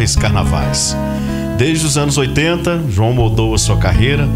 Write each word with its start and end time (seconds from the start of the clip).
memoráveis 0.00 0.16
carnavais. 0.16 0.96
Desde 1.58 1.84
os 1.84 1.98
anos 1.98 2.16
80, 2.16 2.84
João 2.88 3.12
moldou 3.12 3.54
a 3.54 3.58
sua 3.58 3.76
carreira 3.76 4.26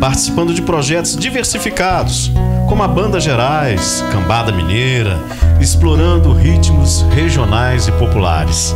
participando 0.00 0.52
de 0.52 0.60
projetos 0.60 1.16
diversificados, 1.16 2.30
como 2.68 2.82
a 2.82 2.88
Banda 2.88 3.18
Gerais, 3.18 4.04
Cambada 4.12 4.52
Mineira, 4.52 5.18
explorando 5.60 6.32
ritmos 6.32 7.02
regionais 7.14 7.88
e 7.88 7.92
populares. 7.92 8.74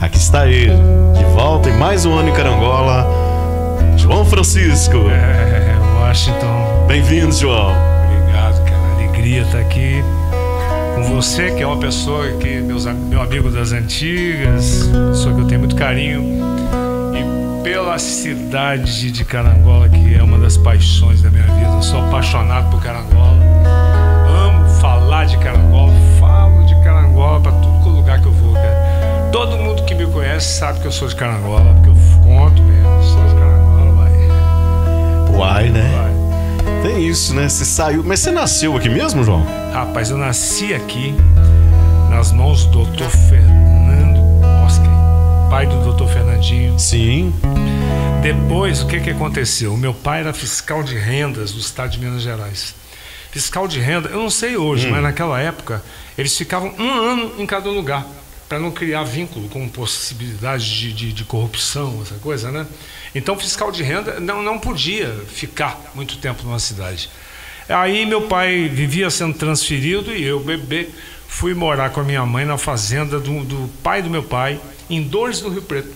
Aqui 0.00 0.16
está 0.16 0.46
ele, 0.46 0.74
de 1.16 1.24
volta 1.32 1.70
em 1.70 1.78
mais 1.78 2.04
um 2.04 2.18
ano 2.18 2.28
em 2.28 2.32
Carangola, 2.32 3.06
João 3.96 4.24
Francisco. 4.24 4.96
É, 5.08 5.76
Washington. 6.00 6.86
Bem-vindo, 6.88 7.32
João. 7.32 7.72
Obrigado, 8.08 8.64
cara. 8.64 8.94
Alegria 8.96 9.42
estar 9.42 9.58
aqui 9.58 10.02
você, 11.02 11.50
que 11.50 11.62
é 11.62 11.66
uma 11.66 11.78
pessoa 11.78 12.28
que 12.38 12.60
meus, 12.60 12.84
meu 12.86 13.20
amigo 13.20 13.50
das 13.50 13.72
antigas, 13.72 14.88
pessoa 15.10 15.34
que 15.34 15.40
eu 15.40 15.46
tenho 15.46 15.60
muito 15.60 15.76
carinho, 15.76 16.22
e 17.12 17.62
pela 17.62 17.98
cidade 17.98 19.10
de 19.10 19.24
Carangola, 19.24 19.88
que 19.88 20.14
é 20.14 20.22
uma 20.22 20.38
das 20.38 20.56
paixões 20.56 21.22
da 21.22 21.30
minha 21.30 21.44
vida. 21.44 21.70
Eu 21.74 21.82
sou 21.82 22.00
apaixonado 22.06 22.70
por 22.70 22.82
Carangola. 22.82 23.38
Amo 24.28 24.68
falar 24.80 25.24
de 25.24 25.38
Carangola, 25.38 25.92
falo 26.20 26.64
de 26.66 26.74
Carangola 26.82 27.40
para 27.40 27.52
todo 27.52 27.88
lugar 27.88 28.20
que 28.20 28.26
eu 28.26 28.32
vou, 28.32 28.52
cara. 28.52 29.30
Todo 29.32 29.56
mundo 29.56 29.84
que 29.84 29.94
me 29.94 30.06
conhece 30.06 30.58
sabe 30.58 30.80
que 30.80 30.86
eu 30.86 30.92
sou 30.92 31.08
de 31.08 31.16
Carangola, 31.16 31.74
porque 31.74 31.90
eu 31.90 31.96
conto 32.22 32.62
mesmo, 32.62 33.02
sou 33.02 33.24
de 33.26 33.34
Carangola, 33.34 33.92
vai. 33.92 35.36
Uai, 35.36 35.70
né? 35.70 35.90
vai. 35.96 36.13
Tem 36.82 37.06
isso, 37.06 37.34
né? 37.34 37.48
Você 37.48 37.64
saiu. 37.64 38.02
Mas 38.04 38.20
você 38.20 38.30
nasceu 38.30 38.76
aqui 38.76 38.88
mesmo, 38.88 39.24
João? 39.24 39.44
Rapaz, 39.72 40.10
eu 40.10 40.16
nasci 40.16 40.74
aqui 40.74 41.14
nas 42.10 42.32
mãos 42.32 42.66
do 42.66 42.84
Dr. 42.84 43.08
Fernando 43.28 44.20
Oscar, 44.64 45.48
pai 45.50 45.66
do 45.66 45.92
Dr. 45.92 46.06
Fernandinho. 46.06 46.78
Sim. 46.78 47.32
Depois, 48.22 48.82
o 48.82 48.86
que, 48.86 49.00
que 49.00 49.10
aconteceu? 49.10 49.74
O 49.74 49.76
meu 49.76 49.92
pai 49.92 50.20
era 50.20 50.32
fiscal 50.32 50.82
de 50.82 50.96
rendas 50.96 51.52
do 51.52 51.60
estado 51.60 51.90
de 51.90 51.98
Minas 51.98 52.22
Gerais. 52.22 52.74
Fiscal 53.30 53.66
de 53.66 53.80
renda, 53.80 54.08
eu 54.08 54.18
não 54.18 54.30
sei 54.30 54.56
hoje, 54.56 54.88
mas 54.88 55.02
naquela 55.02 55.40
época, 55.40 55.82
eles 56.16 56.36
ficavam 56.38 56.72
um 56.78 56.90
ano 56.90 57.32
em 57.36 57.44
cada 57.44 57.68
lugar. 57.68 58.06
Para 58.54 58.60
não 58.60 58.70
criar 58.70 59.02
vínculo 59.02 59.48
com 59.48 59.68
possibilidade 59.68 60.78
de, 60.78 60.92
de, 60.92 61.12
de, 61.12 61.24
corrupção, 61.24 62.00
essa 62.02 62.14
coisa, 62.20 62.52
né? 62.52 62.64
Então, 63.12 63.36
fiscal 63.36 63.72
de 63.72 63.82
renda 63.82 64.20
não, 64.20 64.44
não 64.44 64.60
podia 64.60 65.12
ficar 65.26 65.90
muito 65.92 66.18
tempo 66.18 66.44
numa 66.44 66.60
cidade. 66.60 67.10
Aí 67.68 68.06
meu 68.06 68.22
pai 68.28 68.68
vivia 68.68 69.10
sendo 69.10 69.36
transferido 69.36 70.14
e 70.14 70.22
eu, 70.22 70.38
bebê, 70.38 70.88
fui 71.26 71.52
morar 71.52 71.90
com 71.90 71.98
a 71.98 72.04
minha 72.04 72.24
mãe 72.24 72.44
na 72.44 72.56
fazenda 72.56 73.18
do, 73.18 73.42
do 73.42 73.68
pai 73.82 74.02
do 74.02 74.08
meu 74.08 74.22
pai, 74.22 74.60
em 74.88 75.02
Dores 75.02 75.40
do 75.40 75.48
Rio 75.48 75.62
Preto. 75.62 75.92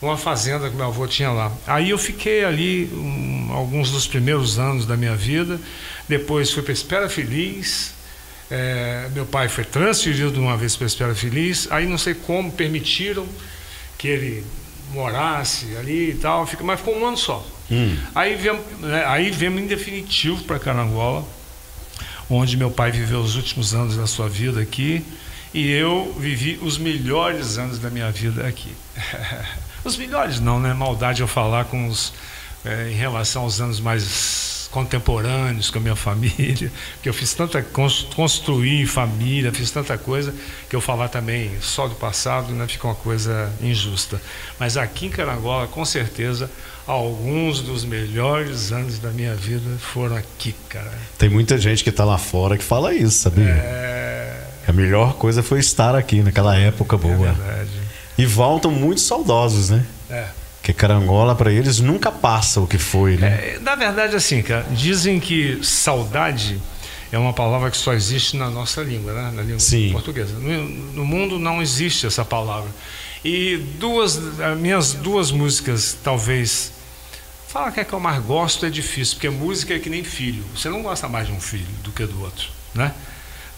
Uma 0.00 0.16
fazenda 0.16 0.70
que 0.70 0.76
meu 0.76 0.86
avô 0.86 1.06
tinha 1.06 1.30
lá. 1.30 1.52
Aí 1.66 1.90
eu 1.90 1.98
fiquei 1.98 2.46
ali 2.46 2.88
um, 2.94 3.52
alguns 3.52 3.90
dos 3.90 4.06
primeiros 4.06 4.58
anos 4.58 4.86
da 4.86 4.96
minha 4.96 5.14
vida. 5.14 5.60
Depois 6.08 6.50
fui 6.50 6.62
para 6.62 6.72
Espera 6.72 7.10
Feliz. 7.10 7.92
É, 8.50 9.08
meu 9.12 9.26
pai 9.26 9.48
foi 9.48 9.64
transferido 9.64 10.40
uma 10.40 10.56
vez 10.56 10.76
para 10.76 10.86
Espera 10.86 11.14
Feliz. 11.14 11.68
Aí 11.70 11.86
não 11.86 11.98
sei 11.98 12.14
como 12.14 12.50
permitiram 12.50 13.26
que 13.96 14.08
ele 14.08 14.44
morasse 14.92 15.76
ali 15.76 16.10
e 16.10 16.14
tal, 16.14 16.48
mas 16.62 16.80
ficou 16.80 16.98
um 16.98 17.06
ano 17.06 17.16
só. 17.16 17.46
Hum. 17.70 17.96
Aí, 18.14 18.36
viemos, 18.36 18.64
né, 18.80 19.04
aí 19.06 19.30
viemos 19.30 19.60
em 19.60 19.66
definitivo 19.66 20.42
para 20.44 20.58
Carangola, 20.58 21.26
onde 22.30 22.56
meu 22.56 22.70
pai 22.70 22.90
viveu 22.90 23.20
os 23.20 23.36
últimos 23.36 23.74
anos 23.74 23.96
da 23.96 24.06
sua 24.06 24.28
vida 24.28 24.60
aqui 24.60 25.04
e 25.52 25.70
eu 25.70 26.14
vivi 26.18 26.58
os 26.62 26.78
melhores 26.78 27.58
anos 27.58 27.78
da 27.78 27.90
minha 27.90 28.10
vida 28.10 28.46
aqui. 28.46 28.72
os 29.84 29.96
melhores 29.96 30.40
não, 30.40 30.58
né? 30.58 30.72
Maldade 30.72 31.20
eu 31.20 31.28
falar 31.28 31.66
com 31.66 31.88
os 31.88 32.12
é, 32.64 32.90
em 32.90 32.94
relação 32.94 33.42
aos 33.42 33.60
anos 33.60 33.80
mais 33.80 34.02
contemporâneos 34.70 35.70
com 35.70 35.78
a 35.78 35.80
minha 35.80 35.96
família, 35.96 36.70
que 37.02 37.08
eu 37.08 37.14
fiz 37.14 37.32
tanta 37.34 37.62
construir 38.14 38.86
família, 38.86 39.52
fiz 39.52 39.70
tanta 39.70 39.96
coisa 39.96 40.34
que 40.68 40.76
eu 40.76 40.80
falar 40.80 41.08
também 41.08 41.50
só 41.60 41.86
do 41.86 41.94
passado 41.94 42.52
né, 42.52 42.66
fica 42.66 42.86
uma 42.86 42.94
coisa 42.94 43.50
injusta. 43.62 44.20
Mas 44.58 44.76
aqui 44.76 45.06
em 45.06 45.10
Carangola, 45.10 45.66
com 45.66 45.84
certeza, 45.84 46.50
alguns 46.86 47.60
dos 47.60 47.84
melhores 47.84 48.72
anos 48.72 48.98
da 48.98 49.10
minha 49.10 49.34
vida 49.34 49.78
foram 49.78 50.16
aqui, 50.16 50.54
cara. 50.68 50.92
Tem 51.16 51.28
muita 51.28 51.58
gente 51.58 51.82
que 51.82 51.90
está 51.90 52.04
lá 52.04 52.18
fora 52.18 52.56
que 52.56 52.64
fala 52.64 52.94
isso, 52.94 53.18
sabia? 53.18 53.44
É... 53.44 54.44
A 54.66 54.72
melhor 54.72 55.14
coisa 55.14 55.42
foi 55.42 55.60
estar 55.60 55.94
aqui 55.94 56.22
naquela 56.22 56.54
época 56.56 56.96
boa. 56.96 57.28
É 57.28 57.32
verdade. 57.32 57.70
E 58.18 58.26
voltam 58.26 58.70
muito 58.70 59.00
saudosos, 59.00 59.70
né? 59.70 59.84
É. 60.10 60.26
Porque 60.68 60.74
carangola 60.74 61.34
para 61.34 61.50
eles 61.50 61.80
nunca 61.80 62.12
passa 62.12 62.60
o 62.60 62.66
que 62.66 62.76
foi, 62.76 63.16
né? 63.16 63.54
É, 63.54 63.58
na 63.58 63.74
verdade, 63.74 64.14
assim, 64.14 64.42
cara, 64.42 64.66
dizem 64.70 65.18
que 65.18 65.58
saudade 65.62 66.60
é 67.10 67.16
uma 67.16 67.32
palavra 67.32 67.70
que 67.70 67.76
só 67.78 67.94
existe 67.94 68.36
na 68.36 68.50
nossa 68.50 68.82
língua, 68.82 69.14
né? 69.14 69.32
na 69.34 69.40
língua 69.40 69.60
Sim. 69.60 69.92
portuguesa. 69.92 70.34
No, 70.34 70.68
no, 70.92 71.06
mundo 71.06 71.38
não 71.38 71.62
existe 71.62 72.06
essa 72.06 72.22
palavra. 72.22 72.68
E 73.24 73.56
duas, 73.78 74.20
minhas 74.58 74.92
duas 74.92 75.30
músicas, 75.30 75.96
talvez. 76.04 76.70
Falar 77.48 77.72
que 77.72 77.80
é 77.80 77.84
que 77.84 77.94
eu 77.94 78.00
mais 78.00 78.22
gosto 78.22 78.66
é 78.66 78.68
difícil, 78.68 79.14
porque 79.14 79.30
música 79.30 79.72
é 79.72 79.78
que 79.78 79.88
nem 79.88 80.04
filho. 80.04 80.44
Você 80.54 80.68
não 80.68 80.82
gosta 80.82 81.08
mais 81.08 81.28
de 81.28 81.32
um 81.32 81.40
filho 81.40 81.64
do 81.82 81.90
que 81.92 82.04
do 82.04 82.20
outro, 82.20 82.46
né? 82.74 82.92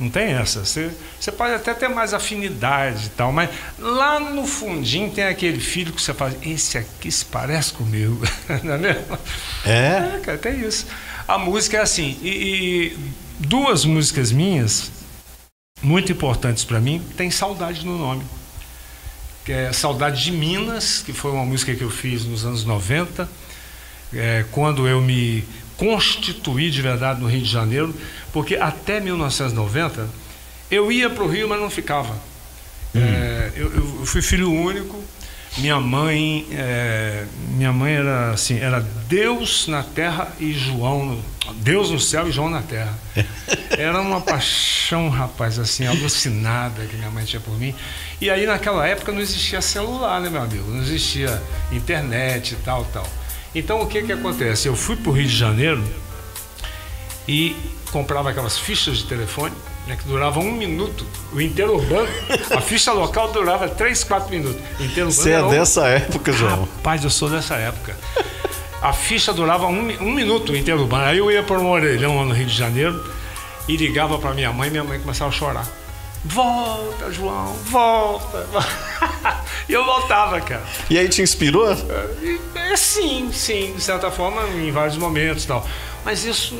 Não 0.00 0.08
tem 0.08 0.32
essa. 0.32 0.64
Você, 0.64 0.90
você 1.20 1.30
pode 1.30 1.52
até 1.52 1.74
ter 1.74 1.88
mais 1.88 2.14
afinidade 2.14 3.06
e 3.06 3.10
tal, 3.10 3.30
mas 3.30 3.50
lá 3.78 4.18
no 4.18 4.46
fundinho 4.46 5.10
tem 5.10 5.24
aquele 5.24 5.60
filho 5.60 5.92
que 5.92 6.00
você 6.00 6.14
fala, 6.14 6.34
esse 6.42 6.78
aqui 6.78 7.12
se 7.12 7.26
parece 7.26 7.74
comigo. 7.74 8.18
Não 8.64 8.74
é 8.74 8.78
mesmo? 8.78 9.18
É? 9.66 10.16
é 10.16 10.20
cara, 10.24 10.38
tem 10.38 10.66
isso. 10.66 10.86
A 11.28 11.36
música 11.36 11.76
é 11.76 11.80
assim. 11.82 12.18
E, 12.22 12.28
e 12.28 12.98
duas 13.38 13.84
músicas 13.84 14.32
minhas, 14.32 14.90
muito 15.82 16.10
importantes 16.10 16.64
para 16.64 16.80
mim, 16.80 17.02
tem 17.14 17.30
saudade 17.30 17.84
no 17.84 17.98
nome. 17.98 18.24
Que 19.44 19.52
é 19.52 19.72
Saudade 19.72 20.24
de 20.24 20.32
Minas, 20.32 21.02
que 21.04 21.12
foi 21.12 21.30
uma 21.30 21.44
música 21.44 21.74
que 21.74 21.82
eu 21.82 21.90
fiz 21.90 22.24
nos 22.24 22.44
anos 22.46 22.64
90, 22.64 23.28
é, 24.14 24.44
quando 24.50 24.88
eu 24.88 25.00
me 25.00 25.44
constituí 25.80 26.70
de 26.70 26.82
verdade 26.82 27.22
no 27.22 27.26
Rio 27.26 27.40
de 27.40 27.50
Janeiro 27.50 27.94
porque 28.34 28.54
até 28.56 29.00
1990 29.00 30.06
eu 30.70 30.92
ia 30.92 31.08
para 31.08 31.24
o 31.24 31.26
Rio, 31.26 31.48
mas 31.48 31.58
não 31.58 31.70
ficava. 31.70 32.12
Hum. 32.94 33.00
É, 33.00 33.50
eu, 33.56 33.74
eu, 33.74 34.06
fui 34.06 34.20
filho 34.20 34.52
único. 34.52 35.02
Minha 35.56 35.80
mãe, 35.80 36.46
é, 36.52 37.24
minha 37.56 37.72
mãe 37.72 37.94
era 37.94 38.30
assim, 38.30 38.60
era 38.60 38.78
Deus 39.08 39.66
na 39.66 39.82
terra 39.82 40.28
e 40.38 40.52
João, 40.52 41.04
no, 41.04 41.24
Deus 41.54 41.90
no 41.90 41.98
céu 41.98 42.28
e 42.28 42.30
João 42.32 42.48
na 42.48 42.62
terra. 42.62 42.96
Era 43.76 44.00
uma 44.00 44.20
paixão, 44.20 45.08
rapaz, 45.08 45.58
assim, 45.58 45.86
alucinada 45.88 46.84
que 46.86 46.94
minha 46.94 47.10
mãe 47.10 47.24
tinha 47.24 47.40
por 47.40 47.58
mim. 47.58 47.74
E 48.20 48.30
aí 48.30 48.46
naquela 48.46 48.86
época 48.86 49.10
não 49.10 49.20
existia 49.20 49.60
celular, 49.60 50.20
né, 50.20 50.30
meu 50.30 50.40
amigo? 50.40 50.70
Não 50.70 50.82
existia 50.82 51.42
internet 51.72 52.52
e 52.52 52.56
tal, 52.56 52.84
tal. 52.84 53.06
Então 53.54 53.80
o 53.80 53.86
que 53.86 54.02
que 54.02 54.12
acontece? 54.12 54.68
Eu 54.68 54.76
fui 54.76 54.96
para 54.96 55.10
o 55.10 55.12
Rio 55.12 55.26
de 55.26 55.36
Janeiro 55.36 55.82
e 57.26 57.56
comprava 57.92 58.30
aquelas 58.30 58.58
fichas 58.58 58.98
de 58.98 59.04
telefone, 59.04 59.54
né, 59.86 59.96
que 59.96 60.06
duravam 60.08 60.44
um 60.44 60.52
minuto. 60.52 61.04
O 61.32 61.40
interurbano, 61.40 62.08
a 62.50 62.60
ficha 62.60 62.92
local 62.92 63.32
durava 63.32 63.68
três, 63.68 64.04
quatro 64.04 64.30
minutos. 64.30 64.60
Você 65.16 65.32
é 65.32 65.58
dessa 65.58 65.86
época, 65.88 66.32
João? 66.32 66.60
Rapaz, 66.60 67.02
eu 67.04 67.10
sou 67.10 67.28
dessa 67.28 67.56
época. 67.56 67.96
A 68.80 68.92
ficha 68.92 69.32
durava 69.32 69.66
um, 69.66 69.88
um 70.00 70.12
minuto 70.12 70.52
o 70.52 70.56
interurbano. 70.56 71.04
Aí 71.04 71.18
eu 71.18 71.30
ia 71.30 71.42
para 71.42 71.58
um 71.58 71.68
orelhão 71.68 72.16
lá 72.16 72.24
no 72.24 72.32
Rio 72.32 72.46
de 72.46 72.56
Janeiro 72.56 73.04
e 73.68 73.76
ligava 73.76 74.18
para 74.18 74.32
minha 74.32 74.52
mãe 74.52 74.68
e 74.68 74.70
minha 74.70 74.84
mãe 74.84 74.98
começava 74.98 75.30
a 75.30 75.32
chorar. 75.32 75.66
Volta, 76.24 77.10
João, 77.10 77.54
volta. 77.64 78.46
e 79.68 79.72
eu 79.72 79.84
voltava, 79.84 80.40
cara. 80.40 80.62
E 80.88 80.98
aí 80.98 81.08
te 81.08 81.22
inspirou? 81.22 81.72
É, 81.72 82.76
sim, 82.76 83.32
sim, 83.32 83.72
de 83.74 83.82
certa 83.82 84.10
forma, 84.10 84.42
em 84.48 84.70
vários 84.70 84.96
momentos 84.96 85.44
e 85.44 85.46
tal. 85.46 85.66
Mas 86.04 86.24
isso 86.24 86.54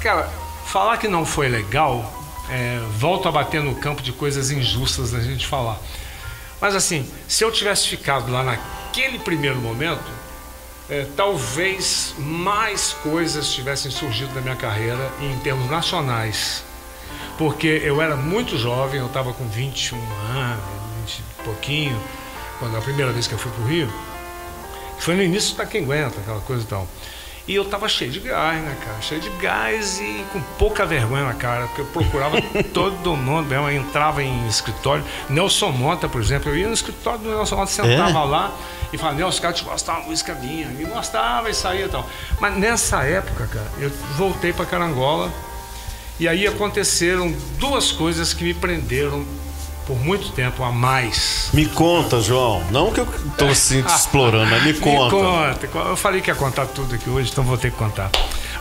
Cara, 0.00 0.30
falar 0.64 0.96
que 0.96 1.06
não 1.06 1.26
foi 1.26 1.46
legal, 1.46 2.10
é, 2.48 2.80
volto 2.96 3.28
a 3.28 3.32
bater 3.32 3.62
no 3.62 3.74
campo 3.74 4.00
de 4.00 4.12
coisas 4.12 4.50
injustas 4.50 5.10
da 5.10 5.20
gente 5.20 5.46
falar. 5.46 5.78
Mas 6.58 6.74
assim, 6.74 7.06
se 7.28 7.44
eu 7.44 7.52
tivesse 7.52 7.86
ficado 7.86 8.32
lá 8.32 8.42
naquele 8.42 9.18
primeiro 9.18 9.56
momento, 9.56 10.10
é, 10.88 11.06
talvez 11.14 12.14
mais 12.18 12.94
coisas 12.94 13.52
tivessem 13.52 13.90
surgido 13.90 14.34
na 14.34 14.40
minha 14.40 14.56
carreira 14.56 15.12
em 15.20 15.38
termos 15.40 15.70
nacionais. 15.70 16.64
Porque 17.40 17.80
eu 17.82 18.02
era 18.02 18.16
muito 18.16 18.58
jovem, 18.58 19.00
eu 19.00 19.06
estava 19.06 19.32
com 19.32 19.48
21 19.48 19.96
anos, 20.36 20.62
20 21.06 21.18
e 21.20 21.42
pouquinho, 21.42 21.98
quando 22.58 22.76
a 22.76 22.82
primeira 22.82 23.12
vez 23.12 23.26
que 23.26 23.32
eu 23.32 23.38
fui 23.38 23.50
para 23.50 23.64
o 23.64 23.66
Rio. 23.66 23.90
Foi 24.98 25.14
no 25.16 25.22
início 25.22 25.56
da 25.56 25.64
Quem 25.64 25.84
Aguenta, 25.84 26.20
aquela 26.20 26.42
coisa 26.42 26.64
e 26.64 26.66
tal. 26.66 26.86
E 27.48 27.54
eu 27.54 27.64
tava 27.64 27.88
cheio 27.88 28.10
de 28.10 28.20
gás, 28.20 28.62
né, 28.62 28.76
cara? 28.84 29.00
Cheio 29.00 29.22
de 29.22 29.30
gás 29.38 29.98
e 30.00 30.22
com 30.34 30.40
pouca 30.58 30.84
vergonha 30.84 31.24
na 31.24 31.32
cara, 31.32 31.66
porque 31.68 31.80
eu 31.80 31.86
procurava 31.86 32.36
todo 32.74 33.16
mundo, 33.16 33.50
eu 33.54 33.70
entrava 33.70 34.22
em 34.22 34.46
escritório. 34.46 35.02
Nelson 35.30 35.70
Mota, 35.70 36.10
por 36.10 36.20
exemplo, 36.20 36.50
eu 36.50 36.58
ia 36.58 36.66
no 36.66 36.74
escritório 36.74 37.20
do 37.20 37.30
Nelson 37.30 37.56
Mota, 37.56 37.70
sentava 37.70 38.18
é? 38.18 38.24
lá 38.24 38.52
e 38.92 38.98
falava, 38.98 39.16
Nelson, 39.16 39.40
cara, 39.40 39.54
te 39.54 39.64
gostar 39.64 39.94
uma 39.94 40.08
música 40.08 40.34
minha. 40.34 40.66
E 40.78 40.84
gostava 40.84 41.48
e 41.48 41.54
saía 41.54 41.86
e 41.86 41.88
tal. 41.88 42.06
Mas 42.38 42.54
nessa 42.58 43.02
época, 43.02 43.46
cara, 43.46 43.70
eu 43.78 43.90
voltei 44.18 44.52
para 44.52 44.66
Carangola 44.66 45.32
e 46.20 46.28
aí 46.28 46.46
aconteceram 46.46 47.34
duas 47.58 47.90
coisas 47.90 48.34
que 48.34 48.44
me 48.44 48.52
prenderam 48.52 49.24
por 49.86 49.98
muito 49.98 50.30
tempo 50.32 50.62
a 50.62 50.70
mais. 50.70 51.48
Me 51.54 51.64
conta, 51.64 52.20
João. 52.20 52.62
Não 52.70 52.92
que 52.92 53.00
eu 53.00 53.08
estou 53.26 53.48
assim 53.48 53.82
explorando, 53.84 54.50
mas 54.50 54.62
me 54.62 54.74
conta. 54.78 55.16
Me 55.16 55.66
conta. 55.68 55.88
Eu 55.88 55.96
falei 55.96 56.20
que 56.20 56.30
ia 56.30 56.34
contar 56.34 56.66
tudo 56.66 56.94
aqui 56.94 57.08
hoje, 57.08 57.30
então 57.32 57.42
vou 57.42 57.56
ter 57.56 57.70
que 57.72 57.78
contar. 57.78 58.10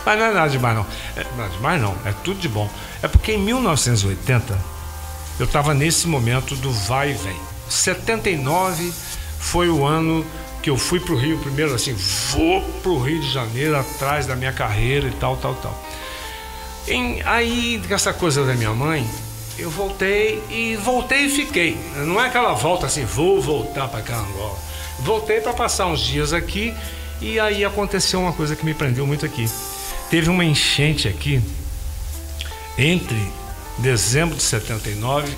Mas 0.05 0.17
não 0.17 0.25
é 0.27 0.33
nada 0.33 0.49
demais, 0.49 0.73
não. 0.73 0.85
É, 1.17 1.25
nada 1.35 1.49
demais, 1.49 1.81
não. 1.81 1.95
É 2.05 2.13
tudo 2.23 2.39
de 2.39 2.47
bom. 2.47 2.69
É 3.03 3.09
porque 3.09 3.33
em 3.33 3.37
1980, 3.37 4.57
eu 5.37 5.45
estava 5.45 5.73
nesse 5.73 6.07
momento 6.07 6.55
do 6.55 6.71
vai 6.71 7.11
e 7.11 7.13
vem. 7.13 7.37
79 7.67 8.93
foi 9.37 9.69
o 9.69 9.85
ano 9.85 10.25
que 10.63 10.69
eu 10.69 10.77
fui 10.77 11.01
para 11.01 11.13
o 11.13 11.17
Rio 11.17 11.37
primeiro, 11.39 11.73
assim, 11.73 11.93
vou 12.31 12.61
para 12.81 12.91
o 12.91 13.03
Rio 13.03 13.19
de 13.19 13.31
Janeiro 13.31 13.77
atrás 13.77 14.25
da 14.25 14.35
minha 14.35 14.53
carreira 14.53 15.07
e 15.07 15.11
tal, 15.11 15.35
tal, 15.35 15.55
tal. 15.55 15.88
Em, 16.88 17.21
aí, 17.24 17.81
essa 17.89 18.13
coisa 18.13 18.45
da 18.45 18.53
minha 18.53 18.74
mãe, 18.74 19.07
eu 19.59 19.69
voltei 19.69 20.41
e 20.50 20.77
voltei 20.77 21.25
e 21.25 21.29
fiquei. 21.29 21.77
Não 21.98 22.19
é 22.19 22.27
aquela 22.27 22.53
volta 22.53 22.86
assim, 22.86 23.03
vou 23.03 23.41
voltar 23.41 23.88
para 23.89 24.01
Carangola. 24.01 24.57
Voltei 25.00 25.41
para 25.41 25.53
passar 25.53 25.88
uns 25.88 26.00
dias 26.00 26.33
aqui 26.33 26.74
e 27.21 27.39
aí 27.39 27.63
aconteceu 27.65 28.21
uma 28.21 28.33
coisa 28.33 28.55
que 28.55 28.65
me 28.65 28.74
prendeu 28.74 29.05
muito 29.05 29.25
aqui. 29.25 29.50
Teve 30.09 30.29
uma 30.29 30.45
enchente 30.45 31.07
aqui 31.07 31.41
entre 32.77 33.31
dezembro 33.77 34.36
de 34.36 34.43
79 34.43 35.31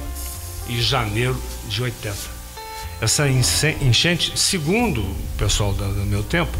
e 0.69 0.79
janeiro 0.79 1.36
de 1.67 1.81
80. 1.81 2.15
Essa 3.01 3.27
enchente, 3.27 4.38
segundo 4.38 5.01
o 5.01 5.15
pessoal 5.38 5.74
do 5.74 5.86
meu 6.05 6.21
tempo, 6.21 6.55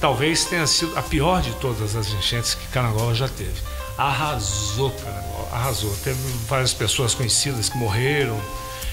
talvez 0.00 0.46
tenha 0.46 0.66
sido 0.66 0.98
a 0.98 1.02
pior 1.02 1.42
de 1.42 1.52
todas 1.56 1.94
as 1.94 2.08
enchentes 2.08 2.54
que 2.54 2.66
Carangola 2.68 3.14
já 3.14 3.28
teve 3.28 3.71
arrasou, 3.96 4.90
cara, 4.90 5.24
arrasou. 5.52 5.94
Teve 6.04 6.18
várias 6.48 6.72
pessoas 6.72 7.14
conhecidas 7.14 7.68
que 7.68 7.76
morreram, 7.76 8.40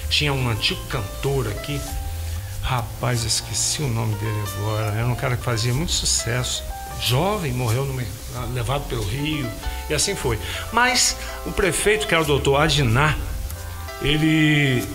Tinha 0.08 0.32
um 0.32 0.48
antigo 0.48 0.84
cantor 0.86 1.46
aqui, 1.48 1.80
rapaz, 2.62 3.24
esqueci 3.24 3.80
o 3.82 3.88
nome 3.88 4.14
dele 4.16 4.42
agora. 4.56 4.86
Era 4.96 5.06
um 5.06 5.14
cara 5.14 5.36
que 5.36 5.44
fazia 5.44 5.72
muito 5.72 5.92
sucesso. 5.92 6.64
Jovem, 7.00 7.52
morreu 7.52 7.84
no, 7.84 8.02
levado 8.52 8.86
pelo 8.88 9.02
Rio, 9.04 9.48
e 9.88 9.94
assim 9.94 10.14
foi. 10.14 10.38
Mas 10.72 11.16
o 11.46 11.52
prefeito, 11.52 12.06
que 12.06 12.14
era 12.14 12.22
o 12.22 12.26
doutor 12.26 12.60
Adinar, 12.60 13.16
ele 14.02 14.86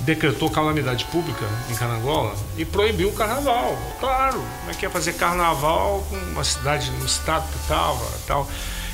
decretou 0.00 0.50
calamidade 0.50 1.04
pública 1.06 1.44
em 1.70 1.74
Carangola 1.74 2.34
e 2.56 2.64
proibiu 2.64 3.08
o 3.08 3.12
carnaval. 3.12 3.76
Claro, 3.98 4.42
como 4.60 4.70
é 4.70 4.74
que 4.74 4.84
ia 4.84 4.90
fazer 4.90 5.14
carnaval 5.14 6.06
com 6.08 6.16
uma 6.16 6.44
cidade 6.44 6.90
no 6.92 7.04
estado 7.04 7.50
que 7.50 7.58
estava 7.58 8.04
tal? 8.26 8.48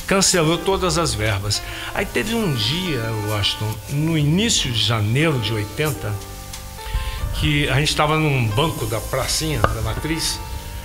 Cancelou 0.07 0.59
todas 0.59 0.99
as 0.99 1.15
verbas. 1.15 1.63
Aí 1.95 2.05
teve 2.05 2.35
um 2.35 2.55
dia, 2.55 3.03
Washington, 3.29 3.75
no 3.91 4.19
início 4.19 4.71
de 4.71 4.83
janeiro 4.83 5.39
de 5.39 5.53
80, 5.53 6.13
que 7.41 7.69
a 7.69 7.75
gente 7.77 7.89
estava 7.89 8.19
num 8.19 8.47
banco 8.49 8.87
da 8.87 9.01
pracinha 9.01 9.61
da 9.61 9.81
matriz, 9.83 10.39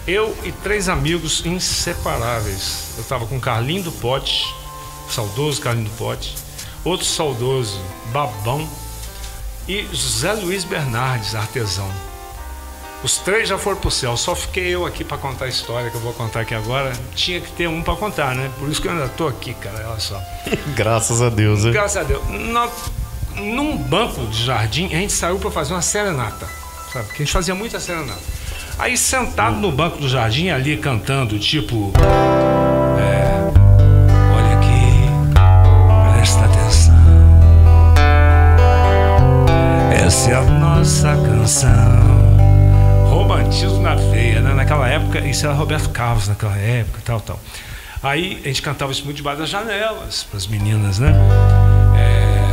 eu 0.07 0.35
e 0.43 0.51
três 0.51 0.87
amigos 0.87 1.45
inseparáveis. 1.45 2.93
Eu 2.95 3.01
estava 3.01 3.25
com 3.27 3.39
Carlinho 3.39 3.83
do 3.83 3.91
Pote, 3.91 4.45
saudoso 5.09 5.61
Carlinho 5.61 5.89
do 5.89 5.97
Pote, 5.97 6.35
outro 6.83 7.05
saudoso 7.05 7.79
Babão 8.13 8.67
e 9.67 9.85
José 9.91 10.31
Luiz 10.33 10.63
Bernardes, 10.63 11.35
artesão. 11.35 12.06
Os 13.03 13.17
três 13.19 13.47
já 13.47 13.57
foram 13.57 13.77
pro 13.77 13.91
céu, 13.91 14.17
só 14.17 14.35
fiquei 14.35 14.73
eu 14.73 14.85
aqui 14.85 15.03
para 15.03 15.17
contar 15.17 15.45
a 15.45 15.47
história 15.47 15.89
que 15.89 15.95
eu 15.95 16.01
vou 16.01 16.13
contar 16.13 16.41
aqui 16.41 16.55
agora. 16.55 16.91
Tinha 17.13 17.39
que 17.39 17.51
ter 17.51 17.67
um 17.67 17.81
para 17.83 17.95
contar, 17.95 18.33
né? 18.33 18.49
Por 18.57 18.67
isso 18.69 18.81
que 18.81 18.87
eu 18.87 18.91
ainda 18.91 19.07
tô 19.09 19.27
aqui, 19.27 19.53
cara, 19.53 19.87
olha 19.89 19.99
só. 19.99 20.19
Graças 20.75 21.21
a 21.21 21.29
Deus, 21.29 21.63
hein? 21.63 21.71
Graças 21.71 21.97
a 21.97 22.03
Deus. 22.03 22.21
No, 22.27 22.71
num 23.35 23.77
banco 23.77 24.25
de 24.27 24.43
jardim, 24.43 24.87
a 24.87 24.97
gente 24.97 25.13
saiu 25.13 25.37
para 25.37 25.51
fazer 25.51 25.73
uma 25.73 25.81
serenata, 25.81 26.47
sabe? 26.91 27.05
Porque 27.05 27.21
a 27.21 27.25
gente 27.25 27.33
fazia 27.33 27.53
muita 27.53 27.79
serenata. 27.79 28.19
Aí 28.79 28.97
sentado 28.97 29.57
no 29.57 29.71
banco 29.71 29.97
do 29.97 30.09
jardim, 30.09 30.49
ali 30.49 30.77
cantando, 30.77 31.37
tipo. 31.39 31.93
É, 32.99 33.31
olha 34.35 34.57
aqui, 34.57 36.13
presta 36.13 36.45
atenção. 36.45 36.95
Essa 40.05 40.31
é 40.31 40.35
a 40.35 40.41
nossa 40.41 41.15
canção. 41.15 41.86
Romantismo 43.47 43.79
na 43.81 43.95
veia, 43.95 44.41
né? 44.41 44.53
Naquela 44.53 44.87
época, 44.89 45.19
isso 45.19 45.45
era 45.45 45.55
Roberto 45.55 45.89
Carlos 45.91 46.27
naquela 46.27 46.57
época, 46.57 46.99
tal, 47.05 47.21
tal. 47.21 47.39
Aí 48.03 48.41
a 48.43 48.47
gente 48.49 48.61
cantava 48.61 48.91
isso 48.91 49.05
muito 49.05 49.15
debaixo 49.17 49.39
das 49.39 49.49
janelas 49.49 50.23
para 50.29 50.37
as 50.37 50.47
meninas, 50.47 50.99
né? 50.99 51.13
É... 51.97 52.47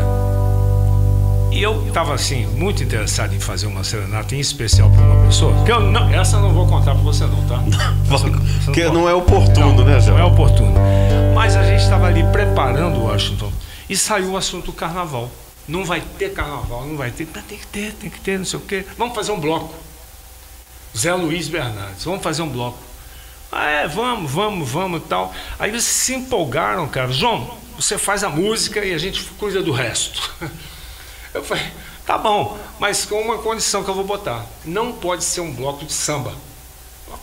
E 1.57 1.61
eu 1.63 1.85
estava 1.89 2.15
assim 2.15 2.47
muito 2.47 2.81
interessado 2.83 3.35
em 3.35 3.41
fazer 3.41 3.67
uma 3.67 3.83
serenata 3.83 4.37
em 4.37 4.41
especial 4.41 4.89
para 4.91 5.01
uma 5.03 5.27
pessoa. 5.27 5.65
Que 5.65 5.73
eu 5.73 5.81
não, 5.81 6.09
essa 6.15 6.37
eu 6.37 6.41
não 6.43 6.53
vou 6.55 6.67
contar 6.67 6.93
para 6.95 7.03
você 7.03 7.25
não, 7.27 7.43
tá? 7.47 7.61
Essa- 8.15 8.27
essa 8.29 8.65
Porque 8.67 8.83
pode- 8.83 8.95
não 8.95 9.09
é 9.09 9.15
oportuno, 9.15 9.85
né, 9.85 10.01
João? 10.01 10.19
Não 10.19 10.25
é 10.25 10.29
oportuno. 10.29 10.75
Mas 11.35 11.57
a 11.57 11.65
gente 11.65 11.83
estava 11.83 12.07
ali 12.07 12.23
preparando 12.31 12.99
o 13.01 13.05
Washington 13.07 13.51
e 13.91 13.97
saiu 13.97 14.31
o 14.33 14.37
assunto 14.37 14.67
do 14.67 14.73
carnaval. 14.73 15.29
Não 15.67 15.85
vai 15.85 16.01
ter 16.19 16.33
carnaval, 16.33 16.85
não 16.87 16.97
vai 16.97 17.11
ter. 17.11 17.27
Mas 17.35 17.45
Tem 17.45 17.59
que 17.59 17.67
ter, 17.67 17.93
tem 17.95 18.11
que 18.11 18.21
ter, 18.21 18.39
não 18.39 18.45
sei 18.45 18.59
o 18.61 18.63
quê. 18.63 18.85
Vamos 18.97 19.15
fazer 19.15 19.33
um 19.33 19.41
bloco. 19.41 19.75
Zé 20.97 21.13
Luiz 21.15 21.49
Bernardes, 21.49 22.05
vamos 22.05 22.23
fazer 22.23 22.43
um 22.43 22.49
bloco. 22.49 22.79
Ah, 23.51 23.69
é, 23.71 23.89
vamos, 23.89 24.31
vamos, 24.31 24.69
vamos 24.69 25.01
e 25.01 25.05
tal. 25.05 25.33
Aí 25.59 25.71
eles 25.71 25.85
se 25.85 26.15
empolgaram, 26.15 26.89
cara. 26.89 27.13
João, 27.13 27.57
você 27.77 27.97
faz 27.97 28.25
a 28.25 28.29
música 28.29 28.85
e 28.85 28.93
a 28.93 28.99
gente 28.99 29.23
cuida 29.39 29.63
do 29.63 29.73
resto. 29.73 30.33
Eu 31.33 31.43
falei, 31.43 31.65
tá 32.07 32.17
bom, 32.17 32.59
mas 32.79 33.05
com 33.05 33.21
uma 33.21 33.39
condição 33.39 33.83
que 33.83 33.91
eu 33.91 33.95
vou 33.95 34.05
botar. 34.05 34.47
Não 34.65 34.93
pode 34.93 35.25
ser 35.25 35.41
um 35.41 35.53
bloco 35.53 35.85
de 35.85 35.93
samba. 35.93 36.33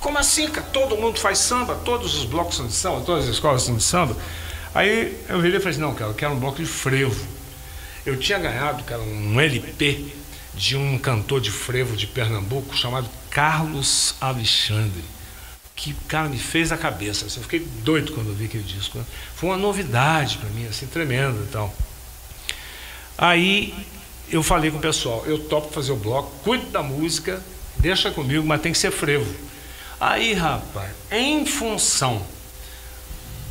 Como 0.01 0.17
assim, 0.17 0.49
cara? 0.49 0.67
Todo 0.67 0.97
mundo 0.97 1.17
faz 1.17 1.37
samba, 1.37 1.75
todos 1.85 2.17
os 2.17 2.25
blocos 2.25 2.57
são 2.57 2.67
de 2.67 2.73
samba, 2.73 2.99
todas 3.05 3.23
as 3.23 3.29
escolas 3.29 3.63
são 3.63 3.77
de 3.77 3.83
samba. 3.83 4.17
Aí 4.75 5.17
eu 5.29 5.39
virei 5.39 5.57
e 5.57 5.59
falei 5.61 5.71
assim, 5.71 5.79
não, 5.79 5.93
cara, 5.95 6.11
eu 6.11 6.13
quero 6.13 6.33
um 6.33 6.39
bloco 6.39 6.57
de 6.57 6.65
frevo. 6.65 7.25
Eu 8.05 8.19
tinha 8.19 8.37
ganhado, 8.37 8.83
cara, 8.83 9.01
um 9.01 9.39
LP 9.39 10.13
de 10.53 10.75
um 10.75 10.97
cantor 10.97 11.39
de 11.41 11.49
frevo 11.51 11.95
de 11.95 12.07
Pernambuco 12.07 12.75
chamado 12.75 13.09
Carlos 13.29 14.15
Alexandre. 14.19 15.03
Que, 15.75 15.93
cara, 16.07 16.29
me 16.29 16.37
fez 16.37 16.71
a 16.71 16.77
cabeça. 16.77 17.25
assim, 17.25 17.37
eu 17.37 17.43
fiquei 17.43 17.59
doido 17.83 18.11
quando 18.13 18.27
eu 18.27 18.35
vi 18.35 18.45
aquele 18.45 18.63
disco. 18.63 18.97
né? 18.97 19.05
Foi 19.35 19.49
uma 19.49 19.57
novidade 19.57 20.37
para 20.37 20.49
mim, 20.49 20.67
assim, 20.67 20.85
tremenda 20.85 21.39
e 21.43 21.47
tal. 21.47 21.73
Aí 23.17 23.73
eu 24.29 24.43
falei 24.43 24.71
com 24.71 24.77
o 24.77 24.81
pessoal, 24.81 25.23
eu 25.25 25.39
topo 25.39 25.73
fazer 25.73 25.91
o 25.91 25.95
bloco, 25.95 26.31
cuido 26.43 26.65
da 26.67 26.81
música, 26.83 27.43
deixa 27.77 28.11
comigo, 28.11 28.45
mas 28.45 28.61
tem 28.61 28.71
que 28.71 28.77
ser 28.77 28.91
frevo. 28.91 29.33
Aí, 29.99 30.33
rapaz, 30.33 30.91
em 31.11 31.45
função 31.45 32.25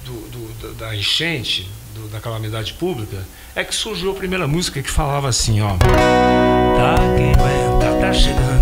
do- 0.04 0.28
do- 0.28 0.74
da- 0.74 0.86
da 0.86 0.96
enchente, 0.96 1.68
do- 1.94 2.08
da 2.08 2.20
calamidade 2.20 2.72
pública, 2.74 3.16
é 3.54 3.64
que 3.64 3.74
surgiu 3.74 4.10
a 4.10 4.14
primeira 4.14 4.46
música 4.46 4.82
que 4.82 4.90
falava 4.90 5.28
assim, 5.28 5.60
ó. 5.60 5.70
Tá 5.78 6.94
quem 7.16 7.32
aguenta, 7.32 8.00
tá 8.00 8.12
chegando 8.12 8.60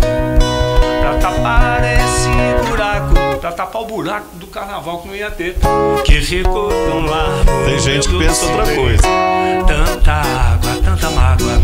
pra 1.01 1.17
tapar 1.19 1.81
esse 1.83 2.67
buraco, 2.69 3.13
pra 3.39 3.51
tapar 3.51 3.81
o 3.81 3.85
buraco 3.85 4.35
do 4.35 4.47
carnaval 4.47 4.99
que 4.99 5.07
não 5.07 5.15
ia 5.15 5.31
ter, 5.31 5.55
que 6.05 6.21
ficou 6.21 6.69
tão 6.69 7.05
largo. 7.05 7.45
Tem 7.65 7.79
gente 7.79 8.09
que 8.09 8.17
pensa 8.17 8.45
outra 8.45 8.75
coisa. 8.75 9.03
Tanta 9.67 10.11
água, 10.13 10.81
tanta 10.83 11.09
mágoa, 11.11 11.59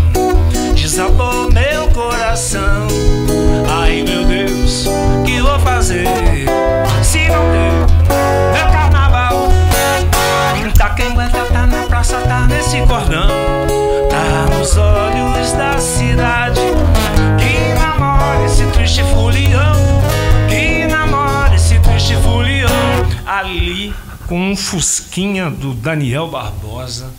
com 24.27 24.51
um 24.51 24.55
fusquinha 24.55 25.49
do 25.49 25.73
Daniel 25.73 26.27
Barbosa. 26.27 27.11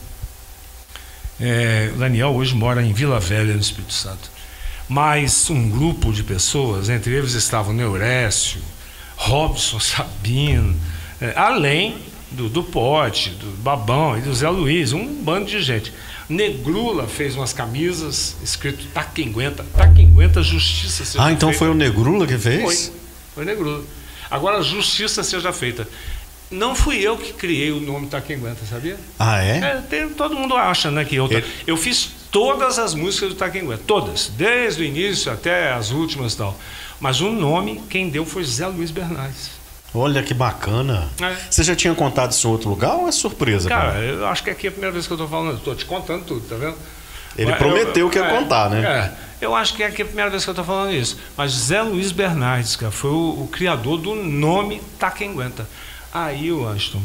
É, 1.41 1.91
o 1.95 1.99
Daniel 1.99 2.29
hoje 2.31 2.55
mora 2.55 2.83
em 2.83 2.93
Vila 2.93 3.21
Velha, 3.21 3.55
no 3.55 3.61
Espírito 3.61 3.93
Santo. 3.93 4.31
Mas 4.89 5.51
um 5.51 5.69
grupo 5.69 6.13
de 6.13 6.23
pessoas, 6.23 6.89
entre 6.89 7.13
eles 7.15 7.33
estavam 7.33 7.73
Neurécio, 7.73 8.61
Robson 9.17 9.81
Sabino, 9.81 10.75
é, 11.21 11.33
além 11.37 11.99
do, 12.31 12.49
do 12.49 12.63
Pote, 12.63 13.31
do 13.31 13.51
Babão 13.63 14.17
e 14.19 14.21
do 14.21 14.35
Zé 14.35 14.49
Luiz, 14.49 14.93
um 14.93 15.23
bando 15.23 15.47
de 15.47 15.63
gente. 15.63 15.93
Negrula 16.29 17.07
fez 17.07 17.37
umas 17.37 17.53
camisas 17.53 18.37
escrito 18.43 18.85
Taquenguenta, 18.93 19.65
Taquenguenta 19.77 20.43
Justiça 20.43 21.05
seja 21.05 21.25
Ah, 21.25 21.31
então 21.33 21.51
feita. 21.51 21.59
foi 21.59 21.71
o 21.71 21.75
Negrula 21.75 22.27
que 22.27 22.37
fez? 22.37 22.63
Foi, 22.63 22.93
foi 23.37 23.45
Negrula. 23.45 23.85
Agora, 24.29 24.61
justiça 24.61 25.23
seja 25.23 25.53
feita. 25.53 25.89
Não 26.51 26.75
fui 26.75 26.99
eu 27.01 27.17
que 27.17 27.33
criei 27.33 27.73
o 27.73 27.81
nome 27.81 28.07
Taquenguenta, 28.07 28.65
sabia? 28.69 28.97
Ah, 29.19 29.43
é? 29.43 29.59
É, 29.59 29.83
tem- 29.89 30.09
todo 30.11 30.35
mundo 30.35 30.55
acha, 30.57 30.91
né, 30.91 31.05
que 31.05 31.17
eu. 31.17 31.27
Ele- 31.31 31.45
Eu 31.67 31.77
fiz 31.77 32.09
todas 32.31 32.79
as 32.79 32.95
músicas 32.95 33.31
do 33.31 33.35
Taquenguenta, 33.35 33.83
todas, 33.87 34.31
desde 34.37 34.83
o 34.83 34.85
início 34.85 35.33
até 35.33 35.73
as 35.73 35.91
últimas 35.91 36.35
e 36.35 36.37
tal. 36.37 36.57
Mas 37.01 37.21
o 37.21 37.31
nome, 37.31 37.83
quem 37.91 38.09
deu 38.09 38.25
foi 38.25 38.45
Zé 38.45 38.67
Luiz 38.69 38.91
Bernardes. 38.91 39.51
Olha 39.95 40.23
que 40.23 40.35
bacana. 40.35 41.09
É. 41.21 41.35
Você 41.51 41.63
já 41.63 41.75
tinha 41.75 41.95
contado 41.95 42.31
isso 42.31 42.47
em 42.47 42.51
outro 42.51 42.69
lugar 42.69 42.95
ou 42.97 43.09
é 43.09 43.13
surpresa? 43.13 43.69
Cara, 43.69 43.95
mim? 43.95 44.07
eu 44.07 44.27
acho 44.27 44.43
que 44.45 44.51
aqui 44.51 44.67
é 44.67 44.69
a 44.69 44.73
primeira 44.73 44.93
vez 44.93 45.07
que 45.07 45.13
eu 45.13 45.17
tô 45.17 45.27
falando, 45.27 45.53
eu 45.53 45.59
tô 45.59 45.75
te 45.75 45.85
contando 45.85 46.25
tudo, 46.25 46.47
tá 46.49 46.55
vendo? 46.57 46.77
Ele 47.37 47.51
Mas 47.51 47.59
prometeu 47.59 48.09
que 48.09 48.19
ia 48.19 48.29
contar, 48.29 48.71
né? 48.71 48.83
É, 49.41 49.45
eu 49.45 49.55
acho 49.55 49.75
que 49.75 49.83
aqui 49.83 50.03
é 50.03 50.05
a 50.05 50.07
primeira 50.07 50.31
vez 50.31 50.45
que 50.45 50.51
eu 50.51 50.55
tô 50.55 50.65
falando 50.65 50.93
isso. 50.93 51.19
Mas 51.37 51.53
Zé 51.53 51.83
Luiz 51.83 52.13
Bernardes, 52.13 52.77
cara, 52.77 52.93
foi 52.93 53.11
o, 53.11 53.43
o 53.43 53.49
criador 53.51 53.99
do 53.99 54.15
nome 54.15 54.81
Taquenguenta. 54.99 55.67
Aí, 56.19 56.51
o 56.51 56.67
Anston, 56.67 57.03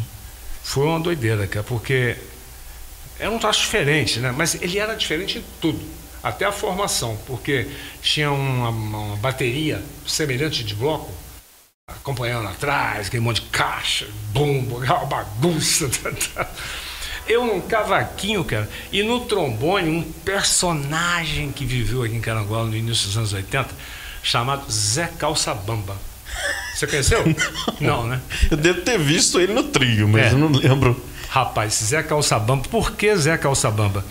foi 0.64 0.86
uma 0.86 0.98
doideira, 0.98 1.46
cara, 1.46 1.66
porque 1.66 2.16
era 3.20 3.30
um 3.30 3.38
traço 3.38 3.60
diferente, 3.60 4.22
né? 4.22 4.32
Mas 4.32 4.56
ele 4.56 4.80
era 4.80 4.96
diferente 4.96 5.40
em 5.40 5.44
tudo. 5.60 5.82
Até 6.24 6.46
a 6.46 6.52
formação, 6.54 7.20
porque 7.28 7.68
tinha 8.02 8.32
uma, 8.32 8.70
uma 8.70 9.18
bateria 9.18 9.84
semelhante 10.08 10.64
de 10.64 10.74
bloco, 10.74 11.12
acompanhando 11.86 12.48
atrás, 12.48 13.08
aquele 13.08 13.22
monte 13.22 13.42
de 13.42 13.48
caixa, 13.50 14.08
aquela 14.82 15.04
bagunça. 15.04 15.90
Eu 17.28 17.46
num 17.46 17.60
cavaquinho, 17.60 18.46
cara, 18.46 18.70
e 18.94 19.04
no 19.04 19.26
trombone, 19.26 19.90
um 19.90 20.10
personagem 20.24 21.52
que 21.52 21.66
viveu 21.66 22.04
aqui 22.04 22.16
em 22.16 22.22
Carangola 22.22 22.70
no 22.70 22.78
início 22.78 23.08
dos 23.08 23.18
anos 23.18 23.34
80, 23.34 23.76
chamado 24.24 24.72
Zé 24.72 25.08
Calça 25.08 25.54
Bamba. 25.54 25.98
Você 26.76 26.88
conheceu? 26.88 27.24
Não, 27.80 28.08
né? 28.08 28.20
Eu 28.50 28.58
devo 28.58 28.82
ter 28.82 28.98
visto 28.98 29.40
ele 29.40 29.54
no 29.54 29.64
trio, 29.64 30.08
mas 30.08 30.28
É. 30.28 30.32
eu 30.34 30.38
não 30.40 30.50
lembro. 30.50 31.00
Rapaz, 31.30 31.74
Zé 31.76 32.02
Calçabamba. 32.04 32.68
Por 32.70 32.92
que 32.94 33.16
Zé 33.16 33.38
Calçabamba? 33.38 34.04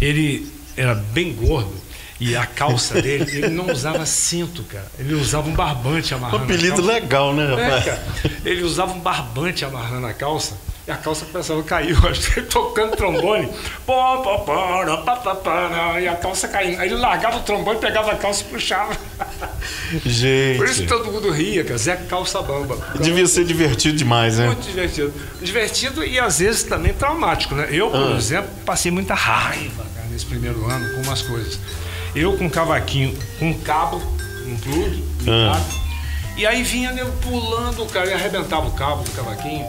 Ele 0.00 0.50
era 0.76 0.94
bem 0.94 1.32
gordo 1.32 1.72
E 2.18 2.34
a 2.36 2.46
calça 2.46 2.94
dele, 3.02 3.24
ele 3.30 3.48
não 3.48 3.70
usava 3.70 4.04
cinto, 4.06 4.62
cara. 4.64 4.90
Ele 4.98 5.14
usava 5.14 5.48
um 5.48 5.54
barbante 5.54 6.14
Um 6.14 6.16
amarrando. 6.16 6.42
a 6.42 6.44
apelido 6.46 6.80
legal, 6.82 7.34
né, 7.34 7.44
É, 7.44 7.48
rapaz? 7.68 7.84
cara. 7.84 8.06
Ele 8.44 8.62
usava 8.62 8.92
um 8.94 9.00
barbante 9.00 9.64
amarrando 9.64 10.06
a 10.06 10.14
calça 10.14 10.56
e 10.86 10.90
a 10.90 10.96
calça 10.96 11.24
começava 11.26 11.60
a 11.60 11.64
cair. 11.64 11.90
Eu 12.02 12.08
acho 12.10 12.32
que 12.32 12.40
ele 12.40 12.46
tocando 12.46 12.96
trombone. 12.96 13.48
E 16.00 16.08
a 16.08 16.16
calça 16.16 16.48
caindo. 16.48 16.80
Aí 16.80 16.88
ele 16.88 16.96
largava 16.96 17.38
o 17.38 17.40
trombone, 17.42 17.78
pegava 17.78 18.12
a 18.12 18.16
calça 18.16 18.42
e 18.42 18.44
puxava. 18.46 18.94
Por 18.94 20.06
isso 20.06 20.10
que 20.10 20.62
Gente, 20.62 20.86
todo 20.86 21.10
mundo 21.10 21.30
ria, 21.30 21.64
cara. 21.64 21.78
Zé 21.78 21.96
Calça 21.96 22.40
Bamba. 22.42 22.76
devia 23.00 23.26
ser 23.26 23.44
divertido 23.44 23.96
demais, 23.96 24.38
né? 24.38 24.46
Muito 24.46 24.62
divertido. 24.66 25.12
Divertido 25.40 26.04
e 26.04 26.18
às 26.18 26.38
vezes 26.38 26.62
também 26.64 26.92
traumático, 26.92 27.54
né? 27.54 27.68
Eu, 27.70 27.90
por 27.90 28.12
Ah. 28.12 28.16
exemplo, 28.16 28.50
passei 28.64 28.90
muita 28.92 29.14
raiva 29.14 29.84
cara, 29.94 30.06
nesse 30.10 30.26
primeiro 30.26 30.64
ano 30.70 30.94
com 30.94 31.02
umas 31.02 31.22
coisas. 31.22 31.58
Eu 32.14 32.36
com 32.36 32.44
um 32.44 32.48
cavaquinho, 32.50 33.16
com 33.38 33.50
um 33.50 33.58
cabo, 33.60 33.96
um 34.46 34.56
plug, 34.56 35.04
Ah. 35.28 35.60
E 36.36 36.46
aí 36.46 36.62
vinha 36.62 36.90
eu 36.92 37.08
pulando, 37.22 37.84
cara, 37.86 38.10
e 38.10 38.12
arrebentava 38.14 38.66
o 38.68 38.72
cabo 38.72 39.02
do 39.02 39.10
cavaquinho. 39.12 39.66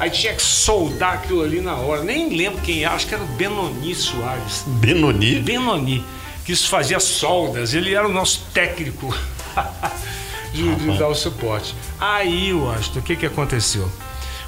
Aí 0.00 0.08
tinha 0.08 0.34
que 0.34 0.42
soldar 0.42 1.12
aquilo 1.12 1.42
ali 1.42 1.60
na 1.60 1.76
hora. 1.76 2.02
Nem 2.02 2.34
lembro 2.34 2.62
quem 2.62 2.84
era, 2.84 2.94
acho 2.94 3.06
que 3.06 3.14
era 3.14 3.22
o 3.22 3.26
Benoni 3.26 3.94
Soares. 3.94 4.64
Benoni? 4.66 5.40
Benoni, 5.40 6.02
que 6.42 6.52
isso 6.52 6.70
fazia 6.70 6.98
soldas, 6.98 7.74
ele 7.74 7.94
era 7.94 8.08
o 8.08 8.12
nosso 8.12 8.46
técnico 8.54 9.14
de, 10.54 10.74
de 10.74 10.98
dar 10.98 11.08
o 11.08 11.14
suporte. 11.14 11.74
Aí, 12.00 12.48
eu 12.48 12.70
acho, 12.70 12.98
o 12.98 13.02
que, 13.02 13.14
que 13.14 13.26
aconteceu? 13.26 13.92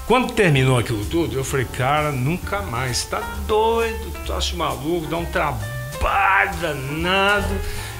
Quando 0.06 0.32
terminou 0.32 0.78
aquilo 0.78 1.04
tudo, 1.04 1.36
eu 1.36 1.44
falei, 1.44 1.66
cara, 1.66 2.10
nunca 2.10 2.62
mais, 2.62 3.04
tá 3.04 3.20
doido, 3.46 4.10
tu 4.24 4.32
acha 4.32 4.56
maluco, 4.56 5.06
dá 5.06 5.18
um 5.18 5.26
trabalho 5.26 6.56
danado 6.62 7.54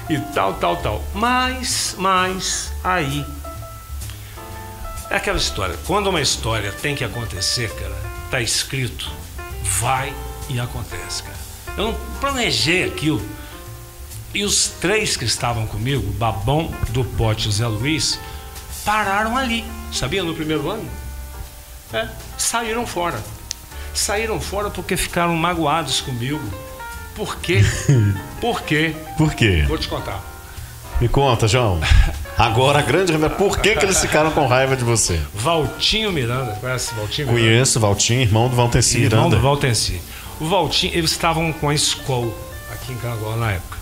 e 0.09 0.19
tal, 0.33 0.55
tal, 0.55 0.77
tal. 0.77 1.03
Mas, 1.13 1.95
mas, 1.99 2.73
aí. 2.83 3.23
É 5.13 5.17
aquela 5.17 5.37
história. 5.37 5.77
Quando 5.85 6.07
uma 6.07 6.19
história 6.19 6.71
tem 6.71 6.95
que 6.95 7.03
acontecer, 7.03 7.69
cara, 7.75 7.95
tá 8.31 8.41
escrito, 8.41 9.11
vai 9.61 10.11
e 10.49 10.59
acontece, 10.59 11.21
cara. 11.21 11.37
Eu 11.77 11.83
não 11.83 11.93
planejei 12.19 12.83
aquilo. 12.83 13.21
E 14.33 14.43
os 14.43 14.69
três 14.81 15.15
que 15.15 15.23
estavam 15.23 15.67
comigo, 15.67 16.11
Babão, 16.13 16.73
do 16.89 17.05
Pote 17.05 17.47
e 17.47 17.51
Zé 17.51 17.67
Luiz, 17.67 18.19
pararam 18.83 19.37
ali. 19.37 19.63
Sabia, 19.91 20.23
no 20.23 20.33
primeiro 20.33 20.67
ano? 20.67 20.89
É, 21.93 22.07
saíram 22.35 22.87
fora. 22.87 23.23
Saíram 23.93 24.41
fora 24.41 24.71
porque 24.71 24.97
ficaram 24.97 25.35
magoados 25.35 26.01
comigo. 26.01 26.41
Por 27.13 27.35
quê? 27.35 27.61
Por 28.41 28.63
quê? 28.63 28.95
Por 29.15 29.35
quê? 29.35 29.63
Vou 29.67 29.77
te 29.77 29.87
contar. 29.87 30.23
Me 30.99 31.07
conta, 31.07 31.47
João. 31.47 31.79
Agora 32.37 32.79
a 32.79 32.81
grande 32.81 33.11
revelação. 33.11 33.37
Por 33.37 33.59
que, 33.59 33.75
que 33.75 33.85
eles 33.85 33.99
ficaram 33.99 34.31
com 34.31 34.47
raiva 34.47 34.75
de 34.75 34.83
você? 34.83 35.19
Valtinho 35.33 36.11
Miranda, 36.11 36.53
conhece 36.59 36.93
Valtinho 36.95 37.27
Miranda? 37.27 37.47
Conheço, 37.47 37.79
Valtinho, 37.79 38.21
irmão 38.21 38.49
do 38.49 38.55
Valtenci 38.55 38.97
Irmão 38.97 39.09
Miranda. 39.25 39.35
do 39.35 39.41
Valtenci. 39.41 40.01
O 40.39 40.45
Valtinho, 40.45 40.93
eles 40.95 41.11
estavam 41.11 41.53
com 41.53 41.69
a 41.69 41.75
escola 41.75 42.33
aqui 42.71 42.91
em 42.93 42.97
Canagó 42.97 43.35
na 43.35 43.51
época. 43.51 43.77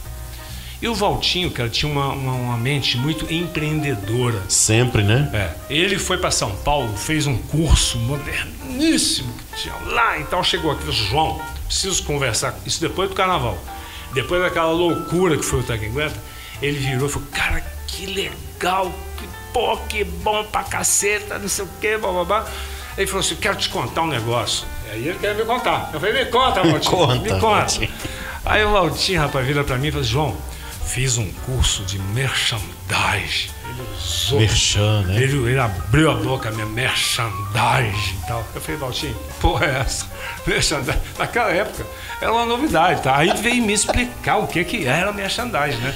E 0.82 0.88
o 0.88 0.96
Valtinho, 0.96 1.52
cara, 1.52 1.70
tinha 1.70 1.92
uma, 1.92 2.10
uma, 2.10 2.34
uma 2.34 2.58
mente 2.58 2.98
muito 2.98 3.32
empreendedora. 3.32 4.42
Sempre, 4.50 5.04
né? 5.04 5.30
É, 5.32 5.74
ele 5.74 6.00
foi 6.00 6.18
para 6.18 6.32
São 6.32 6.56
Paulo, 6.58 6.98
fez 6.98 7.28
um 7.28 7.38
curso 7.38 8.00
moderníssimo 8.00 9.32
que 9.34 9.62
tinha 9.62 9.76
lá 9.86 10.18
e 10.18 10.24
tal. 10.24 10.44
Chegou 10.44 10.72
aqui, 10.72 10.82
falou, 10.82 10.96
João, 10.96 11.42
preciso 11.68 12.04
conversar. 12.04 12.56
Isso 12.66 12.82
depois 12.82 13.10
do 13.10 13.16
carnaval. 13.16 13.58
Depois 14.14 14.42
daquela 14.42 14.72
loucura 14.72 15.38
que 15.38 15.46
foi 15.46 15.60
o 15.60 15.64
Taquingueta, 15.64 16.16
ele 16.62 16.80
virou 16.80 17.08
e 17.08 17.12
falou: 17.12 17.28
Cara, 17.32 17.64
que 17.92 18.06
legal, 18.06 18.92
que 19.18 19.28
pô, 19.54 19.78
que 19.90 20.04
bom 20.04 20.44
pra 20.46 20.64
caceta, 20.64 21.38
não 21.38 21.48
sei 21.50 21.66
o 21.66 21.70
quê, 21.80 21.98
bababá. 21.98 22.46
Ele 22.98 23.08
falou 23.08 23.20
assim: 23.22 23.36
Quero 23.36 23.58
te 23.58 23.70
contar 23.70 24.02
um 24.04 24.08
negócio. 24.08 24.66
Aí 24.92 25.08
ele 25.08 25.20
quer 25.20 25.36
me 25.36 25.44
contar. 25.46 25.90
Eu 25.94 26.00
falei: 26.00 26.24
Me 26.24 26.30
conta, 26.32 26.62
Valtinho. 26.64 26.92
conta, 26.92 27.16
me 27.16 27.40
conta. 27.40 27.90
Aí 28.46 28.64
o 28.66 28.72
Valtinho, 28.72 29.22
rapaz, 29.22 29.46
vira 29.46 29.64
pra 29.64 29.78
mim 29.78 29.88
e 29.88 29.92
fala: 29.92 30.04
João, 30.04 30.36
fiz 30.94 31.18
um 31.18 31.32
curso 31.46 31.84
de 31.84 31.98
merchandising. 32.00 33.50
Ele 33.70 33.82
usou. 33.98 34.40
Merchan, 34.40 35.02
né? 35.04 35.16
Ele, 35.22 35.38
ele 35.50 35.60
abriu 35.60 36.12
a 36.12 36.16
boca, 36.16 36.52
minha 36.52 36.66
merchandising 36.66 38.18
e 38.24 38.28
tal. 38.28 38.46
Eu 38.54 38.60
falei, 38.62 38.78
Valtinho, 38.80 39.16
porra 39.40 39.66
é 39.68 39.80
essa? 39.80 40.06
Merchandising. 40.46 41.00
Naquela 41.18 41.50
época 41.52 41.86
era 42.20 42.32
uma 42.32 42.46
novidade, 42.46 43.02
tá? 43.02 43.18
Aí 43.18 43.32
veio 43.38 43.64
me 43.64 43.74
explicar 43.74 44.38
o 44.38 44.48
que, 44.48 44.64
que 44.66 44.86
era 44.86 45.14
merchandising, 45.14 45.78
né? 45.80 45.96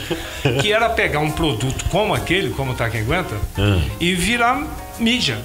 Que 0.62 0.72
era 0.72 0.90
pegar 0.90 1.20
um 1.20 1.32
produto 1.32 1.84
como 1.90 2.14
aquele, 2.14 2.52
como 2.52 2.74
tá 2.74 2.90
quem 2.90 3.02
aguenta, 3.02 3.36
Hum. 3.58 3.90
e 4.00 4.16
virar 4.16 4.64
mídia 4.98 5.38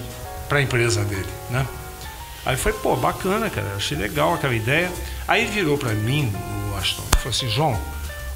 para 0.49 0.59
a 0.59 0.63
empresa 0.63 1.05
dele, 1.05 1.27
né? 1.51 1.67
Aí 2.47 2.57
foi, 2.57 2.73
pô, 2.73 2.97
bacana, 2.97 3.51
cara, 3.51 3.67
achei 3.77 3.97
legal 3.99 4.35
aquela 4.35 4.55
ideia. 4.55 4.91
Aí 5.29 5.43
ele 5.43 5.51
virou 5.51 5.77
para 5.77 5.93
mim, 5.93 6.33
o 6.73 6.77
Aston, 6.79 7.03
e 7.13 7.17
falou 7.17 7.31
assim, 7.31 7.51
João, 7.51 7.79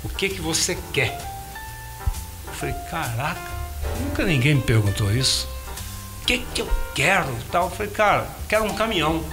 o 0.04 0.08
que 0.08 0.28
que 0.28 0.40
você 0.40 0.76
quer? 0.92 1.18
Eu 2.46 2.52
falei, 2.52 2.74
caraca, 2.90 3.40
nunca 4.00 4.24
ninguém 4.24 4.56
me 4.56 4.62
perguntou 4.62 5.10
isso. 5.12 5.48
O 6.22 6.26
que 6.26 6.38
que 6.38 6.60
eu 6.62 6.70
quero? 6.94 7.28
Tal. 7.50 7.64
Eu 7.64 7.70
falei, 7.70 7.92
cara, 7.92 8.26
quero 8.48 8.64
um 8.64 8.74
caminhão. 8.74 9.24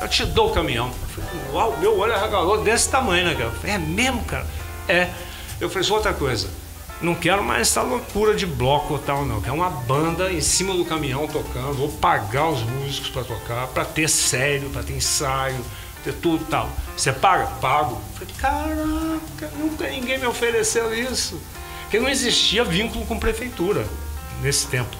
Eu 0.00 0.08
te 0.08 0.24
dou 0.24 0.50
o 0.50 0.54
caminhão. 0.54 0.88
Eu 0.88 1.08
falei, 1.08 1.52
uau, 1.52 1.76
meu 1.78 1.98
olho 1.98 2.14
arregalou 2.14 2.62
desse 2.62 2.88
tamanho, 2.88 3.26
né, 3.26 3.34
cara? 3.34 3.46
Eu 3.46 3.52
falei, 3.52 3.76
é 3.76 3.78
mesmo, 3.78 4.24
cara? 4.24 4.46
É. 4.88 5.10
Eu 5.60 5.68
falei, 5.68 5.84
só 5.84 5.94
outra 5.94 6.12
coisa. 6.12 6.48
Não 7.00 7.14
quero 7.14 7.42
mais 7.42 7.62
essa 7.62 7.80
loucura 7.80 8.34
de 8.34 8.44
bloco 8.44 8.94
ou 8.94 8.98
tal, 8.98 9.24
não. 9.24 9.40
Quero 9.40 9.54
uma 9.54 9.70
banda 9.70 10.30
em 10.30 10.40
cima 10.40 10.74
do 10.74 10.84
caminhão 10.84 11.26
tocando. 11.26 11.74
Vou 11.74 11.88
pagar 11.88 12.48
os 12.48 12.62
músicos 12.62 13.08
para 13.10 13.24
tocar, 13.24 13.66
para 13.68 13.84
ter 13.84 14.08
sério, 14.08 14.68
para 14.70 14.82
ter 14.82 14.92
ensaio, 14.94 15.64
ter 16.04 16.14
tudo 16.14 16.42
e 16.42 16.46
tal. 16.50 16.68
Você 16.96 17.12
paga? 17.12 17.46
Pago. 17.60 18.00
Falei, 18.14 18.34
caraca, 18.38 19.50
nunca 19.58 19.88
ninguém 19.88 20.18
me 20.18 20.26
ofereceu 20.26 20.92
isso. 20.94 21.40
Porque 21.82 21.98
não 21.98 22.08
existia 22.08 22.64
vínculo 22.64 23.04
com 23.06 23.18
prefeitura 23.18 23.84
nesse 24.42 24.66
tempo. 24.68 24.96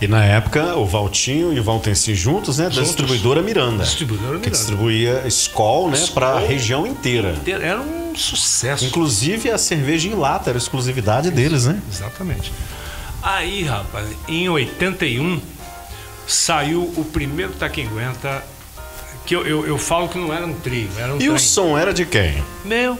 E 0.00 0.06
na 0.06 0.22
época, 0.24 0.76
o 0.76 0.84
Valtinho 0.84 1.52
e 1.54 1.58
o 1.60 1.64
Valtenci 1.64 2.14
juntos, 2.14 2.58
né? 2.58 2.64
Da 2.64 2.70
Juntos. 2.70 2.88
distribuidora 2.88 3.40
Miranda. 3.40 3.82
Distribuidora 3.84 4.32
Que 4.38 4.50
Miranda. 4.50 4.50
distribuía 4.50 5.22
Skol, 5.28 5.90
né? 5.90 5.96
Pra 6.12 6.34
Skol. 6.34 6.46
região 6.48 6.86
inteira. 6.86 7.34
Era 7.46 7.80
um 7.80 8.14
sucesso. 8.14 8.84
Inclusive 8.84 9.50
a 9.50 9.56
cerveja 9.56 10.08
em 10.08 10.14
lata 10.14 10.50
era 10.50 10.58
exclusividade 10.58 11.30
deles, 11.30 11.64
né? 11.64 11.80
Exatamente. 11.90 12.52
Aí, 13.22 13.62
rapaz, 13.64 14.06
em 14.28 14.48
81 14.50 15.40
saiu 16.26 16.82
o 16.96 17.04
primeiro 17.04 17.52
Taquinguenta, 17.54 18.44
que 19.26 19.34
eu, 19.34 19.46
eu, 19.46 19.66
eu 19.66 19.76
falo 19.78 20.08
que 20.08 20.16
não 20.18 20.32
era 20.32 20.46
um 20.46 20.54
trio, 20.54 20.88
era 20.98 21.12
um 21.12 21.16
E 21.16 21.18
trem. 21.20 21.30
o 21.30 21.38
som 21.38 21.76
era 21.76 21.92
de 21.92 22.06
quem? 22.06 22.42
Meu, 22.64 22.98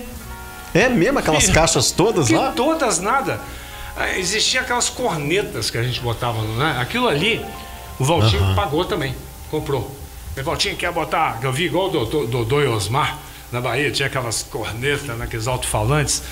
É 0.74 0.88
mesmo 0.88 1.18
aquelas 1.18 1.48
caixas 1.48 1.90
todas 1.90 2.26
que 2.28 2.34
lá? 2.34 2.52
todas 2.52 2.98
nada. 3.00 3.40
Ah, 3.96 4.18
Existia 4.18 4.60
aquelas 4.60 4.88
cornetas 4.90 5.70
que 5.70 5.78
a 5.78 5.82
gente 5.82 6.00
botava, 6.00 6.42
né? 6.42 6.76
Aquilo 6.80 7.08
ali, 7.08 7.44
o 7.98 8.04
Valtinho 8.04 8.54
pagou 8.54 8.84
também, 8.84 9.14
comprou. 9.50 9.90
O 10.38 10.42
Valtinho 10.42 10.76
quer 10.76 10.92
botar, 10.92 11.38
eu 11.42 11.50
vi 11.50 11.64
igual 11.64 11.86
o 11.86 11.90
Dodô 11.90 12.26
Dodô 12.26 12.60
e 12.60 12.66
Osmar 12.66 13.18
na 13.50 13.60
Bahia, 13.60 13.90
tinha 13.90 14.08
aquelas 14.08 14.42
cornetas, 14.42 15.16
né, 15.16 15.24
aqueles 15.24 15.46
alto-falantes. 15.46 16.22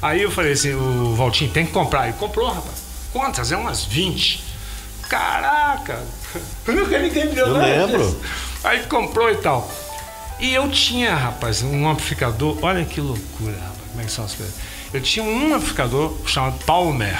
Aí 0.00 0.22
eu 0.22 0.30
falei 0.30 0.52
assim, 0.52 0.74
o 0.74 1.14
Valtinho 1.16 1.50
tem 1.50 1.66
que 1.66 1.72
comprar. 1.72 2.04
Ele 2.04 2.16
comprou, 2.18 2.46
rapaz. 2.46 2.84
Quantas? 3.12 3.50
É 3.50 3.56
umas 3.56 3.84
20. 3.84 4.44
Caraca! 5.08 6.02
Nunca 6.68 6.98
ninguém 7.00 7.26
me 7.26 7.34
deu 7.34 7.46
Eu 7.48 7.56
lembro. 7.56 8.20
Aí 8.64 8.82
comprou 8.84 9.30
e 9.30 9.36
tal. 9.36 9.70
E 10.40 10.54
eu 10.54 10.68
tinha, 10.70 11.14
rapaz, 11.14 11.62
um 11.62 11.88
amplificador. 11.88 12.58
Olha 12.62 12.84
que 12.84 13.00
loucura, 13.00 13.52
rapaz. 13.52 13.78
Como 13.90 14.00
é 14.00 14.04
que 14.04 14.12
são 14.12 14.24
as 14.24 14.34
coisas? 14.34 14.54
Eu 14.92 15.00
tinha 15.00 15.24
um 15.24 15.54
amplificador 15.54 16.14
chamado 16.26 16.58
Palmer, 16.64 17.18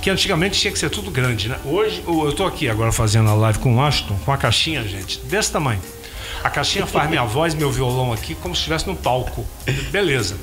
que 0.00 0.10
antigamente 0.10 0.58
tinha 0.60 0.72
que 0.72 0.78
ser 0.78 0.90
tudo 0.90 1.10
grande, 1.10 1.48
né? 1.48 1.56
Hoje, 1.64 2.02
eu 2.06 2.32
tô 2.32 2.44
aqui 2.44 2.68
agora 2.68 2.92
fazendo 2.92 3.30
a 3.30 3.34
live 3.34 3.58
com 3.60 3.76
o 3.76 3.82
Ashton, 3.82 4.16
com 4.24 4.32
a 4.32 4.36
caixinha, 4.36 4.82
gente, 4.86 5.18
desse 5.20 5.52
tamanho. 5.52 5.80
A 6.42 6.50
caixinha 6.50 6.86
faz 6.86 7.08
minha 7.08 7.24
voz, 7.24 7.54
meu 7.54 7.70
violão 7.70 8.12
aqui, 8.12 8.34
como 8.34 8.54
se 8.54 8.60
estivesse 8.60 8.86
no 8.86 8.96
palco. 8.96 9.46
Beleza. 9.90 10.36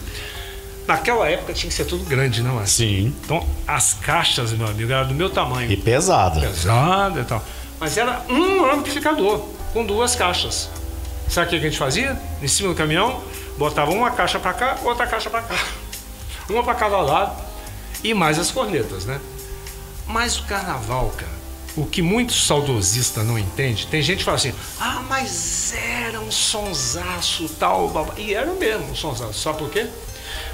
Naquela 0.87 1.29
época 1.29 1.53
tinha 1.53 1.69
que 1.69 1.75
ser 1.75 1.85
tudo 1.85 2.03
grande, 2.05 2.41
né, 2.41 2.49
Márcio? 2.49 2.87
Sim. 2.87 3.13
Então, 3.23 3.45
as 3.67 3.93
caixas, 3.93 4.53
meu 4.53 4.65
amigo, 4.67 4.91
eram 4.91 5.07
do 5.09 5.13
meu 5.13 5.29
tamanho 5.29 5.69
E 5.71 5.77
pesada. 5.77 6.39
pesada 6.39 7.19
e 7.19 7.23
tal. 7.25 7.43
Mas 7.79 7.95
era 7.97 8.23
um 8.29 8.65
amplificador 8.71 9.45
com 9.73 9.85
duas 9.85 10.15
caixas. 10.15 10.69
Sabe 11.29 11.47
o 11.47 11.49
que 11.51 11.55
a 11.57 11.59
gente 11.59 11.77
fazia? 11.77 12.19
Em 12.41 12.47
cima 12.47 12.69
do 12.69 12.75
caminhão, 12.75 13.23
botava 13.57 13.91
uma 13.91 14.11
caixa 14.11 14.39
para 14.39 14.53
cá, 14.53 14.77
outra 14.83 15.05
caixa 15.05 15.29
para 15.29 15.41
cá. 15.43 15.55
Uma 16.49 16.63
para 16.63 16.73
cada 16.73 16.97
lado 16.97 17.39
e 18.03 18.13
mais 18.13 18.39
as 18.39 18.49
cornetas, 18.49 19.05
né? 19.05 19.19
Mas 20.07 20.39
o 20.39 20.43
carnaval, 20.45 21.13
cara, 21.15 21.31
o 21.77 21.85
que 21.85 22.01
muitos 22.01 22.47
saudosistas 22.47 23.23
não 23.23 23.37
entendem, 23.37 23.85
tem 23.85 24.01
gente 24.01 24.19
que 24.19 24.23
fala 24.23 24.37
assim: 24.37 24.53
"Ah, 24.79 25.03
mas 25.07 25.73
era 25.73 26.19
um 26.19 26.31
sonsaço 26.31 27.47
tal, 27.59 27.89
babá". 27.89 28.13
e 28.17 28.33
era 28.33 28.51
mesmo 28.53 28.91
um 28.91 28.95
sonsaço. 28.95 29.33
Sabe 29.33 29.59
por 29.59 29.69
quê? 29.69 29.87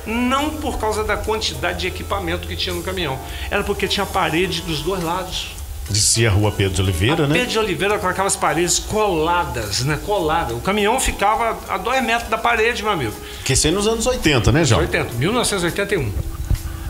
Não 0.06 0.58
por 0.58 0.78
causa 0.78 1.04
da 1.04 1.15
quantidade 1.15 1.80
de 1.80 1.88
equipamento 1.88 2.47
que 2.47 2.56
tinha 2.56 2.75
no 2.75 2.84
caminhão, 2.84 3.17
era 3.49 3.63
porque 3.63 3.88
tinha 3.88 4.06
parede 4.06 4.62
dos 4.62 4.82
dois 4.82 5.01
lados. 5.01 5.55
Descia 5.89 6.30
a 6.30 6.32
rua 6.32 6.52
Pedro 6.52 6.74
de 6.74 6.82
Oliveira, 6.82 7.26
a 7.26 7.28
né? 7.28 7.36
Pedro 7.36 7.52
de 7.52 7.60
Oliveira 7.60 8.00
com 8.00 8.08
aquelas 8.08 8.36
paredes 8.36 8.80
coladas, 8.80 9.84
né? 9.84 10.00
Colada. 10.04 10.56
O 10.56 10.60
caminhão 10.60 11.00
ficava 11.00 11.58
a 11.69 11.78
dois 11.78 12.04
metros 12.04 12.30
da 12.30 12.38
parede, 12.38 12.82
meu 12.82 12.91
amigo. 12.91 13.13
Que 13.43 13.54
isso 13.54 13.67
aí 13.67 13.74
nos 13.74 13.88
anos 13.88 14.06
80, 14.06 14.52
né, 14.52 14.65
João? 14.65 14.82
80, 14.82 15.13
1981. 15.13 16.12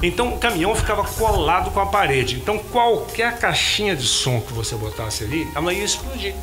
Então 0.02 0.34
o 0.34 0.38
caminhão 0.38 0.74
ficava 0.76 1.04
colado 1.04 1.72
com 1.72 1.80
a 1.80 1.86
parede. 1.88 2.36
Então 2.36 2.58
qualquer 2.58 3.38
caixinha 3.38 3.96
de 3.96 4.08
som 4.08 4.40
que 4.40 4.54
você 4.54 4.76
botasse 4.76 5.24
ali, 5.26 5.48
ela 5.56 5.74
ia 5.74 5.84
explodir. 5.84 6.34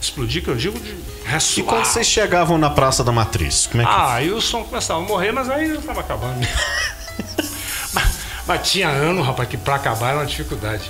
Explodir, 0.00 0.44
que 0.44 0.48
eu 0.48 0.54
digo 0.54 0.78
de 0.78 0.94
ressoar. 1.24 1.58
E 1.58 1.68
quando 1.68 1.84
vocês 1.84 2.06
chegavam 2.06 2.56
na 2.58 2.70
Praça 2.70 3.02
da 3.02 3.10
Matriz, 3.10 3.66
como 3.66 3.82
é 3.82 3.86
que 3.86 3.90
Ah, 3.92 4.14
aí 4.14 4.30
o 4.30 4.40
som 4.40 4.62
começava 4.62 5.00
a 5.00 5.02
morrer, 5.02 5.32
mas 5.32 5.50
aí 5.50 5.70
eu 5.70 5.82
tava 5.82 6.00
acabando. 6.00 6.46
mas, 7.92 8.04
mas 8.46 8.70
tinha 8.70 8.88
ano, 8.88 9.22
rapaz, 9.22 9.48
que 9.48 9.56
pra 9.56 9.74
acabar 9.74 10.10
era 10.10 10.18
uma 10.18 10.26
dificuldade. 10.26 10.88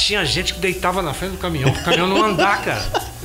Tinha 0.00 0.24
gente 0.24 0.54
que 0.54 0.60
deitava 0.60 1.02
na 1.02 1.12
frente 1.12 1.32
do 1.32 1.36
caminhão, 1.38 1.70
pro 1.72 1.84
caminhão 1.84 2.06
não 2.06 2.24
andar, 2.24 2.62
cara. 2.62 2.82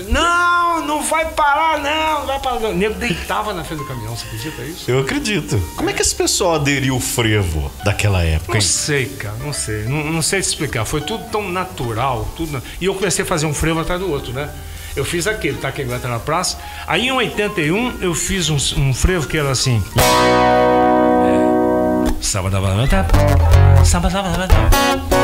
Não, 0.09 0.85
não 0.85 1.01
vai 1.03 1.25
parar, 1.29 1.79
não, 1.79 2.19
não 2.19 2.27
vai 2.27 2.39
parar. 2.39 2.59
Não. 2.59 2.71
O 2.71 2.73
nego 2.75 2.95
deitava 2.95 3.53
na 3.53 3.63
frente 3.63 3.79
do 3.79 3.85
caminhão, 3.85 4.13
você 4.15 4.25
acredita 4.25 4.61
isso? 4.61 4.91
Eu 4.91 4.99
acredito. 4.99 5.57
Como 5.77 5.89
é 5.89 5.93
que 5.93 6.01
esse 6.01 6.13
pessoal 6.13 6.55
aderiu 6.55 6.97
o 6.97 6.99
frevo 6.99 7.71
daquela 7.85 8.21
época, 8.23 8.49
Não 8.49 8.55
hein? 8.55 8.61
sei, 8.61 9.05
cara, 9.05 9.35
não 9.39 9.53
sei. 9.53 9.83
Não, 9.85 10.03
não 10.11 10.21
sei 10.21 10.41
te 10.41 10.49
explicar. 10.49 10.83
Foi 10.83 10.99
tudo 10.99 11.23
tão 11.31 11.49
natural. 11.49 12.27
Tudo 12.35 12.61
E 12.81 12.85
eu 12.85 12.93
comecei 12.93 13.23
a 13.23 13.27
fazer 13.27 13.45
um 13.45 13.53
frevo 13.53 13.79
atrás 13.79 14.01
do 14.01 14.11
outro, 14.11 14.33
né? 14.33 14.49
Eu 14.97 15.05
fiz 15.05 15.27
aquele, 15.27 15.57
tá? 15.57 15.71
Quem 15.71 15.85
aguenta 15.85 16.09
na 16.09 16.19
praça. 16.19 16.57
Aí 16.85 17.07
em 17.07 17.11
81 17.11 17.99
eu 18.01 18.13
fiz 18.13 18.49
um, 18.49 18.57
um 18.81 18.93
frevo 18.93 19.27
que 19.27 19.37
era 19.37 19.49
assim. 19.51 19.81
É. 19.97 20.05
Sábado, 22.21 22.51
sábado, 22.51 22.89
sábado, 22.89 23.85
sábado, 23.85 24.11
sábado, 24.11 24.11
sábado, 24.11 25.14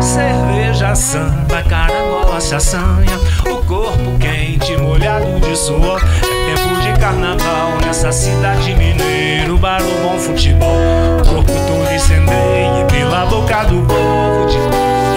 cerveja, 0.00 0.94
samba, 0.94 1.62
carangola 1.62 2.40
se 2.40 2.54
assanha, 2.54 3.18
o 3.46 3.64
corpo 3.64 4.18
quente, 4.18 4.76
molhado 4.76 5.40
de 5.40 5.56
suor. 5.56 6.00
É 6.22 6.54
tempo 6.54 6.80
de 6.80 7.00
carnaval 7.00 7.78
nessa 7.84 8.12
cidade 8.12 8.74
mineira, 8.74 9.52
o 9.52 9.58
bar, 9.58 9.82
o 9.82 10.02
bom 10.02 10.18
futebol. 10.18 10.76
Corpo 11.28 11.52
todo 11.52 11.94
incendeia 11.94 12.84
pela 12.90 13.26
boca 13.26 13.64
do 13.64 13.82
povo 13.86 14.46
de 14.46 14.58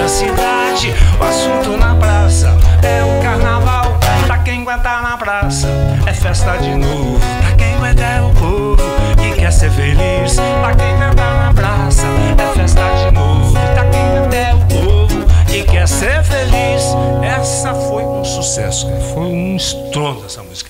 da 0.03 0.07
cidade. 0.07 0.93
O 1.19 1.23
assunto 1.23 1.77
na 1.77 1.95
praça 1.95 2.57
é 2.81 3.03
o 3.03 3.21
carnaval. 3.21 3.97
Tá 4.27 4.37
quem 4.39 4.61
aguenta 4.61 5.01
na 5.01 5.17
praça, 5.17 5.67
é 6.05 6.13
festa 6.13 6.57
de 6.57 6.75
novo. 6.75 7.19
Tá 7.19 7.55
quem 7.57 7.75
aguenta 7.75 8.03
é 8.03 8.21
o 8.21 8.29
povo 8.31 8.83
que 9.17 9.39
quer 9.39 9.51
ser 9.51 9.71
feliz. 9.71 10.35
Tá 10.35 10.73
quem 10.75 10.93
aguenta 10.93 11.12
sucesso, 18.53 18.85
cara. 18.87 18.99
foi 18.99 19.23
um 19.23 19.55
estrondo 19.55 20.25
essa 20.25 20.43
música. 20.43 20.69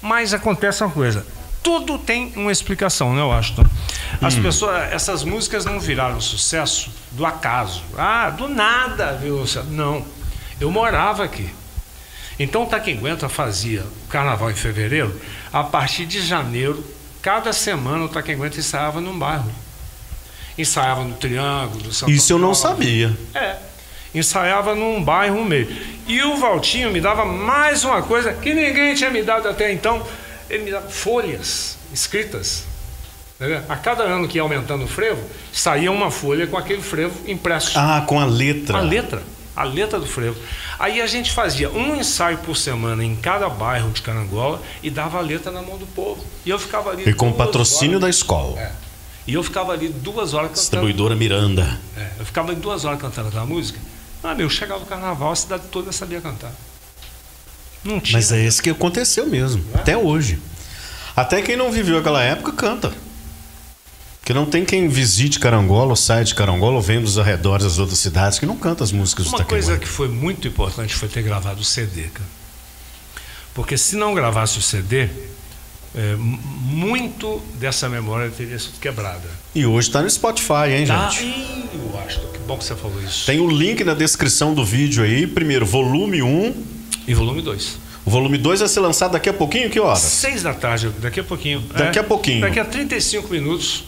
Mas 0.00 0.34
acontece 0.34 0.82
uma 0.82 0.90
coisa. 0.90 1.26
Tudo 1.62 1.96
tem 1.98 2.32
uma 2.36 2.50
explicação, 2.50 3.14
né, 3.14 3.22
Washington? 3.22 3.64
As 4.20 4.34
pessoas, 4.34 4.92
essas 4.92 5.24
músicas 5.24 5.64
não 5.64 5.78
viraram 5.78 6.20
sucesso 6.20 6.90
do 7.12 7.24
acaso. 7.24 7.82
Ah, 7.96 8.30
do 8.30 8.48
nada, 8.48 9.12
viu? 9.12 9.44
Não. 9.70 10.04
Eu 10.60 10.70
morava 10.70 11.24
aqui. 11.24 11.48
Então 12.38 12.64
o 12.64 12.66
Taquenguenta 12.66 13.28
fazia 13.28 13.82
o 14.04 14.08
carnaval 14.08 14.50
em 14.50 14.54
fevereiro. 14.54 15.18
A 15.52 15.62
partir 15.62 16.04
de 16.04 16.20
janeiro, 16.20 16.84
cada 17.20 17.52
semana 17.52 18.04
o 18.04 18.08
Taquenguenta 18.08 18.58
ensaiava 18.58 19.00
num 19.00 19.16
bairro. 19.16 19.50
Ensaiava 20.58 21.04
no 21.04 21.14
Triângulo, 21.14 21.84
no 21.84 21.92
Santo 21.92 22.10
Isso 22.10 22.32
eu 22.32 22.38
não 22.38 22.54
sabia. 22.54 23.16
É. 23.34 23.56
Ensaiava 24.14 24.74
num 24.74 25.02
bairro 25.02 25.44
meio. 25.44 25.74
E 26.06 26.22
o 26.22 26.36
Valtinho 26.36 26.90
me 26.90 27.00
dava 27.00 27.24
mais 27.24 27.84
uma 27.84 28.02
coisa 28.02 28.32
que 28.32 28.52
ninguém 28.52 28.94
tinha 28.94 29.10
me 29.10 29.22
dado 29.22 29.48
até 29.48 29.72
então. 29.72 30.06
Ele 30.50 30.64
me 30.64 30.70
dava 30.70 30.88
folhas 30.88 31.78
escritas. 31.92 32.64
Entendeu? 33.36 33.62
A 33.68 33.76
cada 33.76 34.04
ano 34.04 34.28
que 34.28 34.38
ia 34.38 34.42
aumentando 34.42 34.84
o 34.84 34.88
frevo, 34.88 35.22
saía 35.52 35.90
uma 35.90 36.10
folha 36.10 36.46
com 36.46 36.56
aquele 36.56 36.82
frevo 36.82 37.28
impresso. 37.28 37.72
Ah, 37.76 38.04
com 38.06 38.20
a 38.20 38.24
letra. 38.24 38.78
A 38.78 38.80
letra. 38.80 39.22
A 39.56 39.64
letra 39.64 39.98
do 39.98 40.06
frevo. 40.06 40.36
Aí 40.78 41.00
a 41.00 41.06
gente 41.06 41.32
fazia 41.32 41.70
um 41.70 41.96
ensaio 41.96 42.38
por 42.38 42.56
semana 42.56 43.04
em 43.04 43.16
cada 43.16 43.48
bairro 43.48 43.90
de 43.90 44.00
Carangola 44.00 44.62
e 44.82 44.90
dava 44.90 45.18
a 45.18 45.20
letra 45.20 45.50
na 45.50 45.60
mão 45.60 45.76
do 45.76 45.86
povo. 45.86 46.24
E 46.44 46.50
eu 46.50 46.58
ficava 46.58 46.90
ali. 46.90 47.08
E 47.08 47.12
com 47.12 47.26
duas 47.26 47.38
patrocínio 47.38 47.98
da 47.98 48.06
horas. 48.06 48.16
escola. 48.16 48.60
É. 48.60 48.72
E 49.26 49.34
eu 49.34 49.42
ficava 49.42 49.72
ali 49.72 49.88
duas 49.88 50.34
horas 50.34 50.48
cantando. 50.48 50.60
Distribuidora 50.60 51.14
Miranda. 51.14 51.80
É, 51.96 52.10
eu 52.18 52.24
ficava 52.24 52.50
ali 52.50 52.60
duas 52.60 52.84
horas 52.84 53.00
cantando 53.00 53.28
aquela 53.28 53.46
música. 53.46 53.78
Ah, 54.22 54.34
meu, 54.34 54.48
chegava 54.48 54.82
o 54.82 54.86
carnaval, 54.86 55.32
a 55.32 55.36
cidade 55.36 55.64
toda 55.70 55.90
sabia 55.92 56.20
cantar. 56.20 56.52
Não 57.84 57.98
tinha. 58.00 58.18
Mas 58.18 58.30
é 58.30 58.44
esse 58.44 58.62
que 58.62 58.70
aconteceu 58.70 59.26
mesmo, 59.26 59.64
até 59.74 59.96
hoje. 59.96 60.38
Até 61.16 61.42
quem 61.42 61.56
não 61.56 61.70
viveu 61.70 61.98
aquela 61.98 62.22
época 62.22 62.52
canta. 62.52 62.92
Porque 64.20 64.32
não 64.32 64.46
tem 64.46 64.64
quem 64.64 64.86
visite 64.86 65.40
Carangola, 65.40 65.90
ou 65.90 65.96
saia 65.96 66.24
de 66.24 66.32
Carangola, 66.32 66.76
ou 66.76 66.82
venha 66.82 67.00
dos 67.00 67.18
arredores 67.18 67.64
das 67.64 67.78
outras 67.80 67.98
cidades 67.98 68.38
que 68.38 68.46
não 68.46 68.56
canta 68.56 68.84
as 68.84 68.92
músicas 68.92 69.26
do 69.26 69.30
Uma 69.30 69.44
coisa 69.44 69.76
que 69.76 69.88
foi 69.88 70.06
muito 70.06 70.46
importante 70.46 70.94
foi 70.94 71.08
ter 71.08 71.22
gravado 71.22 71.60
o 71.60 71.64
CD, 71.64 72.04
cara. 72.04 72.28
Porque 73.52 73.76
se 73.76 73.96
não 73.96 74.14
gravasse 74.14 74.58
o 74.58 74.62
CD, 74.62 75.08
é, 75.94 76.16
muito 76.16 77.40
dessa 77.54 77.88
memória 77.88 78.30
teria 78.30 78.58
sido 78.58 78.78
quebrada. 78.80 79.28
E 79.54 79.66
hoje 79.66 79.90
tá 79.90 80.00
no 80.02 80.08
Spotify, 80.08 80.70
hein, 80.70 80.86
Tá? 80.86 81.08
gente? 81.10 81.68
Eu 81.74 82.00
acho 82.06 82.20
que 82.20 82.38
bom 82.46 82.56
que 82.56 82.64
você 82.64 82.74
falou 82.74 83.00
isso. 83.02 83.26
Tem 83.26 83.40
o 83.40 83.48
link 83.48 83.84
na 83.84 83.94
descrição 83.94 84.54
do 84.54 84.64
vídeo 84.64 85.02
aí. 85.04 85.26
Primeiro, 85.26 85.66
volume 85.66 86.22
1. 86.22 86.54
E 87.06 87.14
volume 87.14 87.42
2. 87.42 87.78
O 88.04 88.10
volume 88.10 88.36
2 88.38 88.60
vai 88.60 88.68
ser 88.68 88.80
lançado 88.80 89.12
daqui 89.12 89.28
a 89.28 89.32
pouquinho, 89.32 89.70
que 89.70 89.78
horas? 89.78 90.00
Seis 90.00 90.42
da 90.42 90.52
tarde, 90.52 90.88
daqui 90.98 91.20
a 91.20 91.24
pouquinho. 91.24 91.60
Daqui 91.60 91.98
a 91.98 92.04
pouquinho. 92.04 92.40
Daqui 92.40 92.58
a 92.58 92.64
35 92.64 93.28
minutos 93.28 93.84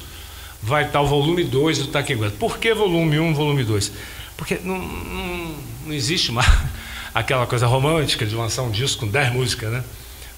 vai 0.63 0.87
estar 0.87 1.01
o 1.01 1.07
volume 1.07 1.43
2 1.43 1.79
do 1.79 1.87
Taquengueta. 1.89 2.37
Por 2.39 2.59
que 2.59 2.73
volume 2.73 3.19
1, 3.19 3.35
volume 3.35 3.65
2? 3.65 3.93
Porque 4.37 4.59
não, 4.63 4.79
não, 4.79 5.55
não 5.87 5.93
existe 5.93 6.31
mais 6.31 6.49
aquela 7.15 7.47
coisa 7.47 7.67
romântica 7.67 8.25
de 8.25 8.35
lançar 8.35 8.63
um 8.63 8.71
disco 8.71 9.01
com 9.01 9.09
10 9.09 9.33
músicas, 9.33 9.73
né? 9.73 9.85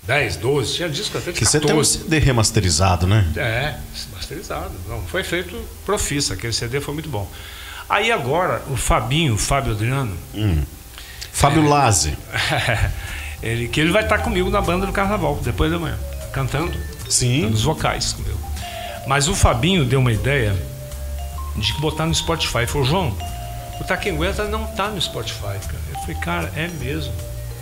10, 0.06 0.36
12, 0.36 0.74
tinha 0.74 0.88
disco 0.88 1.18
até 1.18 1.32
de 1.32 1.38
Que 1.38 1.44
você 1.44 1.58
tem 1.58 1.72
um 1.74 1.78
14. 1.78 1.98
CD 1.98 2.18
remasterizado, 2.18 3.06
né? 3.06 3.26
É, 3.36 3.74
masterizado. 4.12 4.72
Não, 4.88 5.02
foi 5.02 5.24
feito 5.24 5.60
profissa, 5.84 6.34
aquele 6.34 6.52
CD 6.52 6.80
foi 6.80 6.94
muito 6.94 7.08
bom. 7.08 7.28
Aí 7.88 8.10
agora, 8.12 8.62
o 8.70 8.76
Fabinho, 8.76 9.34
o 9.34 9.38
Fábio 9.38 9.72
Adriano, 9.72 10.16
Fábio 11.32 11.64
É. 11.64 11.68
Lazzi. 11.68 12.16
ele, 13.42 13.68
que 13.68 13.80
ele 13.80 13.90
vai 13.90 14.02
estar 14.02 14.18
comigo 14.18 14.48
na 14.50 14.60
banda 14.60 14.86
do 14.86 14.92
carnaval, 14.92 15.38
depois 15.42 15.70
da 15.70 15.78
manhã, 15.78 15.98
cantando. 16.32 16.72
Sim. 17.08 17.42
Dando 17.42 17.54
os 17.54 17.62
vocais 17.62 18.12
comigo. 18.12 18.38
Mas 19.06 19.28
o 19.28 19.34
Fabinho 19.34 19.84
deu 19.84 20.00
uma 20.00 20.12
ideia 20.12 20.56
de 21.56 21.72
botar 21.74 22.06
no 22.06 22.14
Spotify. 22.14 22.58
Ele 22.58 22.66
falou, 22.66 22.86
João, 22.86 23.16
o 23.80 23.84
Taquengueta 23.84 24.44
não 24.44 24.66
tá 24.66 24.88
no 24.88 25.00
Spotify, 25.00 25.42
cara. 25.42 25.82
Eu 25.92 26.00
falei, 26.00 26.16
cara, 26.16 26.52
é 26.56 26.68
mesmo. 26.68 27.12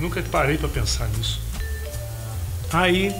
Nunca 0.00 0.22
parei 0.22 0.56
para 0.56 0.68
pensar 0.68 1.08
nisso. 1.08 1.40
Aí 2.74 3.14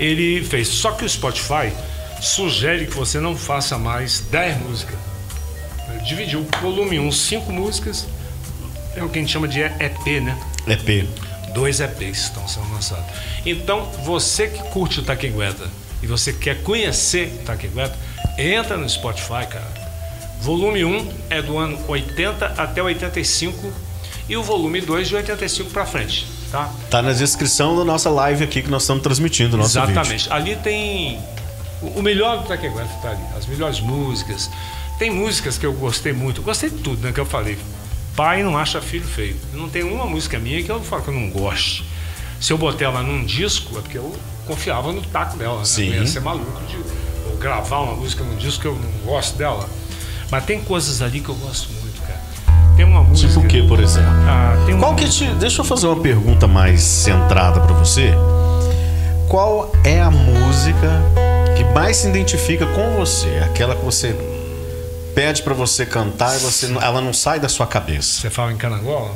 ele 0.00 0.44
fez. 0.44 0.68
Só 0.68 0.90
que 0.90 1.04
o 1.04 1.08
Spotify 1.08 1.72
sugere 2.20 2.86
que 2.86 2.94
você 2.94 3.20
não 3.20 3.36
faça 3.36 3.78
mais 3.78 4.20
10 4.20 4.58
músicas. 4.62 4.98
Ele 5.90 6.02
dividiu 6.02 6.40
o 6.40 6.60
volume 6.60 6.98
1, 6.98 7.12
5 7.12 7.52
músicas. 7.52 8.06
É 8.96 9.04
o 9.04 9.08
que 9.08 9.18
a 9.18 9.22
gente 9.22 9.32
chama 9.32 9.46
de 9.46 9.60
EP, 9.60 10.06
né? 10.22 10.36
EP. 10.66 11.06
Dois 11.54 11.80
EPs 11.80 12.24
estão 12.24 12.46
sendo 12.48 12.70
lançados. 12.72 13.04
Então, 13.44 13.90
você 14.04 14.48
que 14.48 14.62
curte 14.70 15.00
o 15.00 15.02
Taquengueta 15.02 15.70
e 16.02 16.06
você 16.06 16.32
quer 16.32 16.62
conhecer 16.62 17.38
o 17.40 17.44
Taquengueta, 17.44 17.96
entra 18.36 18.76
no 18.76 18.88
Spotify, 18.88 19.46
cara. 19.48 19.86
Volume 20.40 20.84
1 20.84 21.12
é 21.30 21.40
do 21.40 21.56
ano 21.56 21.78
80 21.88 22.46
até 22.58 22.82
85 22.82 23.72
e 24.28 24.36
o 24.36 24.42
volume 24.42 24.80
2 24.80 25.08
de 25.08 25.16
85 25.16 25.70
para 25.70 25.86
frente, 25.86 26.26
tá? 26.56 26.70
Tá 26.90 27.02
na 27.02 27.12
descrição 27.12 27.76
da 27.76 27.84
nossa 27.84 28.08
live 28.08 28.42
aqui 28.44 28.62
que 28.62 28.70
nós 28.70 28.82
estamos 28.82 29.02
transmitindo 29.02 29.56
nosso 29.56 29.78
vídeo. 29.80 29.92
Exatamente. 29.92 30.32
Ali 30.32 30.56
tem 30.56 31.20
o 31.82 32.02
melhor 32.02 32.38
do 32.38 32.48
Taquengueta 32.48 32.88
tá 33.02 33.10
ali, 33.10 33.22
as 33.36 33.46
melhores 33.46 33.80
músicas. 33.80 34.50
Tem 34.98 35.10
músicas 35.10 35.58
que 35.58 35.66
eu 35.66 35.74
gostei 35.74 36.12
muito. 36.12 36.40
Eu 36.40 36.44
gostei 36.44 36.70
de 36.70 36.78
tudo, 36.78 37.02
né, 37.02 37.12
que 37.12 37.20
eu 37.20 37.26
falei. 37.26 37.58
Pai 38.14 38.42
não 38.42 38.56
acha 38.56 38.80
filho 38.80 39.06
feio. 39.06 39.36
Não 39.52 39.68
tem 39.68 39.82
uma 39.82 40.06
música 40.06 40.38
minha 40.38 40.62
que 40.62 40.70
eu 40.70 40.82
falo 40.82 41.02
que 41.02 41.08
eu 41.08 41.14
não 41.14 41.28
goste. 41.28 41.84
Se 42.40 42.52
eu 42.52 42.58
botei 42.58 42.86
ela 42.86 43.02
num 43.02 43.24
disco, 43.24 43.78
é 43.78 43.82
porque 43.82 43.98
eu 43.98 44.14
confiava 44.46 44.92
no 44.92 45.02
taco 45.02 45.36
dela, 45.36 45.58
né? 45.58 45.64
Sim. 45.64 45.92
Eu 45.92 46.00
ia 46.00 46.06
ser 46.06 46.20
maluco 46.20 46.62
de 46.64 46.78
gravar 47.38 47.80
uma 47.80 47.94
música 47.94 48.24
num 48.24 48.36
disco 48.36 48.62
que 48.62 48.68
eu 48.68 48.74
não 48.74 49.12
gosto 49.12 49.36
dela. 49.36 49.68
Mas 50.30 50.44
tem 50.44 50.60
coisas 50.62 51.02
ali 51.02 51.20
que 51.20 51.28
eu 51.28 51.34
gosto 51.34 51.70
muito. 51.72 51.85
Tem 52.76 52.84
uma 52.84 53.02
música. 53.02 53.28
Tipo 53.28 53.40
o 53.44 53.48
que, 53.48 53.62
por 53.66 53.80
exemplo? 53.80 54.10
Ah, 54.28 54.54
uma 54.68 54.78
Qual 54.78 54.94
que 54.96 55.08
te... 55.08 55.24
Deixa 55.34 55.60
eu 55.60 55.64
fazer 55.64 55.86
uma 55.86 56.00
pergunta 56.00 56.46
mais 56.46 56.82
centrada 56.82 57.60
pra 57.60 57.74
você. 57.74 58.12
qual 59.28 59.72
é 59.84 60.00
a 60.00 60.10
música 60.10 61.02
que 61.56 61.64
mais 61.74 61.96
se 61.98 62.08
identifica 62.08 62.66
com 62.66 62.96
você? 62.96 63.40
Aquela 63.44 63.74
que 63.74 63.84
você 63.84 64.14
pede 65.14 65.42
pra 65.42 65.54
você 65.54 65.86
cantar 65.86 66.36
e 66.36 66.38
você, 66.40 66.66
ela 66.80 67.00
não 67.00 67.12
sai 67.12 67.40
da 67.40 67.48
sua 67.48 67.66
cabeça. 67.66 68.20
Você 68.20 68.30
fala 68.30 68.52
em 68.52 68.56
Canangola? 68.56 69.12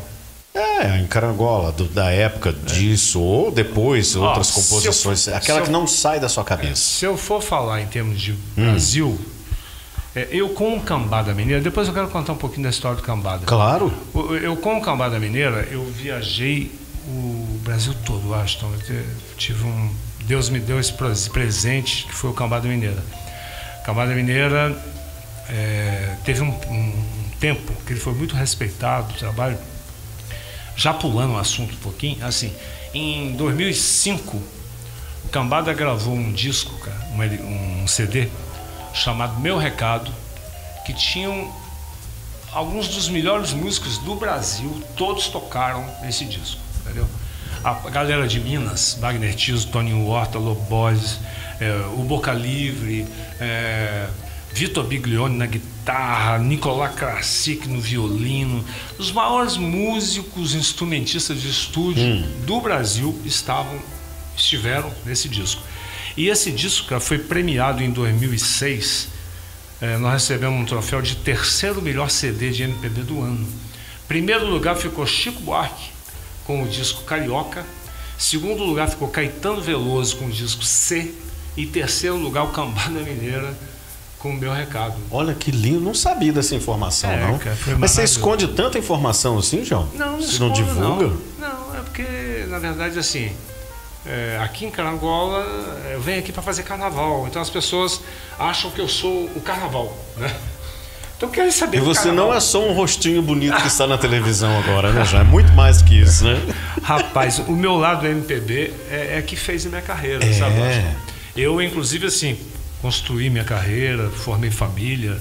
É, 0.54 0.98
em 0.98 1.06
Carangola, 1.06 1.70
do- 1.70 1.84
da 1.84 2.10
época 2.10 2.52
disso, 2.52 3.20
ou 3.20 3.50
depois 3.52 4.16
outras 4.16 4.48
eu 4.48 4.54
composições. 4.54 5.24
for- 5.26 5.34
aquela 5.34 5.58
se 5.60 5.64
que 5.64 5.68
eu- 5.70 5.72
não 5.78 5.86
sai 5.86 6.18
da 6.18 6.28
sua 6.28 6.42
cabeça. 6.42 6.76
Se 6.76 7.04
eu 7.04 7.16
for 7.16 7.40
falar 7.42 7.82
em 7.82 7.86
termos 7.86 8.18
de 8.20 8.32
Hum. 8.32 8.70
Brasil, 8.70 9.20
é, 10.14 10.28
eu 10.30 10.50
com 10.50 10.76
o 10.76 10.80
Cambada 10.80 11.32
Mineira, 11.34 11.60
depois 11.60 11.86
eu 11.88 11.94
quero 11.94 12.08
contar 12.08 12.32
um 12.32 12.36
pouquinho 12.36 12.64
da 12.64 12.70
história 12.70 12.96
do 12.96 13.02
Cambada. 13.02 13.44
Claro. 13.46 13.92
Eu 14.42 14.56
com 14.56 14.76
o 14.78 14.80
Cambada 14.82 15.18
Mineira, 15.18 15.68
eu 15.70 15.84
viajei 15.84 16.72
o 17.06 17.60
Brasil 17.64 17.94
todo, 18.04 18.34
Aston. 18.34 18.70
Eu 18.72 18.78
te- 18.80 19.04
tive 19.36 19.64
um, 19.64 19.94
Deus 20.24 20.48
me 20.50 20.58
deu 20.60 20.78
esse 20.80 20.92
pres- 20.92 21.28
presente 21.28 22.04
que 22.06 22.14
foi 22.14 22.30
o 22.30 22.34
Cambada 22.34 22.66
Mineira. 22.68 23.02
Cambada 23.84 24.12
Mineira 24.14 24.76
é, 25.48 26.14
teve 26.24 26.42
um, 26.42 26.48
um 26.68 26.92
tempo 27.40 27.72
que 27.86 27.92
ele 27.92 28.00
foi 28.00 28.12
muito 28.14 28.34
respeitado, 28.34 29.14
o 29.14 29.16
trabalho. 29.18 29.58
Já 30.76 30.92
pulando 30.94 31.34
o 31.34 31.38
assunto 31.38 31.74
um 31.74 31.78
pouquinho, 31.78 32.24
assim, 32.24 32.52
em 32.94 33.32
2005 33.32 34.36
o 35.24 35.28
Cambada 35.28 35.72
gravou 35.72 36.14
um 36.14 36.32
disco, 36.32 36.72
cara, 36.80 36.98
um, 37.14 37.82
um 37.84 37.86
CD 37.86 38.28
chamado 38.94 39.40
Meu 39.40 39.58
Recado, 39.58 40.12
que 40.86 40.92
tinham 40.92 41.52
alguns 42.52 42.88
dos 42.88 43.08
melhores 43.08 43.52
músicos 43.52 43.98
do 43.98 44.14
Brasil, 44.14 44.82
todos 44.96 45.28
tocaram 45.28 45.84
esse 46.08 46.24
disco, 46.24 46.60
entendeu? 46.80 47.06
A 47.62 47.74
galera 47.90 48.26
de 48.26 48.40
Minas, 48.40 48.96
Wagner 49.00 49.34
Tiso, 49.34 49.68
Toninho 49.68 50.06
Horta, 50.06 50.38
Lobos, 50.38 51.20
o 51.96 52.02
Boca 52.02 52.32
Livre, 52.32 53.06
é, 53.38 54.08
Vitor 54.52 54.84
Biglione 54.84 55.36
na 55.36 55.46
guitarra, 55.46 56.38
Nicolás 56.38 56.94
Krasik 56.94 57.68
no 57.68 57.80
violino, 57.80 58.64
os 58.98 59.12
maiores 59.12 59.56
músicos 59.56 60.54
instrumentistas 60.54 61.40
de 61.40 61.50
estúdio 61.50 62.22
do 62.46 62.60
Brasil 62.60 63.18
estavam 63.24 63.78
estiveram 64.36 64.90
nesse 65.04 65.28
disco. 65.28 65.62
E 66.20 66.28
esse 66.28 66.52
disco 66.52 66.86
cara, 66.86 67.00
foi 67.00 67.16
premiado 67.16 67.82
em 67.82 67.90
2006 67.90 69.08
é, 69.80 69.96
nós 69.96 70.12
recebemos 70.12 70.60
um 70.60 70.66
troféu 70.66 71.00
de 71.00 71.16
terceiro 71.16 71.80
melhor 71.80 72.10
CD 72.10 72.50
de 72.50 72.64
MPB 72.64 73.04
do 73.04 73.22
ano. 73.22 73.48
Primeiro 74.06 74.44
lugar 74.44 74.76
ficou 74.76 75.06
Chico 75.06 75.40
Buarque 75.40 75.90
com 76.44 76.62
o 76.62 76.68
disco 76.68 77.04
Carioca. 77.04 77.64
Segundo 78.18 78.62
lugar 78.62 78.90
ficou 78.90 79.08
Caetano 79.08 79.62
Veloso 79.62 80.18
com 80.18 80.26
o 80.26 80.30
disco 80.30 80.62
C. 80.62 81.14
E 81.56 81.64
terceiro 81.64 82.16
lugar 82.16 82.44
o 82.44 82.48
Cambada 82.48 83.00
Mineira 83.00 83.56
com 84.18 84.28
o 84.28 84.36
meu 84.36 84.52
recado. 84.52 84.96
Olha 85.10 85.32
que 85.32 85.50
lindo, 85.50 85.80
não 85.80 85.94
sabia 85.94 86.34
dessa 86.34 86.54
informação, 86.54 87.10
É, 87.10 87.28
não. 87.28 87.38
cara, 87.38 87.56
Mas 87.78 87.92
você 87.92 88.04
esconde 88.04 88.48
tanta 88.48 88.78
informação 88.78 89.38
assim, 89.38 89.64
João? 89.64 89.88
Não, 89.94 90.12
não, 90.12 90.20
Você 90.20 90.38
não 90.38 90.52
divulga? 90.52 91.06
Não, 91.38 91.48
Não, 91.48 91.76
é 91.76 91.80
porque, 91.80 92.44
na 92.50 92.58
verdade, 92.58 92.98
assim, 92.98 93.32
é, 94.06 94.38
aqui 94.42 94.64
em 94.66 94.70
Carangola, 94.70 95.44
eu 95.92 96.00
venho 96.00 96.18
aqui 96.20 96.32
para 96.32 96.42
fazer 96.42 96.62
carnaval. 96.62 97.26
Então 97.28 97.40
as 97.40 97.50
pessoas 97.50 98.00
acham 98.38 98.70
que 98.70 98.80
eu 98.80 98.88
sou 98.88 99.24
o 99.36 99.40
carnaval, 99.40 99.96
né? 100.16 100.34
Então 101.16 101.28
querem 101.28 101.50
saber 101.50 101.76
E 101.76 101.80
você 101.80 102.04
carnaval. 102.04 102.28
não 102.30 102.34
é 102.34 102.40
só 102.40 102.66
um 102.66 102.72
rostinho 102.72 103.20
bonito 103.20 103.54
que 103.60 103.66
está 103.68 103.86
na 103.86 103.98
televisão 103.98 104.58
agora, 104.60 104.90
né, 104.90 105.04
João? 105.04 105.20
É 105.20 105.24
muito 105.24 105.52
mais 105.52 105.82
que 105.82 106.00
isso, 106.00 106.24
né? 106.24 106.40
Rapaz, 106.82 107.38
o 107.40 107.52
meu 107.52 107.76
lado 107.76 108.00
do 108.00 108.06
MPB 108.06 108.72
é, 108.90 109.18
é 109.18 109.22
que 109.22 109.36
fez 109.36 109.66
a 109.66 109.68
minha 109.68 109.82
carreira, 109.82 110.24
É. 110.24 110.32
sabe? 110.32 110.56
Eu, 111.36 111.60
inclusive, 111.60 112.06
assim, 112.06 112.38
construí 112.80 113.28
minha 113.28 113.44
carreira, 113.44 114.08
formei 114.08 114.50
família, 114.50 115.18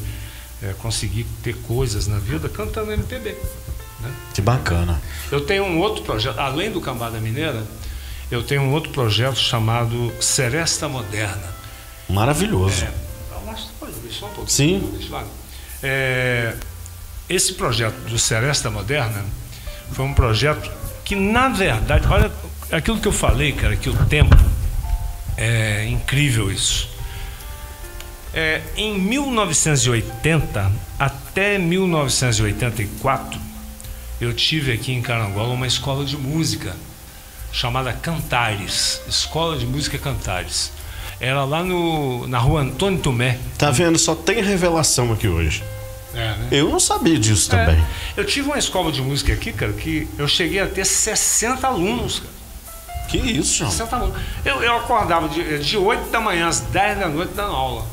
é, 0.63 0.73
consegui 0.79 1.25
ter 1.43 1.53
coisas 1.67 2.07
na 2.07 2.17
vida 2.17 2.47
cantando 2.47 2.93
MPB. 2.93 3.35
Né? 3.99 4.11
Que 4.33 4.41
bacana. 4.41 5.01
Eu 5.29 5.41
tenho 5.41 5.65
um 5.65 5.79
outro 5.79 6.03
projeto, 6.03 6.39
além 6.39 6.71
do 6.71 6.79
Cambada 6.79 7.19
Mineira, 7.19 7.61
eu 8.31 8.43
tenho 8.43 8.61
um 8.61 8.71
outro 8.71 8.91
projeto 8.91 9.37
chamado 9.37 10.13
Seresta 10.21 10.87
Moderna. 10.87 11.55
Maravilhoso. 12.07 12.83
É, 12.83 12.91
pode 13.79 13.93
um 13.93 14.29
pouquinho. 14.29 14.47
Sim. 14.47 15.01
É, 15.81 16.55
esse 17.27 17.53
projeto 17.53 17.95
do 18.09 18.19
Seresta 18.19 18.69
Moderna 18.69 19.25
foi 19.91 20.05
um 20.05 20.13
projeto 20.13 20.69
que, 21.03 21.15
na 21.15 21.49
verdade, 21.49 22.07
olha 22.07 22.31
aquilo 22.71 22.99
que 22.99 23.07
eu 23.07 23.11
falei, 23.11 23.51
cara, 23.51 23.75
que 23.75 23.89
o 23.89 24.05
tempo 24.05 24.35
é 25.37 25.85
incrível 25.85 26.51
isso. 26.51 26.89
É, 28.31 28.61
em 28.77 28.99
1980 28.99 30.71
até 30.99 31.57
1984, 31.57 33.39
eu 34.21 34.33
tive 34.33 34.71
aqui 34.71 34.91
em 34.91 35.01
Carangola 35.01 35.53
uma 35.53 35.65
escola 35.65 36.05
de 36.05 36.15
música 36.15 36.75
chamada 37.51 37.93
Cantares, 37.93 39.01
Escola 39.07 39.57
de 39.57 39.65
Música 39.65 39.97
Cantares. 39.97 40.71
Era 41.19 41.43
lá 41.43 41.63
no, 41.63 42.27
na 42.27 42.37
rua 42.37 42.61
Antônio 42.61 42.99
Tomé. 42.99 43.39
Tá 43.57 43.71
vendo? 43.71 43.97
Só 43.97 44.15
tem 44.15 44.41
revelação 44.41 45.11
aqui 45.11 45.27
hoje. 45.27 45.63
É, 46.13 46.17
né? 46.17 46.47
Eu 46.51 46.69
não 46.69 46.79
sabia 46.79 47.19
disso 47.19 47.49
também. 47.49 47.75
É. 47.75 48.19
Eu 48.19 48.25
tive 48.25 48.47
uma 48.47 48.57
escola 48.57 48.91
de 48.91 49.01
música 49.01 49.33
aqui, 49.33 49.51
cara, 49.51 49.73
que 49.73 50.07
eu 50.17 50.27
cheguei 50.27 50.59
a 50.59 50.67
ter 50.67 50.85
60 50.85 51.67
alunos, 51.67 52.19
cara. 52.19 52.39
Que 53.09 53.17
isso, 53.17 53.57
João? 53.57 53.71
60 53.71 53.95
alunos. 53.95 54.21
Eu, 54.45 54.63
eu 54.63 54.77
acordava 54.77 55.27
de, 55.27 55.59
de 55.59 55.77
8 55.77 56.09
da 56.09 56.19
manhã 56.19 56.47
às 56.47 56.59
10 56.59 56.99
da 56.99 57.09
noite 57.09 57.33
dando 57.33 57.55
aula. 57.55 57.85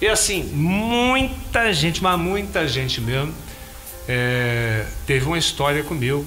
E 0.00 0.06
assim, 0.06 0.44
muita 0.44 1.72
gente, 1.72 2.02
mas 2.02 2.18
muita 2.18 2.66
gente 2.68 3.00
mesmo, 3.00 3.34
é, 4.08 4.86
teve 5.06 5.26
uma 5.26 5.38
história 5.38 5.82
comigo. 5.82 6.24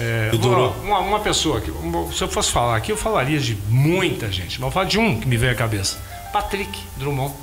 É, 0.00 0.30
E? 0.32 0.36
Uma, 0.84 0.98
uma, 1.00 1.20
pessoa 1.20 1.60
que, 1.60 1.70
se 2.16 2.22
eu 2.24 2.28
fosse 2.28 2.50
falar 2.50 2.76
aqui, 2.76 2.90
eu 2.92 2.96
falaria 2.96 3.38
de 3.38 3.56
muita 3.68 4.30
gente, 4.32 4.52
mas 4.52 4.54
eu 4.54 4.60
vou 4.60 4.70
falar 4.70 4.86
de 4.86 4.98
um 4.98 5.20
que 5.20 5.26
me 5.28 5.36
veio 5.36 5.52
à 5.52 5.54
cabeça: 5.54 5.98
Patrick 6.32 6.78
Drummond. 6.96 7.34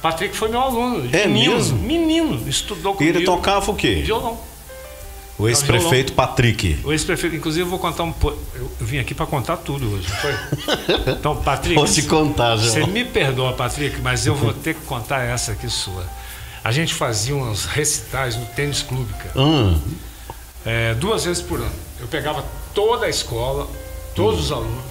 Patrick 0.00 0.34
foi 0.34 0.48
meu 0.48 0.60
aluno. 0.60 1.08
É 1.12 1.26
menino, 1.26 1.54
mesmo? 1.56 1.78
Menino, 1.78 2.48
estudou 2.48 2.94
E 2.94 2.96
comigo. 2.96 3.18
ele 3.18 3.24
tocava 3.26 3.70
o 3.70 3.74
quê? 3.74 4.02
Violão. 4.04 4.38
O 5.38 5.48
ex-prefeito 5.48 6.12
Patrick. 6.12 6.78
O 6.84 6.92
ex-prefeito, 6.92 7.34
inclusive, 7.36 7.64
eu 7.64 7.70
vou 7.70 7.78
contar 7.78 8.02
um 8.02 8.12
pouco. 8.12 8.38
Eu, 8.54 8.70
eu 8.78 8.86
vim 8.86 8.98
aqui 8.98 9.14
para 9.14 9.24
contar 9.26 9.56
tudo 9.58 9.90
hoje, 9.90 10.06
não 10.08 10.16
foi? 10.16 10.34
Então, 11.12 11.36
Patrick. 11.36 11.74
Pode 11.74 12.02
contar, 12.02 12.56
Você 12.56 12.80
João. 12.80 12.90
me 12.90 13.04
perdoa, 13.06 13.52
Patrick, 13.54 14.00
mas 14.02 14.26
eu 14.26 14.34
vou 14.34 14.52
ter 14.52 14.74
que 14.74 14.82
contar 14.82 15.22
essa 15.22 15.52
aqui 15.52 15.68
sua. 15.68 16.04
A 16.62 16.70
gente 16.72 16.92
fazia 16.92 17.34
uns 17.34 17.64
recitais 17.64 18.36
no 18.36 18.44
tênis 18.46 18.82
clube, 18.82 19.10
cara. 19.14 19.40
Hum, 19.40 19.80
É, 20.64 20.94
duas 20.94 21.24
vezes 21.24 21.42
por 21.42 21.60
ano. 21.60 21.72
Eu 21.98 22.06
pegava 22.06 22.44
toda 22.74 23.06
a 23.06 23.08
escola, 23.08 23.68
todos 24.14 24.40
os 24.40 24.52
alunos, 24.52 24.84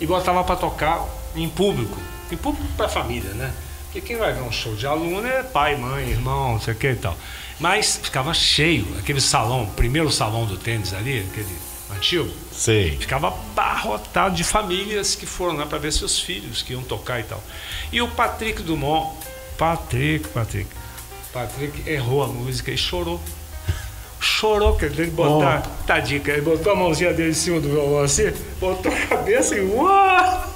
e 0.00 0.06
botava 0.06 0.44
para 0.44 0.56
tocar 0.56 1.04
em 1.34 1.48
público. 1.48 1.96
Em 2.30 2.36
público 2.36 2.68
para 2.76 2.86
a 2.86 2.88
família, 2.88 3.30
né? 3.30 3.52
Porque 3.84 4.00
quem 4.00 4.16
vai 4.16 4.32
ver 4.32 4.42
um 4.42 4.52
show 4.52 4.74
de 4.74 4.86
aluno 4.86 5.26
é 5.26 5.42
pai, 5.42 5.76
mãe, 5.76 6.08
irmão, 6.10 6.52
não 6.52 6.60
sei 6.60 6.74
o 6.74 6.76
que 6.76 6.90
e 6.90 6.96
tal. 6.96 7.16
Mas 7.58 7.98
ficava 8.02 8.34
cheio, 8.34 8.86
aquele 8.98 9.20
salão, 9.20 9.66
primeiro 9.66 10.10
salão 10.10 10.44
do 10.44 10.58
tênis 10.58 10.92
ali, 10.92 11.20
aquele 11.20 11.56
antigo, 11.94 12.28
sei. 12.52 12.96
ficava 12.98 13.28
abarrotado 13.28 14.34
de 14.34 14.44
famílias 14.44 15.14
que 15.14 15.24
foram 15.24 15.56
lá 15.56 15.66
para 15.66 15.78
ver 15.78 15.92
seus 15.92 16.18
filhos 16.18 16.62
que 16.62 16.72
iam 16.72 16.82
tocar 16.82 17.20
e 17.20 17.22
tal. 17.22 17.42
E 17.92 18.02
o 18.02 18.08
Patrick 18.08 18.62
Dumont, 18.62 19.16
Patrick, 19.56 20.28
Patrick, 20.28 20.68
Patrick 21.32 21.88
errou 21.88 22.22
a 22.24 22.26
música 22.26 22.70
e 22.70 22.76
chorou. 22.76 23.20
Chorou, 24.26 24.76
dizer, 24.76 25.02
ele 25.02 25.10
botar, 25.12 25.62
tadinho, 25.86 26.22
ele 26.26 26.40
botou 26.42 26.72
a 26.72 26.76
mãozinha 26.76 27.12
dele 27.12 27.30
em 27.30 27.34
cima 27.34 27.60
do 27.60 27.68
violão 27.68 28.02
assim, 28.02 28.32
botou 28.60 28.92
a 28.92 29.06
cabeça 29.06 29.56
e 29.56 29.60
uau! 29.60 30.55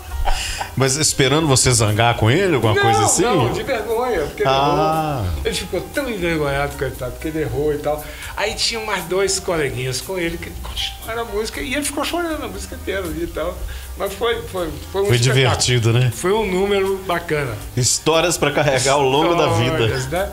Mas 0.76 0.96
esperando 0.96 1.46
você 1.46 1.70
zangar 1.70 2.14
com 2.16 2.30
ele, 2.30 2.54
alguma 2.54 2.74
não, 2.74 2.82
coisa 2.82 3.04
assim? 3.04 3.22
Não, 3.22 3.52
de 3.52 3.62
vergonha, 3.62 4.20
porque 4.20 4.42
ele 4.42 4.50
Ah. 4.50 5.22
errou. 5.24 5.40
Ele 5.44 5.54
ficou 5.54 5.80
tão 5.92 6.08
envergonhado, 6.08 6.76
coitado, 6.76 7.12
porque 7.12 7.28
ele 7.28 7.40
errou 7.42 7.74
e 7.74 7.78
tal. 7.78 8.02
Aí 8.36 8.54
tinha 8.54 8.80
mais 8.84 9.04
dois 9.04 9.38
coleguinhas 9.38 10.00
com 10.00 10.18
ele 10.18 10.38
que 10.38 10.50
continuaram 10.62 11.22
a 11.22 11.24
música 11.24 11.60
e 11.60 11.74
ele 11.74 11.84
ficou 11.84 12.04
chorando 12.04 12.44
a 12.44 12.48
música 12.48 12.74
inteira 12.74 13.02
ali 13.04 13.24
e 13.24 13.26
tal. 13.26 13.56
Mas 13.96 14.14
foi, 14.14 14.40
foi, 14.42 14.70
foi 14.92 15.02
um 15.02 15.06
Foi 15.06 15.18
divertido, 15.18 15.92
né? 15.92 16.10
Foi 16.14 16.32
um 16.32 16.46
número 16.50 16.96
bacana. 17.06 17.54
Histórias 17.76 18.38
pra 18.38 18.50
carregar 18.50 18.92
ao 18.94 19.02
longo 19.02 19.34
da 19.34 19.48
vida. 19.48 19.86
Né? 20.08 20.32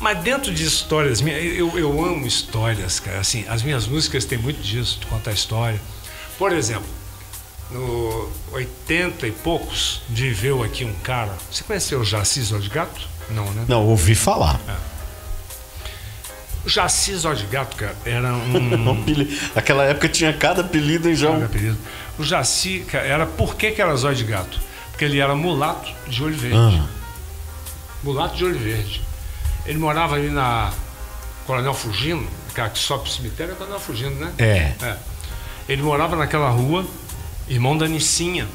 Mas 0.00 0.18
dentro 0.22 0.52
de 0.52 0.64
histórias 0.64 1.20
minhas, 1.20 1.42
eu, 1.58 1.78
eu 1.78 1.90
amo 2.04 2.26
histórias, 2.26 3.00
cara. 3.00 3.18
Assim, 3.20 3.44
as 3.48 3.62
minhas 3.62 3.86
músicas 3.86 4.24
têm 4.24 4.38
muito 4.38 4.60
disso, 4.62 4.98
de 5.00 5.06
contar 5.06 5.32
história. 5.32 5.78
Por 6.38 6.52
exemplo, 6.52 6.86
no 7.70 8.30
80 8.52 9.26
e 9.26 9.32
poucos, 9.32 10.02
viveu 10.08 10.62
aqui 10.62 10.84
um 10.84 10.94
cara. 11.02 11.34
Você 11.50 11.64
conheceu 11.64 12.00
o 12.00 12.04
Jacis 12.04 12.48
de 12.48 12.68
Gato? 12.68 13.08
Não, 13.30 13.50
né? 13.52 13.64
Não, 13.68 13.86
ouvi 13.86 14.14
falar. 14.14 14.60
Jaci 16.66 17.14
Zó 17.16 17.34
de 17.34 17.44
Gato, 17.46 17.76
cara, 17.76 17.94
era 18.04 18.32
Um 18.32 19.28
Aquela 19.54 19.84
época 19.84 20.08
tinha 20.08 20.32
cada 20.32 20.62
apelido 20.62 21.10
em 21.10 21.14
João. 21.14 21.44
Apelido. 21.44 21.76
O 22.18 22.24
Jaci, 22.24 22.80
cara, 22.90 23.04
era 23.04 23.26
por 23.26 23.54
que, 23.54 23.70
que 23.72 23.82
era 23.82 23.94
Zóio 23.96 24.16
de 24.16 24.24
Gato? 24.24 24.60
Porque 24.90 25.04
ele 25.04 25.18
era 25.18 25.34
mulato 25.34 25.92
de 26.06 26.22
olho 26.22 26.36
verde. 26.36 26.56
Ah, 26.56 26.86
Mulato 28.02 28.36
de 28.36 28.44
olho 28.44 28.58
verde. 28.58 29.02
Ele 29.66 29.78
morava 29.78 30.14
ali 30.14 30.28
na 30.30 30.72
Coronel 31.46 31.74
Fugino, 31.74 32.26
cara 32.54 32.70
que 32.70 32.78
sobe 32.78 33.04
pro 33.04 33.12
cemitério 33.12 33.52
é 33.52 33.56
Coronel 33.56 33.80
Fugino, 33.80 34.14
né? 34.16 34.32
é. 34.38 34.74
É. 34.84 34.96
Ele 35.68 35.82
morava 35.82 36.14
naquela 36.14 36.50
rua, 36.50 36.84
irmão 37.48 37.76
da 37.76 37.86
Nicinha. 37.86 38.48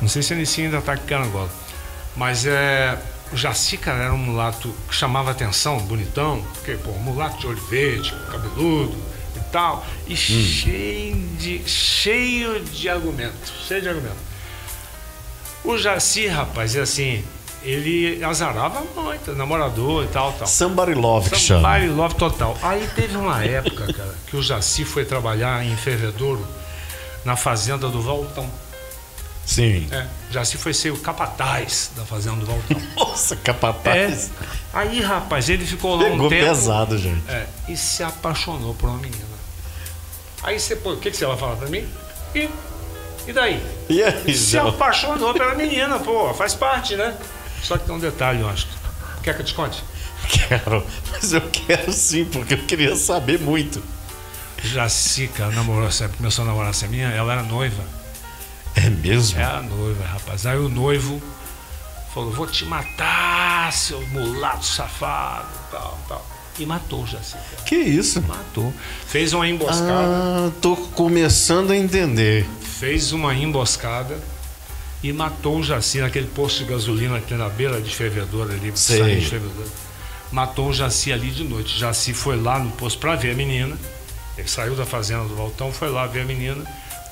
Não 0.00 0.08
sei 0.08 0.22
se 0.22 0.32
a 0.32 0.36
Nicinha 0.36 0.66
ainda 0.66 0.78
está 0.78 0.92
aqui 0.92 1.04
em 1.04 1.06
Carangola. 1.06 1.50
Mas 2.16 2.46
é. 2.46 2.98
O 3.32 3.36
Jaci, 3.36 3.78
cara, 3.78 4.04
era 4.04 4.12
um 4.12 4.18
mulato 4.18 4.74
que 4.86 4.94
chamava 4.94 5.30
atenção, 5.30 5.78
bonitão, 5.78 6.44
porque, 6.52 6.74
pô, 6.74 6.90
mulato 6.92 7.38
de 7.38 7.46
olho 7.46 7.64
verde, 7.64 8.14
cabeludo 8.30 8.94
e 9.34 9.40
tal. 9.50 9.86
E 10.06 10.14
cheio 10.14 11.16
de. 11.38 11.62
cheio 11.66 12.60
de 12.60 12.90
argumento. 12.90 13.52
Cheio 13.66 13.80
de 13.80 13.88
argumento. 13.88 14.32
O 15.64 15.78
Jaci, 15.78 16.26
rapaz, 16.26 16.76
é 16.76 16.80
assim, 16.80 17.24
ele 17.62 18.22
azarava 18.24 18.82
muito, 18.94 19.32
namorador 19.32 20.04
e 20.04 20.08
tal, 20.08 20.32
tal. 20.32 20.46
Somebody 20.46 20.94
Love 20.94 21.30
que 21.30 21.38
chama. 21.38 21.68
Somebody 21.68 21.92
Love 21.92 22.14
total. 22.16 22.58
Aí 22.62 22.86
teve 22.94 23.16
uma 23.16 23.44
época, 23.44 23.92
cara, 23.92 24.14
que 24.26 24.36
o 24.36 24.42
Jaci 24.42 24.84
foi 24.84 25.04
trabalhar 25.04 25.64
em 25.64 25.76
Fervedouro, 25.76 26.44
na 27.24 27.36
fazenda 27.36 27.88
do 27.88 28.00
Valtão. 28.02 28.48
Sim. 29.44 29.88
É, 29.90 30.06
Jaci 30.30 30.56
foi 30.56 30.72
ser 30.72 30.92
o 30.92 30.96
capataz 30.96 31.90
da 31.96 32.04
fazenda 32.04 32.36
do 32.36 32.46
Valtão. 32.46 32.80
Nossa, 32.96 33.34
É. 33.34 33.36
capataz. 33.38 34.30
Aí, 34.72 35.00
rapaz, 35.00 35.48
ele 35.48 35.66
ficou 35.66 35.96
lá 35.96 36.04
Pegou 36.04 36.26
um 36.26 36.28
tempo. 36.28 36.46
pesado, 36.46 36.96
gente. 36.96 37.28
É, 37.28 37.46
e 37.68 37.76
se 37.76 38.02
apaixonou 38.04 38.72
por 38.74 38.88
uma 38.88 38.98
menina. 38.98 39.32
Aí 40.44 40.58
você, 40.58 40.76
pô, 40.76 40.92
o 40.92 40.96
que, 40.96 41.10
que 41.10 41.16
você 41.16 41.26
vai 41.26 41.36
falar 41.36 41.56
pra 41.56 41.68
mim? 41.68 41.86
E, 42.34 42.48
e 43.26 43.32
daí? 43.32 43.62
E 43.88 44.02
aí, 44.02 44.34
Se 44.34 44.52
João? 44.52 44.68
apaixonou 44.68 45.32
pela 45.34 45.54
menina, 45.54 45.98
pô, 45.98 46.32
faz 46.34 46.54
parte, 46.54 46.96
né? 46.96 47.16
Só 47.62 47.76
que 47.78 47.84
tem 47.84 47.94
um 47.94 47.98
detalhe, 47.98 48.40
eu 48.40 48.48
acho. 48.48 48.66
Quer 49.22 49.34
que 49.34 49.42
eu 49.42 49.46
te 49.46 49.54
conte? 49.54 49.82
Quero. 50.28 50.84
Mas 51.10 51.32
eu 51.32 51.42
quero 51.50 51.92
sim, 51.92 52.24
porque 52.24 52.54
eu 52.54 52.58
queria 52.64 52.94
saber 52.96 53.38
muito. 53.40 53.82
Jaci, 54.64 55.28
cara, 55.28 55.50
namorou, 55.52 55.88
começou 56.16 56.44
a 56.44 56.46
namorar 56.48 56.70
essa 56.70 56.86
minha, 56.86 57.08
ela 57.08 57.32
era 57.32 57.42
noiva. 57.42 57.82
É 58.74 58.88
mesmo? 58.88 59.38
Era 59.38 59.60
noiva, 59.62 60.04
rapaz. 60.04 60.46
Aí 60.46 60.56
o 60.56 60.68
noivo 60.68 61.20
falou, 62.14 62.30
vou 62.32 62.46
te 62.46 62.64
matar, 62.64 63.72
seu 63.72 64.00
mulato 64.08 64.64
safado, 64.64 65.48
tal, 65.70 65.98
tal. 66.08 66.26
E 66.58 66.66
matou 66.66 67.02
o 67.02 67.06
Jaci, 67.06 67.32
cara. 67.32 67.62
Que 67.64 67.76
isso? 67.76 68.20
Matou. 68.22 68.72
Fez 69.06 69.32
uma 69.32 69.48
emboscada. 69.48 69.88
Ah, 69.90 70.50
tô 70.60 70.76
começando 70.76 71.70
a 71.70 71.76
entender. 71.76 72.46
fez 72.60 73.12
uma 73.12 73.34
emboscada 73.34 74.18
e 75.02 75.12
matou 75.12 75.58
o 75.58 75.62
Jaci 75.62 76.00
naquele 76.00 76.26
posto 76.26 76.58
de 76.58 76.70
gasolina 76.70 77.18
que 77.20 77.26
tem 77.26 77.38
na 77.38 77.48
beira 77.48 77.80
de 77.80 77.94
fervedora 77.94 78.52
ali, 78.52 78.70
Sei. 78.74 79.20
de 79.20 79.26
fervedora. 79.26 79.68
Matou 80.30 80.68
o 80.68 80.72
Jaci 80.74 81.12
ali 81.12 81.30
de 81.30 81.42
noite. 81.44 81.78
Jaci 81.78 82.12
foi 82.12 82.40
lá 82.40 82.58
no 82.58 82.70
posto 82.72 82.98
para 82.98 83.16
ver 83.16 83.32
a 83.32 83.34
menina. 83.34 83.76
Ele 84.36 84.48
saiu 84.48 84.74
da 84.74 84.86
fazenda 84.86 85.24
do 85.24 85.36
Valtão, 85.36 85.72
foi 85.72 85.90
lá 85.90 86.06
ver 86.06 86.22
a 86.22 86.24
menina. 86.24 86.64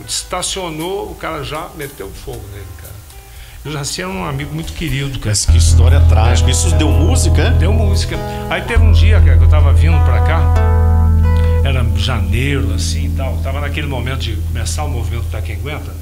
Estacionou, 0.07 1.11
o 1.11 1.15
cara 1.15 1.45
já 1.45 1.69
meteu 1.77 2.11
fogo 2.11 2.43
nele, 2.53 2.67
cara. 2.81 2.95
E 3.65 3.69
o 3.69 3.73
Jaci 3.73 4.01
era 4.01 4.11
um 4.11 4.25
amigo 4.25 4.55
muito 4.55 4.73
querido, 4.73 5.19
cara. 5.19 5.31
Mas 5.31 5.45
que 5.45 5.59
história 5.59 6.01
trágica. 6.09 6.51
Isso 6.51 6.75
deu 6.77 6.89
música? 6.89 7.43
é? 7.43 7.51
Deu 7.51 7.73
música. 7.73 8.17
Aí 8.49 8.63
teve 8.63 8.83
um 8.83 8.93
dia, 8.93 9.21
cara, 9.21 9.37
que 9.37 9.45
eu 9.45 9.51
tava 9.51 9.73
vindo 9.73 10.03
pra 10.05 10.23
cá, 10.23 10.55
era 11.63 11.85
janeiro, 11.97 12.73
assim 12.73 13.07
e 13.07 13.11
tal. 13.11 13.37
Tava 13.43 13.61
naquele 13.61 13.87
momento 13.87 14.21
de 14.21 14.37
começar 14.37 14.85
o 14.85 14.89
movimento 14.89 15.27
da 15.27 15.43
Quem 15.43 15.57
Aguenta. 15.57 15.93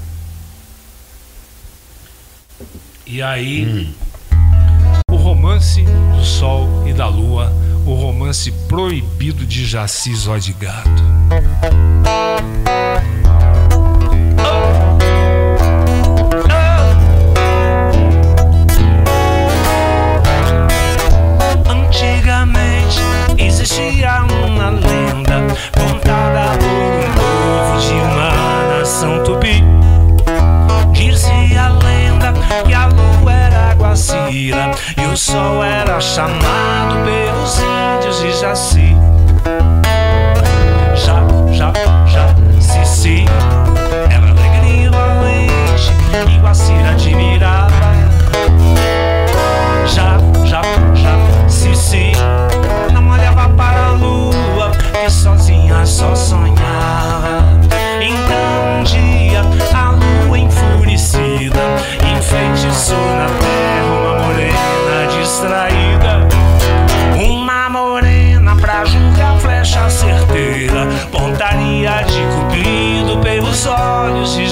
E 3.04 3.20
aí, 3.20 3.92
o 5.10 5.16
romance 5.16 5.82
do 5.82 6.24
sol 6.24 6.86
e 6.86 6.92
da 6.92 7.08
lua, 7.08 7.52
o 7.88 7.94
romance 7.94 8.52
proibido 8.68 9.46
de 9.46 9.64
Jaci 9.64 10.14
Zó 10.14 10.36
de 10.36 10.52
Gato. 10.52 11.02
Antigamente 21.66 23.00
existia 23.38 24.22
uma 24.24 24.68
lenda 24.68 25.46
contada 25.72 26.58
por 26.58 26.68
um 26.68 27.12
povo 27.14 27.80
de 27.80 27.94
uma 27.94 28.78
nação 28.78 29.24
tupi. 29.24 29.64
Dizia 30.92 31.64
a 31.64 31.68
lenda 31.70 32.34
que 32.66 32.74
a 32.74 32.86
lua 32.88 33.17
era 33.98 34.28
guacira 34.28 34.70
e 34.96 35.06
o 35.06 35.16
sol 35.16 35.62
era 35.64 36.00
chamado 36.00 36.94
pelos 37.04 37.58
índios 37.58 38.20
de 38.20 38.32
Jaci. 38.32 38.96
Já, 40.94 41.20
já, 41.52 41.72
já, 42.06 42.34
si, 42.60 42.86
si, 42.86 43.24
era 44.10 44.30
alegria 44.30 44.90
valente 44.90 45.92
e 46.32 46.38
Guacira 46.38 46.90
admirava. 46.90 47.68
Já, 49.86 50.18
já, 50.44 50.62
já, 50.94 51.48
si, 51.48 51.74
si, 51.74 52.12
não 52.92 53.10
olhava 53.10 53.48
para 53.50 53.86
a 53.86 53.90
lua 53.92 54.70
e 55.04 55.10
sozinha 55.10 55.84
só 55.84 56.14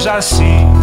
de 0.07 0.76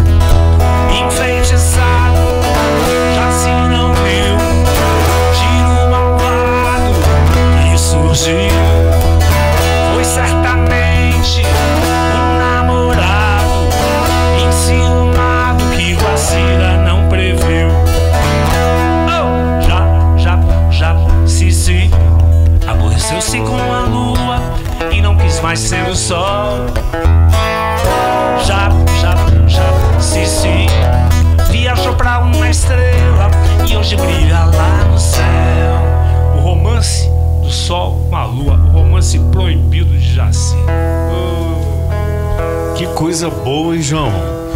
coisa 43.15 43.29
boa, 43.29 43.73
hein, 43.73 43.81
João? 43.81 44.11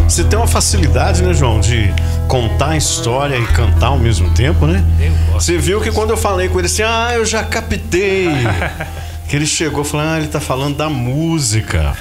Você 0.06 0.22
tem 0.22 0.38
uma 0.38 0.46
facilidade, 0.46 1.22
né, 1.22 1.32
João, 1.32 1.60
de 1.60 1.90
contar 2.28 2.72
a 2.72 2.76
história 2.76 3.34
e 3.38 3.46
cantar 3.46 3.86
ao 3.86 3.98
mesmo 3.98 4.28
tempo, 4.34 4.66
né? 4.66 4.84
Você 5.32 5.56
viu 5.56 5.80
que 5.80 5.90
quando 5.90 6.10
eu 6.10 6.16
falei 6.18 6.46
com 6.50 6.58
ele 6.58 6.66
assim, 6.66 6.82
ah, 6.82 7.08
eu 7.14 7.24
já 7.24 7.42
captei. 7.42 8.28
que 9.26 9.34
ele 9.34 9.46
chegou 9.46 9.82
falando, 9.82 10.08
ah, 10.08 10.18
ele 10.18 10.28
tá 10.28 10.40
falando 10.40 10.76
da 10.76 10.90
música. 10.90 11.96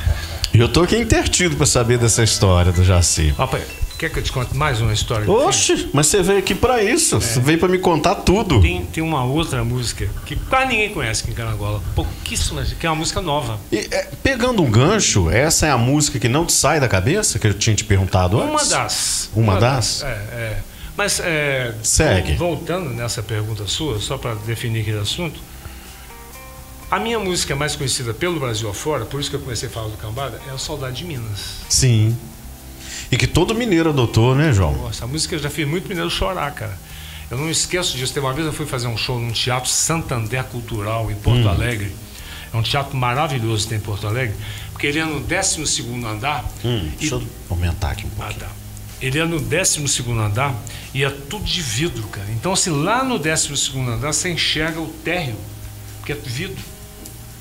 E 0.54 0.60
eu 0.60 0.68
tô 0.68 0.82
aqui 0.82 0.98
intertido 0.98 1.56
pra 1.56 1.66
saber 1.66 1.98
dessa 1.98 2.24
história 2.24 2.74
do 2.74 2.84
Jaci. 2.84 3.34
Rapaz, 3.38 3.64
quer 4.00 4.10
que 4.10 4.18
eu 4.18 4.24
te 4.24 4.32
conte 4.32 4.56
mais 4.56 4.80
uma 4.80 4.94
história? 4.94 5.30
Oxe, 5.30 5.90
mas 5.94 6.08
você 6.08 6.24
veio 6.24 6.40
aqui 6.40 6.56
pra 6.56 6.82
isso. 6.82 7.20
Você 7.20 7.38
veio 7.42 7.60
pra 7.60 7.68
me 7.68 7.78
contar 7.78 8.16
tudo. 8.16 8.62
Tem, 8.62 8.86
tem 8.86 9.04
uma 9.04 9.26
outra 9.26 9.62
música 9.66 10.10
que 10.26 10.38
quase 10.38 10.68
ninguém 10.68 10.90
conhece 10.94 11.24
aqui 11.24 11.32
em 11.32 11.36
Carangola. 11.36 11.84
Pouquíssimas, 11.94 12.72
que 12.72 12.88
é 12.88 12.90
uma 12.90 12.96
música 12.96 13.22
nova. 13.22 13.60
E, 13.70 13.90
é, 13.92 14.08
pegando 14.24 14.64
um 14.64 14.72
gancho, 14.72 15.30
essa 15.30 15.68
é 15.68 15.72
a 15.72 15.78
música 15.78 16.18
que 16.18 16.30
não 16.30 16.46
te 16.46 16.54
sai 16.54 16.80
da 16.80 16.88
cabeça, 16.88 17.38
que 17.38 17.46
eu 17.46 17.54
tinha 17.54 17.76
te 17.76 17.84
perguntado 17.84 18.40
antes? 18.40 18.72
Uma 18.72 18.78
das. 18.78 19.30
Uma 19.36 19.60
das? 19.60 20.04
É, 20.04 20.08
é. 20.08 20.60
Mas 20.96 21.20
é, 21.20 21.76
Segue. 21.84 22.36
voltando 22.36 22.90
nessa 22.92 23.22
pergunta 23.22 23.68
sua, 23.68 24.00
só 24.00 24.18
para 24.18 24.36
definir 24.36 24.82
aquele 24.82 25.00
assunto, 25.00 25.40
a 26.90 27.00
minha 27.00 27.20
música 27.20 27.56
mais 27.56 27.76
conhecida 27.76 28.14
pelo 28.14 28.40
Brasil 28.40 28.70
afora, 28.70 29.06
por 29.06 29.20
isso 29.20 29.30
que 29.30 29.36
eu 29.36 29.40
comecei 29.40 29.68
a 29.70 29.72
falar 29.72 29.90
do 29.90 29.98
Cambada, 29.98 30.42
é 30.50 30.54
o 30.54 30.58
Saudade 30.58 30.98
de 30.98 31.06
Minas. 31.06 31.60
Sim. 31.70 32.18
E 33.12 33.18
que 33.18 33.26
todo 33.28 33.56
mineiro 33.56 33.90
adotou, 33.90 34.36
né, 34.36 34.54
João? 34.54 34.74
Nossa, 34.74 35.06
a 35.06 35.08
música 35.08 35.36
eu 35.36 35.40
já 35.40 35.50
fiz 35.50 35.68
muito 35.68 35.88
mineiro 35.88 36.10
chorar, 36.10 36.52
cara. 36.54 36.78
Eu 37.32 37.38
não 37.38 37.50
esqueço 37.50 37.98
disso. 37.98 38.14
Tem 38.14 38.22
uma 38.22 38.34
vez 38.34 38.46
eu 38.46 38.54
fui 38.54 38.66
fazer 38.66 38.88
um 38.88 38.98
show 38.98 39.20
num 39.20 39.32
teatro 39.32 39.70
Santander 39.70 40.44
Cultural 40.46 41.10
em 41.12 41.16
Porto 41.16 41.46
Hum. 41.46 41.50
Alegre. 41.50 41.96
É 42.54 42.58
um 42.58 42.62
teatro 42.64 42.96
maravilhoso 42.98 43.64
que 43.64 43.70
tem 43.70 43.78
em 43.78 43.82
Porto 43.82 44.08
Alegre, 44.08 44.36
porque 44.72 44.88
ele 44.88 44.98
é 45.00 45.06
no 45.06 45.20
12 45.20 45.84
andar. 46.06 46.44
Hum, 46.66 46.90
e- 46.94 46.98
deixa 47.00 47.16
eu 47.16 47.24
aumentar 47.50 47.92
aqui 47.92 48.06
um 48.06 48.10
Ah, 48.18 48.24
pouquinho. 48.24 48.40
tá. 48.40 48.48
Ele 49.02 49.20
é 49.20 49.26
no 49.26 49.40
12 49.40 50.12
andar 50.20 50.56
e 50.94 51.04
é 51.04 51.10
tudo 51.10 51.46
de 51.46 51.62
vidro, 51.62 52.04
cara. 52.08 52.28
Então, 52.32 52.52
assim, 52.54 52.72
lá 52.72 53.04
no 53.04 53.18
12 53.20 53.78
andar 53.80 54.12
você 54.12 54.30
enxerga 54.32 54.80
o 54.82 54.88
térreo, 54.88 55.36
que 56.06 56.12
é 56.12 56.16
vidro. 56.16 56.64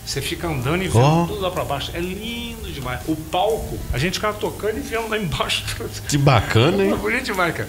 Você 0.09 0.23
fica 0.23 0.49
andando 0.49 0.83
e 0.83 0.89
vendo 0.89 1.05
Ó. 1.05 1.27
tudo 1.27 1.41
lá 1.41 1.51
pra 1.51 1.65
baixo. 1.67 1.91
É 1.93 2.01
lindo 2.01 2.73
demais. 2.73 3.01
O 3.07 3.15
palco, 3.15 3.79
a 3.93 3.99
gente 3.99 4.15
ficava 4.15 4.39
tocando 4.39 4.79
e 4.79 4.81
vendo 4.81 5.07
lá 5.09 5.19
embaixo. 5.19 5.65
Que 6.09 6.17
bacana, 6.17 6.83
É 6.83 6.87
hein? 6.87 6.97
bonito 6.97 7.25
demais, 7.25 7.55
cara. 7.55 7.69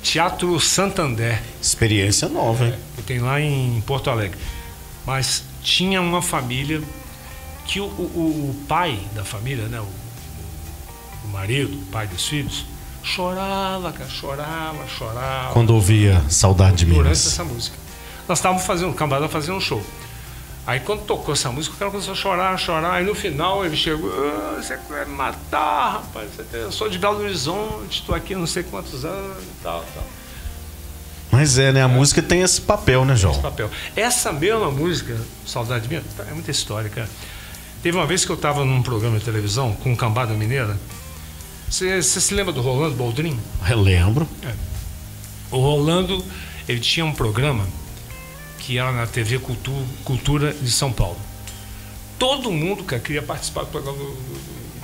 Teatro 0.00 0.58
Santander, 0.60 1.42
Experiência 1.60 2.28
nova, 2.28 2.64
hein? 2.66 2.74
que 2.94 3.02
tem 3.02 3.18
lá 3.18 3.40
em 3.40 3.82
Porto 3.84 4.08
Alegre. 4.08 4.38
Mas 5.04 5.42
tinha 5.64 6.00
uma 6.00 6.22
família 6.22 6.80
que 7.66 7.80
o, 7.80 7.86
o- 7.86 8.50
o 8.50 8.64
pai 8.68 8.96
da 9.12 9.24
família, 9.24 9.66
né, 9.66 9.80
o, 9.80 11.26
o 11.26 11.28
marido, 11.32 11.74
o 11.74 11.86
pai 11.86 12.06
dos 12.06 12.24
filhos, 12.28 12.64
chorava, 13.02 13.92
cara, 13.92 14.08
chorava, 14.08 14.86
chorava. 14.96 15.52
Quando 15.52 15.70
ouvia 15.74 16.22
Saudade 16.28 16.76
de 16.76 16.84
durante 16.84 17.02
Minas. 17.04 17.26
essa 17.26 17.42
música. 17.44 17.76
Nós 18.28 18.38
estávamos 18.38 18.64
fazendo, 18.64 18.90
o 18.92 18.94
camarada 18.94 19.28
fazendo 19.28 19.56
um 19.56 19.60
show. 19.60 19.84
Aí 20.70 20.78
quando 20.78 21.00
tocou 21.00 21.34
essa 21.34 21.50
música, 21.50 21.74
o 21.74 21.78
cara 21.78 21.90
começou 21.90 22.12
a 22.12 22.16
chorar, 22.16 22.54
a 22.54 22.56
chorar. 22.56 22.92
Aí 22.92 23.04
no 23.04 23.12
final 23.12 23.66
ele 23.66 23.76
chegou, 23.76 24.08
"Ah, 24.08 24.54
você 24.62 24.78
quer 24.86 25.04
me 25.04 25.16
matar, 25.16 25.94
rapaz. 25.94 26.30
Eu 26.52 26.70
sou 26.70 26.88
de 26.88 26.96
Belo 26.96 27.18
Horizonte, 27.18 28.02
estou 28.02 28.14
aqui 28.14 28.34
há 28.34 28.38
não 28.38 28.46
sei 28.46 28.62
quantos 28.62 29.04
anos 29.04 29.42
e 29.42 29.62
tal, 29.64 29.84
tal. 29.92 30.06
Mas 31.32 31.58
é, 31.58 31.72
né? 31.72 31.82
A 31.82 31.88
música 31.88 32.22
tem 32.22 32.42
esse 32.42 32.60
papel, 32.60 33.04
né, 33.04 33.16
João? 33.16 33.32
esse 33.32 33.42
papel. 33.42 33.68
Essa 33.96 34.32
mesma 34.32 34.70
música, 34.70 35.16
Saudade 35.44 35.88
Minha, 35.88 36.04
é 36.20 36.32
muita 36.32 36.52
história, 36.52 36.88
cara. 36.88 37.10
Teve 37.82 37.96
uma 37.98 38.06
vez 38.06 38.24
que 38.24 38.30
eu 38.30 38.36
estava 38.36 38.64
num 38.64 38.80
programa 38.80 39.18
de 39.18 39.24
televisão 39.24 39.72
com 39.72 39.96
Cambada 39.96 40.34
Mineira. 40.34 40.78
Você 41.68 42.00
se 42.00 42.32
lembra 42.32 42.52
do 42.52 42.60
Rolando 42.60 42.94
Boldrin? 42.94 43.36
Eu 43.68 43.80
lembro. 43.80 44.28
O 45.50 45.58
Rolando, 45.58 46.24
ele 46.68 46.78
tinha 46.78 47.04
um 47.04 47.12
programa 47.12 47.66
que 48.70 48.78
era 48.78 48.92
na 48.92 49.04
TV 49.04 49.40
Cultu- 49.40 49.84
Cultura 50.04 50.52
de 50.54 50.70
São 50.70 50.92
Paulo. 50.92 51.16
Todo 52.16 52.52
mundo 52.52 52.84
cara, 52.84 53.02
queria 53.02 53.20
participar 53.20 53.62
do 53.62 53.66
programa 53.66 53.98
do, 53.98 54.14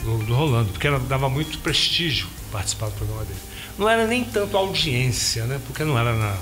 do- 0.02 0.24
do 0.24 0.34
Rolando, 0.34 0.72
porque 0.72 0.88
era, 0.88 0.98
dava 0.98 1.28
muito 1.28 1.58
prestígio 1.58 2.26
participar 2.50 2.86
do 2.86 2.92
programa 2.96 3.24
dele. 3.24 3.38
Não 3.78 3.88
era 3.88 4.04
nem 4.04 4.24
tanto 4.24 4.56
audiência, 4.56 5.44
né? 5.44 5.60
porque 5.64 5.84
não 5.84 5.96
era 5.96 6.12
na- 6.16 6.36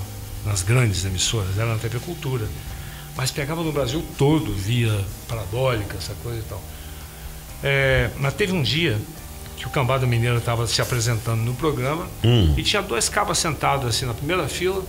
nas 0.47 0.63
grandes 0.63 1.05
emissoras, 1.05 1.59
era 1.59 1.67
na 1.67 1.77
TV 1.79 1.99
Cultura. 1.99 2.47
Mas 3.15 3.31
pegava 3.31 3.63
no 3.63 3.73
Brasil 3.73 4.03
todo, 4.17 4.51
via 4.55 5.05
parabólica, 5.29 5.97
essa 5.99 6.15
coisa 6.23 6.39
e 6.39 6.43
tal. 6.45 6.63
É, 7.63 8.09
mas 8.19 8.33
teve 8.33 8.53
um 8.53 8.63
dia 8.63 8.99
que 9.59 9.67
o 9.67 9.71
Cambada 9.71 10.07
Mineiro 10.07 10.39
estava 10.39 10.67
se 10.67 10.81
apresentando 10.81 11.41
no 11.43 11.55
programa 11.55 12.07
Hum. 12.25 12.55
e 12.57 12.63
tinha 12.63 12.81
dois 12.81 13.07
cabas 13.11 13.37
sentados 13.37 13.87
assim 13.87 14.07
na 14.07 14.15
primeira 14.15 14.49
fila 14.49 14.83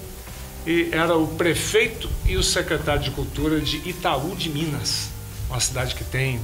e 0.66 0.90
era 0.92 1.16
o 1.16 1.28
prefeito 1.28 2.10
e 2.26 2.36
o 2.36 2.44
secretário 2.44 3.02
de 3.02 3.12
cultura 3.12 3.60
de 3.62 3.78
Itaú 3.88 4.36
de 4.36 4.50
Minas, 4.50 5.10
uma 5.50 5.60
cidade 5.60 5.94
que 5.96 6.04
tem 6.04 6.40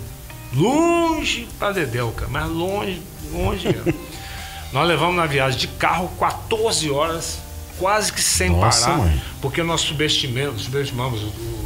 longe 0.53 1.47
para 1.57 1.73
Dedelca, 1.73 2.27
mas 2.29 2.47
longe, 2.47 3.01
longe 3.31 3.67
mesmo. 3.67 3.93
Nós 4.71 4.87
levamos 4.87 5.15
na 5.15 5.25
viagem 5.25 5.59
de 5.59 5.67
carro 5.67 6.09
14 6.17 6.89
horas, 6.89 7.39
quase 7.77 8.13
que 8.13 8.21
sem 8.21 8.51
Nossa, 8.51 8.85
parar, 8.85 8.97
mãe. 8.99 9.21
porque 9.41 9.61
nós 9.63 9.81
subestimamos, 9.81 10.61
subestimamos 10.63 11.21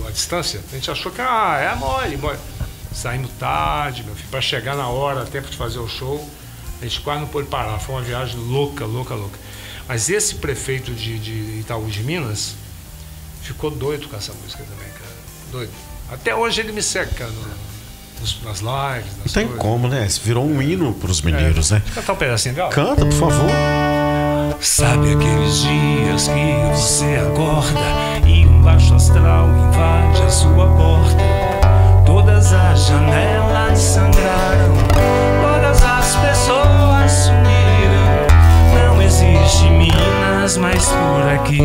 a 0.07 0.11
distância. 0.11 0.59
A 0.71 0.75
gente 0.75 0.89
achou 0.89 1.11
que 1.11 1.21
ah, 1.21 1.55
é 1.59 1.75
mole, 1.75 2.17
mole. 2.17 2.39
Saímos 2.91 3.29
tarde, 3.37 4.03
meu 4.03 4.15
filho, 4.15 4.29
para 4.29 4.41
chegar 4.41 4.75
na 4.75 4.87
hora, 4.87 5.23
tempo 5.25 5.47
de 5.47 5.55
fazer 5.55 5.77
o 5.77 5.87
show. 5.87 6.27
A 6.81 6.85
gente 6.85 6.99
quase 7.01 7.21
não 7.21 7.27
pôde 7.27 7.47
parar. 7.47 7.77
Foi 7.77 7.93
uma 7.93 8.01
viagem 8.01 8.37
louca, 8.39 8.85
louca, 8.85 9.13
louca. 9.13 9.37
Mas 9.87 10.09
esse 10.09 10.35
prefeito 10.35 10.91
de, 10.91 11.19
de 11.19 11.59
Itaú 11.59 11.85
de 11.85 12.01
Minas 12.03 12.55
ficou 13.41 13.69
doido 13.69 14.07
com 14.07 14.17
essa 14.17 14.33
música 14.41 14.63
também, 14.63 14.87
cara. 14.93 15.11
Doido. 15.51 15.71
Até 16.11 16.35
hoje 16.35 16.61
ele 16.61 16.71
me 16.71 16.81
segue, 16.81 17.13
cara, 17.15 17.29
no- 17.31 18.21
nos- 18.21 18.41
nas 18.43 18.59
lives, 18.59 19.17
nas 19.17 19.25
Não 19.27 19.33
tem 19.33 19.43
coisas. 19.47 19.61
como, 19.61 19.87
né? 19.87 20.07
Virou 20.23 20.45
um 20.45 20.61
hino 20.61 20.93
pros 20.93 21.21
mineiros, 21.21 21.69
né? 21.71 21.81
Cantar 21.93 22.13
um 22.13 22.15
pedacinho 22.15 22.55
dela? 22.55 22.69
Canta, 22.69 23.05
por 23.05 23.13
favor. 23.13 23.49
Sabe 24.61 25.13
aqueles 25.13 25.57
dias 25.59 26.27
que 26.27 26.75
você 26.75 27.15
acorda 27.17 28.27
e 28.27 28.45
um 28.47 28.61
baixo 28.63 28.93
astral 28.95 29.47
invade 29.49 30.21
a 30.23 30.29
sua 30.29 30.67
porta? 30.75 31.23
Todas 32.05 32.53
as 32.53 32.87
janelas 32.87 33.77
sangraram, 33.79 34.73
todas 35.43 35.83
as 35.83 36.15
pessoas. 36.15 36.64
Não 39.45 39.51
existe 39.51 39.69
Minas 39.69 40.57
mais 40.57 40.87
por 40.87 41.29
aqui. 41.31 41.61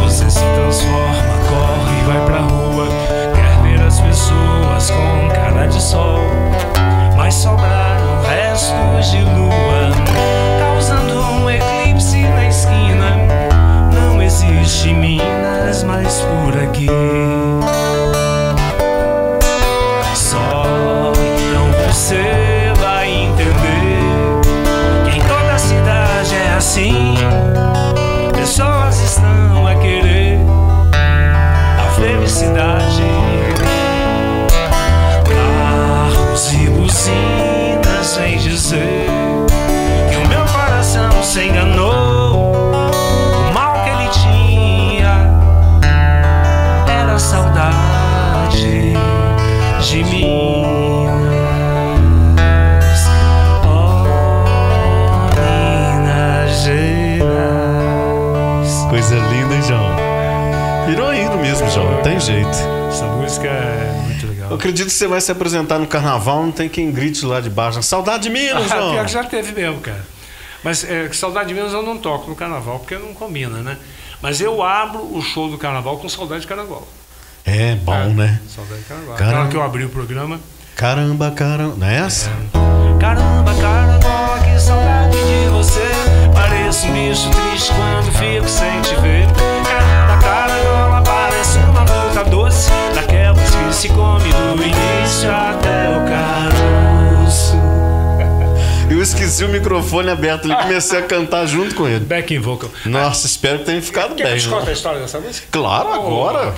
Você 0.00 0.30
se 0.30 0.44
transforma, 0.54 1.34
corre, 1.48 2.02
vai 2.06 2.24
pra 2.24 2.38
rua, 2.42 2.86
quer 3.34 3.62
ver 3.62 3.84
as 3.84 4.00
pessoas 4.00 4.92
com 4.92 5.28
cara 5.30 5.66
de 5.66 5.82
sol. 5.82 6.20
Mas 7.16 7.34
sobraram 7.34 8.22
restos 8.28 9.10
de 9.10 9.24
lua, 9.24 9.90
causando 10.60 11.20
um 11.20 11.50
eclipse 11.50 12.22
na 12.22 12.46
esquina. 12.46 13.16
Não 13.92 14.22
existe 14.22 14.94
Minas 14.94 15.82
mais 15.82 16.20
por 16.20 16.62
aqui. 16.62 16.86
Tem 62.18 62.20
jeito. 62.20 62.58
Essa 62.88 63.06
música 63.06 63.46
é 63.46 64.02
muito 64.06 64.26
legal. 64.26 64.50
Eu 64.50 64.56
acredito 64.56 64.86
que 64.86 64.92
você 64.92 65.06
vai 65.06 65.20
se 65.20 65.30
apresentar 65.30 65.78
no 65.78 65.86
carnaval, 65.86 66.42
não 66.42 66.52
tem 66.52 66.68
quem 66.68 66.90
grite 66.90 67.24
lá 67.24 67.40
de 67.40 67.48
baixo. 67.48 67.82
Saudade 67.82 68.24
de 68.24 68.30
Minas, 68.30 68.70
Ah, 68.72 68.76
pior 68.76 69.04
que 69.06 69.12
já 69.12 69.24
teve 69.24 69.52
mesmo, 69.52 69.80
cara. 69.80 70.04
Mas 70.64 70.82
é, 70.84 71.08
Saudade 71.12 71.48
de 71.48 71.54
Minas 71.54 71.72
eu 71.72 71.82
não 71.82 71.96
toco 71.98 72.28
no 72.28 72.34
carnaval, 72.34 72.80
porque 72.80 72.96
não 72.96 73.14
combina, 73.14 73.58
né? 73.58 73.76
Mas 74.20 74.40
eu 74.40 74.62
abro 74.62 75.00
o 75.16 75.22
show 75.22 75.48
do 75.48 75.56
carnaval 75.56 75.98
com 75.98 76.08
Saudade 76.08 76.40
de 76.40 76.46
Carnaval. 76.48 76.86
É 77.44 77.76
bom, 77.76 77.94
É, 77.94 78.06
né? 78.08 78.40
Saudade 78.48 78.80
de 78.80 78.86
Carnaval. 78.88 79.14
Caramba. 79.16 79.36
Aquela 79.36 79.48
que 79.50 79.56
eu 79.56 79.62
abri 79.62 79.84
o 79.84 79.88
programa. 79.88 80.40
Caramba, 80.74 81.30
caramba. 81.30 81.76
Não 81.76 81.86
é 81.86 81.98
essa? 81.98 82.30
Caramba, 83.00 83.54
caramba, 83.54 84.40
que 84.44 84.60
saudade 84.60 85.16
de 85.16 85.48
você. 85.50 85.88
Pareço 86.34 86.86
um 86.88 86.92
bicho 86.92 87.30
triste 87.30 87.72
quando 87.72 88.12
fico 88.12 88.48
sem 88.48 88.80
te 88.82 88.94
ver. 89.00 89.26
Esqueci 99.38 99.44
o 99.44 99.48
microfone 99.48 100.10
aberto 100.10 100.50
ali 100.50 100.62
comecei 100.62 100.98
a 100.98 101.02
cantar 101.02 101.46
junto 101.46 101.74
com 101.74 101.86
ele. 101.88 102.04
Backing 102.04 102.40
vocal. 102.40 102.70
Nossa, 102.84 103.26
espero 103.26 103.60
que 103.60 103.64
tenha 103.66 103.80
ficado 103.82 104.14
Quer 104.14 104.22
que 104.22 104.22
eu 104.22 104.30
bem. 104.30 104.38
te 104.38 104.48
conte 104.48 104.62
a 104.62 104.66
né? 104.66 104.72
história 104.72 105.00
dessa 105.00 105.20
música? 105.20 105.46
Claro, 105.50 105.92
agora. 105.92 106.54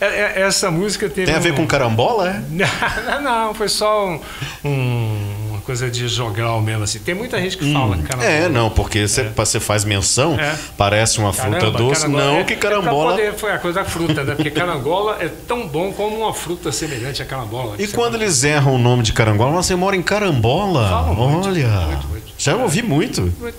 é- 0.00 0.40
essa 0.42 0.70
música 0.70 1.08
teve. 1.08 1.26
Tem 1.26 1.34
a 1.34 1.38
ver 1.38 1.52
um- 1.52 1.56
com 1.56 1.66
carambola, 1.66 2.30
é? 2.30 2.42
Não, 2.50 3.22
não, 3.22 3.54
foi 3.54 3.68
só 3.68 4.06
um- 4.08 4.20
um- 4.64 5.31
coisa 5.62 5.90
de 5.90 6.06
jogral 6.08 6.60
mesmo 6.60 6.84
assim. 6.84 6.98
Tem 6.98 7.14
muita 7.14 7.40
gente 7.40 7.56
que 7.56 7.72
fala 7.72 7.96
carambola. 7.98 8.24
É, 8.30 8.48
não, 8.48 8.68
porque 8.70 9.06
você, 9.06 9.24
você 9.24 9.60
faz 9.60 9.84
menção, 9.84 10.38
É. 10.38 10.56
parece 10.76 11.18
uma 11.18 11.32
fruta 11.32 11.58
Caramba, 11.58 11.78
doce, 11.78 12.00
carangola. 12.02 12.24
não 12.24 12.36
É- 12.38 12.44
que 12.44 12.52
é 12.52 12.56
carambola. 12.56 13.10
poder- 13.12 13.34
foi 13.34 13.52
a 13.52 13.58
coisa 13.58 13.80
da 13.80 13.84
fruta, 13.88 14.24
né? 14.24 14.34
Porque 14.34 14.50
carangola 14.50 15.16
é 15.20 15.28
tão 15.28 15.66
bom 15.66 15.92
como 15.92 16.18
uma 16.18 16.34
fruta 16.34 16.70
semelhante 16.72 17.22
à 17.22 17.24
carambola. 17.24 17.76
E 17.78 17.86
quando 17.88 18.12
fala- 18.12 18.24
eles 18.24 18.42
erram 18.44 18.74
o 18.74 18.78
nome 18.78 19.02
de 19.02 19.12
carangola, 19.12 19.50
você 19.62 19.74
mora 19.76 19.96
em 19.96 20.02
carambola. 20.02 20.88
Falam 20.88 21.14
muito, 21.14 21.48
Olha. 21.48 21.68
muito, 21.68 22.06
muito. 22.08 22.32
Já 22.38 22.56
ouvi 22.56 22.82
muito. 22.82 23.22
Muito, 23.40 23.58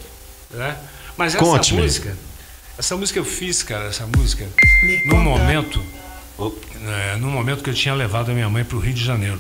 né? 0.52 0.76
Mas 1.18 1.36
essa 1.36 1.44
Conte-me. 1.44 1.82
música, 1.82 2.18
essa 2.78 2.98
música 2.98 3.20
eu 3.20 3.26
fiz, 3.26 3.62
cara, 3.64 3.86
essa 3.86 4.06
música, 4.18 4.46
num 5.08 5.22
momento 5.22 5.82
é, 6.86 7.16
no 7.18 7.28
momento 7.28 7.64
que 7.64 7.70
eu 7.70 7.74
tinha 7.74 7.94
levado 7.94 8.32
a 8.32 8.34
minha 8.34 8.50
mãe 8.50 8.64
para 8.64 8.76
o 8.76 8.80
Rio 8.80 8.94
de 8.94 9.04
Janeiro. 9.06 9.40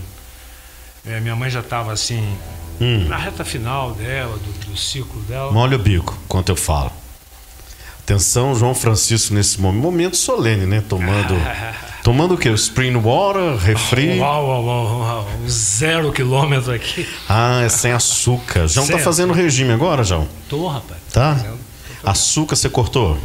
É, 1.05 1.19
minha 1.19 1.35
mãe 1.35 1.49
já 1.49 1.59
estava 1.59 1.91
assim, 1.91 2.37
Hum. 2.79 3.05
na 3.07 3.17
reta 3.17 3.43
final 3.43 3.91
dela, 3.93 4.37
do, 4.37 4.71
do 4.71 4.77
ciclo 4.77 5.21
dela. 5.23 5.51
Molha 5.51 5.75
o 5.75 5.79
bico, 5.79 6.17
enquanto 6.25 6.49
eu 6.49 6.55
falo. 6.55 6.91
Atenção, 7.99 8.53
João 8.53 8.75
Francisco, 8.75 9.33
nesse 9.33 9.61
momento, 9.61 9.81
momento 9.81 10.17
solene, 10.17 10.65
né? 10.65 10.83
Tomando. 10.87 11.35
tomando 12.03 12.33
o 12.33 12.37
quê? 12.37 12.49
O 12.49 12.55
Spring 12.55 12.95
Water, 12.97 13.55
refri. 13.57 14.19
Uau, 14.19 14.45
uau, 14.47 14.65
uau, 14.65 14.99
uau, 14.99 15.27
zero 15.47 16.11
quilômetro 16.11 16.73
aqui. 16.73 17.07
Ah, 17.29 17.61
é 17.61 17.69
sem 17.69 17.93
açúcar. 17.93 18.67
João 18.67 18.87
tá 18.87 18.97
fazendo 18.99 19.31
regime 19.31 19.71
agora, 19.71 20.03
João? 20.03 20.27
Tô, 20.49 20.67
rapaz. 20.67 20.99
Tá? 21.13 21.35
fazendo. 21.35 21.59
Açúcar 22.03 22.57
você 22.57 22.69
cortou? 22.69 23.17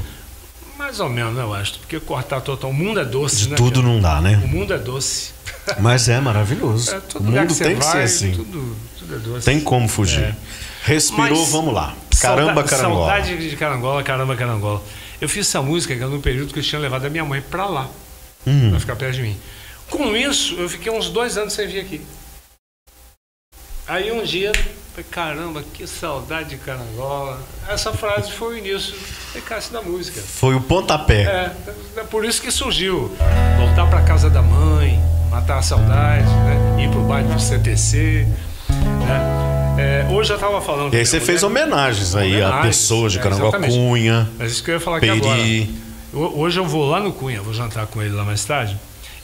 Mais 0.76 1.00
ou 1.00 1.08
menos, 1.08 1.36
eu 1.36 1.52
acho. 1.52 1.80
Porque 1.80 1.98
cortar 1.98 2.40
total. 2.40 2.70
O 2.70 2.72
mundo 2.74 3.00
é 3.00 3.04
doce, 3.04 3.36
De 3.36 3.48
né? 3.50 3.56
tudo 3.56 3.80
cara? 3.82 3.92
não 3.92 4.00
dá, 4.00 4.18
O 4.18 4.22
né? 4.22 4.36
mundo 4.36 4.72
é 4.72 4.78
doce. 4.78 5.32
Mas 5.80 6.08
é 6.08 6.20
maravilhoso. 6.20 6.90
É, 6.94 6.98
o 7.18 7.22
mundo 7.22 7.54
tem 7.56 7.76
que 7.76 7.82
vai, 7.84 7.92
ser 7.92 8.02
assim. 8.02 8.32
Tudo, 8.32 8.76
tudo 8.98 9.14
é 9.14 9.18
doce. 9.18 9.44
Tem 9.46 9.60
como 9.60 9.88
fugir. 9.88 10.22
É. 10.24 10.34
Respirou, 10.84 11.38
Mas 11.38 11.48
vamos 11.50 11.74
lá. 11.74 11.94
Caramba, 12.20 12.54
Sauda- 12.54 12.68
carangola. 12.68 13.06
Saudade 13.10 13.50
de 13.50 13.56
carangola, 13.56 14.02
caramba, 14.02 14.34
carangola. 14.36 14.82
Eu 15.20 15.28
fiz 15.28 15.46
essa 15.46 15.60
música 15.62 15.94
no 16.06 16.20
período 16.20 16.52
que 16.52 16.60
eu 16.60 16.62
tinha 16.62 16.80
levado 16.80 17.04
a 17.04 17.10
minha 17.10 17.24
mãe 17.24 17.40
pra 17.42 17.66
lá, 17.66 17.88
Hum. 18.46 18.70
pra 18.70 18.80
ficar 18.80 18.96
perto 18.96 19.16
de 19.16 19.22
mim. 19.22 19.36
Com 19.90 20.14
isso, 20.16 20.54
eu 20.54 20.68
fiquei 20.68 20.90
uns 20.92 21.08
dois 21.10 21.36
anos 21.36 21.52
sem 21.52 21.66
vir 21.66 21.80
aqui. 21.80 22.00
Aí 23.86 24.12
um 24.12 24.22
dia, 24.22 24.52
falei, 24.98 25.04
caramba, 25.10 25.62
que 25.74 25.86
saudade 25.86 26.50
de 26.50 26.56
carangola. 26.56 27.38
Essa 27.68 27.92
frase 27.92 28.32
foi 28.32 28.54
o 28.54 28.58
início 28.58 28.94
eficácia 29.34 29.72
da 29.72 29.82
música. 29.82 30.20
Foi 30.20 30.54
o 30.54 30.60
pontapé. 30.60 31.22
É, 31.22 31.52
é 32.00 32.04
por 32.04 32.24
isso 32.24 32.40
que 32.42 32.50
surgiu. 32.50 33.10
Voltar 33.58 33.86
pra 33.88 34.02
casa 34.02 34.28
da 34.30 34.42
mãe, 34.42 35.00
matar 35.30 35.58
a 35.58 35.62
saudade, 35.62 36.24
né? 36.26 36.82
ir 36.84 36.90
pro 36.90 37.02
bairro 37.02 37.32
do 37.32 37.40
CTC. 37.40 38.26
Né? 39.06 39.74
É, 39.78 40.06
hoje 40.12 40.30
eu 40.32 40.36
estava 40.36 40.60
falando. 40.60 40.92
E 40.94 40.96
aí 40.96 41.06
você 41.06 41.16
minha 41.16 41.26
fez 41.26 41.42
mulher- 41.42 41.62
homenagens 41.64 42.14
aí 42.16 42.42
a 42.42 42.58
pessoas 42.62 43.12
de 43.12 43.18
é, 43.18 43.22
Carangola 43.22 43.48
exatamente. 43.50 43.74
Cunha, 43.76 44.28
Mas 44.38 44.52
isso 44.52 44.64
que 44.64 44.70
eu 44.70 44.74
ia 44.74 44.80
falar 44.80 44.96
aqui 44.96 45.08
agora. 45.08 45.36
Peri. 45.36 45.70
Ho- 46.12 46.40
Hoje 46.40 46.58
eu 46.58 46.64
vou 46.66 46.88
lá 46.90 46.98
no 46.98 47.12
Cunha, 47.12 47.40
vou 47.42 47.52
jantar 47.54 47.86
com 47.86 48.02
ele 48.02 48.14
lá 48.14 48.24
mais 48.24 48.44
tarde. 48.44 48.76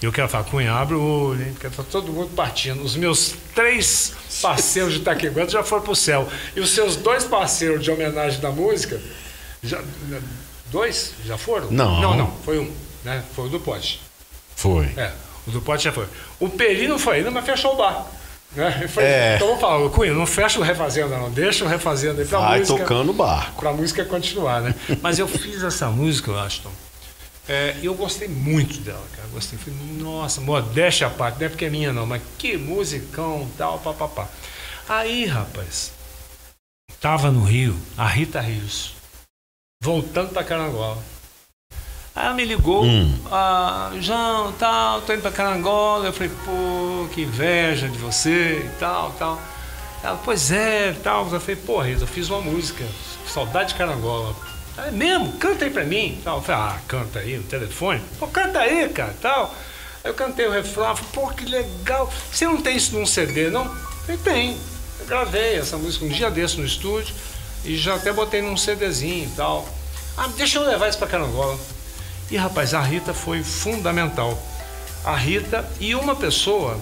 E 0.04 0.06
eu 0.06 0.12
quero 0.12 0.28
falar, 0.28 0.44
Cunha, 0.44 0.70
abre 0.70 0.94
o 0.94 1.02
olho, 1.02 1.42
hein? 1.42 1.54
Porque 1.54 1.74
tá 1.74 1.82
todo 1.82 2.12
mundo 2.12 2.28
partindo. 2.36 2.84
Os 2.84 2.94
meus 2.94 3.32
três 3.54 4.12
parceiros 4.42 4.92
de 4.92 5.00
Taqueguento 5.00 5.50
já 5.50 5.64
foram 5.64 5.82
pro 5.82 5.96
céu. 5.96 6.28
E 6.54 6.60
os 6.60 6.72
seus 6.72 6.94
dois 6.94 7.24
parceiros 7.24 7.82
de 7.82 7.90
homenagem 7.90 8.38
da 8.38 8.50
música, 8.50 9.00
já, 9.62 9.80
dois? 10.70 11.14
Já 11.24 11.38
foram? 11.38 11.70
Não. 11.70 12.02
Não, 12.02 12.16
não, 12.18 12.30
foi 12.44 12.58
um. 12.58 12.70
Né? 13.02 13.24
Foi 13.34 13.46
o 13.46 13.48
do 13.48 13.58
Pote. 13.58 13.98
Foi. 14.54 14.92
É, 14.94 15.10
o 15.46 15.50
do 15.50 15.62
Pote 15.62 15.84
já 15.84 15.92
foi. 15.92 16.06
O 16.38 16.50
Peri 16.50 16.86
não 16.86 16.98
foi 16.98 17.16
ainda, 17.16 17.30
mas 17.30 17.46
fechou 17.46 17.72
o 17.72 17.76
bar. 17.76 18.06
Né? 18.54 18.86
Falei, 18.86 19.08
É. 19.08 19.36
Então 19.36 19.48
eu 19.48 19.52
vou 19.54 19.60
falar, 19.62 19.88
Cunha, 19.88 20.12
não 20.12 20.26
fecha 20.26 20.60
o 20.60 20.62
Refazenda 20.62 21.16
não, 21.16 21.30
deixa 21.30 21.64
o 21.64 21.68
Refazenda 21.68 22.20
aí 22.20 22.28
pra 22.28 22.40
Vai 22.40 22.58
música 22.58 22.78
tocando 22.78 23.10
o 23.10 23.14
para 23.14 23.70
a 23.70 23.72
música 23.72 24.04
continuar, 24.04 24.60
né? 24.60 24.74
Mas 25.00 25.18
eu 25.18 25.26
fiz 25.26 25.62
essa 25.62 25.88
música, 25.88 26.30
Aston, 26.42 26.70
é, 27.48 27.76
e 27.82 27.86
eu 27.86 27.94
gostei 27.94 28.28
muito 28.28 28.78
dela, 28.80 29.04
cara. 29.14 29.28
Gostei. 29.28 29.58
Falei, 29.58 29.78
nossa, 29.98 30.40
modéstia 30.40 31.06
à 31.06 31.10
parte, 31.10 31.38
não 31.38 31.46
é 31.46 31.48
porque 31.48 31.66
é 31.66 31.70
minha 31.70 31.92
não, 31.92 32.06
mas 32.06 32.22
que 32.38 32.56
musicão, 32.56 33.48
tal, 33.58 33.78
papapá. 33.78 34.28
Aí, 34.88 35.26
rapaz, 35.26 35.92
tava 37.00 37.30
no 37.30 37.42
Rio, 37.44 37.76
a 37.96 38.06
Rita 38.06 38.40
Rios, 38.40 38.94
voltando 39.82 40.30
para 40.32 40.44
Carangola. 40.44 41.02
Aí 42.14 42.26
ela 42.26 42.34
me 42.34 42.44
ligou, 42.44 42.84
Hum. 42.84 43.18
ah, 43.30 43.90
João, 44.00 44.52
tal, 44.52 45.02
tô 45.02 45.12
indo 45.12 45.22
para 45.22 45.32
Carangola. 45.32 46.06
Eu 46.06 46.12
falei, 46.12 46.30
pô, 46.44 47.08
que 47.12 47.22
inveja 47.22 47.88
de 47.88 47.98
você 47.98 48.62
e 48.64 48.78
tal, 48.78 49.10
tal. 49.18 49.40
Ela, 50.02 50.20
pois 50.24 50.52
é, 50.52 50.92
tal. 51.02 51.28
Eu 51.28 51.40
falei, 51.40 51.56
pô, 51.56 51.80
Rita, 51.80 52.02
eu 52.04 52.06
fiz 52.06 52.30
uma 52.30 52.40
música, 52.40 52.86
Saudade 53.26 53.70
de 53.70 53.74
Carangola. 53.74 54.34
É 54.76 54.90
mesmo? 54.90 55.32
Canta 55.34 55.64
aí 55.64 55.70
pra 55.70 55.84
mim. 55.84 56.20
Tal. 56.24 56.38
Eu 56.38 56.42
falei, 56.42 56.60
ah, 56.60 56.80
canta 56.88 57.18
aí 57.20 57.36
no 57.36 57.44
telefone. 57.44 58.00
Pô, 58.18 58.26
canta 58.26 58.58
aí, 58.58 58.88
cara, 58.88 59.14
tal. 59.20 59.54
Aí 60.02 60.10
eu 60.10 60.14
cantei 60.14 60.46
o 60.46 60.50
refrão, 60.50 60.96
falei, 60.96 61.10
pô, 61.12 61.28
que 61.28 61.44
legal. 61.44 62.12
Você 62.30 62.44
não 62.44 62.60
tem 62.60 62.76
isso 62.76 62.98
num 62.98 63.06
CD, 63.06 63.50
não? 63.50 63.64
Eu 63.64 63.72
falei, 64.04 64.20
tem. 64.22 64.56
Eu 65.00 65.06
gravei 65.06 65.56
essa 65.56 65.76
música 65.76 66.04
um 66.04 66.08
dia 66.08 66.30
desse 66.30 66.58
no 66.58 66.66
estúdio 66.66 67.14
e 67.64 67.76
já 67.76 67.94
até 67.94 68.12
botei 68.12 68.42
num 68.42 68.56
CDzinho 68.56 69.24
e 69.24 69.36
tal. 69.36 69.68
Ah, 70.16 70.28
deixa 70.36 70.58
eu 70.58 70.66
levar 70.66 70.88
isso 70.88 70.98
pra 70.98 71.06
Carangola. 71.06 71.58
E 72.30 72.36
rapaz, 72.36 72.74
a 72.74 72.80
Rita 72.80 73.12
foi 73.14 73.42
fundamental. 73.42 74.40
A 75.04 75.16
Rita 75.16 75.68
e 75.78 75.94
uma 75.94 76.16
pessoa 76.16 76.78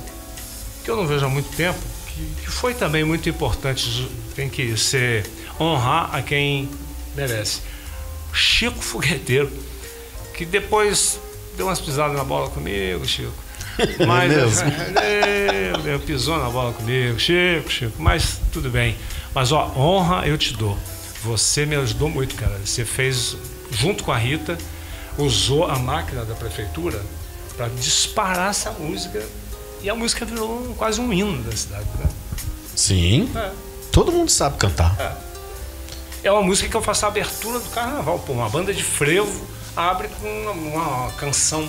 que 0.84 0.90
eu 0.90 0.96
não 0.96 1.06
vejo 1.06 1.24
há 1.24 1.28
muito 1.28 1.54
tempo, 1.56 1.78
que, 2.06 2.42
que 2.42 2.50
foi 2.50 2.74
também 2.74 3.04
muito 3.04 3.28
importante, 3.28 4.08
tem 4.34 4.48
que 4.48 4.76
ser 4.76 5.28
honrar 5.60 6.14
a 6.14 6.22
quem 6.22 6.68
merece. 7.14 7.60
Chico 8.32 8.80
Fogueteiro, 8.82 9.50
que 10.34 10.44
depois 10.44 11.20
deu 11.56 11.66
umas 11.66 11.80
pisadas 11.80 12.16
na 12.16 12.24
bola 12.24 12.48
comigo, 12.50 13.04
Chico. 13.06 13.32
Mas 14.06 14.30
mesmo? 14.30 14.70
Meu 15.72 15.78
Deus, 15.82 16.04
pisou 16.04 16.38
na 16.38 16.50
bola 16.50 16.72
comigo, 16.72 17.18
Chico, 17.18 17.70
Chico, 17.70 17.94
mas 18.02 18.38
tudo 18.52 18.68
bem. 18.68 18.96
Mas 19.34 19.50
ó, 19.50 19.72
honra 19.76 20.26
eu 20.26 20.36
te 20.36 20.52
dou. 20.54 20.76
Você 21.24 21.64
me 21.64 21.74
ajudou 21.76 22.10
muito, 22.10 22.34
cara. 22.34 22.58
Você 22.64 22.84
fez, 22.84 23.34
junto 23.70 24.04
com 24.04 24.12
a 24.12 24.18
Rita, 24.18 24.58
usou 25.16 25.66
a 25.66 25.78
máquina 25.78 26.22
da 26.24 26.34
prefeitura 26.34 27.00
para 27.56 27.68
disparar 27.68 28.50
essa 28.50 28.70
música. 28.72 29.24
E 29.82 29.88
a 29.88 29.94
música 29.94 30.24
virou 30.26 30.68
um- 30.70 30.74
quase 30.74 31.00
um 31.00 31.10
hino 31.12 31.42
da 31.42 31.56
cidade. 31.56 31.86
Né? 31.98 32.08
Sim. 32.76 33.30
É. 33.34 33.50
Todo 33.90 34.12
mundo 34.12 34.30
sabe 34.30 34.58
cantar. 34.58 34.94
É 34.98 35.31
uma 36.30 36.42
música 36.42 36.68
que 36.68 36.76
eu 36.76 36.82
faço 36.82 37.04
a 37.04 37.08
abertura 37.08 37.58
do 37.58 37.68
carnaval. 37.70 38.18
Pô, 38.20 38.32
uma 38.32 38.48
banda 38.48 38.72
de 38.72 38.82
frevo 38.82 39.46
abre 39.76 40.08
com 40.08 40.28
uma, 40.28 40.52
uma 40.52 41.10
canção 41.12 41.68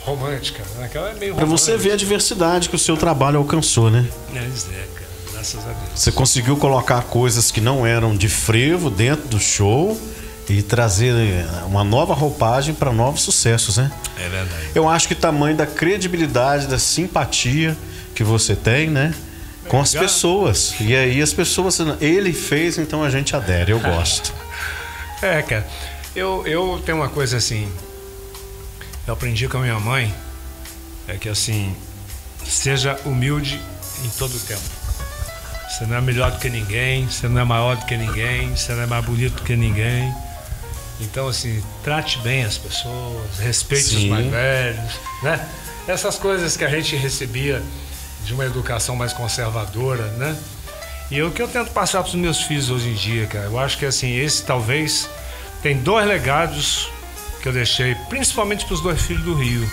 romântica. 0.00 0.62
Né? 0.76 0.86
Aquela 0.86 1.10
é 1.10 1.14
meio 1.14 1.34
Pra 1.34 1.44
você 1.44 1.76
ver 1.76 1.92
a 1.92 1.96
diversidade 1.96 2.68
que 2.68 2.76
o 2.76 2.78
seu 2.78 2.96
trabalho 2.96 3.38
alcançou, 3.38 3.90
né? 3.90 4.06
Pois 4.30 4.68
é, 4.68 4.86
cara. 4.94 5.10
Graças 5.32 5.60
a 5.60 5.72
Deus. 5.72 5.90
Você 5.94 6.12
conseguiu 6.12 6.56
colocar 6.56 7.02
coisas 7.02 7.50
que 7.50 7.60
não 7.60 7.86
eram 7.86 8.14
de 8.14 8.28
frevo 8.28 8.90
dentro 8.90 9.26
do 9.28 9.40
show 9.40 10.00
e 10.48 10.62
trazer 10.62 11.14
eh, 11.14 11.46
uma 11.66 11.82
nova 11.82 12.14
roupagem 12.14 12.74
para 12.74 12.92
novos 12.92 13.22
sucessos, 13.22 13.76
né? 13.76 13.90
É 14.18 14.28
verdade. 14.28 14.70
Eu 14.74 14.88
acho 14.88 15.08
que 15.08 15.14
tamanho 15.14 15.56
da 15.56 15.66
credibilidade, 15.66 16.66
da 16.66 16.78
simpatia 16.78 17.76
que 18.14 18.22
você 18.22 18.54
tem, 18.54 18.90
né? 18.90 19.14
Com 19.68 19.80
as 19.80 19.94
pessoas. 19.94 20.74
E 20.80 20.94
aí 20.94 21.20
as 21.22 21.32
pessoas. 21.32 21.78
Ele 22.00 22.32
fez, 22.32 22.78
então 22.78 23.02
a 23.02 23.10
gente 23.10 23.34
adere. 23.34 23.72
Eu 23.72 23.80
gosto. 23.80 24.32
É, 25.22 25.40
cara. 25.40 25.64
Eu, 26.16 26.44
eu 26.48 26.82
tenho 26.84 26.98
uma 26.98 27.08
coisa 27.08 27.36
assim. 27.36 27.70
Eu 29.06 29.14
aprendi 29.14 29.46
com 29.46 29.58
a 29.58 29.60
minha 29.60 29.78
mãe. 29.78 30.12
É 31.06 31.16
que 31.16 31.28
assim. 31.28 31.76
Seja 32.44 32.98
humilde 33.04 33.60
em 34.04 34.08
todo 34.18 34.34
o 34.34 34.40
tempo. 34.40 34.60
Você 35.70 35.86
não 35.86 35.96
é 35.96 36.00
melhor 36.00 36.32
do 36.32 36.38
que 36.38 36.50
ninguém. 36.50 37.06
Você 37.06 37.28
não 37.28 37.40
é 37.40 37.44
maior 37.44 37.76
do 37.76 37.86
que 37.86 37.96
ninguém. 37.96 38.50
Você 38.50 38.72
não 38.72 38.82
é 38.82 38.86
mais 38.86 39.04
bonito 39.04 39.34
do 39.34 39.42
que 39.42 39.54
ninguém. 39.54 40.12
Então, 41.00 41.28
assim, 41.28 41.62
trate 41.82 42.18
bem 42.18 42.44
as 42.44 42.58
pessoas. 42.58 43.38
Respeite 43.38 43.84
os 43.84 43.90
Sim. 43.90 44.10
mais 44.10 44.26
velhos. 44.26 45.00
Né? 45.22 45.48
Essas 45.86 46.18
coisas 46.18 46.56
que 46.56 46.64
a 46.64 46.68
gente 46.68 46.94
recebia 46.96 47.62
de 48.24 48.34
uma 48.34 48.44
educação 48.44 48.96
mais 48.96 49.12
conservadora, 49.12 50.06
né? 50.12 50.36
E 51.10 51.18
é 51.18 51.24
o 51.24 51.30
que 51.30 51.42
eu 51.42 51.48
tento 51.48 51.70
passar 51.72 52.02
para 52.02 52.08
os 52.08 52.14
meus 52.14 52.40
filhos 52.42 52.70
hoje 52.70 52.88
em 52.88 52.94
dia, 52.94 53.26
cara. 53.26 53.44
Eu 53.44 53.58
acho 53.58 53.76
que 53.76 53.84
assim, 53.84 54.16
esse 54.16 54.42
talvez 54.44 55.08
tem 55.62 55.76
dois 55.76 56.06
legados 56.06 56.88
que 57.42 57.48
eu 57.48 57.52
deixei, 57.52 57.94
principalmente 58.08 58.64
para 58.64 58.74
os 58.74 58.80
dois 58.80 59.02
filhos 59.02 59.24
do 59.24 59.34
Rio. 59.34 59.68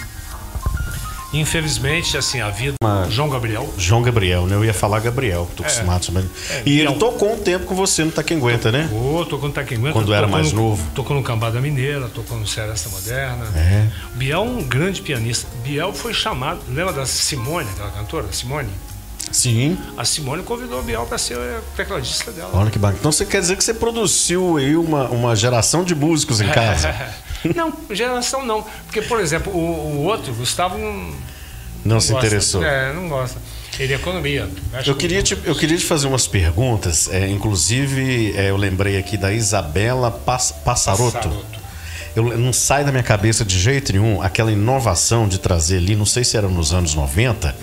Infelizmente, 1.33 2.17
assim, 2.17 2.41
a 2.41 2.49
vida. 2.49 2.73
João 3.09 3.29
Gabriel. 3.29 3.71
João 3.77 4.01
Gabriel, 4.01 4.47
né? 4.47 4.55
Eu 4.55 4.65
ia 4.65 4.73
falar 4.73 4.99
Gabriel, 4.99 5.47
tô 5.55 5.63
acostumado 5.63 6.05
também. 6.05 6.27
É, 6.49 6.63
E 6.65 6.79
ele 6.79 6.93
tocou 6.95 7.33
um 7.33 7.37
tempo 7.37 7.65
com 7.65 7.75
você 7.75 8.03
no 8.03 8.11
Taquenguenta, 8.11 8.71
né? 8.71 8.87
Tocou, 8.89 9.25
tocou 9.25 9.47
no 9.49 9.53
Taquinguenta. 9.53 9.93
Quando 9.93 10.13
era 10.13 10.27
mais 10.27 10.51
no- 10.51 10.61
novo. 10.61 10.83
Tocou 10.95 11.15
no 11.15 11.21
Cambada 11.23 11.59
Mineira, 11.61 12.07
tocou 12.09 12.37
no 12.37 12.47
Seresta 12.47 12.89
Moderna. 12.89 13.45
É. 13.55 13.87
Biel 14.15 14.39
é 14.39 14.43
um 14.43 14.63
grande 14.63 15.01
pianista. 15.01 15.47
Biel 15.63 15.93
foi 15.93 16.13
chamado. 16.13 16.59
Lembra 16.67 16.93
da 16.93 17.05
Simone, 17.05 17.69
aquela 17.69 17.91
cantora? 17.91 18.25
Simone? 18.31 18.69
Sim. 19.31 19.77
A 19.95 20.03
Simone 20.03 20.41
convidou 20.41 20.79
o 20.79 20.83
Biel 20.83 21.05
para 21.05 21.19
ser 21.19 21.37
tecladista 21.77 22.31
dela. 22.31 22.49
Olha 22.53 22.71
que 22.71 22.79
bacana. 22.79 22.97
Então 22.99 23.11
você 23.11 23.23
quer 23.25 23.39
dizer 23.41 23.55
que 23.55 23.63
você 23.63 23.75
produziu 23.75 24.57
aí 24.57 24.75
uma, 24.75 25.03
uma 25.09 25.35
geração 25.35 25.83
de 25.83 25.93
músicos 25.93 26.41
em 26.41 26.47
casa? 26.49 26.89
não, 27.55 27.73
geração 27.91 28.45
não. 28.45 28.65
Porque, 28.85 29.01
por 29.01 29.19
exemplo, 29.19 29.53
o, 29.53 29.57
o 29.97 30.03
outro, 30.03 30.33
Gustavo, 30.33 30.77
não. 30.77 31.13
Não 31.85 31.99
se 32.01 32.11
gosta. 32.11 32.27
interessou. 32.27 32.63
É, 32.63 32.93
não 32.93 33.07
gosta. 33.07 33.39
Ele 33.79 33.93
é 33.93 33.95
economia. 33.95 34.49
Eu 34.85 34.95
queria, 34.95 35.23
te, 35.23 35.37
eu 35.45 35.55
queria 35.55 35.77
te 35.77 35.85
fazer 35.85 36.07
umas 36.07 36.27
perguntas. 36.27 37.09
é, 37.09 37.27
inclusive, 37.29 38.33
é, 38.35 38.49
eu 38.49 38.57
lembrei 38.57 38.97
aqui 38.97 39.15
da 39.15 39.31
Isabela 39.31 40.11
Pass- 40.11 40.51
Passarotto. 40.65 41.13
Passaroto. 41.13 41.45
eu 42.15 42.37
não 42.37 42.51
sai 42.51 42.83
da 42.83 42.91
minha 42.91 43.03
cabeça 43.03 43.45
de 43.45 43.57
jeito 43.57 43.93
nenhum 43.93 44.21
aquela 44.21 44.51
inovação 44.51 45.27
de 45.29 45.37
trazer 45.39 45.77
ali, 45.77 45.95
não 45.95 46.05
sei 46.05 46.25
se 46.25 46.35
era 46.35 46.49
nos 46.49 46.73
anos 46.73 46.93
90, 46.93 47.55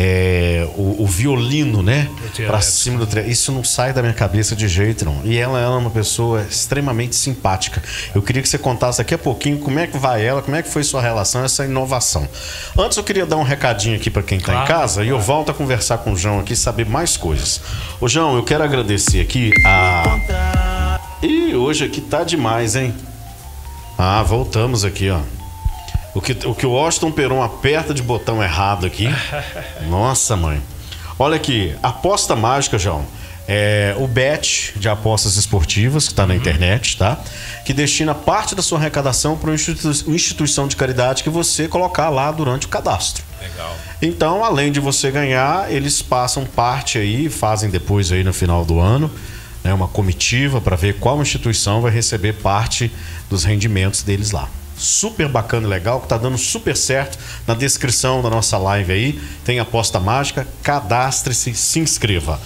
é, 0.00 0.64
o, 0.76 1.02
o 1.02 1.06
violino, 1.08 1.82
né? 1.82 2.08
Pra 2.46 2.60
cima 2.60 2.98
do 3.00 3.06
tre... 3.06 3.22
Isso 3.22 3.50
não 3.50 3.64
sai 3.64 3.92
da 3.92 4.00
minha 4.00 4.14
cabeça 4.14 4.54
de 4.54 4.68
jeito 4.68 5.04
não. 5.04 5.22
E 5.24 5.36
ela, 5.36 5.58
ela 5.58 5.74
é 5.74 5.78
uma 5.78 5.90
pessoa 5.90 6.42
extremamente 6.48 7.16
simpática. 7.16 7.82
Eu 8.14 8.22
queria 8.22 8.40
que 8.40 8.48
você 8.48 8.58
contasse 8.58 8.98
daqui 8.98 9.12
a 9.12 9.18
pouquinho 9.18 9.58
como 9.58 9.76
é 9.80 9.88
que 9.88 9.98
vai 9.98 10.24
ela, 10.24 10.40
como 10.40 10.56
é 10.56 10.62
que 10.62 10.68
foi 10.68 10.84
sua 10.84 11.02
relação, 11.02 11.42
essa 11.44 11.64
inovação. 11.64 12.28
Antes 12.78 12.96
eu 12.96 13.02
queria 13.02 13.26
dar 13.26 13.38
um 13.38 13.42
recadinho 13.42 13.96
aqui 13.96 14.08
para 14.08 14.22
quem 14.22 14.38
está 14.38 14.52
Claro, 14.52 14.64
em 14.64 14.68
casa 14.68 14.94
claro. 14.94 15.08
e 15.08 15.10
eu 15.10 15.18
volto 15.18 15.50
a 15.50 15.54
conversar 15.54 15.98
com 15.98 16.12
o 16.12 16.16
João 16.16 16.38
aqui 16.38 16.54
saber 16.54 16.86
mais 16.86 17.16
coisas. 17.16 17.60
Ô 18.00 18.06
João, 18.06 18.36
eu 18.36 18.44
quero 18.44 18.62
agradecer 18.62 19.20
aqui 19.20 19.50
a. 19.66 21.00
Ih, 21.22 21.56
hoje 21.56 21.84
aqui 21.84 22.00
tá 22.00 22.22
demais, 22.22 22.76
hein? 22.76 22.94
Ah, 23.98 24.22
voltamos 24.22 24.84
aqui, 24.84 25.10
ó. 25.10 25.18
O 26.18 26.20
que 26.20 26.32
o, 26.46 26.54
que 26.54 26.66
o 26.66 26.70
Washington 26.72 27.12
Peron 27.12 27.42
aperta 27.42 27.94
de 27.94 28.02
botão 28.02 28.42
errado 28.42 28.84
aqui. 28.84 29.08
Nossa, 29.88 30.36
mãe. 30.36 30.60
Olha 31.16 31.36
aqui, 31.36 31.74
aposta 31.82 32.34
mágica, 32.34 32.76
João. 32.78 33.04
É 33.46 33.94
o 33.98 34.06
Bet 34.06 34.74
de 34.76 34.88
apostas 34.88 35.36
esportivas, 35.36 36.06
que 36.06 36.12
está 36.12 36.26
na 36.26 36.34
internet, 36.34 36.98
tá? 36.98 37.18
Que 37.64 37.72
destina 37.72 38.14
parte 38.14 38.54
da 38.54 38.60
sua 38.62 38.78
arrecadação 38.78 39.38
para 39.38 39.48
uma 39.50 39.54
institui- 39.54 40.14
instituição 40.14 40.68
de 40.68 40.76
caridade 40.76 41.22
que 41.22 41.30
você 41.30 41.66
colocar 41.66 42.10
lá 42.10 42.30
durante 42.30 42.66
o 42.66 42.68
cadastro. 42.68 43.24
Legal. 43.40 43.74
Então, 44.02 44.44
além 44.44 44.70
de 44.70 44.80
você 44.80 45.10
ganhar, 45.10 45.72
eles 45.72 46.02
passam 46.02 46.44
parte 46.44 46.98
aí, 46.98 47.30
fazem 47.30 47.70
depois 47.70 48.12
aí 48.12 48.22
no 48.22 48.34
final 48.34 48.64
do 48.66 48.78
ano, 48.80 49.10
né, 49.64 49.72
uma 49.72 49.88
comitiva 49.88 50.60
para 50.60 50.76
ver 50.76 50.96
qual 50.98 51.22
instituição 51.22 51.80
vai 51.80 51.90
receber 51.90 52.34
parte 52.34 52.92
dos 53.30 53.44
rendimentos 53.44 54.02
deles 54.02 54.30
lá. 54.30 54.46
Super 54.78 55.28
bacana 55.28 55.66
e 55.66 55.70
legal, 55.70 56.00
que 56.00 56.08
tá 56.08 56.16
dando 56.16 56.38
super 56.38 56.76
certo. 56.76 57.18
Na 57.46 57.54
descrição 57.54 58.22
da 58.22 58.30
nossa 58.30 58.56
live 58.56 58.92
aí 58.92 59.20
tem 59.44 59.58
aposta 59.58 59.98
mágica, 59.98 60.46
cadastre-se, 60.62 61.54
se 61.54 61.80
inscreva. 61.80 62.40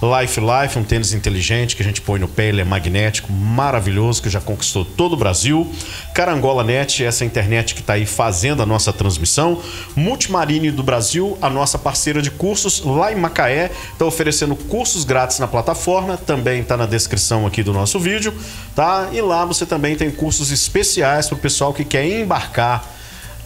Life 0.00 0.40
Life, 0.40 0.78
um 0.78 0.84
tênis 0.84 1.12
inteligente 1.12 1.74
que 1.74 1.82
a 1.82 1.84
gente 1.84 2.00
põe 2.00 2.20
no 2.20 2.28
pé, 2.28 2.48
ele 2.48 2.60
é 2.60 2.64
magnético, 2.64 3.32
maravilhoso, 3.32 4.22
que 4.22 4.30
já 4.30 4.40
conquistou 4.40 4.84
todo 4.84 5.14
o 5.14 5.16
Brasil. 5.16 5.70
Carangola 6.14 6.62
Net, 6.62 7.04
essa 7.04 7.24
internet 7.24 7.74
que 7.74 7.80
está 7.80 7.94
aí 7.94 8.06
fazendo 8.06 8.62
a 8.62 8.66
nossa 8.66 8.92
transmissão. 8.92 9.60
Multimarine 9.96 10.70
do 10.70 10.84
Brasil, 10.84 11.36
a 11.42 11.50
nossa 11.50 11.76
parceira 11.78 12.22
de 12.22 12.30
cursos 12.30 12.80
lá 12.84 13.12
em 13.12 13.16
Macaé, 13.16 13.72
está 13.92 14.04
oferecendo 14.04 14.54
cursos 14.54 15.04
grátis 15.04 15.40
na 15.40 15.48
plataforma, 15.48 16.16
também 16.16 16.60
está 16.60 16.76
na 16.76 16.86
descrição 16.86 17.44
aqui 17.44 17.62
do 17.64 17.72
nosso 17.72 17.98
vídeo, 17.98 18.32
tá? 18.76 19.08
E 19.12 19.20
lá 19.20 19.44
você 19.44 19.66
também 19.66 19.96
tem 19.96 20.10
cursos 20.10 20.52
especiais 20.52 21.26
para 21.26 21.36
o 21.36 21.38
pessoal 21.38 21.74
que 21.74 21.84
quer 21.84 22.06
embarcar 22.06 22.97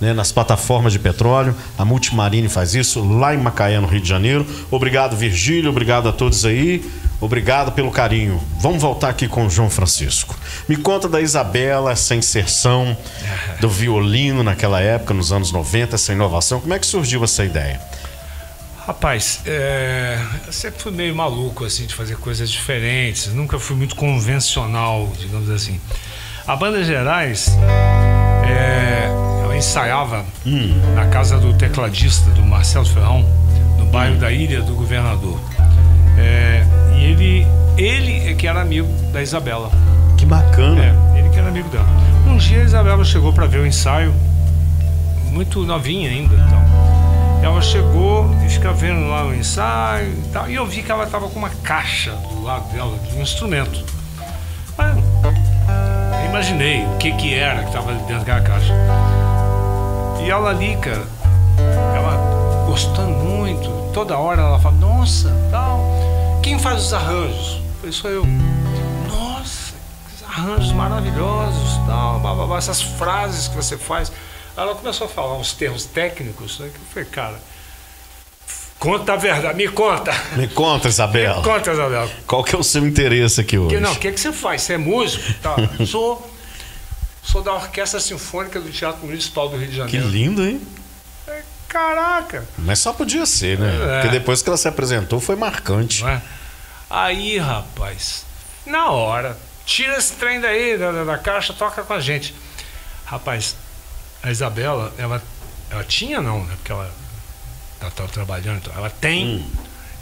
né, 0.03 0.12
nas 0.12 0.32
plataformas 0.32 0.92
de 0.92 0.98
petróleo. 0.98 1.55
A 1.78 1.84
Multimarine 1.84 2.48
faz 2.48 2.74
isso 2.74 3.00
lá 3.05 3.32
em 3.32 3.38
Macaé, 3.38 3.78
no 3.78 3.86
Rio 3.86 4.00
de 4.00 4.09
Janeiro. 4.09 4.44
Obrigado, 4.68 5.16
Virgílio. 5.16 5.70
Obrigado 5.70 6.09
a 6.09 6.12
todos 6.12 6.44
aí. 6.44 6.84
Obrigado 7.20 7.70
pelo 7.70 7.88
carinho. 7.92 8.42
Vamos 8.59 8.82
voltar 8.82 9.11
aqui 9.11 9.28
com 9.28 9.46
o 9.46 9.50
João 9.50 9.70
Francisco. 9.70 10.36
Me 10.68 10.76
conta 10.76 11.09
da 11.09 11.20
Isabela, 11.20 11.92
essa 11.92 12.16
inserção 12.16 12.96
do 13.61 13.68
violino 13.68 14.42
naquela 14.42 14.80
época, 14.80 15.14
nos 15.14 15.32
anos 15.32 15.53
90, 15.53 15.94
essa 15.94 16.12
inovação. 16.12 16.61
Como 16.61 16.74
é 16.74 16.80
que 16.80 16.86
surgiu 16.86 17.22
essa 17.22 17.44
ideia? 17.44 17.80
Rapaz, 18.84 19.40
é, 19.46 20.18
eu 20.44 20.53
sempre 20.53 20.82
fui 20.82 20.90
meio 20.90 21.14
maluco 21.14 21.64
assim 21.64 21.86
de 21.86 21.94
fazer 21.94 22.16
coisas 22.16 22.50
diferentes. 22.50 23.32
Nunca 23.32 23.57
fui 23.57 23.76
muito 23.76 23.94
convencional, 23.94 25.12
digamos 25.16 25.48
assim. 25.48 25.80
A 26.44 26.57
banda 26.57 26.82
Gerais, 26.82 27.57
é, 28.44 29.41
ensaiava 29.62 30.24
na 30.96 31.06
casa 31.06 31.38
do 31.38 31.54
tecladista 31.54 32.28
do 32.32 32.42
Marcelo 32.42 32.84
Ferrão, 32.84 33.24
no 33.78 33.86
bairro 33.86 34.16
da 34.16 34.28
Ilha 34.28 34.60
do 34.60 34.74
Governador. 34.74 35.38
É, 36.18 36.64
e 36.96 37.04
ele, 37.04 37.46
ele 37.78 38.28
é 38.28 38.34
que 38.34 38.48
era 38.48 38.60
amigo 38.60 38.88
da 39.12 39.22
Isabela. 39.22 39.70
Que 40.16 40.26
bacana. 40.26 40.82
É, 41.14 41.18
ele 41.20 41.28
que 41.28 41.38
era 41.38 41.46
amigo 41.46 41.68
dela. 41.68 41.86
Um 42.26 42.36
dia 42.38 42.60
a 42.60 42.64
Isabela 42.64 43.04
chegou 43.04 43.32
para 43.32 43.46
ver 43.46 43.58
o 43.58 43.66
ensaio, 43.66 44.12
muito 45.30 45.64
novinha 45.64 46.10
ainda. 46.10 46.34
Então. 46.34 47.44
Ela 47.44 47.62
chegou 47.62 48.34
e 48.44 48.48
fica 48.48 48.72
vendo 48.72 49.06
lá 49.06 49.26
o 49.26 49.32
ensaio 49.32 50.12
e 50.12 50.28
tal. 50.32 50.50
E 50.50 50.56
eu 50.56 50.66
vi 50.66 50.82
que 50.82 50.90
ela 50.90 51.04
estava 51.04 51.28
com 51.28 51.38
uma 51.38 51.50
caixa 51.62 52.10
do 52.10 52.42
lado 52.42 52.68
dela, 52.72 52.98
de 52.98 53.16
um 53.16 53.22
instrumento. 53.22 53.84
Mas 54.76 54.96
imaginei 56.28 56.84
o 56.84 56.96
que, 56.96 57.12
que 57.12 57.32
era 57.32 57.60
que 57.60 57.68
estava 57.68 57.92
dentro 57.92 58.24
daquela 58.24 58.40
caixa. 58.40 58.74
E 60.24 60.30
ela 60.30 60.50
ali, 60.50 60.76
cara, 60.76 61.04
ela 61.96 62.64
gostando 62.64 63.10
muito, 63.10 63.90
toda 63.92 64.16
hora 64.16 64.40
ela 64.40 64.58
fala, 64.60 64.76
nossa, 64.76 65.28
tal. 65.50 65.80
Quem 66.42 66.60
faz 66.60 66.84
os 66.84 66.94
arranjos? 66.94 67.56
Eu 67.56 67.74
falei, 67.80 67.92
sou 67.92 68.10
eu. 68.10 68.24
Nossa, 69.08 69.74
arranjos 70.28 70.70
maravilhosos, 70.72 71.76
tal, 71.88 72.20
blá, 72.20 72.34
blá, 72.34 72.46
blá, 72.46 72.56
essas 72.56 72.80
frases 72.80 73.48
que 73.48 73.56
você 73.56 73.76
faz. 73.76 74.12
Ela 74.56 74.76
começou 74.76 75.08
a 75.08 75.10
falar 75.10 75.36
uns 75.38 75.54
termos 75.54 75.86
técnicos, 75.86 76.60
né, 76.60 76.70
que 76.72 76.78
eu 76.78 76.86
falei, 76.92 77.08
cara, 77.08 77.40
conta 78.78 79.14
a 79.14 79.16
verdade, 79.16 79.56
me 79.56 79.66
conta. 79.66 80.14
Me 80.36 80.46
conta, 80.46 80.86
Isabela. 80.88 81.38
Me 81.38 81.42
conta, 81.42 81.72
Isabel. 81.72 82.08
Qual 82.28 82.44
que 82.44 82.54
é 82.54 82.58
o 82.58 82.62
seu 82.62 82.86
interesse 82.86 83.40
aqui 83.40 83.58
hoje? 83.58 83.74
Que, 83.74 83.80
não, 83.80 83.92
o 83.92 83.96
que, 83.96 84.12
que 84.12 84.20
você 84.20 84.32
faz? 84.32 84.62
Você 84.62 84.74
é 84.74 84.78
músico? 84.78 85.34
Tá. 85.42 85.56
Sou. 85.84 86.31
Sou 87.22 87.42
da 87.42 87.52
Orquestra 87.54 88.00
Sinfônica 88.00 88.60
do 88.60 88.70
Teatro 88.70 89.06
Municipal 89.06 89.48
do 89.48 89.56
Rio 89.56 89.68
de 89.68 89.72
Que 89.86 89.98
Janeiro. 89.98 90.08
lindo, 90.08 90.44
hein? 90.46 90.60
Caraca! 91.68 92.46
Mas 92.58 92.80
só 92.80 92.92
podia 92.92 93.24
ser, 93.24 93.58
né? 93.58 93.74
É. 93.74 94.00
Porque 94.02 94.08
depois 94.18 94.42
que 94.42 94.48
ela 94.48 94.58
se 94.58 94.68
apresentou 94.68 95.20
foi 95.20 95.36
marcante. 95.36 96.04
É? 96.04 96.20
Aí, 96.90 97.38
rapaz, 97.38 98.26
na 98.66 98.90
hora, 98.90 99.38
tira 99.64 99.96
esse 99.96 100.12
trem 100.14 100.40
daí 100.40 100.76
da, 100.76 100.92
da- 100.92 101.04
da 101.04 101.16
caixa, 101.18 101.54
toca 101.54 101.82
com 101.82 101.92
a 101.94 102.00
gente. 102.00 102.34
Rapaz, 103.06 103.56
a 104.22 104.30
Isabela, 104.30 104.92
ela, 104.98 105.22
ela 105.70 105.84
tinha 105.84 106.20
não, 106.20 106.44
né? 106.44 106.52
Porque 106.56 106.72
ela 106.72 106.90
estava 107.82 108.08
trabalhando, 108.08 108.58
então, 108.58 108.72
ela 108.76 108.90
tem, 108.90 109.46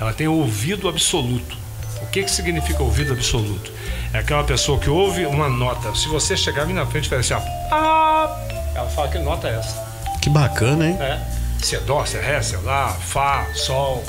ela 0.01 0.13
tem 0.13 0.27
ouvido 0.27 0.89
absoluto. 0.89 1.57
O 2.03 2.07
que, 2.07 2.23
que 2.25 2.31
significa 2.31 2.83
ouvido 2.83 3.13
absoluto? 3.13 3.71
É 4.13 4.19
aquela 4.19 4.43
pessoa 4.45 4.79
que 4.79 4.89
ouve 4.91 5.25
uma 5.27 5.49
nota. 5.49 5.95
Se 5.95 6.09
você 6.09 6.37
chegar 6.37 6.63
ali 6.63 6.73
na 6.73 6.85
frente 6.87 7.07
e 7.07 7.09
falar 7.09 7.21
assim, 7.21 7.35
ó, 7.35 7.41
ah, 7.71 8.41
ela 8.75 8.89
fala 8.91 9.09
que 9.09 9.19
nota 9.19 9.49
é 9.49 9.57
essa. 9.59 9.77
Que 10.21 10.29
bacana, 10.31 10.87
hein? 10.89 10.97
É. 11.01 11.21
Se 11.63 11.77
é 11.77 11.81
dó, 11.81 12.05
se 12.05 12.17
é 12.17 12.21
ré, 12.21 12.43
sei 12.43 12.59
lá, 12.61 12.89
fá, 12.89 13.47
sol. 13.55 14.03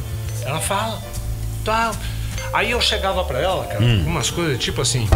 Ela 0.44 0.60
fala. 0.60 1.00
Tá. 1.64 1.92
Aí 2.54 2.72
eu 2.72 2.82
chegava 2.82 3.24
pra 3.24 3.40
ela, 3.40 3.66
cara, 3.68 3.82
Hum. 3.84 4.06
umas 4.08 4.30
coisas 4.32 4.58
tipo 4.60 4.82
assim. 4.82 5.08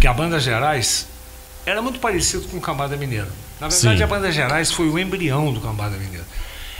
Que 0.00 0.06
a 0.06 0.12
Banda 0.12 0.40
Gerais 0.40 1.06
era 1.64 1.80
muito 1.82 1.98
parecido 2.00 2.48
com 2.48 2.56
o 2.56 2.60
Cambada 2.60 2.96
Mineiro. 2.96 3.28
Na 3.60 3.68
verdade, 3.68 3.98
Sim. 3.98 4.02
a 4.02 4.06
Banda 4.06 4.32
Gerais 4.32 4.72
foi 4.72 4.88
o 4.88 4.98
embrião 4.98 5.52
do 5.52 5.60
Cambada 5.60 5.96
Mineiro. 5.96 6.24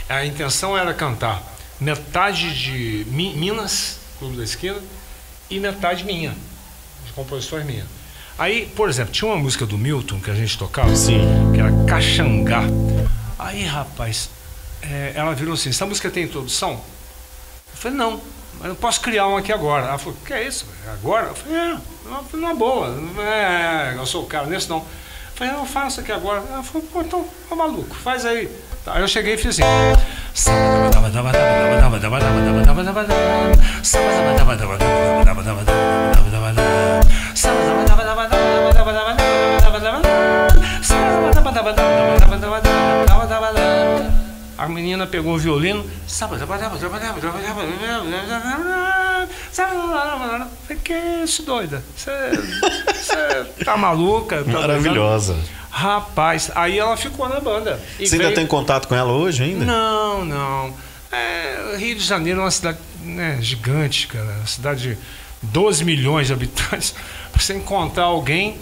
A 0.09 0.25
intenção 0.25 0.77
era 0.77 0.93
cantar 0.93 1.41
metade 1.79 2.53
de 2.59 3.05
Mi- 3.09 3.33
Minas, 3.35 3.97
Clube 4.21 4.37
da 4.37 4.43
Esquina, 4.43 4.77
e 5.49 5.59
metade 5.59 6.03
minha, 6.03 6.35
de 7.03 7.11
composições 7.13 7.65
minhas. 7.65 7.87
Aí, 8.37 8.67
por 8.75 8.87
exemplo, 8.87 9.11
tinha 9.11 9.27
uma 9.31 9.37
música 9.37 9.65
do 9.65 9.79
Milton 9.79 10.19
que 10.19 10.29
a 10.29 10.35
gente 10.35 10.59
tocava, 10.59 10.95
Sim. 10.95 11.51
que 11.51 11.59
era 11.59 11.71
Caxangá. 11.87 12.61
Aí, 13.39 13.63
rapaz, 13.63 14.29
é, 14.83 15.13
ela 15.15 15.33
virou 15.33 15.55
assim: 15.55 15.69
essa 15.69 15.87
música 15.87 16.11
tem 16.11 16.25
introdução? 16.25 16.73
Eu 16.73 17.77
falei: 17.77 17.97
não, 17.97 18.21
mas 18.59 18.69
eu 18.69 18.75
posso 18.75 19.01
criar 19.01 19.25
uma 19.25 19.39
aqui 19.39 19.51
agora. 19.51 19.87
Ela 19.87 19.97
falou: 19.97 20.15
que 20.23 20.33
é 20.33 20.47
isso? 20.47 20.67
Agora? 20.87 21.29
Eu 21.29 21.35
falei: 21.35 21.57
é, 21.57 21.77
uma, 22.05 22.21
uma 22.31 22.53
boa, 22.53 22.89
não 22.89 23.23
é, 23.23 23.95
eu 23.97 24.05
sou 24.05 24.23
o 24.23 24.27
cara 24.27 24.45
nesse 24.45 24.69
não. 24.69 24.77
Eu 24.77 24.85
falei: 25.33 25.53
eu 25.55 25.65
faço 25.65 25.99
aqui 25.99 26.11
agora. 26.11 26.43
Ela 26.47 26.61
falou: 26.61 26.87
pô, 26.93 27.01
então, 27.01 27.27
ô 27.49 27.55
maluco, 27.55 27.95
faz 27.95 28.23
aí. 28.23 28.47
Aí 28.87 29.01
eu 29.01 29.07
cheguei 29.07 29.35
e 29.35 29.37
fiz 29.37 29.59
assim. 29.59 29.63
A 44.57 44.67
menina 44.67 45.07
pegou 45.07 45.35
o 45.35 45.37
violino. 45.37 45.85
Que 50.83 50.93
isso, 51.23 51.43
doida? 51.43 51.83
Você 51.95 52.11
tá 53.63 53.77
maluca? 53.77 54.43
Tá 54.43 54.51
Maravilhosa. 54.51 55.35
Rapaz, 55.71 56.51
aí 56.53 56.77
ela 56.77 56.97
ficou 56.97 57.27
na 57.29 57.39
banda. 57.39 57.79
Você 57.97 58.15
ainda 58.15 58.25
veio- 58.25 58.35
tem 58.35 58.45
contato 58.45 58.87
com 58.87 58.95
ela 58.95 59.11
hoje 59.13 59.43
ainda? 59.43 59.63
Não, 59.65 60.25
não. 60.25 60.73
É, 61.11 61.75
Rio 61.77 61.95
de 61.95 62.03
Janeiro 62.03 62.41
é 62.41 62.43
uma 62.43 62.51
cidade 62.51 62.77
né, 63.03 63.37
gigante, 63.41 64.07
cara. 64.07 64.25
Uma 64.25 64.45
cidade 64.47 64.81
de 64.89 64.97
12 65.41 65.83
milhões 65.85 66.27
de 66.27 66.33
habitantes. 66.33 66.93
Pra 67.31 67.41
você 67.41 67.53
encontrar 67.55 68.03
alguém 68.03 68.57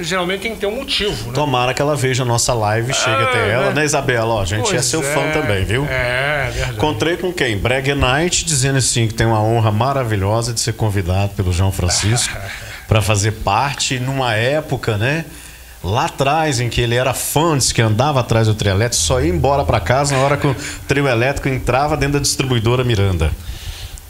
geralmente 0.00 0.40
tem 0.42 0.54
que 0.54 0.60
ter 0.60 0.66
um 0.66 0.76
motivo, 0.76 1.28
né? 1.28 1.34
Tomara 1.34 1.74
que 1.74 1.82
ela 1.82 1.94
veja 1.94 2.22
a 2.22 2.26
nossa 2.26 2.54
live 2.54 2.90
e 2.90 2.94
chegue 2.94 3.10
Ah, 3.24 3.28
até 3.28 3.50
ela, 3.50 3.66
né? 3.68 3.74
né, 3.80 3.84
Isabela? 3.84 4.34
Ó, 4.34 4.40
a 4.40 4.44
gente 4.46 4.68
é 4.68 4.70
Pois 4.72 4.84
seu 4.86 5.02
fã 5.02 5.30
também, 5.32 5.64
viu? 5.66 5.84
É, 5.84 6.50
verdade. 6.50 6.76
Encontrei 6.76 7.16
com 7.18 7.30
quem? 7.30 7.58
Breg 7.58 7.94
Knight, 7.94 8.44
dizendo 8.46 8.78
assim 8.78 9.06
que 9.06 9.12
tem 9.12 9.26
uma 9.26 9.42
honra 9.42 9.70
maravilhosa 9.70 10.54
de 10.54 10.60
ser 10.60 10.72
convidado 10.72 11.34
pelo 11.34 11.52
João 11.52 11.70
Francisco 11.70 12.34
para 12.88 13.02
fazer 13.02 13.32
parte 13.32 13.98
numa 13.98 14.34
época, 14.34 14.96
né? 14.96 15.26
Lá 15.84 16.04
atrás, 16.06 16.60
em 16.60 16.68
que 16.68 16.80
ele 16.80 16.94
era 16.94 17.12
fã, 17.12 17.58
disse 17.58 17.74
que 17.74 17.82
andava 17.82 18.20
atrás 18.20 18.46
do 18.46 18.54
trio 18.54 18.70
elétrico, 18.72 19.02
só 19.02 19.20
ia 19.20 19.28
embora 19.28 19.64
para 19.64 19.80
casa 19.80 20.16
na 20.16 20.22
hora 20.22 20.36
que 20.36 20.46
o 20.46 20.56
trio 20.86 21.08
elétrico 21.08 21.48
entrava 21.48 21.96
dentro 21.96 22.14
da 22.14 22.18
distribuidora 22.20 22.84
Miranda. 22.84 23.32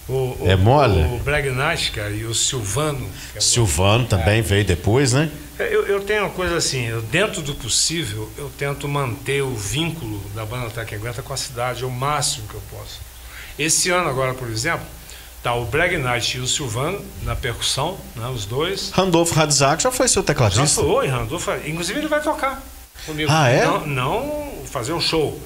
O, 0.09 0.13
o, 0.13 0.45
É 0.47 0.57
mole? 0.57 1.01
O 1.01 1.21
Knight, 1.25 1.93
cara, 1.93 2.11
e 2.11 2.25
o 2.25 2.35
Silvano. 2.35 3.09
é 3.35 3.39
o- 3.39 3.41
Silvano 3.43 4.05
também 4.07 4.43
veio 4.43 4.65
depois, 4.65 5.13
né? 5.15 5.31
Eu, 5.59 5.87
eu 5.87 6.01
tenho 6.03 6.23
uma 6.25 6.31
coisa 6.31 6.57
assim, 6.57 6.87
eu, 6.89 7.01
dentro 7.03 7.41
do 7.41 7.55
possível, 7.55 8.29
eu 8.37 8.51
tento 8.59 8.87
manter 8.89 9.43
o 9.43 9.55
vínculo 9.55 10.21
da 10.35 10.45
banda 10.45 10.67
Ataque 10.67 10.95
Aguenta 10.95 11.23
com 11.23 11.33
a 11.33 11.37
cidade 11.37 11.85
o 11.85 11.91
máximo 11.91 12.49
que 12.49 12.55
eu 12.55 12.63
posso. 12.71 13.01
Esse 13.59 13.91
ano 13.91 14.09
agora, 14.09 14.35
por 14.35 14.49
exemplo, 14.51 14.85
tá 15.43 15.55
o 15.55 15.65
Breg 15.65 15.97
Knight 15.99 16.37
e 16.37 16.41
o 16.41 16.47
Silvano 16.47 17.05
na 17.23 17.35
percussão, 17.35 17.99
né, 18.17 18.27
os 18.29 18.45
dois. 18.47 18.91
Randolfo 18.91 19.35
Radzak 19.35 19.83
já 19.83 19.91
foi 19.91 20.07
seu 20.09 20.23
Já 20.23 20.27
tecladista? 20.27 20.81
foi, 20.83 21.09
Randolph. 21.09 21.49
Inclusive 21.67 21.99
ele 21.99 22.09
vai 22.09 22.23
tocar 22.23 22.63
comigo. 23.07 23.31
Ah, 23.33 23.49
é? 23.49 23.65
Não, 23.67 23.87
não 23.87 24.53
fazer 24.71 24.93
um 24.93 25.01
show, 25.01 25.39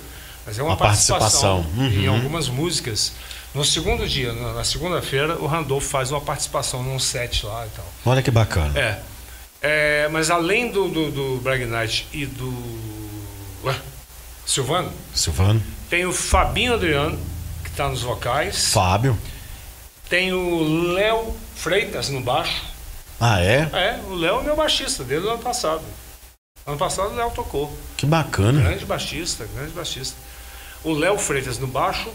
mas 0.44 0.58
é 0.58 0.62
uma, 0.62 0.72
Uma 0.72 0.76
participação. 0.76 1.62
participação, 1.62 1.90
em 1.92 2.08
Uhum. 2.08 2.14
algumas 2.14 2.48
músicas. 2.48 3.12
No 3.54 3.64
segundo 3.64 4.06
dia, 4.06 4.32
na 4.34 4.62
segunda-feira, 4.64 5.36
o 5.38 5.46
Randolph 5.46 5.84
faz 5.84 6.10
uma 6.10 6.20
participação 6.20 6.82
num 6.82 6.98
set 6.98 7.46
lá 7.46 7.64
e 7.66 7.70
tal. 7.70 7.86
Olha 8.04 8.22
que 8.22 8.30
bacana. 8.30 8.78
É. 8.78 8.98
É, 9.62 10.08
mas 10.12 10.30
além 10.30 10.70
do, 10.70 10.88
do, 10.88 11.10
do 11.10 11.40
Brag 11.42 11.64
Knight 11.64 12.06
e 12.12 12.26
do 12.26 12.52
ué, 13.64 13.74
Silvano, 14.44 14.92
Silvano. 15.14 15.62
tem 15.88 16.04
o 16.04 16.12
Fabinho 16.12 16.74
Adriano, 16.74 17.18
que 17.64 17.70
está 17.70 17.88
nos 17.88 18.02
vocais. 18.02 18.68
Fábio. 18.72 19.18
Tem 20.08 20.32
o 20.32 20.92
Léo 20.92 21.34
Freitas 21.54 22.08
no 22.08 22.20
baixo. 22.20 22.62
Ah, 23.20 23.40
é? 23.40 23.68
É, 23.72 24.00
o 24.06 24.14
Léo 24.14 24.40
é 24.40 24.42
meu 24.44 24.56
baixista, 24.56 25.02
desde 25.02 25.26
o 25.26 25.30
ano 25.30 25.42
passado. 25.42 25.82
Ano 26.66 26.76
passado 26.76 27.12
o 27.12 27.16
Léo 27.16 27.30
tocou. 27.30 27.76
Que 27.96 28.06
bacana. 28.06 28.60
Grande 28.60 28.84
baixista, 28.84 29.48
grande 29.54 29.72
baixista. 29.72 30.16
O 30.84 30.92
Léo 30.92 31.18
Freitas 31.18 31.58
no 31.58 31.66
baixo. 31.66 32.10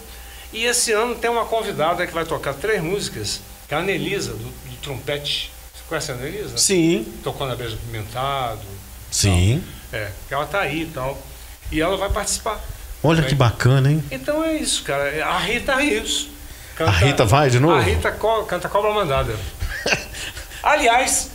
E 0.54 0.66
esse 0.66 0.92
ano 0.92 1.16
tem 1.16 1.30
uma 1.30 1.46
convidada 1.46 2.06
que 2.06 2.14
vai 2.14 2.26
tocar 2.26 2.54
três 2.54 2.82
músicas, 2.84 3.42
que 3.68 3.74
é 3.74 3.78
a 3.78 3.82
Anelisa, 3.82 4.32
do, 4.34 4.44
do 4.44 4.76
trompete. 4.82 5.52
Você 5.74 5.84
conhece 5.88 6.12
a 6.12 6.16
Anelisa? 6.16 6.58
Sim, 6.58 7.06
Tocou 7.24 7.48
na 7.48 7.56
Beijo 7.56 7.78
Pimentado. 7.78 8.62
sim. 9.10 9.64
É, 9.94 10.10
que 10.28 10.34
ela 10.34 10.46
tá 10.46 10.62
aí 10.62 10.84
e 10.84 10.86
tal. 10.86 11.22
E 11.70 11.82
ela 11.82 11.98
vai 11.98 12.10
participar. 12.10 12.62
Olha 13.04 13.24
que 13.24 13.36
bacana, 13.36 13.92
hein? 13.92 14.02
Então 14.10 14.42
é 14.42 14.56
isso, 14.56 14.84
cara. 14.84 15.26
A 15.26 15.38
Rita 15.38 15.76
Rios. 15.76 16.30
A 16.80 16.89
Rita 16.89 17.26
vai 17.26 17.49
de 17.49 17.59
novo? 17.59 17.76
A 17.76 17.82
Rita 17.82 18.11
co- 18.11 18.43
canta 18.43 18.67
Cobra 18.69 18.91
Mandada. 18.91 19.36
Aliás, 20.63 21.30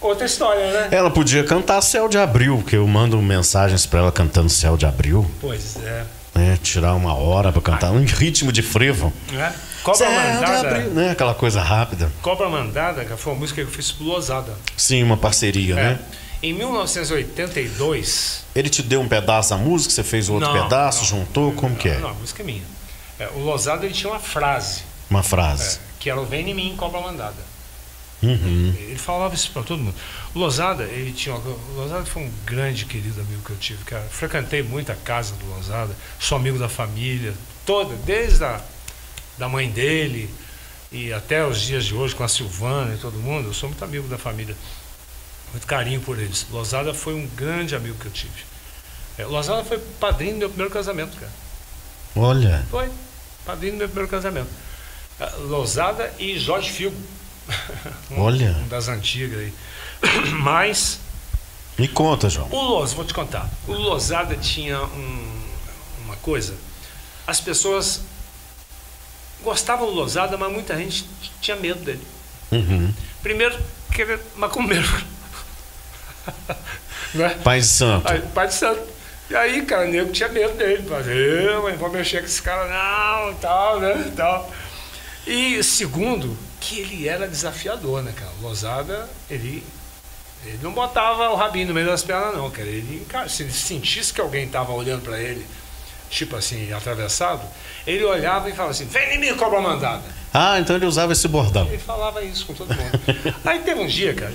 outra 0.00 0.26
história, 0.26 0.70
né? 0.72 0.88
Ela 0.90 1.10
podia 1.10 1.44
cantar 1.44 1.80
Céu 1.82 2.08
de 2.08 2.18
Abril, 2.18 2.62
que 2.66 2.76
eu 2.76 2.86
mando 2.86 3.20
mensagens 3.20 3.86
pra 3.86 4.00
ela 4.00 4.12
cantando 4.12 4.48
Céu 4.48 4.76
de 4.76 4.86
Abril, 4.86 5.28
Pois 5.40 5.76
é. 5.76 6.04
né? 6.34 6.58
Tirar 6.62 6.94
uma 6.94 7.14
hora 7.14 7.52
pra 7.52 7.60
cantar 7.60 7.90
um 7.90 8.04
ritmo 8.04 8.50
de 8.52 8.62
frevo. 8.62 9.12
Né? 9.32 9.52
Cobra 9.82 9.98
Céu 9.98 10.10
Mandada. 10.10 10.68
Abril, 10.68 10.90
né? 10.90 11.10
Aquela 11.10 11.34
coisa 11.34 11.60
rápida. 11.60 12.10
Cobra 12.22 12.48
Mandada, 12.48 13.04
que 13.04 13.16
foi 13.16 13.32
uma 13.32 13.40
música 13.40 13.62
que 13.62 13.68
eu 13.68 13.72
fiz 13.72 13.90
pro 13.92 14.04
Losada. 14.06 14.52
Sim, 14.76 15.02
uma 15.02 15.16
parceria, 15.16 15.74
né? 15.74 15.98
É. 16.14 16.18
Em 16.46 16.52
1982. 16.52 18.44
Ele 18.54 18.68
te 18.68 18.82
deu 18.82 19.00
um 19.00 19.08
pedaço 19.08 19.50
da 19.50 19.56
música, 19.56 19.92
você 19.92 20.04
fez 20.04 20.28
outro 20.28 20.52
Não, 20.52 20.62
pedaço, 20.62 21.00
não. 21.00 21.06
juntou, 21.20 21.52
como 21.52 21.74
que 21.74 21.88
é? 21.88 21.98
Não, 21.98 22.10
a 22.10 22.14
música 22.14 22.42
é 22.42 22.46
minha. 22.46 22.62
É, 23.18 23.28
o 23.34 23.38
Losada 23.38 23.84
ele 23.84 23.94
tinha 23.94 24.12
uma 24.12 24.20
frase, 24.20 24.82
Uma 25.10 25.20
é, 25.20 25.22
frase. 25.22 25.80
que 25.98 26.08
era 26.08 26.20
o 26.20 26.24
Vem 26.24 26.50
em 26.50 26.54
mim, 26.54 26.74
Cobra 26.76 27.00
Mandada. 27.00 27.48
Uhum. 28.22 28.74
Ele 28.76 28.98
falava 28.98 29.34
isso 29.34 29.50
pra 29.52 29.62
todo 29.62 29.80
mundo. 29.80 29.94
O 30.34 30.38
Lozada, 30.40 30.84
ele 30.84 31.12
tinha. 31.12 31.34
O 31.36 31.74
Lozada 31.76 32.04
foi 32.04 32.22
um 32.22 32.32
grande 32.44 32.84
querido 32.84 33.20
amigo 33.20 33.42
que 33.44 33.50
eu 33.50 33.56
tive, 33.56 33.84
cara. 33.84 34.02
Frequentei 34.10 34.62
muito 34.62 34.90
a 34.90 34.96
casa 34.96 35.34
do 35.36 35.46
Lozada, 35.46 35.94
sou 36.18 36.36
amigo 36.36 36.58
da 36.58 36.68
família, 36.68 37.32
toda, 37.64 37.94
desde 38.04 38.44
a 38.44 38.60
da 39.36 39.48
mãe 39.48 39.70
dele 39.70 40.28
e 40.90 41.12
até 41.12 41.46
os 41.46 41.60
dias 41.60 41.84
de 41.84 41.94
hoje 41.94 42.14
com 42.14 42.24
a 42.24 42.28
Silvana 42.28 42.94
e 42.94 42.98
todo 42.98 43.18
mundo, 43.18 43.48
eu 43.48 43.54
sou 43.54 43.68
muito 43.68 43.84
amigo 43.84 44.08
da 44.08 44.18
família. 44.18 44.56
Muito 45.52 45.66
carinho 45.66 46.00
por 46.00 46.18
eles. 46.18 46.44
Lozada 46.50 46.92
foi 46.92 47.14
um 47.14 47.26
grande 47.28 47.74
amigo 47.76 47.96
que 47.98 48.06
eu 48.06 48.12
tive. 48.12 48.44
É, 49.16 49.24
Lozada 49.24 49.64
foi 49.64 49.78
padrinho 50.00 50.34
do 50.34 50.38
meu 50.38 50.48
primeiro 50.48 50.72
casamento, 50.72 51.16
cara. 51.16 51.32
Olha, 52.16 52.66
Foi. 52.70 52.90
Padrinho 53.48 53.72
do 53.72 53.78
meu 53.78 53.88
primeiro 53.88 54.10
casamento. 54.10 54.50
Ah, 55.18 55.32
Lozada 55.38 56.12
e 56.18 56.38
Jorge 56.38 56.70
Figo. 56.70 56.94
Olha. 58.14 58.50
um 58.62 58.68
das 58.68 58.88
antigas 58.88 59.38
aí. 59.38 59.54
Mas 60.38 61.00
me 61.78 61.88
conta, 61.88 62.28
João. 62.28 62.46
o 62.50 62.60
Loz, 62.60 62.92
vou 62.92 63.06
te 63.06 63.14
contar. 63.14 63.48
O 63.66 63.72
Lozada 63.72 64.36
tinha 64.36 64.78
um- 64.82 65.42
uma 66.04 66.16
coisa. 66.16 66.54
As 67.26 67.40
pessoas 67.40 68.02
gostavam 69.42 69.86
do 69.86 69.92
Lozada, 69.94 70.36
mas 70.36 70.52
muita 70.52 70.76
gente 70.76 71.06
tinha 71.40 71.56
medo 71.56 71.80
dele. 71.80 72.06
Uhum. 72.52 72.92
Primeiro, 73.22 73.58
que 73.94 74.02
ele 74.02 74.12
é 74.14 74.18
macumbeiro. 74.36 74.86
né? 77.14 77.30
Pai 77.42 77.60
de 77.60 77.66
Santo. 77.66 78.04
Pai 78.34 78.46
de 78.48 78.54
santo. 78.54 78.80
E 79.30 79.36
aí, 79.36 79.62
cara, 79.62 79.86
o 79.86 79.90
nego 79.90 80.10
tinha 80.10 80.28
medo 80.28 80.54
dele. 80.54 80.86
Mas 80.88 81.06
eu 81.06 81.70
não 81.70 81.76
vou 81.76 81.90
mexer 81.90 82.20
com 82.20 82.26
esse 82.26 82.40
cara, 82.40 82.66
não, 82.66 83.34
tal, 83.34 83.78
né? 83.80 84.12
Tal. 84.16 84.50
E 85.26 85.62
segundo, 85.62 86.36
que 86.60 86.80
ele 86.80 87.08
era 87.08 87.28
desafiador, 87.28 88.02
né, 88.02 88.12
cara? 88.16 88.30
O 88.40 88.46
Lozada, 88.46 89.08
ele, 89.28 89.62
ele 90.46 90.58
não 90.62 90.72
botava 90.72 91.28
o 91.30 91.36
rabinho 91.36 91.68
no 91.68 91.74
meio 91.74 91.86
das 91.86 92.02
pernas, 92.02 92.34
não, 92.34 92.50
cara. 92.50 92.66
Ele, 92.66 93.04
cara, 93.06 93.28
se 93.28 93.42
ele 93.42 93.52
sentisse 93.52 94.12
que 94.12 94.20
alguém 94.20 94.46
estava 94.46 94.72
olhando 94.72 95.02
para 95.02 95.20
ele, 95.20 95.46
tipo 96.08 96.34
assim, 96.34 96.72
atravessado, 96.72 97.42
ele 97.86 98.04
olhava 98.04 98.48
e 98.48 98.52
falava 98.52 98.70
assim: 98.70 98.86
vem 98.86 99.16
em 99.16 99.18
mim, 99.18 99.34
cobra 99.34 99.60
mandada. 99.60 100.04
Ah, 100.32 100.58
então 100.58 100.76
ele 100.76 100.86
usava 100.86 101.12
esse 101.12 101.28
bordão. 101.28 101.66
Ele 101.66 101.78
falava 101.78 102.22
isso 102.22 102.46
com 102.46 102.54
todo 102.54 102.74
mundo. 102.74 102.90
Aí 103.44 103.60
teve 103.60 103.80
um 103.80 103.86
dia, 103.86 104.14
cara, 104.14 104.32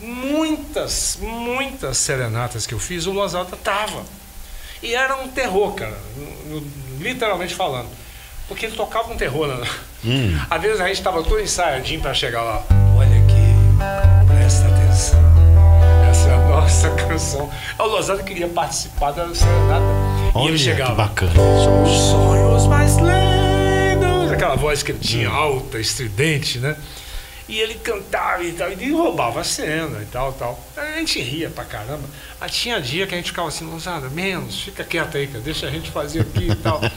muitas, 0.00 1.18
muitas 1.20 1.96
serenatas 1.98 2.66
que 2.66 2.74
eu 2.74 2.78
fiz, 2.78 3.06
o 3.06 3.12
Lozada 3.12 3.56
tava. 3.56 4.02
E 4.82 4.94
era 4.94 5.16
um 5.16 5.28
terror, 5.28 5.72
cara, 5.74 5.98
no- 6.46 6.60
no- 6.60 6.66
literalmente 7.00 7.54
falando. 7.54 7.88
Porque 8.46 8.66
ele 8.66 8.76
tocava 8.76 9.12
um 9.12 9.16
terror, 9.16 9.46
né? 9.48 9.66
Hum. 10.04 10.38
Às 10.48 10.62
vezes 10.62 10.80
a 10.80 10.88
gente 10.88 11.02
tava 11.02 11.22
todo 11.22 11.40
ensaiadinho 11.40 12.00
para 12.00 12.14
chegar 12.14 12.42
lá. 12.42 12.62
Olha 12.96 13.18
aqui, 13.22 14.26
presta 14.26 14.66
atenção. 14.68 15.20
Essa 16.10 16.28
é 16.28 16.34
a 16.34 16.38
nossa 16.48 16.90
canção. 16.96 17.50
O 17.78 17.82
Lozada 17.84 18.22
queria 18.22 18.48
participar 18.48 19.10
da 19.12 19.26
serenata. 19.34 19.84
e 20.34 20.38
Olha 20.38 20.48
ele 20.48 20.58
que 20.58 20.64
chegava. 20.64 20.94
bacana. 20.94 21.32
Os 21.84 21.90
sonhos 22.10 22.66
mais 22.66 22.96
lindos. 22.96 24.32
Aquela 24.32 24.54
voz 24.56 24.82
que 24.82 24.92
ele 24.92 25.00
tinha 25.00 25.28
alta, 25.28 25.78
estridente, 25.78 26.58
né? 26.58 26.76
E 27.48 27.58
ele 27.60 27.74
cantava 27.76 28.44
e 28.44 28.52
tal, 28.52 28.70
e 28.70 28.92
roubava 28.92 29.40
a 29.40 29.44
cena 29.44 30.02
e 30.02 30.06
tal, 30.06 30.32
tal. 30.34 30.62
A 30.76 30.98
gente 30.98 31.20
ria 31.20 31.48
pra 31.48 31.64
caramba. 31.64 32.04
Mas 32.38 32.52
tinha 32.52 32.78
dia 32.80 33.06
que 33.06 33.14
a 33.14 33.16
gente 33.16 33.30
ficava 33.30 33.48
assim, 33.48 33.64
Luzada, 33.64 34.08
menos, 34.10 34.60
fica 34.60 34.84
quieto 34.84 35.16
aí, 35.16 35.26
cara, 35.26 35.40
deixa 35.40 35.66
a 35.66 35.70
gente 35.70 35.90
fazer 35.90 36.20
aqui 36.20 36.50
e 36.50 36.54
tal. 36.56 36.80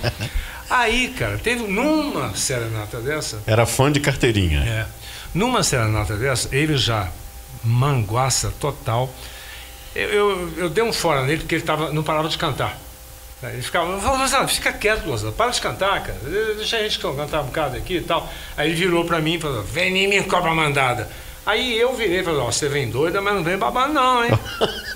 Aí, 0.70 1.10
cara, 1.10 1.38
teve 1.38 1.64
numa 1.68 2.34
serenata 2.34 3.02
dessa, 3.02 3.42
Era 3.46 3.66
fã 3.66 3.92
de 3.92 4.00
carteirinha. 4.00 4.62
é, 4.62 4.86
numa 5.34 5.64
serenata 5.64 6.16
dessa, 6.16 6.48
ele 6.56 6.78
já 6.78 7.12
manguaça 7.62 8.54
total. 8.58 9.14
Eu, 9.94 10.10
eu, 10.10 10.54
eu 10.56 10.70
dei 10.70 10.82
um 10.82 10.94
fora 10.94 11.26
nele 11.26 11.40
porque 11.40 11.56
ele 11.56 11.64
tava, 11.66 11.92
não 11.92 12.02
parava 12.04 12.30
de 12.30 12.38
cantar. 12.38 12.78
Ele 13.44 13.62
ficava, 13.62 13.88
Lozada, 14.18 14.48
fica 14.48 14.72
quieto, 14.72 15.06
Lozada, 15.06 15.32
para 15.32 15.50
de 15.52 15.60
cantar, 15.62 16.04
cara. 16.04 16.20
Deixa 16.58 16.78
a 16.78 16.84
gente 16.84 17.00
cantar 17.00 17.42
um 17.42 17.46
bocado 17.46 17.76
aqui 17.76 17.96
e 17.98 18.02
tal. 18.02 18.30
Aí 18.56 18.70
ele 18.70 18.76
virou 18.76 19.04
pra 19.06 19.20
mim 19.20 19.34
e 19.36 19.40
falou, 19.40 19.64
vem 19.64 19.98
em 19.98 20.08
mim, 20.08 20.22
cobra 20.24 20.54
mandada. 20.54 21.10
Aí 21.46 21.78
eu 21.80 21.96
virei 21.96 22.20
e 22.20 22.24
falei, 22.24 22.40
ó, 22.40 22.52
você 22.52 22.70
vem 22.70 22.90
doida, 22.90 23.20
mas 23.20 23.34
não 23.34 23.44
vem 23.44 23.58
babando 23.58 23.94
não, 23.94 24.24
hein? 24.24 24.32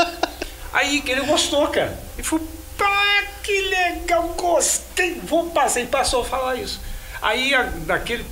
Aí 0.71 1.01
ele 1.07 1.21
gostou, 1.21 1.67
cara. 1.69 1.97
Ele 2.17 2.23
falou, 2.27 2.45
pá, 2.77 3.23
que 3.41 3.61
legal, 3.61 4.23
gostei. 4.37 5.19
Vou 5.23 5.49
passar. 5.49 5.79
E 5.81 5.87
passou 5.87 6.21
a 6.21 6.25
falar 6.25 6.55
isso. 6.57 6.79
Aí, 7.21 7.53
a- 7.55 7.63
daquele 7.63 8.25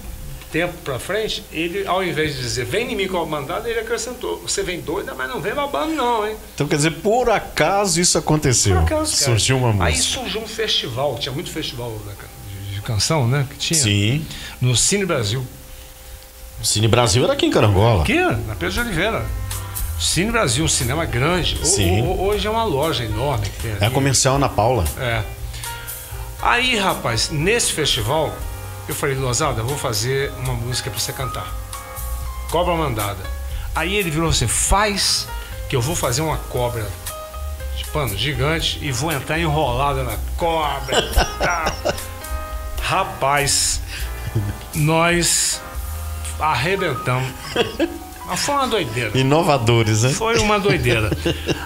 tempo 0.54 0.74
pra 0.84 0.99
frente, 0.99 1.43
ele, 1.51 1.86
ao 1.88 2.04
invés 2.04 2.36
de 2.36 2.41
dizer, 2.41 2.64
vem 2.66 2.91
em 2.91 2.95
mim 2.95 3.08
com 3.08 3.18
a 3.18 3.26
mandada, 3.26 3.68
ele 3.68 3.80
acrescentou, 3.80 4.38
você 4.39 4.62
vem 4.62 4.80
doida, 4.80 5.16
mas 5.16 5.28
não 5.28 5.41
vem 5.41 5.51
babando 5.54 5.93
não, 5.95 6.28
hein? 6.28 6.36
Então 6.54 6.68
quer 6.68 6.76
dizer, 6.76 6.91
por 6.91 7.28
acaso 7.28 7.99
isso 7.99 8.20
aconteceu. 8.20 8.76
Por 8.76 8.84
acaso, 8.84 9.12
cara. 9.18 9.26
Surgiu 9.32 9.58
uma 9.58 9.84
Aí 9.84 9.95
música. 9.95 10.20
surgiu 10.20 10.41
um 10.41 10.47
festival, 10.47 11.18
tinha 11.18 11.34
muito 11.34 11.49
festival 11.49 11.91
de, 12.70 12.76
de 12.76 12.82
canção, 12.84 13.28
né? 13.28 13.47
Que 13.49 13.58
tinha. 13.58 13.80
Sim. 13.80 14.26
No 14.62 14.76
Cine 14.76 15.06
Brasil. 15.08 15.43
Cine 16.62 16.88
Brasil 16.88 17.24
era 17.24 17.34
aqui 17.34 17.47
em 17.47 17.51
Carangola. 17.51 18.04
Aqui, 18.04 18.16
na 18.22 18.56
Pedro 18.56 18.70
de 18.76 18.80
Oliveira. 18.80 19.26
Cine 19.99 20.32
Brasil, 20.32 20.64
um 20.64 20.68
cinema 20.68 21.04
grande. 21.06 21.58
O- 21.62 21.66
Sim. 21.66 22.01
o- 22.04 22.22
hoje 22.26 22.45
é 22.47 22.49
uma 22.51 22.64
loja 22.64 23.04
enorme 23.04 23.47
que 23.49 23.60
tem 23.64 23.76
É 23.82 23.89
comercial 23.89 24.36
Ana 24.36 24.47
Paula. 24.49 24.86
É. 24.99 25.24
Aí, 26.41 26.76
rapaz, 26.78 27.30
nesse 27.32 27.72
festival, 27.72 28.32
eu 28.88 28.96
falei, 28.96 29.16
Lozada, 29.16 29.64
vou 29.64 29.78
fazer 29.78 30.32
uma 30.40 30.54
música 30.54 30.90
pra 30.90 31.00
você 31.00 31.14
cantar. 31.14 31.48
Cobra 32.50 32.76
mandada. 32.76 33.24
Aí 33.76 33.96
ele 33.96 34.12
virou 34.12 34.30
assim, 34.30 34.48
faz 34.48 35.28
que 35.70 35.76
eu 35.76 35.82
vou 35.82 35.96
fazer 35.96 36.22
uma 36.22 36.38
cobra 36.38 36.88
de 37.78 37.86
pano 37.86 38.16
gigante 38.16 38.78
e 38.82 38.92
vou 38.92 39.12
entrar 39.12 39.40
enrolada 39.40 40.04
na 40.04 40.18
cobra. 40.38 40.98
Rapaz, 42.82 43.82
nós 44.76 45.62
arrebentamos. 46.40 47.32
Mas 48.26 48.40
foi 48.40 48.56
uma 48.56 48.68
doideira. 48.68 49.18
Inovadores, 49.18 50.04
né? 50.04 50.10
Foi 50.10 50.38
uma 50.40 50.60
doideira. 50.60 51.10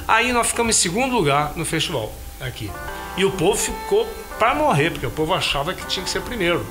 Aí 0.07 0.31
nós 0.31 0.47
ficamos 0.47 0.75
em 0.75 0.79
segundo 0.79 1.15
lugar 1.15 1.53
no 1.55 1.65
festival, 1.65 2.11
aqui. 2.39 2.71
E 3.15 3.25
o 3.25 3.31
povo 3.31 3.57
ficou 3.57 4.07
pra 4.39 4.53
morrer, 4.55 4.91
porque 4.91 5.05
o 5.05 5.11
povo 5.11 5.33
achava 5.33 5.73
que 5.73 5.85
tinha 5.87 6.03
que 6.03 6.09
ser 6.09 6.21
primeiro. 6.21 6.65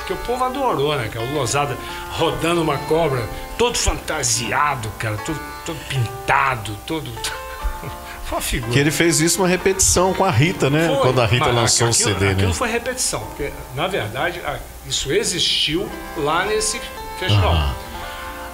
Porque 0.00 0.12
o 0.12 0.16
povo 0.16 0.44
adorou, 0.44 0.96
né, 0.96 1.08
cara? 1.08 1.24
O 1.24 1.34
Lozada 1.34 1.76
rodando 2.10 2.62
uma 2.62 2.78
cobra, 2.78 3.28
todo 3.56 3.76
fantasiado, 3.76 4.90
cara, 4.98 5.16
todo, 5.18 5.38
todo 5.64 5.78
pintado, 5.88 6.76
todo. 6.86 7.10
Foi 8.24 8.38
uma 8.38 8.40
figura. 8.40 8.72
Que 8.72 8.78
ele 8.78 8.90
fez 8.90 9.20
isso 9.20 9.40
uma 9.40 9.48
repetição 9.48 10.14
com 10.14 10.24
a 10.24 10.30
Rita, 10.30 10.70
né? 10.70 10.88
Foi, 10.88 10.98
Quando 10.98 11.20
a 11.20 11.26
Rita 11.26 11.46
mas 11.46 11.54
lançou 11.54 11.88
o 11.88 11.90
aquilo, 11.90 12.10
CD, 12.10 12.30
Aquilo 12.30 12.48
né? 12.48 12.54
foi 12.54 12.68
repetição, 12.68 13.20
porque 13.20 13.52
na 13.74 13.86
verdade 13.86 14.40
isso 14.86 15.12
existiu 15.12 15.88
lá 16.16 16.44
nesse 16.44 16.80
festival. 17.18 17.74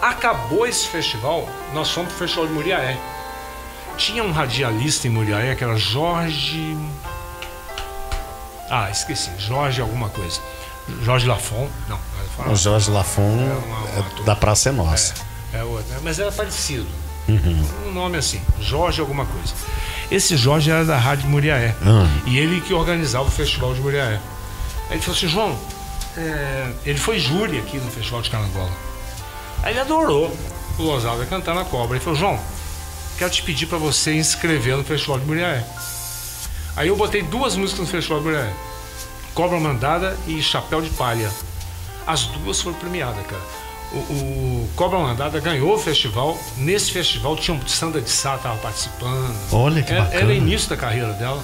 Acabou 0.01 0.67
esse 0.67 0.87
festival, 0.89 1.49
nós 1.73 1.91
fomos 1.91 2.11
pro 2.11 2.19
Festival 2.19 2.47
de 2.47 2.53
Muriaé. 2.53 2.97
Tinha 3.97 4.23
um 4.23 4.31
radialista 4.31 5.07
em 5.07 5.11
Muriaé 5.11 5.55
que 5.55 5.65
era 5.65 5.77
Jorge. 5.77 6.77
Ah, 8.71 8.91
esqueci, 8.91 9.31
Jorge 9.39 9.81
alguma 9.81 10.09
coisa. 10.11 10.41
Jorge 11.03 11.27
Lafon. 11.27 11.69
Não, 11.89 11.99
Lafon 12.39 12.53
O 12.53 12.57
Jorge 12.57 12.91
Lafon 12.91 13.23
É 13.23 13.67
uma- 13.67 13.89
é 13.91 14.01
uma- 14.01 14.25
da 14.25 14.37
Praça 14.37 14.69
é 14.69 14.73
Nossa. 14.73 15.15
é 15.53 15.63
outro, 15.65 15.93
né? 15.93 15.99
mas 16.03 16.19
era 16.19 16.31
parecido. 16.33 16.87
Uhum. 17.29 17.65
Um 17.89 17.93
nome 17.93 18.17
assim, 18.19 18.41
Jorge 18.61 19.01
alguma 19.01 19.27
coisa. 19.27 19.53
Esse 20.11 20.37
Jorge 20.37 20.71
era 20.71 20.85
da 20.85 20.97
Rádio 20.97 21.29
Muriaé. 21.29 21.75
Ah. 21.83 22.07
E 22.27 22.39
ele 22.39 22.61
que 22.61 22.73
organizava 22.73 23.25
o 23.25 23.31
Festival 23.31 23.75
de 23.75 23.81
Muriaé. 23.81 24.21
Aí 24.89 24.93
ele 24.97 25.01
falou 25.01 25.17
assim, 25.17 25.27
João, 25.29 25.59
é, 26.17 26.71
ele 26.85 26.99
foi 26.99 27.19
júri 27.19 27.59
aqui 27.59 27.79
no 27.79 27.91
Festival 27.91 28.23
de 28.23 28.31
Carangola. 28.31 28.71
Aí 29.65 29.73
ele 29.73 29.81
adorou 29.81 30.33
o 30.79 30.83
Lozada 30.83 31.27
cantando 31.27 31.59
a 31.59 31.65
cobra. 31.65 31.97
Ele 31.97 32.05
falou, 32.05 32.17
João, 32.19 32.39
quero 33.19 33.31
te 33.33 33.43
pedir 33.43 33.67
para 33.67 33.79
você 33.79 34.15
inscrever 34.15 34.77
no 34.77 34.85
Festival 34.85 35.19
de 35.19 35.27
Muriaé. 35.27 35.65
Aí 36.77 36.87
eu 36.89 36.97
botei 36.97 37.23
duas 37.23 37.57
músicas 37.57 37.81
no 37.81 37.87
Festival 37.91 38.21
de 38.21 38.25
Muriaé. 38.27 38.53
Cobra 39.37 39.61
Mandada 39.61 40.17
e 40.27 40.43
Chapéu 40.43 40.81
de 40.81 40.89
Palha. 40.89 41.31
As 42.07 42.23
duas 42.23 42.59
foram 42.59 42.79
premiadas, 42.79 43.25
cara. 43.27 43.43
O, 43.93 43.97
o 43.99 44.69
Cobra 44.75 44.99
Mandada 44.99 45.39
ganhou 45.41 45.75
o 45.75 45.79
festival. 45.79 46.39
Nesse 46.57 46.91
festival 46.91 47.37
tinha 47.37 47.55
um 47.55 47.69
Sandra 47.69 48.01
de 48.01 48.09
Sá 48.09 48.39
tava 48.39 48.57
participando. 48.57 49.37
Olha 49.53 49.83
que 49.83 49.93
bacana. 49.93 50.15
Era 50.15 50.27
o 50.29 50.33
início 50.33 50.71
da 50.71 50.77
carreira 50.79 51.13
dela. 51.13 51.43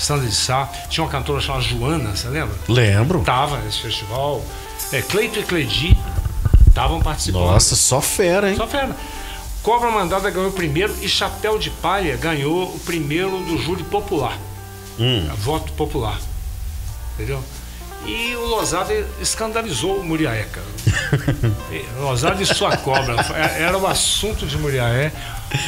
Sandra 0.00 0.26
de 0.26 0.34
Sá. 0.34 0.68
Tinha 0.90 1.04
uma 1.04 1.10
cantora 1.10 1.40
chamada 1.40 1.62
Joana, 1.62 2.16
você 2.16 2.28
lembra? 2.28 2.56
Lembro. 2.68 3.22
Tava 3.22 3.58
nesse 3.58 3.82
festival. 3.82 4.42
É, 4.90 5.00
Cleito 5.00 5.38
e 5.38 5.44
Cledi 5.44 5.96
estavam 6.66 7.00
participando. 7.00 7.42
Nossa, 7.42 7.76
só 7.76 8.00
fera, 8.00 8.50
hein? 8.50 8.56
Só 8.56 8.66
fera. 8.66 8.96
Cobra 9.62 9.92
Mandada 9.92 10.28
ganhou 10.28 10.50
o 10.50 10.52
primeiro 10.52 10.92
e 11.00 11.08
Chapéu 11.08 11.56
de 11.56 11.70
Palha 11.70 12.16
ganhou 12.16 12.64
o 12.64 12.80
primeiro 12.80 13.38
do 13.44 13.56
júri 13.58 13.84
popular. 13.84 14.36
Hum. 14.98 15.28
Voto 15.36 15.72
popular. 15.74 16.18
Entendeu? 17.18 17.42
E 18.06 18.36
o 18.36 18.46
Lozada 18.46 18.94
escandalizou 19.20 19.96
o 19.98 20.04
Muriaé, 20.04 20.44
cara. 20.52 20.66
E 21.72 21.84
Lozada 22.00 22.40
e 22.40 22.46
sua 22.46 22.76
cobra. 22.76 23.14
É- 23.34 23.62
Era 23.64 23.76
o 23.76 23.86
assunto 23.86 24.46
de 24.46 24.56
Muriaé. 24.56 25.10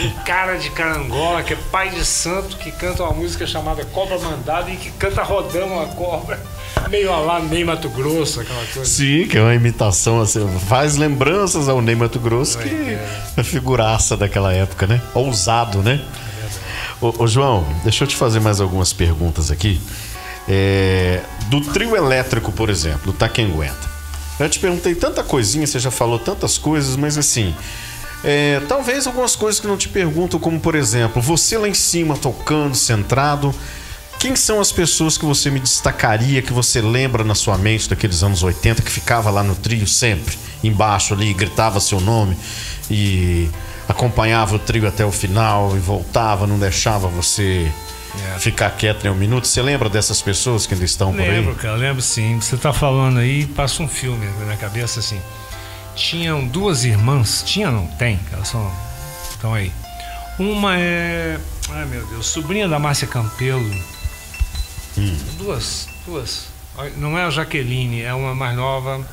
Um 0.05 0.11
cara 0.25 0.57
de 0.57 0.71
carangola, 0.71 1.43
que 1.43 1.55
é 1.55 1.57
pai 1.73 1.91
de 1.91 2.05
santo, 2.05 2.57
que 2.57 2.71
canta 2.71 3.03
uma 3.03 3.13
música 3.13 3.47
chamada 3.47 3.85
Cobra 3.87 4.19
Mandada 4.19 4.71
e 4.71 4.77
que 4.77 4.91
canta 4.93 5.23
rodando 5.23 5.73
uma 5.73 5.87
cobra. 5.87 6.39
Meio 6.89 7.11
a 7.13 7.19
lá, 7.19 7.41
Ney 7.41 7.65
Mato 7.65 7.89
Grosso, 7.89 8.41
aquela 8.41 8.65
coisa. 8.67 8.85
Sim, 8.85 9.27
que 9.27 9.37
é 9.39 9.43
uma 9.43 9.55
imitação, 9.55 10.21
assim, 10.21 10.47
faz 10.69 10.97
lembranças 10.97 11.69
ao 11.69 11.81
Ney 11.83 11.95
Mato 11.97 12.21
Grosso, 12.21 12.59
que 12.59 12.69
É. 12.69 13.09
é 13.39 13.43
figuraça 13.43 14.17
daquela 14.17 14.53
época, 14.53 14.87
né? 14.87 15.01
Ousado, 15.15 15.79
né? 15.83 16.01
Ô, 17.01 17.15
ô, 17.25 17.27
João, 17.27 17.67
deixa 17.83 18.05
eu 18.05 18.09
te 18.09 18.15
fazer 18.17 18.41
mais 18.41 18.61
algumas 18.61 18.93
perguntas 18.93 19.51
aqui. 19.51 19.81
É, 20.53 21.21
do 21.49 21.61
trio 21.61 21.95
elétrico, 21.95 22.51
por 22.51 22.69
exemplo, 22.69 23.13
do 23.13 23.17
Taquenguenta. 23.17 23.89
Eu 24.41 24.49
te 24.49 24.59
perguntei 24.59 24.97
tanta 24.97 25.23
coisinha, 25.23 25.65
você 25.65 25.79
já 25.79 25.93
falou 25.93 26.19
tantas 26.19 26.59
coisas, 26.59 26.97
mas 26.97 27.17
assim, 27.17 27.55
é, 28.25 28.61
talvez 28.69 29.07
algumas 29.07 29.37
coisas 29.37 29.61
que 29.61 29.67
não 29.69 29.77
te 29.77 29.89
pergunto, 29.89 30.41
como 30.41 30.59
por 30.59 30.75
exemplo, 30.75 31.23
você 31.23 31.57
lá 31.57 31.69
em 31.69 31.75
cima 31.75 32.17
tocando, 32.17 32.75
centrado, 32.75 33.55
quem 34.19 34.35
são 34.35 34.61
as 34.61 34.73
pessoas 34.73 35.17
que 35.17 35.25
você 35.25 35.51
me 35.51 35.61
destacaria, 35.61 36.43
que 36.43 36.53
você 36.53 36.81
lembra 36.81 37.23
na 37.23 37.35
sua 37.35 37.57
mente 37.57 37.89
daqueles 37.89 38.23
anos 38.23 38.43
80, 38.43 38.83
que 38.83 38.91
ficava 38.91 39.31
lá 39.31 39.45
no 39.45 39.55
trio 39.55 39.87
sempre, 39.87 40.37
embaixo 40.65 41.15
ali, 41.15 41.33
gritava 41.33 41.79
seu 41.79 42.01
nome 42.01 42.37
e 42.91 43.49
acompanhava 43.89 44.57
o 44.57 44.59
trio 44.59 44.89
até 44.89 45.05
o 45.05 45.13
final 45.13 45.77
e 45.77 45.79
voltava, 45.79 46.47
não 46.47 46.59
deixava 46.59 47.09
você 47.09 47.71
É. 48.35 48.39
ficar 48.39 48.71
quieto 48.71 49.05
nem 49.05 49.13
um 49.13 49.17
minuto? 49.17 49.47
Você 49.47 49.63
lembra 49.63 49.89
dessas 49.89 50.21
pessoas 50.21 50.67
que 50.67 50.75
ainda 50.75 50.85
estão 50.85 51.13
por 51.13 51.21
aí? 51.21 51.31
Lembro, 51.31 51.55
cara, 51.55 51.77
lembro 51.77 52.03
sim. 52.03 52.41
Você 52.41 52.57
tá 52.57 52.73
falando 52.73 53.19
aí, 53.19 53.47
passa 53.47 53.83
um 53.83 53.89
filme 53.89 54.27
na 54.39 54.45
minha 54.47 54.57
cabeça 54.57 55.01
assim. 55.01 55.21
Tinham 55.95 56.47
duas 56.47 56.85
irmãs, 56.85 57.43
tinha 57.45 57.71
não 57.71 57.87
tem, 57.87 58.19
elas 58.33 58.49
são 58.49 58.71
estão 59.31 59.55
aí. 59.55 59.73
Uma 60.39 60.79
é, 60.79 61.39
ai 61.71 61.85
meu 61.87 62.05
Deus, 62.07 62.27
sobrinha 62.27 62.69
da 62.69 62.79
Márcia 62.79 63.07
Campelo. 63.07 63.71
Duas, 65.39 65.89
duas. 66.07 66.49
Não 66.97 67.17
é 67.17 67.25
a 67.25 67.31
Jaqueline, 67.31 68.03
é 68.03 68.13
uma 68.15 68.35
mais 68.35 68.57
nova, 68.57 69.07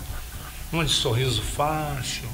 uma 0.71 0.85
de 0.85 0.91
sorriso 0.91 1.41
fácil. 1.41 2.27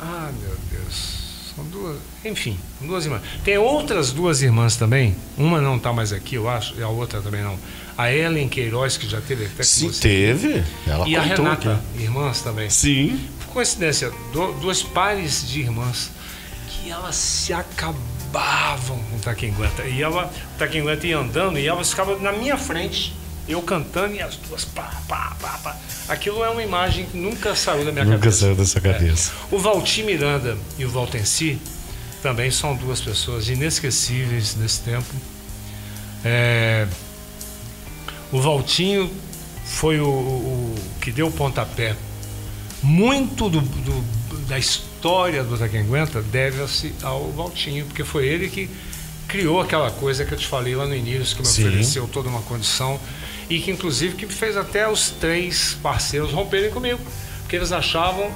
Ah, 0.00 0.30
meu 0.40 0.56
Deus. 0.70 1.17
São 1.58 1.66
duas. 1.66 1.96
Enfim, 2.24 2.56
duas 2.80 3.04
irmãs. 3.04 3.22
Tem 3.44 3.58
outras 3.58 4.12
duas 4.12 4.42
irmãs 4.42 4.76
também. 4.76 5.16
Uma 5.36 5.60
não 5.60 5.76
está 5.76 5.92
mais 5.92 6.12
aqui, 6.12 6.36
eu 6.36 6.48
acho, 6.48 6.74
e 6.78 6.82
a 6.84 6.88
outra 6.88 7.20
também 7.20 7.42
não. 7.42 7.58
A 7.96 8.12
Ellen 8.12 8.48
Queiroz, 8.48 8.96
que 8.96 9.08
já 9.08 9.20
teve 9.20 9.46
até 9.46 9.64
Sim, 9.64 9.90
teve. 9.90 10.62
Ela 10.86 11.08
E 11.08 11.16
a 11.16 11.20
Renata, 11.20 11.72
aqui. 11.72 12.02
irmãs 12.04 12.42
também. 12.42 12.70
Sim. 12.70 13.20
Por 13.40 13.54
coincidência, 13.54 14.12
do, 14.32 14.52
duas 14.60 14.84
pares 14.84 15.48
de 15.48 15.60
irmãs 15.60 16.12
que 16.68 16.90
elas 16.90 17.16
se 17.16 17.52
acabavam 17.52 18.98
com 19.10 19.16
o 19.16 19.20
Taquenguenta. 19.20 19.82
E 19.82 20.00
ela, 20.00 20.32
o 20.54 20.58
Taquenguenta 20.58 21.08
ia 21.08 21.18
andando 21.18 21.58
e 21.58 21.66
elas 21.66 21.90
ficavam 21.90 22.20
na 22.20 22.30
minha 22.30 22.56
frente, 22.56 23.16
eu 23.48 23.62
cantando 23.62 24.14
e 24.14 24.20
as 24.22 24.36
duas 24.36 24.64
pá, 24.64 24.90
pá, 25.08 25.36
pá, 25.40 25.58
pá. 25.62 25.76
Aquilo 26.08 26.44
é 26.44 26.48
uma 26.50 26.62
imagem 26.62 27.06
que 27.06 27.16
nunca 27.16 27.54
saiu 27.54 27.84
da 27.84 27.92
minha 27.92 28.04
Nunca 28.04 28.18
cabeça. 28.18 28.40
saiu 28.40 28.54
da 28.54 28.64
sua 28.66 28.80
cabeça. 28.80 29.32
É. 29.50 29.54
O 29.54 29.58
Valtir 29.58 30.04
Miranda 30.04 30.56
e 30.78 30.84
o 30.84 30.90
Valtenci 30.90 31.58
também 32.22 32.50
são 32.50 32.74
duas 32.76 33.00
pessoas 33.00 33.48
inesquecíveis 33.48 34.54
nesse 34.56 34.80
tempo. 34.80 35.06
É, 36.24 36.86
o 38.32 38.40
Valtinho 38.40 39.10
foi 39.64 40.00
o, 40.00 40.06
o- 40.08 40.74
o 40.76 41.00
que 41.00 41.10
deu 41.12 41.28
o 41.28 41.32
pontapé. 41.32 41.94
Muito 42.82 43.48
do, 43.48 43.60
do- 43.60 44.18
da 44.48 44.58
história 44.58 45.44
do 45.44 45.56
Taquenguenta 45.58 46.22
deve-se 46.22 46.94
ao 47.02 47.30
Valtinho, 47.32 47.84
porque 47.86 48.02
foi 48.04 48.26
ele 48.26 48.48
que 48.48 48.68
criou 49.26 49.60
aquela 49.60 49.90
coisa 49.90 50.24
que 50.24 50.32
eu 50.32 50.38
te 50.38 50.46
falei 50.46 50.74
lá 50.74 50.86
no 50.86 50.94
início, 50.94 51.36
que 51.36 51.42
me 51.42 51.48
Sim. 51.48 51.66
ofereceu 51.68 52.08
toda 52.08 52.28
uma 52.30 52.40
condição 52.42 52.98
e 53.48 53.60
que 53.60 53.70
inclusive 53.70 54.14
que 54.16 54.26
fez 54.26 54.56
até 54.56 54.88
os 54.88 55.10
três 55.10 55.76
parceiros 55.82 56.32
romperem 56.32 56.70
comigo, 56.70 57.00
porque 57.40 57.56
eles 57.56 57.72
achavam 57.72 58.30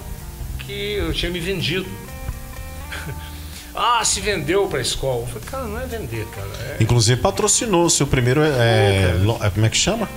que 0.58 0.92
eu 0.94 1.12
tinha 1.12 1.30
me 1.30 1.40
vendido. 1.40 1.86
ah, 3.74 4.02
se 4.04 4.20
vendeu 4.20 4.66
para 4.68 4.78
a 4.78 4.82
escola. 4.82 5.20
Eu 5.22 5.26
falei, 5.26 5.42
cara, 5.48 5.64
não 5.64 5.80
é 5.80 5.86
vender, 5.86 6.26
cara. 6.26 6.48
É, 6.60 6.76
Inclusive 6.80 7.20
patrocinou 7.20 7.84
o 7.86 7.90
seu 7.90 8.06
primeiro. 8.06 8.42
É, 8.42 9.14
lo- 9.20 9.38
é, 9.42 9.50
como 9.50 9.66
é 9.66 9.68
que 9.68 9.76
chama? 9.76 10.08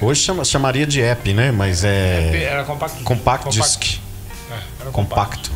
Hoje 0.00 0.22
chama- 0.22 0.44
chamaria 0.44 0.86
de 0.86 1.02
app, 1.02 1.32
né? 1.34 1.50
Mas 1.50 1.84
é. 1.84 2.44
era 2.44 2.64
compacto. 2.64 3.02
Compact 3.04 3.50
Disc. 3.50 3.98
É, 4.50 4.54
era 4.82 4.90
Compacto. 4.90 5.50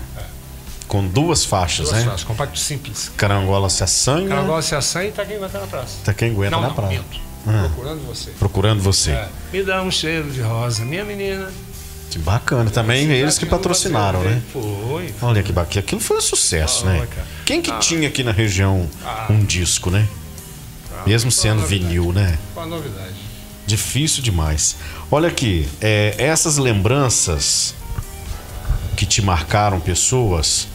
Com 0.87 1.05
duas 1.09 1.45
faixas, 1.45 1.87
Duas 1.89 1.99
né? 1.99 2.05
frases, 2.05 2.25
compacto 2.25 2.59
simples. 2.59 3.11
Carangola 3.17 3.69
se 3.71 3.83
assanha. 3.83 4.29
Carangola 4.29 4.63
se 4.63 4.75
assanha 4.77 5.09
e 5.09 5.13
tá 5.13 5.25
quem 5.25 5.37
aguenta 5.37 5.59
na 5.59 5.67
praça. 5.67 5.97
Tá 6.05 6.13
quem 6.15 6.31
aguenta 6.31 6.51
não, 6.55 6.61
na 6.61 6.69
não, 6.69 6.89
minto. 6.89 7.19
Ah. 7.47 7.69
Procurando 7.69 8.07
você. 8.07 8.31
Procurando 8.39 8.83
você. 8.83 9.11
É, 9.11 9.29
me 9.53 9.63
dá 9.63 9.83
um 9.83 9.91
cheiro 9.91 10.31
de 10.31 10.41
rosa, 10.41 10.85
minha 10.85 11.05
menina. 11.05 11.51
Bacana. 12.19 12.71
Também 12.71 13.11
eles 13.11 13.39
que 13.39 13.45
patrocinaram, 13.47 14.23
né? 14.23 14.41
Foi. 14.53 15.13
Olha 15.21 15.43
que 15.43 15.53
bacana. 15.53 15.81
Aquilo 15.81 16.01
foi 16.01 16.19
um 16.19 16.21
sucesso, 16.21 16.87
Olha, 16.87 17.01
né? 17.01 17.07
cara. 17.13 17.27
Quem 17.45 17.61
que 17.61 17.73
Ah. 17.73 17.79
tinha 17.79 18.07
aqui 18.07 18.23
na 18.23 18.31
região 18.31 18.89
um 19.29 19.45
disco, 19.45 19.91
né? 19.91 20.07
Mesmo 21.05 21.31
foi 21.33 21.43
sendo 21.43 21.67
vinil, 21.67 22.13
né? 22.13 22.39
Uma 22.55 22.67
novidade. 22.67 23.15
Difícil 23.67 24.23
demais. 24.23 24.77
Olha 25.11 25.29
aqui, 25.29 25.69
é, 25.81 26.15
essas 26.19 26.57
lembranças 26.57 27.75
que 28.97 29.05
te 29.05 29.21
marcaram 29.21 29.81
pessoas, 29.81 30.69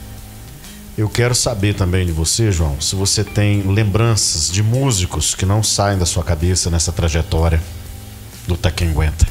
eu 1.00 1.10
quero 1.10 1.34
saber 1.34 1.76
também 1.76 2.06
de 2.06 2.12
você, 2.12 2.52
João, 2.52 2.80
se 2.82 2.96
você 2.96 3.24
tem 3.24 3.62
lembranças 3.64 4.52
de 4.52 4.62
músicos 4.62 5.34
que 5.34 5.46
não 5.46 5.64
saem 5.64 5.98
da 5.98 6.06
sua 6.06 6.24
cabeça 6.24 6.70
nessa 6.70 6.92
trajetória 6.92 7.62
do 8.48 8.58
Taquenguenta. 8.58 9.26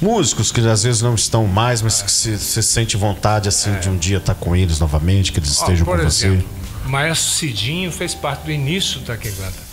Músicos 0.00 0.50
que 0.50 0.60
às 0.66 0.82
vezes 0.82 1.00
não 1.00 1.14
estão 1.14 1.46
mais, 1.46 1.80
mas 1.80 2.02
que 2.02 2.10
se- 2.10 2.36
você 2.38 2.60
sente 2.62 2.96
vontade 2.96 3.48
assim 3.48 3.72
de 3.78 3.88
um 3.88 3.96
dia 3.96 4.16
estar 4.18 4.34
com 4.34 4.56
eles 4.56 4.80
novamente, 4.80 5.30
que 5.30 5.38
eles 5.38 5.56
É. 5.56 5.60
Ó, 5.60 5.62
estejam 5.64 5.84
por 5.86 6.00
com 6.00 6.06
exemplo, 6.06 6.48
o 6.84 6.88
Maestro 6.88 7.30
Cidinho 7.30 7.92
fez 7.92 8.14
parte 8.14 8.44
do 8.44 8.50
início 8.50 8.98
do 9.00 9.06
Taquenguenta. 9.06 9.72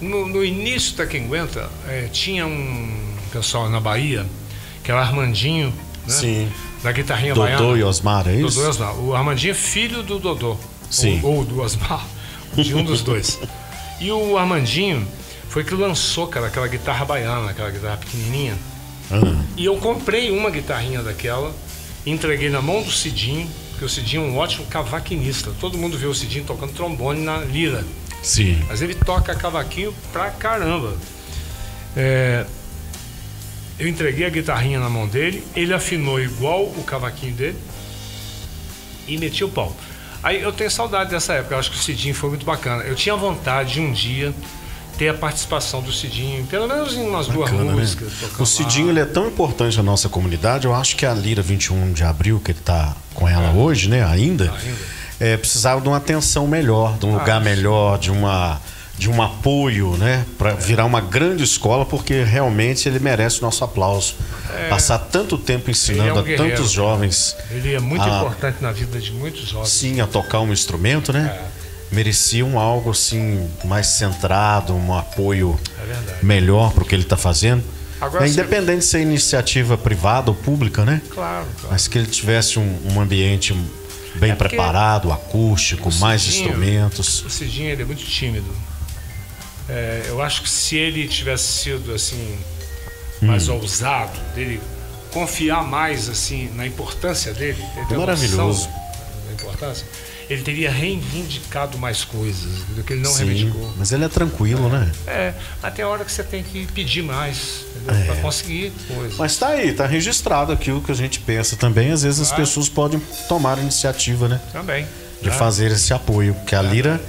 No, 0.00 0.26
no 0.26 0.44
início 0.44 0.92
do 0.92 0.96
Taquenguenta, 0.96 1.70
eh, 1.86 2.08
tinha 2.12 2.44
um 2.44 3.14
pessoal 3.32 3.70
na 3.70 3.78
Bahia, 3.78 4.26
que 4.82 4.90
era 4.90 5.00
Armandinho, 5.00 5.72
né? 6.06 6.14
Sim. 6.14 6.52
da 6.82 6.92
guitarrinha 6.92 7.34
Dodô 7.34 7.46
baiana. 7.46 7.78
e 7.78 7.82
Osmar, 7.84 8.28
é 8.28 8.34
isso? 8.36 8.56
Dodô 8.56 8.66
e 8.66 8.70
Osmar. 8.70 8.98
O 9.00 9.14
Armandinho 9.14 9.50
é 9.52 9.54
filho 9.54 10.02
do 10.02 10.18
Dodô. 10.18 10.56
Sim. 10.90 11.20
Ou, 11.22 11.36
ou 11.36 11.44
do 11.44 11.60
Osmar. 11.62 12.04
De 12.56 12.74
um 12.74 12.84
dos 12.84 13.02
dois. 13.02 13.38
E 14.00 14.10
o 14.12 14.36
Armandinho 14.36 15.06
foi 15.48 15.64
que 15.64 15.74
lançou, 15.74 16.26
cara, 16.26 16.48
aquela 16.48 16.66
guitarra 16.68 17.04
baiana, 17.04 17.50
aquela 17.50 17.70
guitarra 17.70 17.96
pequenininha. 17.96 18.54
Ah, 19.10 19.42
E 19.56 19.64
eu 19.64 19.76
comprei 19.76 20.30
uma 20.30 20.50
guitarrinha 20.50 21.02
daquela, 21.02 21.54
entreguei 22.04 22.50
na 22.50 22.60
mão 22.60 22.82
do 22.82 22.90
Cidinho, 22.90 23.48
porque 23.70 23.84
o 23.84 23.88
Cidinho 23.88 24.22
é 24.24 24.26
um 24.26 24.36
ótimo 24.36 24.66
cavaquinista. 24.66 25.50
Todo 25.60 25.78
mundo 25.78 25.96
vê 25.96 26.06
o 26.06 26.14
Cidinho 26.14 26.44
tocando 26.44 26.72
trombone 26.72 27.20
na 27.22 27.38
lira. 27.38 27.84
sim. 28.22 28.62
Mas 28.68 28.82
ele 28.82 28.94
toca 28.94 29.34
cavaquinho 29.34 29.94
pra 30.12 30.30
caramba. 30.30 30.94
É, 31.96 32.44
eu 33.82 33.88
entreguei 33.88 34.24
a 34.24 34.30
guitarrinha 34.30 34.78
na 34.78 34.88
mão 34.88 35.08
dele, 35.08 35.44
ele 35.56 35.74
afinou 35.74 36.20
igual 36.20 36.62
o 36.64 36.84
cavaquinho 36.84 37.34
dele 37.34 37.58
e 39.08 39.18
meti 39.18 39.42
o 39.42 39.48
pau. 39.48 39.74
Aí 40.22 40.40
eu 40.40 40.52
tenho 40.52 40.70
saudade 40.70 41.10
dessa 41.10 41.32
época, 41.34 41.56
eu 41.56 41.58
acho 41.58 41.70
que 41.70 41.76
o 41.76 41.80
Cidinho 41.80 42.14
foi 42.14 42.30
muito 42.30 42.46
bacana. 42.46 42.84
Eu 42.84 42.94
tinha 42.94 43.16
vontade 43.16 43.74
de 43.74 43.80
um 43.80 43.92
dia 43.92 44.32
ter 44.96 45.08
a 45.08 45.14
participação 45.14 45.82
do 45.82 45.92
Cidinho, 45.92 46.46
pelo 46.46 46.68
menos 46.68 46.94
em 46.94 47.00
umas 47.00 47.26
duas 47.26 47.50
Bacana, 47.50 47.72
né? 47.72 47.80
músicas. 47.80 48.12
tocando 48.20 48.40
O 48.42 48.46
Cidinho 48.46 48.90
ele 48.90 49.00
é 49.00 49.04
tão 49.04 49.26
importante 49.26 49.76
na 49.78 49.82
nossa 49.82 50.08
comunidade. 50.08 50.66
Eu 50.66 50.74
acho 50.74 50.94
que 50.94 51.04
a 51.04 51.12
Lira 51.12 51.42
21 51.42 51.92
de 51.92 52.04
abril, 52.04 52.38
que 52.38 52.52
ele 52.52 52.60
tá 52.60 52.94
com 53.14 53.28
ela 53.28 53.50
hoje, 53.50 53.88
né, 53.88 54.04
ainda, 54.04 54.44
Ainda. 54.44 54.78
é, 55.18 55.36
precisava 55.36 55.80
de 55.80 55.88
uma 55.88 55.96
atenção 55.96 56.46
melhor, 56.46 56.98
de 56.98 57.06
um 57.06 57.14
lugar 57.14 57.38
sim. 57.38 57.44
melhor, 57.44 57.98
de 57.98 58.12
uma 58.12 58.60
de 58.98 59.10
um 59.10 59.20
apoio, 59.20 59.96
né, 59.96 60.24
para 60.38 60.52
virar 60.54 60.84
uma 60.84 61.00
grande 61.00 61.42
escola, 61.42 61.84
porque 61.84 62.22
realmente 62.22 62.88
ele 62.88 62.98
merece 63.00 63.38
o 63.40 63.42
nosso 63.42 63.64
aplauso. 63.64 64.14
Passar 64.68 64.98
tanto 64.98 65.36
tempo 65.38 65.70
ensinando 65.70 66.10
é 66.10 66.12
um 66.12 66.34
a 66.34 66.36
tantos 66.36 66.70
jovens, 66.70 67.34
Ele 67.50 67.74
é 67.74 67.80
muito 67.80 68.04
Ah. 68.04 68.18
importante 68.18 68.58
na 68.60 68.70
vida 68.70 69.00
de 69.00 69.10
muitos 69.10 69.48
jovens. 69.48 69.68
sim, 69.70 70.00
a 70.00 70.06
tocar 70.06 70.40
um 70.40 70.52
instrumento, 70.52 71.12
né? 71.12 71.40
É. 71.48 71.94
Mereciam 71.94 72.58
algo 72.58 72.90
assim 72.90 73.48
mais 73.64 73.86
centrado, 73.88 74.72
um 74.74 74.96
apoio 74.96 75.58
É 76.20 76.24
melhor 76.24 76.72
para 76.72 76.82
o 76.84 76.86
que 76.86 76.94
ele 76.94 77.02
está 77.02 77.16
fazendo. 77.16 77.62
Agora, 78.00 78.24
é 78.24 78.28
se- 78.28 78.34
independente 78.34 78.78
de 78.80 78.84
ser 78.84 79.00
iniciativa 79.00 79.76
privada 79.76 80.30
ou 80.30 80.34
pública, 80.34 80.84
né? 80.84 81.00
Claro, 81.10 81.46
claro. 81.60 81.68
Mas 81.70 81.88
que 81.88 81.98
ele 81.98 82.06
tivesse 82.06 82.58
um, 82.58 82.78
um 82.94 83.00
ambiente 83.00 83.54
bem 84.14 84.30
É 84.32 84.34
preparado, 84.34 85.10
acústico, 85.12 85.88
o 85.88 85.94
mais 85.96 86.22
Cidinho- 86.22 86.44
instrumentos. 86.48 87.24
O 87.24 87.30
Cidinho 87.30 87.70
ele 87.70 87.82
é 87.82 87.84
muito 87.84 88.04
tímido. 88.04 88.46
É, 89.74 90.02
eu 90.08 90.20
acho 90.20 90.42
que 90.42 90.50
se 90.50 90.76
ele 90.76 91.08
tivesse 91.08 91.44
sido 91.62 91.94
assim 91.94 92.38
mais 93.22 93.48
Hum. 93.48 93.54
ousado, 93.54 94.18
dele 94.34 94.60
confiar 95.10 95.62
mais 95.64 96.08
assim 96.10 96.50
na 96.54 96.66
importância 96.66 97.32
dele, 97.32 97.62
ele 97.88 97.96
Maravilhoso. 97.98 98.68
da 99.26 99.32
importância, 99.32 99.86
ele 100.28 100.42
teria 100.42 100.70
reivindicado 100.70 101.78
mais 101.78 102.04
coisas 102.04 102.64
do 102.74 102.82
que 102.82 102.92
ele 102.92 103.02
não 103.02 103.12
Sim, 103.12 103.26
reivindicou. 103.26 103.72
mas 103.78 103.92
ele 103.92 104.04
é 104.04 104.08
tranquilo, 104.08 104.68
né? 104.68 104.90
É, 105.06 105.32
até 105.62 105.82
a 105.82 105.88
hora 105.88 106.04
que 106.04 106.12
você 106.12 106.22
tem 106.22 106.42
que 106.42 106.66
pedir 106.66 107.02
mais, 107.02 107.64
entendeu? 107.76 108.06
Pra 108.06 108.16
conseguir 108.16 108.72
coisas. 108.94 109.14
É. 109.14 109.18
Mas 109.18 109.36
tá 109.36 109.48
aí, 109.48 109.72
tá 109.72 109.86
registrado 109.86 110.52
aquilo 110.52 110.82
que 110.82 110.92
a 110.92 110.94
gente 110.94 111.18
pensa 111.20 111.56
também. 111.56 111.90
Às 111.92 112.02
vezes 112.02 112.20
as 112.20 112.28
Claro. 112.28 112.42
pessoas 112.44 112.68
podem 112.68 113.00
tomar 113.28 113.56
a 113.58 113.60
iniciativa, 113.62 114.28
né? 114.28 114.40
Também. 114.52 114.86
De 115.22 115.28
né? 115.30 115.34
fazer 115.36 115.70
esse 115.70 115.92
apoio. 115.94 116.34
Porque 116.34 116.54
a 116.54 116.62
Lira, 116.62 117.00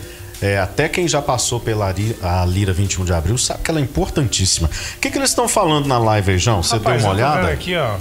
é, 0.43 0.59
até 0.59 0.89
quem 0.89 1.07
já 1.07 1.21
passou 1.21 1.57
pela 1.57 1.95
a 2.21 2.45
Lira 2.45 2.73
21 2.73 3.05
de 3.05 3.13
abril, 3.13 3.37
sabe 3.37 3.63
que 3.63 3.71
ela 3.71 3.79
é 3.79 3.83
importantíssima. 3.83 4.67
O 4.67 4.99
que, 4.99 5.09
que 5.09 5.17
eles 5.17 5.29
estão 5.29 5.47
falando 5.47 5.87
na 5.87 5.97
live 5.97 6.31
aí, 6.31 6.37
João? 6.37 6.61
Você 6.61 6.75
Rapaz, 6.75 6.97
deu 6.97 7.05
uma 7.05 7.15
olhada? 7.15 7.47
Aqui, 7.47 7.77
ó. 7.77 7.95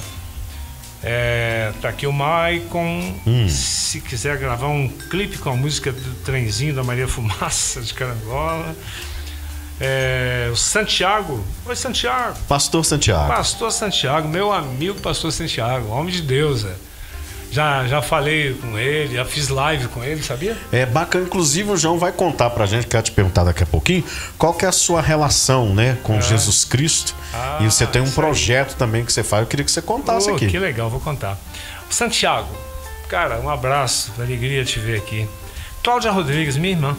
É, 1.04 1.72
tá 1.80 1.88
aqui 1.88 2.04
o 2.04 2.12
Maicon. 2.12 3.14
Hum. 3.24 3.48
Se 3.48 4.00
quiser 4.00 4.36
gravar 4.38 4.66
um 4.66 4.88
clipe 4.88 5.38
com 5.38 5.50
a 5.50 5.56
música 5.56 5.92
do 5.92 6.14
trenzinho 6.24 6.74
da 6.74 6.82
Maria 6.82 7.06
Fumaça 7.06 7.80
de 7.80 7.94
Carangola. 7.94 8.74
É, 9.80 10.48
o 10.52 10.56
Santiago. 10.56 11.44
Oi, 11.64 11.76
Santiago. 11.76 12.36
Pastor 12.48 12.84
Santiago. 12.84 13.28
Pastor 13.28 13.70
Santiago, 13.70 14.28
meu 14.28 14.52
amigo 14.52 15.00
Pastor 15.00 15.30
Santiago, 15.30 15.88
homem 15.90 16.12
de 16.12 16.22
Deus. 16.22 16.64
É. 16.64 16.74
Já, 17.52 17.86
já 17.86 18.00
falei 18.00 18.54
com 18.54 18.78
ele, 18.78 19.14
já 19.14 19.26
fiz 19.26 19.48
live 19.48 19.86
com 19.88 20.02
ele, 20.02 20.22
sabia? 20.22 20.56
É 20.72 20.86
bacana, 20.86 21.26
inclusive 21.26 21.70
o 21.70 21.76
João 21.76 21.98
vai 21.98 22.10
contar 22.10 22.48
pra 22.48 22.64
gente, 22.64 22.86
quero 22.86 23.02
te 23.02 23.12
perguntar 23.12 23.44
daqui 23.44 23.62
a 23.62 23.66
pouquinho, 23.66 24.02
qual 24.38 24.54
que 24.54 24.64
é 24.64 24.68
a 24.68 24.72
sua 24.72 25.02
relação, 25.02 25.74
né, 25.74 25.98
com 26.02 26.18
Jesus 26.18 26.64
Cristo. 26.64 27.14
Ah, 27.34 27.58
e 27.60 27.64
você 27.66 27.86
tem 27.86 28.00
um 28.00 28.06
aí. 28.06 28.10
projeto 28.10 28.74
também 28.76 29.04
que 29.04 29.12
você 29.12 29.22
faz, 29.22 29.42
eu 29.42 29.46
queria 29.46 29.66
que 29.66 29.70
você 29.70 29.82
contasse 29.82 30.30
Oh, 30.30 30.34
aqui. 30.34 30.46
Que 30.46 30.58
legal, 30.58 30.88
vou 30.88 30.98
contar. 30.98 31.36
Santiago, 31.90 32.48
cara, 33.06 33.38
um 33.38 33.50
abraço, 33.50 34.12
alegria 34.18 34.64
te 34.64 34.78
ver 34.80 34.96
aqui. 34.96 35.28
Cláudia 35.84 36.10
Rodrigues, 36.10 36.56
minha 36.56 36.72
irmã. 36.72 36.96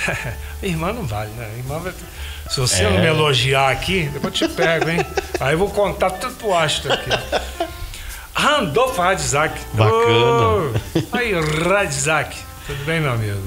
minha 0.62 0.72
irmã 0.74 0.94
não 0.94 1.02
vale, 1.04 1.30
né? 1.32 1.46
Minha 1.48 1.58
irmã 1.58 1.78
vai... 1.78 1.92
Se 2.48 2.58
você 2.58 2.84
É. 2.84 2.90
não 2.90 2.98
me 2.98 3.06
elogiar 3.06 3.68
aqui, 3.70 4.08
depois 4.12 4.40
eu 4.40 4.48
te 4.48 4.54
pego, 4.54 4.88
hein? 4.88 5.04
Aí 5.38 5.52
eu 5.52 5.58
vou 5.58 5.68
contar 5.70 6.10
tudo 6.10 6.34
pro 6.36 6.54
Astro 6.56 6.90
aqui. 6.92 7.10
Randolfo 8.40 9.00
Radzak. 9.02 9.54
Bacana. 9.74 10.80
Aí, 11.12 11.32
Radzak. 11.68 12.36
Tudo 12.66 12.84
bem, 12.84 13.00
meu 13.00 13.12
amigo? 13.12 13.38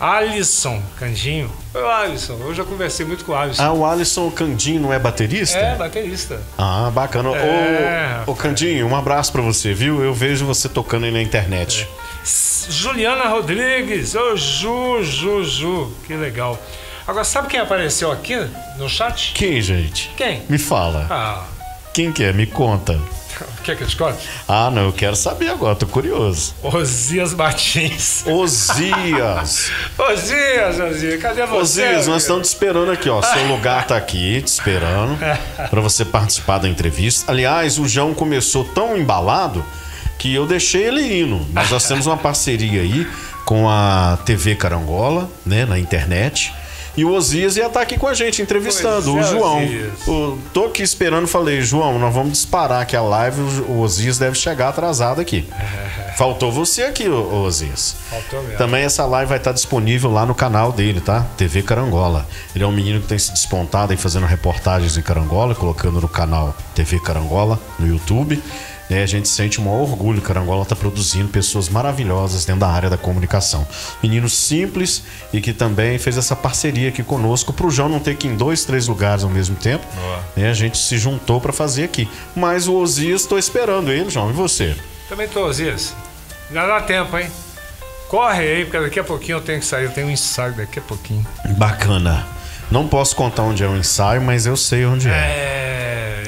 Alisson 0.00 0.80
Candinho. 0.96 1.50
Oi, 1.74 1.82
Alisson. 1.82 2.38
Eu 2.40 2.54
já 2.54 2.64
conversei 2.64 3.04
muito 3.04 3.24
com 3.24 3.32
o 3.32 3.34
Alisson. 3.34 3.62
Ah, 3.62 3.72
o 3.72 3.84
Alisson 3.84 4.30
Candinho 4.30 4.80
não 4.80 4.92
é 4.92 4.98
baterista? 4.98 5.58
é, 5.58 5.74
baterista. 5.74 6.40
Ah, 6.56 6.90
bacana. 6.94 7.30
É, 7.36 8.22
ô, 8.26 8.30
ô, 8.30 8.34
Candinho, 8.34 8.86
um 8.86 8.94
abraço 8.96 9.32
pra 9.32 9.42
você, 9.42 9.74
viu? 9.74 10.02
Eu 10.02 10.14
vejo 10.14 10.46
você 10.46 10.68
tocando 10.68 11.04
aí 11.04 11.10
na 11.10 11.20
internet. 11.20 11.88
S- 12.24 12.70
Juliana 12.70 13.28
Rodrigues, 13.28 14.14
ô 14.14 14.36
Ju, 14.36 15.02
Ju, 15.02 15.44
Ju, 15.44 15.92
que 16.06 16.14
legal. 16.14 16.56
Agora, 17.06 17.24
sabe 17.24 17.48
quem 17.48 17.58
apareceu 17.58 18.12
aqui 18.12 18.36
no 18.78 18.88
chat? 18.88 19.32
Quem, 19.34 19.60
gente? 19.60 20.10
Quem? 20.16 20.42
Me 20.48 20.58
fala. 20.58 21.06
Ah, 21.10 21.44
Quem 21.92 22.12
que 22.12 22.22
é? 22.22 22.32
Me 22.32 22.46
conta. 22.46 23.00
Quer 23.64 23.76
que 23.76 23.82
eu 23.82 23.86
te 23.86 23.96
conte? 23.96 24.18
Ah, 24.46 24.70
não, 24.70 24.86
eu 24.86 24.92
quero 24.92 25.16
saber 25.16 25.48
agora, 25.50 25.74
tô 25.74 25.86
curioso. 25.86 26.54
Osias 26.62 27.34
Martins. 27.34 28.24
Osias. 28.26 29.70
Osias, 29.98 30.80
Osias, 30.80 31.20
cadê 31.20 31.46
você? 31.46 31.82
Osias, 31.82 32.06
nós 32.06 32.22
estamos 32.22 32.48
te 32.48 32.52
esperando 32.52 32.90
aqui, 32.90 33.08
ó. 33.08 33.20
Seu 33.22 33.46
lugar 33.46 33.86
tá 33.86 33.96
aqui, 33.96 34.42
te 34.42 34.48
esperando 34.48 35.18
pra 35.70 35.80
você 35.80 36.04
participar 36.04 36.58
da 36.58 36.68
entrevista. 36.68 37.30
Aliás, 37.30 37.78
o 37.78 37.88
João 37.88 38.14
começou 38.14 38.64
tão 38.64 38.96
embalado 38.96 39.64
que 40.18 40.34
eu 40.34 40.46
deixei 40.46 40.84
ele 40.84 41.20
indo. 41.20 41.46
Nós 41.52 41.86
temos 41.86 42.06
uma 42.06 42.16
parceria 42.16 42.80
aí 42.80 43.06
com 43.44 43.68
a 43.68 44.18
TV 44.26 44.54
Carangola, 44.56 45.30
né, 45.46 45.64
na 45.64 45.78
internet. 45.78 46.52
E 46.98 47.04
o 47.04 47.12
Osias 47.12 47.56
ia 47.56 47.66
estar 47.66 47.80
aqui 47.80 47.96
com 47.96 48.08
a 48.08 48.12
gente 48.14 48.42
entrevistando 48.42 49.12
Pois 49.12 49.14
o 49.14 49.18
é, 49.20 49.22
João. 49.38 49.64
Osias. 49.64 50.08
O- 50.08 50.38
tô 50.52 50.64
aqui 50.64 50.82
esperando, 50.82 51.28
falei, 51.28 51.60
João, 51.62 51.96
nós 51.96 52.12
vamos 52.12 52.32
disparar 52.32 52.82
aqui 52.82 52.96
a 52.96 53.02
live. 53.02 53.40
O 53.68 53.78
Osias 53.82 54.18
deve 54.18 54.34
chegar 54.36 54.70
atrasado 54.70 55.20
aqui. 55.20 55.46
Faltou 56.18 56.50
você 56.50 56.82
aqui, 56.82 57.08
Osias. 57.08 57.94
Faltou 58.10 58.42
mesmo. 58.42 58.58
Também 58.58 58.82
essa 58.82 59.06
live 59.06 59.28
vai 59.28 59.38
estar 59.38 59.52
disponível 59.52 60.10
lá 60.10 60.26
no 60.26 60.34
canal 60.34 60.72
dele, 60.72 61.00
tá? 61.00 61.24
TV 61.36 61.62
Carangola. 61.62 62.26
Ele 62.52 62.64
é 62.64 62.66
um 62.66 62.72
menino 62.72 63.00
que 63.00 63.06
tem 63.06 63.16
se 63.18 63.30
despontado 63.32 63.92
aí 63.92 63.96
fazendo 63.96 64.26
reportagens 64.26 64.96
em 64.98 65.02
Carangola, 65.02 65.54
colocando 65.54 66.00
no 66.00 66.08
canal 66.08 66.52
TV 66.74 66.98
Carangola 66.98 67.60
no 67.78 67.86
YouTube. 67.86 68.42
Né, 68.88 69.02
a 69.02 69.06
gente 69.06 69.28
sente 69.28 69.60
um 69.60 69.64
maior 69.64 69.82
orgulho. 69.82 70.20
Carangola 70.22 70.62
está 70.62 70.74
produzindo 70.74 71.28
pessoas 71.28 71.68
maravilhosas 71.68 72.44
dentro 72.44 72.60
da 72.60 72.68
área 72.68 72.90
da 72.90 72.96
comunicação. 72.96 73.66
Menino 74.02 74.28
simples 74.28 75.02
e 75.32 75.40
que 75.40 75.52
também 75.52 75.98
fez 75.98 76.16
essa 76.16 76.34
parceria 76.34 76.88
aqui 76.88 77.02
conosco 77.02 77.52
para 77.52 77.66
o 77.66 77.70
João 77.70 77.88
não 77.88 78.00
ter 78.00 78.16
que 78.16 78.26
ir 78.26 78.32
em 78.32 78.36
dois, 78.36 78.64
três 78.64 78.86
lugares 78.86 79.24
ao 79.24 79.30
mesmo 79.30 79.56
tempo. 79.56 79.84
Né, 80.36 80.48
a 80.48 80.54
gente 80.54 80.78
se 80.78 80.98
juntou 80.98 81.40
para 81.40 81.52
fazer 81.52 81.84
aqui. 81.84 82.08
Mas 82.34 82.68
o 82.68 82.74
Osias, 82.74 83.22
estou 83.22 83.38
esperando 83.38 83.90
ele, 83.90 84.10
João. 84.10 84.30
E 84.30 84.32
você? 84.32 84.76
Também 85.08 85.28
tô, 85.28 85.46
Osias. 85.46 85.94
Ainda 86.48 86.66
dá 86.66 86.80
tempo, 86.80 87.16
hein? 87.18 87.30
Corre 88.08 88.40
aí, 88.40 88.64
porque 88.64 88.80
daqui 88.80 88.98
a 88.98 89.04
pouquinho 89.04 89.36
eu 89.36 89.42
tenho 89.42 89.60
que 89.60 89.66
sair. 89.66 89.84
Eu 89.84 89.90
tenho 89.90 90.06
um 90.06 90.10
ensaio 90.10 90.54
daqui 90.54 90.78
a 90.78 90.82
pouquinho. 90.82 91.26
Bacana. 91.58 92.26
Não 92.70 92.88
posso 92.88 93.14
contar 93.14 93.42
onde 93.42 93.62
é 93.62 93.66
o 93.66 93.76
ensaio, 93.76 94.20
mas 94.20 94.46
eu 94.46 94.56
sei 94.56 94.84
onde 94.86 95.08
é. 95.08 95.12
É. 95.12 95.77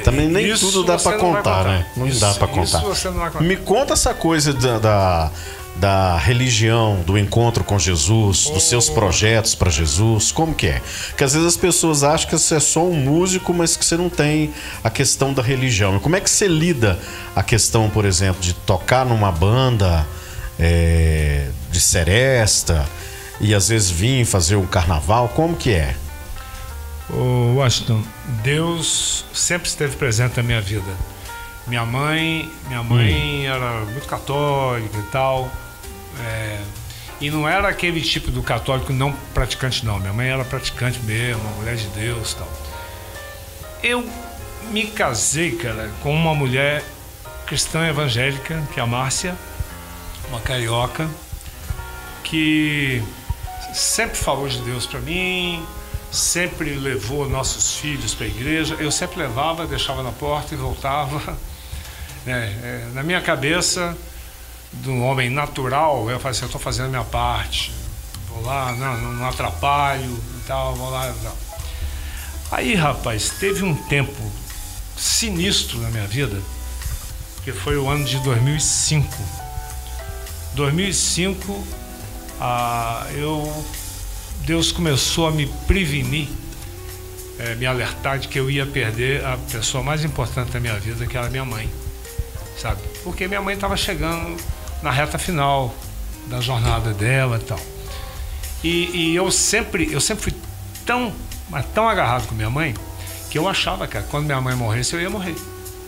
Também 0.01 0.29
nem 0.29 0.49
isso 0.49 0.67
tudo 0.67 0.85
dá 0.85 0.95
não 0.97 0.99
vai 1.05 1.19
contar, 1.19 1.65
né? 1.65 1.87
Não 1.97 2.07
Isso- 2.07 2.21
dá 2.21 2.33
pra 2.35 2.47
contar. 2.49 2.81
Contar. 2.81 3.41
Me 3.43 3.57
conta 3.57 3.93
essa 3.95 4.13
coisa 4.15 4.53
da, 4.53 4.79
da, 4.79 5.31
da 5.77 6.19
religião, 6.19 7.01
do 7.07 7.17
encontro 7.19 7.65
com 7.65 7.79
Jesus, 7.79 8.51
dos 8.51 8.65
seus 8.65 8.89
projetos 8.89 9.55
pra 9.55 9.71
Jesus, 9.71 10.31
como 10.33 10.55
que 10.55 10.67
é? 10.67 10.83
Porque 11.09 11.25
às 11.25 11.33
vezes 11.33 11.49
as 11.49 11.57
pessoas 11.57 12.03
acham 12.03 12.29
que 12.29 12.39
você 12.39 12.57
é 12.57 12.61
só 12.61 12.85
um 12.85 12.95
músico, 12.95 13.53
mas 13.55 13.77
que 13.77 13.85
você 13.85 13.97
não 13.97 14.09
tem 14.11 14.53
a 14.85 14.91
questão 14.91 15.33
da 15.33 15.43
religião. 15.43 15.99
Como 15.99 16.17
é 16.17 16.21
que 16.21 16.29
você 16.31 16.47
lida 16.47 16.99
a 17.35 17.43
questão, 17.43 17.89
por 17.89 18.05
exemplo, 18.05 18.41
de 18.43 18.53
tocar 18.53 19.07
numa 19.07 19.31
banda 19.33 20.07
é, 20.59 21.49
de 21.71 21.81
seresta 21.81 22.85
e 23.41 23.55
às 23.55 23.69
vezes 23.69 23.91
vir 23.91 24.25
fazer 24.27 24.57
um 24.57 24.67
carnaval? 24.67 25.29
Como 25.29 25.57
que 25.57 25.73
é? 25.73 25.95
Ô, 27.13 27.55
Washington, 27.57 28.03
Deus 28.43 29.25
sempre 29.33 29.69
esteve 29.69 29.97
presente 29.97 30.37
na 30.37 30.43
minha 30.43 30.61
vida. 30.61 30.93
Minha 31.67 31.85
mãe, 31.85 32.51
minha 32.69 32.83
mãe 32.83 33.47
era 33.47 33.85
muito 33.87 34.07
católica 34.07 34.97
e 34.97 35.03
tal. 35.11 35.51
é, 36.25 36.61
e 37.21 37.31
não 37.31 37.47
era 37.47 37.69
aquele 37.69 38.01
tipo 38.01 38.31
do 38.31 38.43
católico 38.43 38.93
não 38.93 39.13
praticante, 39.35 39.85
não. 39.85 39.99
Minha 39.99 40.13
mãe 40.13 40.29
era 40.29 40.45
praticante 40.45 40.99
mesmo, 41.01 41.43
uma 41.43 41.57
mulher 41.57 41.77
de 41.77 41.87
Deus 41.89 42.33
e 42.33 42.37
tal. 42.37 42.49
Eu 43.83 44.09
me 44.71 44.87
casei, 44.87 45.53
cara, 45.57 45.91
com 46.03 46.15
uma 46.15 46.35
mulher 46.35 46.83
cristã 47.47 47.87
evangélica, 47.87 48.63
que 48.73 48.81
é 48.81 48.83
a 48.83 48.87
Márcia, 48.87 49.37
uma 50.31 50.41
carioca, 50.41 51.09
que 52.25 53.03
sempre 53.75 54.17
falou 54.17 54.49
de 54.49 54.61
Deus 54.63 54.87
para 54.87 55.01
mim, 55.01 55.63
sempre 56.11 56.75
levou 56.75 57.29
nossos 57.29 57.77
filhos 57.77 58.15
para 58.15 58.27
a 58.27 58.29
igreja. 58.29 58.75
Eu 58.79 58.91
sempre 58.91 59.19
levava, 59.19 59.67
deixava 59.67 60.03
na 60.03 60.13
porta 60.13 60.55
e 60.55 60.57
voltava. 60.57 61.37
É, 62.27 62.33
é, 62.33 62.89
na 62.93 63.03
minha 63.03 63.23
cabeça, 63.23 63.97
de 64.75 64.91
um 64.91 65.03
homem 65.03 65.31
natural, 65.31 66.11
eu 66.11 66.21
falei 66.21 66.33
assim: 66.33 66.43
eu 66.43 66.47
estou 66.49 66.61
fazendo 66.61 66.85
a 66.85 66.89
minha 66.91 67.05
parte. 67.05 67.73
Vou 68.29 68.43
lá, 68.45 68.73
não, 68.73 69.01
não, 69.01 69.13
não 69.15 69.27
atrapalho 69.27 70.23
e 70.37 70.47
tal, 70.47 70.75
vou 70.75 70.91
lá 70.91 71.15
tal. 71.23 71.37
Aí, 72.53 72.75
rapaz, 72.75 73.31
teve 73.31 73.65
um 73.65 73.75
tempo 73.75 74.21
sinistro 74.97 75.79
na 75.79 75.89
minha 75.89 76.07
vida, 76.07 76.41
que 77.43 77.53
foi 77.53 77.79
o 77.79 77.89
ano 77.89 78.05
de 78.05 78.19
2005. 78.21 79.09
2005, 80.55 81.67
ah, 82.41 83.07
eu, 83.13 83.65
Deus 84.51 84.73
começou 84.73 85.29
a 85.29 85.31
me 85.31 85.47
prevenir, 85.47 86.27
eh, 87.39 87.55
me 87.55 87.67
alertar 87.67 88.19
de 88.19 88.27
que 88.27 88.37
eu 88.37 88.51
ia 88.51 88.67
perder 88.67 89.25
a 89.25 89.37
pessoa 89.37 89.81
mais 89.81 90.05
importante 90.05 90.51
da 90.51 90.59
minha 90.59 90.77
vida, 90.77 91.07
que 91.07 91.17
era 91.17 91.31
minha 91.31 91.45
mãe, 91.45 91.71
sabe? 92.59 92.81
Porque 93.05 93.29
minha 93.29 93.41
mãe 93.41 93.55
estava 93.55 93.77
chegando 93.77 94.37
na 94.83 94.91
reta 94.91 95.19
final 95.19 95.73
da 96.27 96.41
jornada 96.41 96.93
dela 96.93 97.39
e 97.41 97.45
tal. 97.45 97.61
E, 98.65 98.91
e 98.93 99.15
eu 99.15 99.31
sempre, 99.31 99.89
eu 99.93 100.01
sempre 100.01 100.25
fui 100.25 100.35
tão, 100.85 101.13
mas 101.49 101.65
tão 101.67 101.89
agarrado 101.89 102.27
com 102.27 102.35
minha 102.35 102.51
mãe 102.51 102.75
que 103.31 103.39
eu 103.39 103.47
achava, 103.47 103.87
cara, 103.87 104.05
quando 104.11 104.25
minha 104.25 104.41
mãe 104.41 104.57
morresse 104.57 104.95
eu 104.95 105.01
ia 105.01 105.09
morrer. 105.09 105.37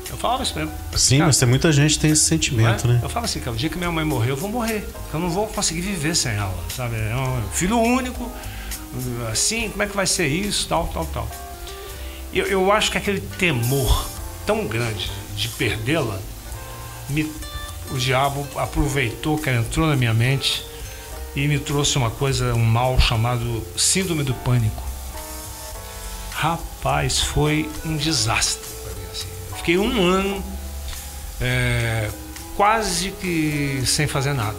Eu 0.08 0.16
falava 0.16 0.44
isso 0.44 0.56
mesmo. 0.56 0.72
Sim, 0.94 1.16
Cara, 1.16 1.26
mas 1.26 1.36
tem 1.36 1.48
muita 1.48 1.72
gente 1.72 1.94
que 1.94 2.00
tem 2.00 2.12
esse 2.12 2.22
não 2.22 2.26
é? 2.26 2.28
sentimento, 2.28 2.86
né? 2.86 3.00
Eu 3.02 3.08
falo 3.08 3.24
assim, 3.24 3.40
cara, 3.40 3.50
o 3.50 3.56
dia 3.56 3.68
que 3.68 3.76
minha 3.76 3.90
mãe 3.90 4.04
morrer, 4.04 4.30
eu 4.30 4.36
vou 4.36 4.48
morrer. 4.48 4.86
Eu 5.12 5.18
não 5.18 5.30
vou 5.30 5.48
conseguir 5.48 5.80
viver 5.80 6.14
sem 6.14 6.30
ela, 6.32 6.54
sabe? 6.76 6.94
É 6.94 7.16
um 7.16 7.42
filho 7.50 7.76
único, 7.76 8.30
assim, 9.30 9.70
como 9.70 9.82
é 9.82 9.86
que 9.86 9.96
vai 9.96 10.06
ser 10.06 10.26
isso, 10.26 10.68
tal, 10.68 10.88
tal, 10.88 11.06
tal. 11.06 11.28
Eu, 12.32 12.46
eu 12.46 12.72
acho 12.72 12.90
que 12.90 12.98
aquele 12.98 13.20
temor 13.20 14.06
tão 14.46 14.66
grande 14.66 15.10
de 15.36 15.48
perdê-la, 15.48 16.18
o 17.90 17.98
diabo 17.98 18.46
aproveitou, 18.56 19.38
que 19.38 19.50
entrou 19.50 19.86
na 19.86 19.96
minha 19.96 20.14
mente 20.14 20.64
e 21.34 21.46
me 21.46 21.58
trouxe 21.58 21.96
uma 21.96 22.10
coisa, 22.10 22.54
um 22.54 22.64
mal 22.64 22.98
chamado 23.00 23.62
síndrome 23.76 24.22
do 24.22 24.34
pânico. 24.34 24.82
Rapaz, 26.32 27.20
foi 27.20 27.68
um 27.84 27.96
desastre 27.96 28.68
para 28.82 28.94
mim. 28.94 29.06
Assim. 29.12 29.28
Eu 29.50 29.56
fiquei 29.56 29.78
um 29.78 30.02
ano 30.04 30.42
é, 31.40 32.10
quase 32.56 33.10
que 33.12 33.82
sem 33.86 34.06
fazer 34.06 34.32
nada. 34.32 34.58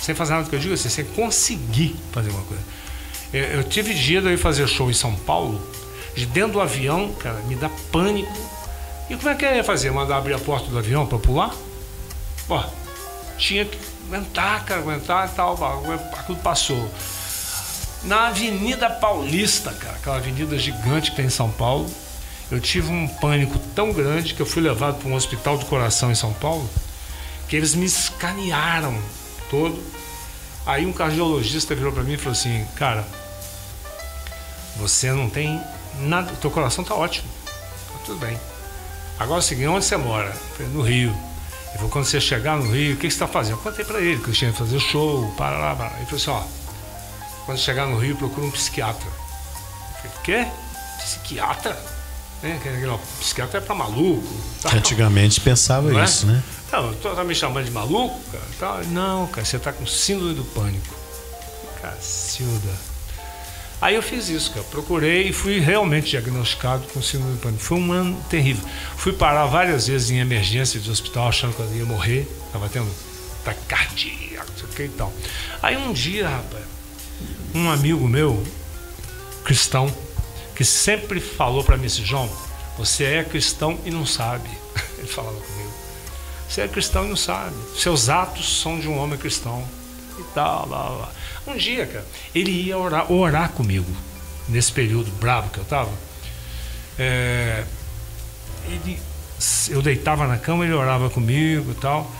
Sem 0.00 0.14
fazer 0.14 0.34
nada 0.34 0.48
que 0.48 0.54
eu 0.54 0.60
digo 0.60 0.74
assim, 0.74 0.88
sem 0.88 1.04
conseguir 1.04 1.96
fazer 2.12 2.30
uma 2.30 2.42
coisa. 2.42 2.62
Eu, 3.36 3.64
tive 3.64 3.92
dia 3.92 4.22
de 4.22 4.32
eu 4.32 4.38
fazer 4.38 4.66
show 4.66 4.90
em 4.90 4.94
São 4.94 5.14
Paulo, 5.14 5.60
de 6.14 6.24
dentro 6.26 6.52
do 6.52 6.60
avião, 6.60 7.12
cara, 7.14 7.38
me 7.42 7.54
dá 7.54 7.70
pânico. 7.92 8.32
E 9.10 9.16
como 9.16 9.28
é 9.28 9.34
que 9.34 9.44
eu 9.44 9.54
ia 9.54 9.64
fazer? 9.64 9.90
Mandar 9.90 10.16
abrir 10.16 10.34
a 10.34 10.38
porta 10.38 10.68
do 10.68 10.78
avião 10.78 11.06
para 11.06 11.18
pular? 11.18 11.54
Pô, 12.48 12.62
tinha 13.36 13.64
que 13.64 13.78
aguentar, 14.08 14.64
cara, 14.64 14.80
aguentar 14.80 15.28
e 15.28 15.34
tal, 15.34 15.58
aquilo 16.12 16.38
passou. 16.38 16.90
Na 18.04 18.28
Avenida 18.28 18.88
Paulista, 18.88 19.72
cara, 19.72 19.96
aquela 19.96 20.16
avenida 20.16 20.56
gigante 20.58 21.10
que 21.10 21.16
tem 21.16 21.26
em 21.26 21.30
São 21.30 21.50
Paulo, 21.50 21.90
eu 22.50 22.60
tive 22.60 22.90
um 22.90 23.08
pânico 23.08 23.58
tão 23.74 23.92
grande 23.92 24.32
que 24.32 24.40
eu 24.40 24.46
fui 24.46 24.62
levado 24.62 24.98
para 25.00 25.08
um 25.08 25.14
hospital 25.14 25.58
do 25.58 25.66
coração 25.66 26.10
em 26.10 26.14
São 26.14 26.32
Paulo, 26.34 26.68
que 27.48 27.56
eles 27.56 27.74
me 27.74 27.84
escanearam 27.84 28.96
todo. 29.50 29.82
Aí 30.64 30.86
um 30.86 30.92
cardiologista 30.92 31.74
virou 31.74 31.92
para 31.92 32.02
mim 32.02 32.12
e 32.14 32.16
falou 32.16 32.32
assim: 32.32 32.64
Cara, 32.76 33.04
você 34.78 35.12
não 35.12 35.28
tem 35.30 35.60
nada, 36.00 36.32
o 36.32 36.36
teu 36.36 36.50
coração 36.50 36.84
tá 36.84 36.94
ótimo, 36.94 37.28
tá 37.44 37.98
tudo 38.04 38.18
bem. 38.18 38.38
Agora 39.18 39.38
é 39.38 39.40
o 39.40 39.42
seguinte: 39.42 39.68
onde 39.68 39.84
você 39.84 39.96
mora? 39.96 40.34
No 40.72 40.82
Rio. 40.82 41.10
Ele 41.68 41.76
falou: 41.78 41.90
Quando 41.90 42.04
você 42.04 42.20
chegar 42.20 42.56
no 42.56 42.70
Rio, 42.72 42.94
o 42.94 42.96
que 42.96 43.02
você 43.02 43.14
está 43.14 43.26
fazendo? 43.26 43.54
Eu 43.56 43.62
contei 43.62 43.84
para 43.84 44.00
ele 44.00 44.20
que 44.22 44.28
eu 44.28 44.34
tinha 44.34 44.52
que 44.52 44.58
fazer 44.58 44.78
show, 44.80 45.30
para 45.36 45.56
lá, 45.58 45.74
para 45.74 45.86
lá. 45.88 45.96
Ele 45.96 46.06
falou 46.06 46.16
assim: 46.20 46.30
Ó, 46.30 46.42
quando 47.46 47.58
chegar 47.58 47.86
no 47.86 47.98
Rio, 47.98 48.16
procura 48.16 48.46
um 48.46 48.50
psiquiatra. 48.50 49.06
Eu 49.06 50.10
falei: 50.10 50.16
Quê? 50.22 50.46
Psiquiatra? 50.98 51.78
É, 52.42 52.58
que- 52.62 52.68
não, 52.86 52.98
psiquiatra 53.18 53.58
é 53.58 53.60
para 53.62 53.74
maluco. 53.74 54.26
tal. 54.62 54.72
Antigamente 54.74 55.40
pensava 55.40 55.90
Não 55.90 55.98
é? 56.00 56.04
isso, 56.04 56.26
né? 56.26 56.42
Não, 56.70 56.92
tu 56.94 57.08
tá 57.14 57.24
me 57.24 57.34
chamando 57.34 57.64
de 57.64 57.70
maluco, 57.70 58.18
cara? 58.30 58.44
Tá, 58.58 58.82
Não, 58.88 59.26
cara, 59.28 59.44
você 59.46 59.58
tá 59.58 59.72
com 59.72 59.86
síndrome 59.86 60.34
do 60.34 60.44
pânico. 60.44 60.94
Cacilda. 61.80 62.72
Aí 63.80 63.94
eu 63.94 64.02
fiz 64.02 64.28
isso, 64.28 64.50
cara. 64.52 64.64
Procurei 64.70 65.28
e 65.28 65.32
fui 65.32 65.58
realmente 65.58 66.10
diagnosticado 66.10 66.86
com 66.88 67.02
síndrome 67.02 67.34
do 67.34 67.40
pânico. 67.40 67.62
Foi 67.62 67.78
um 67.78 67.92
ano 67.92 68.18
terrível. 68.30 68.66
Fui 68.96 69.12
parar 69.12 69.46
várias 69.46 69.86
vezes 69.86 70.10
em 70.10 70.18
emergência 70.18 70.80
de 70.80 70.90
hospital 70.90 71.28
achando 71.28 71.54
que 71.54 71.60
eu 71.60 71.76
ia 71.76 71.84
morrer. 71.84 72.26
Tava 72.52 72.68
tendo 72.68 72.90
taquicardia, 73.44 74.38
não 74.38 74.56
sei 74.56 74.64
o 74.64 74.68
que 74.68 74.82
e 74.84 74.88
tal. 74.88 75.12
Aí 75.62 75.76
um 75.76 75.92
dia, 75.92 76.28
rapaz, 76.28 76.64
um 77.54 77.70
amigo 77.70 78.08
meu, 78.08 78.42
cristão, 79.44 79.94
que 80.54 80.64
sempre 80.64 81.20
falou 81.20 81.62
para 81.62 81.76
mim 81.76 81.86
assim, 81.86 82.04
João, 82.04 82.30
você 82.76 83.04
é 83.04 83.24
cristão 83.24 83.78
e 83.84 83.90
não 83.90 84.04
sabe. 84.06 84.48
Ele 84.98 85.06
falava 85.06 85.36
comigo. 85.36 85.72
Você 86.48 86.62
é 86.62 86.68
cristão 86.68 87.04
e 87.04 87.08
não 87.08 87.16
sabe. 87.16 87.54
Seus 87.78 88.08
atos 88.08 88.60
são 88.60 88.80
de 88.80 88.88
um 88.88 88.98
homem 88.98 89.18
cristão. 89.18 89.66
E 90.18 90.22
tal, 90.34 90.66
lá, 90.68 90.88
lá. 90.88 91.12
Um 91.46 91.56
dia, 91.56 91.86
cara, 91.86 92.04
ele 92.34 92.50
ia 92.50 92.76
orar, 92.76 93.10
orar 93.10 93.50
comigo, 93.50 93.90
nesse 94.48 94.72
período 94.72 95.10
bravo 95.20 95.50
que 95.50 95.58
eu 95.58 95.64
tava. 95.64 95.92
É, 96.98 97.64
ele, 98.68 98.98
eu 99.68 99.80
deitava 99.82 100.26
na 100.26 100.38
cama, 100.38 100.64
ele 100.64 100.74
orava 100.74 101.08
comigo 101.10 101.70
e 101.70 101.74
tal. 101.74 102.10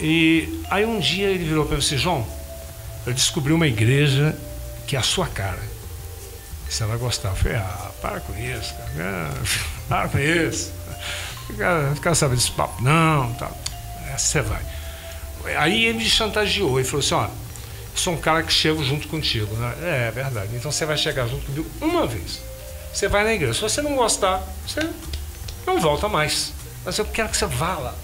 E 0.00 0.62
aí 0.70 0.84
um 0.84 0.98
dia 0.98 1.28
ele 1.28 1.44
virou 1.44 1.64
para 1.64 1.76
mim 1.76 1.82
assim, 1.82 1.98
João, 1.98 2.26
eu 3.06 3.12
descobri 3.12 3.52
uma 3.52 3.66
igreja 3.66 4.36
que 4.86 4.96
é 4.96 4.98
a 4.98 5.02
sua 5.02 5.26
cara. 5.26 5.60
Você 6.68 6.84
vai 6.84 6.96
gostar. 6.96 7.30
Eu 7.30 7.36
falei, 7.36 7.58
ah, 7.58 7.90
para 8.00 8.20
com 8.20 8.32
isso, 8.36 8.74
cara. 8.74 8.90
Ah, 8.98 9.34
Para 9.88 10.08
com 10.08 10.18
isso. 10.18 10.72
Fica, 11.48 11.92
fica 11.96 12.14
sabendo 12.14 12.38
desse 12.38 12.52
papo. 12.52 12.80
Não, 12.80 13.32
tá. 13.34 13.50
Você 14.16 14.40
vai. 14.40 14.62
Aí 15.58 15.86
ele 15.86 15.98
me 15.98 16.04
chantageou 16.04 16.78
e 16.80 16.84
falou 16.84 17.00
assim, 17.00 17.14
ó, 17.14 17.28
sou 17.94 18.14
um 18.14 18.16
cara 18.16 18.42
que 18.42 18.52
chego 18.52 18.84
junto 18.84 19.08
contigo. 19.08 19.54
Né? 19.54 19.74
É, 19.82 20.08
é 20.08 20.10
verdade. 20.10 20.54
Então 20.54 20.70
você 20.70 20.86
vai 20.86 20.96
chegar 20.96 21.26
junto 21.28 21.46
comigo 21.46 21.70
uma 21.80 22.06
vez. 22.06 22.40
Você 22.92 23.08
vai 23.08 23.24
na 23.24 23.32
igreja. 23.32 23.54
Se 23.54 23.60
você 23.60 23.82
não 23.82 23.94
gostar, 23.94 24.42
você 24.66 24.88
não 25.66 25.80
volta 25.80 26.08
mais. 26.08 26.52
Mas 26.84 26.98
eu 26.98 27.04
quero 27.04 27.28
que 27.28 27.36
você 27.36 27.46
vá 27.46 27.74
lá. 27.76 27.94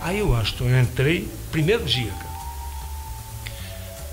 Aí 0.00 0.18
eu 0.18 0.34
acho 0.34 0.54
que 0.54 0.62
eu 0.62 0.80
entrei, 0.80 1.28
primeiro 1.50 1.84
dia, 1.84 2.10
cara. 2.10 2.30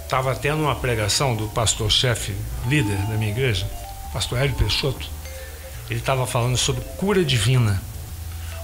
Estava 0.03 0.35
tendo 0.35 0.61
uma 0.61 0.75
pregação 0.75 1.35
do 1.35 1.47
pastor-chefe, 1.49 2.33
líder 2.67 2.97
da 3.07 3.15
minha 3.15 3.31
igreja, 3.31 3.69
pastor 4.13 4.39
Hélio 4.39 4.55
Peixoto. 4.55 5.07
Ele 5.89 5.99
estava 5.99 6.27
falando 6.27 6.57
sobre 6.57 6.81
cura 6.97 7.23
divina, 7.23 7.81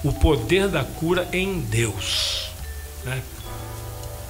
o 0.03 0.11
poder 0.11 0.67
da 0.67 0.83
cura 0.83 1.27
em 1.31 1.59
Deus. 1.59 2.49
Né? 3.05 3.21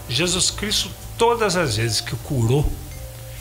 Jesus 0.07 0.51
Cristo, 0.51 0.89
todas 1.17 1.55
as 1.55 1.77
vezes 1.77 2.01
que 2.01 2.15
curou, 2.17 2.69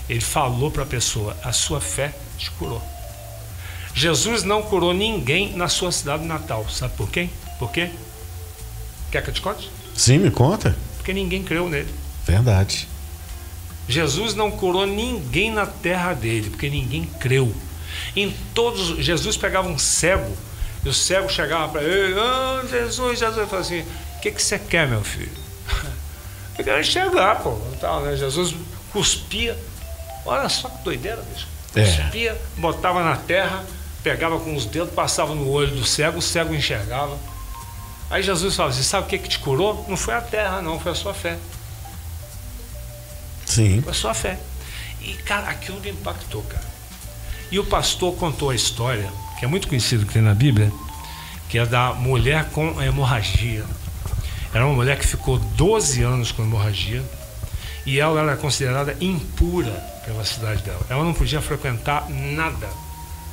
ele 0.08 0.20
falou 0.20 0.70
para 0.70 0.82
a 0.82 0.86
pessoa: 0.86 1.36
a 1.42 1.52
sua 1.52 1.80
fé 1.80 2.14
te 2.38 2.50
curou. 2.52 2.82
Jesus 3.94 4.42
não 4.42 4.62
curou 4.62 4.94
ninguém 4.94 5.54
na 5.54 5.68
sua 5.68 5.92
cidade 5.92 6.24
natal. 6.24 6.66
Sabe 6.68 6.94
por 6.96 7.10
quê? 7.10 7.28
Por 7.58 7.70
quê? 7.70 7.90
Quer 9.10 9.22
que 9.22 9.30
eu 9.30 9.34
te 9.34 9.40
conte? 9.40 9.70
Sim, 9.94 10.18
me 10.18 10.30
conta. 10.30 10.74
Porque 10.96 11.12
ninguém 11.12 11.42
creu 11.42 11.68
nele. 11.68 11.92
Verdade. 12.26 12.88
Jesus 13.88 14.34
não 14.34 14.50
curou 14.50 14.86
ninguém 14.86 15.50
na 15.50 15.66
terra 15.66 16.14
dele, 16.14 16.48
porque 16.48 16.70
ninguém 16.70 17.04
creu. 17.04 17.52
Em 18.16 18.34
todos, 18.54 19.04
Jesus 19.04 19.36
pegava 19.36 19.68
um 19.68 19.78
cego, 19.78 20.34
e 20.84 20.88
o 20.88 20.94
cego 20.94 21.28
chegava 21.28 21.70
para 21.70 21.82
ele, 21.82 22.14
oh, 22.14 22.66
Jesus, 22.66 23.18
Jesus, 23.18 23.38
ele 23.38 23.46
falou 23.46 23.60
assim, 23.60 23.80
o 23.80 24.20
que, 24.20 24.30
que 24.30 24.42
você 24.42 24.58
quer, 24.58 24.88
meu 24.88 25.02
filho? 25.02 25.30
Eu 26.58 26.64
quero 26.64 26.80
enxergar, 26.80 27.36
pô. 27.36 27.58
Tal, 27.80 28.00
né? 28.02 28.16
Jesus 28.16 28.54
cuspia. 28.92 29.58
Olha 30.24 30.48
só 30.48 30.68
que 30.68 30.84
doideira, 30.84 31.22
bicho. 31.22 31.48
É. 31.74 31.84
Cuspia, 31.84 32.40
botava 32.58 33.02
na 33.02 33.16
terra, 33.16 33.64
pegava 34.02 34.38
com 34.38 34.54
os 34.54 34.66
dedos, 34.66 34.92
passava 34.92 35.34
no 35.34 35.48
olho 35.48 35.74
do 35.74 35.84
cego, 35.84 36.18
o 36.18 36.22
cego 36.22 36.54
enxergava. 36.54 37.18
Aí 38.10 38.22
Jesus 38.22 38.54
falava 38.54 38.74
assim: 38.74 38.82
sabe 38.82 39.06
o 39.06 39.08
que, 39.08 39.18
que 39.18 39.28
te 39.28 39.38
curou? 39.38 39.86
Não 39.88 39.96
foi 39.96 40.14
a 40.14 40.20
terra, 40.20 40.60
não, 40.60 40.78
foi 40.78 40.92
a 40.92 40.94
sua 40.94 41.14
fé. 41.14 41.38
Sim. 43.46 43.80
Foi 43.82 43.90
a 43.90 43.94
sua 43.94 44.14
fé. 44.14 44.38
E, 45.00 45.14
cara, 45.14 45.48
aquilo 45.48 45.80
me 45.80 45.90
impactou, 45.90 46.42
cara. 46.42 46.72
E 47.50 47.58
o 47.58 47.64
pastor 47.64 48.14
contou 48.14 48.50
a 48.50 48.54
história, 48.54 49.10
que 49.38 49.44
é 49.44 49.48
muito 49.48 49.68
conhecido 49.68 50.06
que 50.06 50.12
tem 50.12 50.22
na 50.22 50.34
Bíblia, 50.34 50.72
que 51.48 51.58
é 51.58 51.66
da 51.66 51.92
mulher 51.92 52.46
com 52.50 52.80
hemorragia. 52.82 53.64
Era 54.52 54.66
uma 54.66 54.74
mulher 54.74 54.98
que 54.98 55.06
ficou 55.06 55.38
12 55.38 56.02
anos 56.02 56.30
com 56.30 56.42
hemorragia 56.42 57.02
e 57.86 57.98
ela 57.98 58.20
era 58.20 58.36
considerada 58.36 58.96
impura 59.00 59.72
pela 60.04 60.24
cidade 60.24 60.62
dela. 60.62 60.80
Ela 60.88 61.04
não 61.04 61.14
podia 61.14 61.40
frequentar 61.40 62.08
nada, 62.10 62.68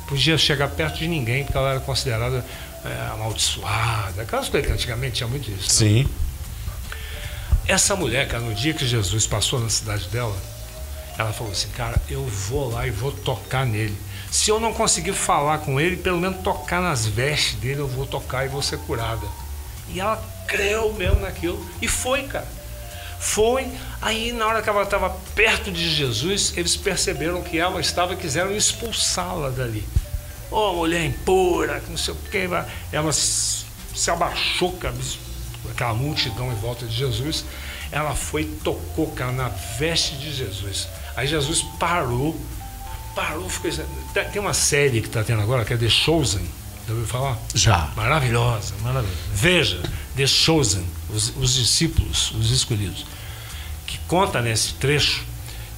podia 0.08 0.36
chegar 0.38 0.68
perto 0.68 0.98
de 0.98 1.08
ninguém, 1.08 1.44
porque 1.44 1.58
ela 1.58 1.70
era 1.72 1.80
considerada 1.80 2.44
é, 2.84 3.12
amaldiçoada. 3.12 4.22
Aquelas 4.22 4.48
coisas 4.48 4.66
que 4.66 4.72
antigamente 4.72 5.16
tinha 5.16 5.28
muito 5.28 5.50
isso. 5.50 5.84
né? 5.84 5.90
Sim. 5.90 6.08
Essa 7.68 7.94
mulher, 7.94 8.26
cara, 8.26 8.42
no 8.42 8.54
dia 8.54 8.74
que 8.74 8.86
Jesus 8.86 9.26
passou 9.26 9.60
na 9.60 9.68
cidade 9.68 10.08
dela, 10.08 10.36
ela 11.16 11.32
falou 11.32 11.52
assim: 11.52 11.68
Cara, 11.68 12.00
eu 12.08 12.24
vou 12.24 12.72
lá 12.72 12.86
e 12.86 12.90
vou 12.90 13.12
tocar 13.12 13.66
nele. 13.66 13.96
Se 14.30 14.50
eu 14.50 14.58
não 14.58 14.72
conseguir 14.72 15.12
falar 15.12 15.58
com 15.58 15.80
ele, 15.80 15.96
pelo 15.96 16.18
menos 16.18 16.40
tocar 16.42 16.80
nas 16.80 17.06
vestes 17.06 17.54
dele, 17.56 17.80
eu 17.80 17.88
vou 17.88 18.06
tocar 18.06 18.44
e 18.44 18.48
vou 18.48 18.62
ser 18.62 18.78
curada. 18.78 19.26
E 19.94 20.00
ela 20.00 20.22
creu 20.46 20.92
mesmo 20.92 21.20
naquilo. 21.20 21.64
E 21.80 21.88
foi, 21.88 22.24
cara. 22.24 22.46
Foi. 23.18 23.66
Aí, 24.00 24.32
na 24.32 24.46
hora 24.46 24.62
que 24.62 24.68
ela 24.68 24.82
estava 24.82 25.10
perto 25.34 25.70
de 25.70 25.88
Jesus, 25.88 26.54
eles 26.56 26.76
perceberam 26.76 27.42
que 27.42 27.58
ela 27.58 27.80
estava 27.80 28.14
e 28.14 28.16
quiseram 28.16 28.56
expulsá-la 28.56 29.50
dali. 29.50 29.86
Ô, 30.50 30.72
mulher 30.72 31.04
impura, 31.04 31.80
que 31.80 31.90
não 31.90 31.98
sei 31.98 32.14
o 32.14 32.16
quê. 32.30 32.48
Ela 32.90 33.12
se 33.12 34.10
abaixou, 34.10 34.72
cara, 34.72 34.94
aquela 35.70 35.94
multidão 35.94 36.50
em 36.50 36.56
volta 36.56 36.86
de 36.86 36.96
Jesus. 36.96 37.44
Ela 37.92 38.14
foi 38.14 38.44
tocou, 38.44 39.08
cara, 39.08 39.32
na 39.32 39.48
veste 39.48 40.16
de 40.16 40.32
Jesus. 40.32 40.88
Aí 41.14 41.26
Jesus 41.26 41.62
parou, 41.78 42.40
parou, 43.14 43.48
ficou. 43.48 43.70
Tem 44.32 44.40
uma 44.40 44.54
série 44.54 45.00
que 45.00 45.08
está 45.08 45.22
tendo 45.22 45.42
agora, 45.42 45.64
que 45.64 45.74
é 45.74 45.76
The 45.76 45.88
Chosen. 45.88 46.59
Já 46.86 46.92
ouviu 46.92 47.06
falar? 47.06 47.38
Já. 47.54 47.90
Maravilhosa, 47.96 48.74
maravilhosa. 48.82 49.18
Veja, 49.32 49.82
The 50.16 50.26
Chosen, 50.26 50.84
os, 51.08 51.34
os 51.36 51.54
discípulos, 51.54 52.32
os 52.32 52.50
escolhidos, 52.50 53.06
que 53.86 53.98
conta 54.08 54.40
nesse 54.40 54.74
trecho 54.74 55.24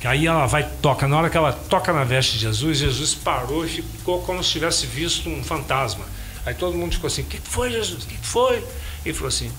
que 0.03 0.09
aí 0.09 0.27
ela 0.27 0.47
vai 0.47 0.69
toca 0.83 1.07
na 1.07 1.17
hora 1.17 1.31
que 1.31 1.37
ela 1.37 1.53
toca 1.53 1.93
na 1.93 2.03
veste 2.03 2.33
de 2.33 2.41
Jesus, 2.41 2.79
Jesus 2.79 3.15
parou 3.15 3.65
e 3.65 3.69
ficou 3.69 4.21
como 4.23 4.43
se 4.43 4.51
tivesse 4.51 4.85
visto 4.85 5.31
um 5.31 5.45
fantasma. 5.45 6.05
Aí 6.45 6.55
todo 6.55 6.77
mundo 6.77 6.93
ficou 6.93 7.07
assim: 7.07 7.23
"O 7.23 7.27
que 7.27 7.39
foi, 7.41 7.71
Jesus? 7.71 8.03
O 8.03 8.07
que 8.09 8.19
foi?" 8.21 8.65
Ele 9.05 9.15
falou 9.15 9.29
assim: 9.29 9.53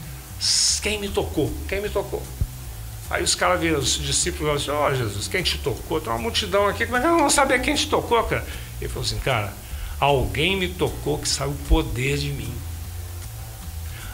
"Quem 0.82 1.00
me 1.00 1.08
tocou? 1.08 1.50
Quem 1.70 1.82
me 1.82 1.88
tocou?" 1.88 2.22
Aí 3.10 3.24
os 3.24 3.36
caras 3.36 3.62
viram, 3.62 3.80
os 3.80 3.98
discípulos 4.02 4.66
falaram 4.66 4.88
assim, 4.88 5.02
ó 5.02 5.06
Jesus, 5.06 5.30
quem 5.30 5.44
te 5.44 5.58
tocou? 5.60 6.02
Tem 6.02 6.12
uma 6.12 6.20
multidão 6.20 6.68
aqui, 6.68 6.86
como 6.86 6.98
é 6.98 7.02
que 7.02 7.08
eu 7.08 7.18
não 7.18 7.30
sabia 7.30 7.60
quem 7.60 7.76
te 7.76 7.88
tocou, 7.88 8.22
cara? 8.24 8.46
Ele 8.82 8.90
falou 8.90 9.06
assim, 9.06 9.20
cara, 9.20 9.54
alguém 10.04 10.58
me 10.58 10.68
tocou 10.68 11.18
que 11.18 11.28
saiu 11.30 11.52
o 11.52 11.68
poder 11.70 12.18
de 12.18 12.30
mim. 12.30 12.54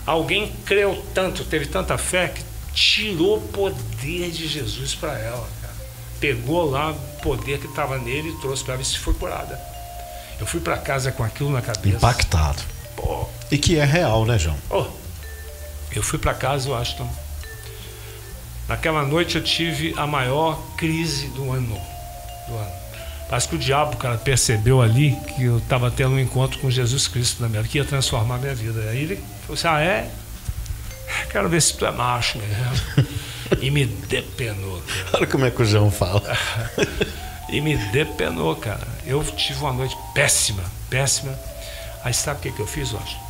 Alguém 0.06 0.52
creu 0.66 1.04
tanto, 1.14 1.44
teve 1.44 1.66
tanta 1.66 1.98
fé 1.98 2.28
que 2.28 2.44
tirou 2.74 3.38
o 3.38 3.42
poder 3.42 4.30
de 4.32 4.48
Jesus 4.48 4.94
para 4.94 5.18
ela, 5.18 5.48
cara. 5.62 5.74
Pegou 6.20 6.70
lá 6.70 6.92
o 6.92 7.22
poder 7.22 7.60
que 7.60 7.68
estava 7.68 7.98
nele 7.98 8.30
e 8.30 8.40
trouxe 8.40 8.64
para 8.64 8.76
ela 8.76 8.84
e 8.84 8.86
se 8.86 8.98
foi 9.00 9.14
curada. 9.16 9.60
Eu 10.40 10.46
fui 10.46 10.60
para 10.60 10.78
casa 10.78 11.12
com 11.12 11.24
aquilo 11.24 11.50
na 11.50 11.62
cabeça. 11.62 11.98
Impactado. 11.98 12.62
Pô, 12.96 13.28
E 13.52 13.58
que 13.58 13.78
é 13.78 13.86
real, 13.86 14.26
né, 14.26 14.38
João? 14.38 14.58
Oh, 14.70 14.86
eu 15.92 16.04
fui 16.04 16.20
para 16.20 16.34
casa, 16.34 16.70
Washington. 16.70 17.10
Naquela 18.68 19.04
noite 19.04 19.38
eu 19.38 19.44
tive 19.44 19.94
a 19.98 20.06
maior 20.06 20.62
crise 20.78 21.28
do 21.30 21.52
ano. 21.52 21.80
Do 22.48 22.56
ano. 22.56 22.79
Parece 23.30 23.48
que 23.48 23.56
o 23.56 23.60
diabo, 23.60 23.96
cara, 23.98 24.18
percebeu 24.18 24.82
ali 24.82 25.16
que 25.36 25.44
eu 25.44 25.60
estava 25.60 25.92
tendo 25.92 26.16
um 26.16 26.20
encontro 26.20 26.58
com 26.60 26.72
Jesus 26.72 27.08
Cristo 27.08 27.42
na 27.42 27.48
minha 27.48 27.62
vida, 27.62 27.72
que 27.72 27.78
ia 27.78 27.86
transformar 27.86 28.36
a 28.36 28.38
minha 28.40 28.56
vida. 28.56 28.90
Aí 28.90 29.04
ele 29.04 29.16
falou 29.42 29.54
assim: 29.54 29.68
Ah, 29.68 29.80
é? 29.80 30.10
Quero 31.32 31.48
ver 31.48 31.62
se 31.62 31.76
tu 31.76 31.86
é 31.86 31.92
macho 31.92 32.40
mesmo. 32.40 33.08
E 33.62 33.72
me 33.72 33.84
depenou, 33.84 34.80
cara. 34.80 35.10
Olha 35.14 35.26
como 35.26 35.44
é 35.44 35.50
que 35.50 35.60
o 35.64 35.66
João 35.66 35.90
fala. 35.90 36.22
E 37.52 37.62
me 37.62 37.76
depenou, 37.76 38.56
cara. 38.56 38.88
Eu 39.08 39.24
tive 39.24 39.60
uma 39.62 39.74
noite 39.74 39.98
péssima, 40.14 40.64
péssima. 40.88 41.34
Aí 42.04 42.14
sabe 42.14 42.38
o 42.40 42.42
que, 42.44 42.52
que 42.52 42.60
eu 42.60 42.68
fiz, 42.68 42.94
Washington? 42.94 43.24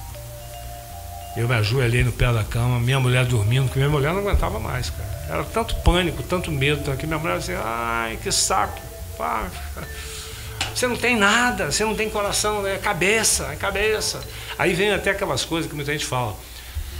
Eu 1.37 1.47
me 1.47 1.55
ajoelhei 1.55 2.03
no 2.03 2.11
pé 2.11 2.33
da 2.33 2.43
cama, 2.43 2.81
minha 2.81 2.99
mulher 2.99 3.23
dormindo, 3.25 3.67
porque 3.67 3.79
minha 3.79 3.89
mulher 3.89 4.11
não 4.11 4.19
aguentava 4.19 4.59
mais, 4.59 4.89
cara. 4.89 5.09
Era 5.29 5.43
tanto 5.45 5.73
pânico, 5.77 6.21
tanto 6.21 6.51
medo, 6.51 6.83
que 6.97 7.07
minha 7.07 7.17
mulher 7.17 7.39
dizia, 7.39 7.61
ai, 7.63 8.19
que 8.21 8.29
saco. 8.29 8.88
Pá. 9.19 9.51
Você 10.73 10.87
não 10.87 10.95
tem 10.95 11.17
nada, 11.17 11.71
você 11.71 11.83
não 11.83 11.93
tem 11.93 12.09
coração, 12.09 12.65
é 12.65 12.77
cabeça, 12.77 13.49
é 13.51 13.55
cabeça. 13.57 14.23
Aí 14.57 14.73
vem 14.73 14.91
até 14.91 15.11
aquelas 15.11 15.43
coisas 15.43 15.69
que 15.69 15.75
muita 15.75 15.91
gente 15.91 16.05
fala. 16.05 16.33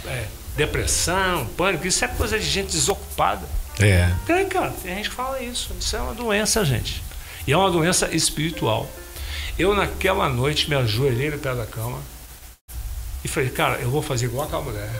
é, 0.06 0.26
depressão, 0.54 1.46
pânico, 1.56 1.86
isso 1.86 2.04
é 2.04 2.08
coisa 2.08 2.38
de 2.38 2.44
gente 2.44 2.72
desocupada. 2.72 3.46
É. 3.78 4.12
Tem, 4.26 4.46
cara, 4.46 4.70
tem 4.82 4.96
gente 4.96 5.08
que 5.08 5.14
fala 5.14 5.40
isso. 5.40 5.74
Isso 5.80 5.96
é 5.96 6.00
uma 6.00 6.12
doença, 6.12 6.62
gente. 6.62 7.02
E 7.46 7.52
é 7.52 7.56
uma 7.56 7.70
doença 7.70 8.14
espiritual. 8.14 8.86
Eu, 9.58 9.74
naquela 9.74 10.28
noite, 10.28 10.68
me 10.68 10.76
ajoelhei 10.76 11.30
no 11.30 11.38
pé 11.38 11.54
da 11.54 11.64
cama 11.64 11.98
e 13.24 13.28
falei, 13.28 13.48
cara, 13.48 13.78
eu 13.78 13.90
vou 13.90 14.02
fazer 14.02 14.26
igual 14.26 14.46
aquela 14.46 14.62
mulher. 14.62 14.90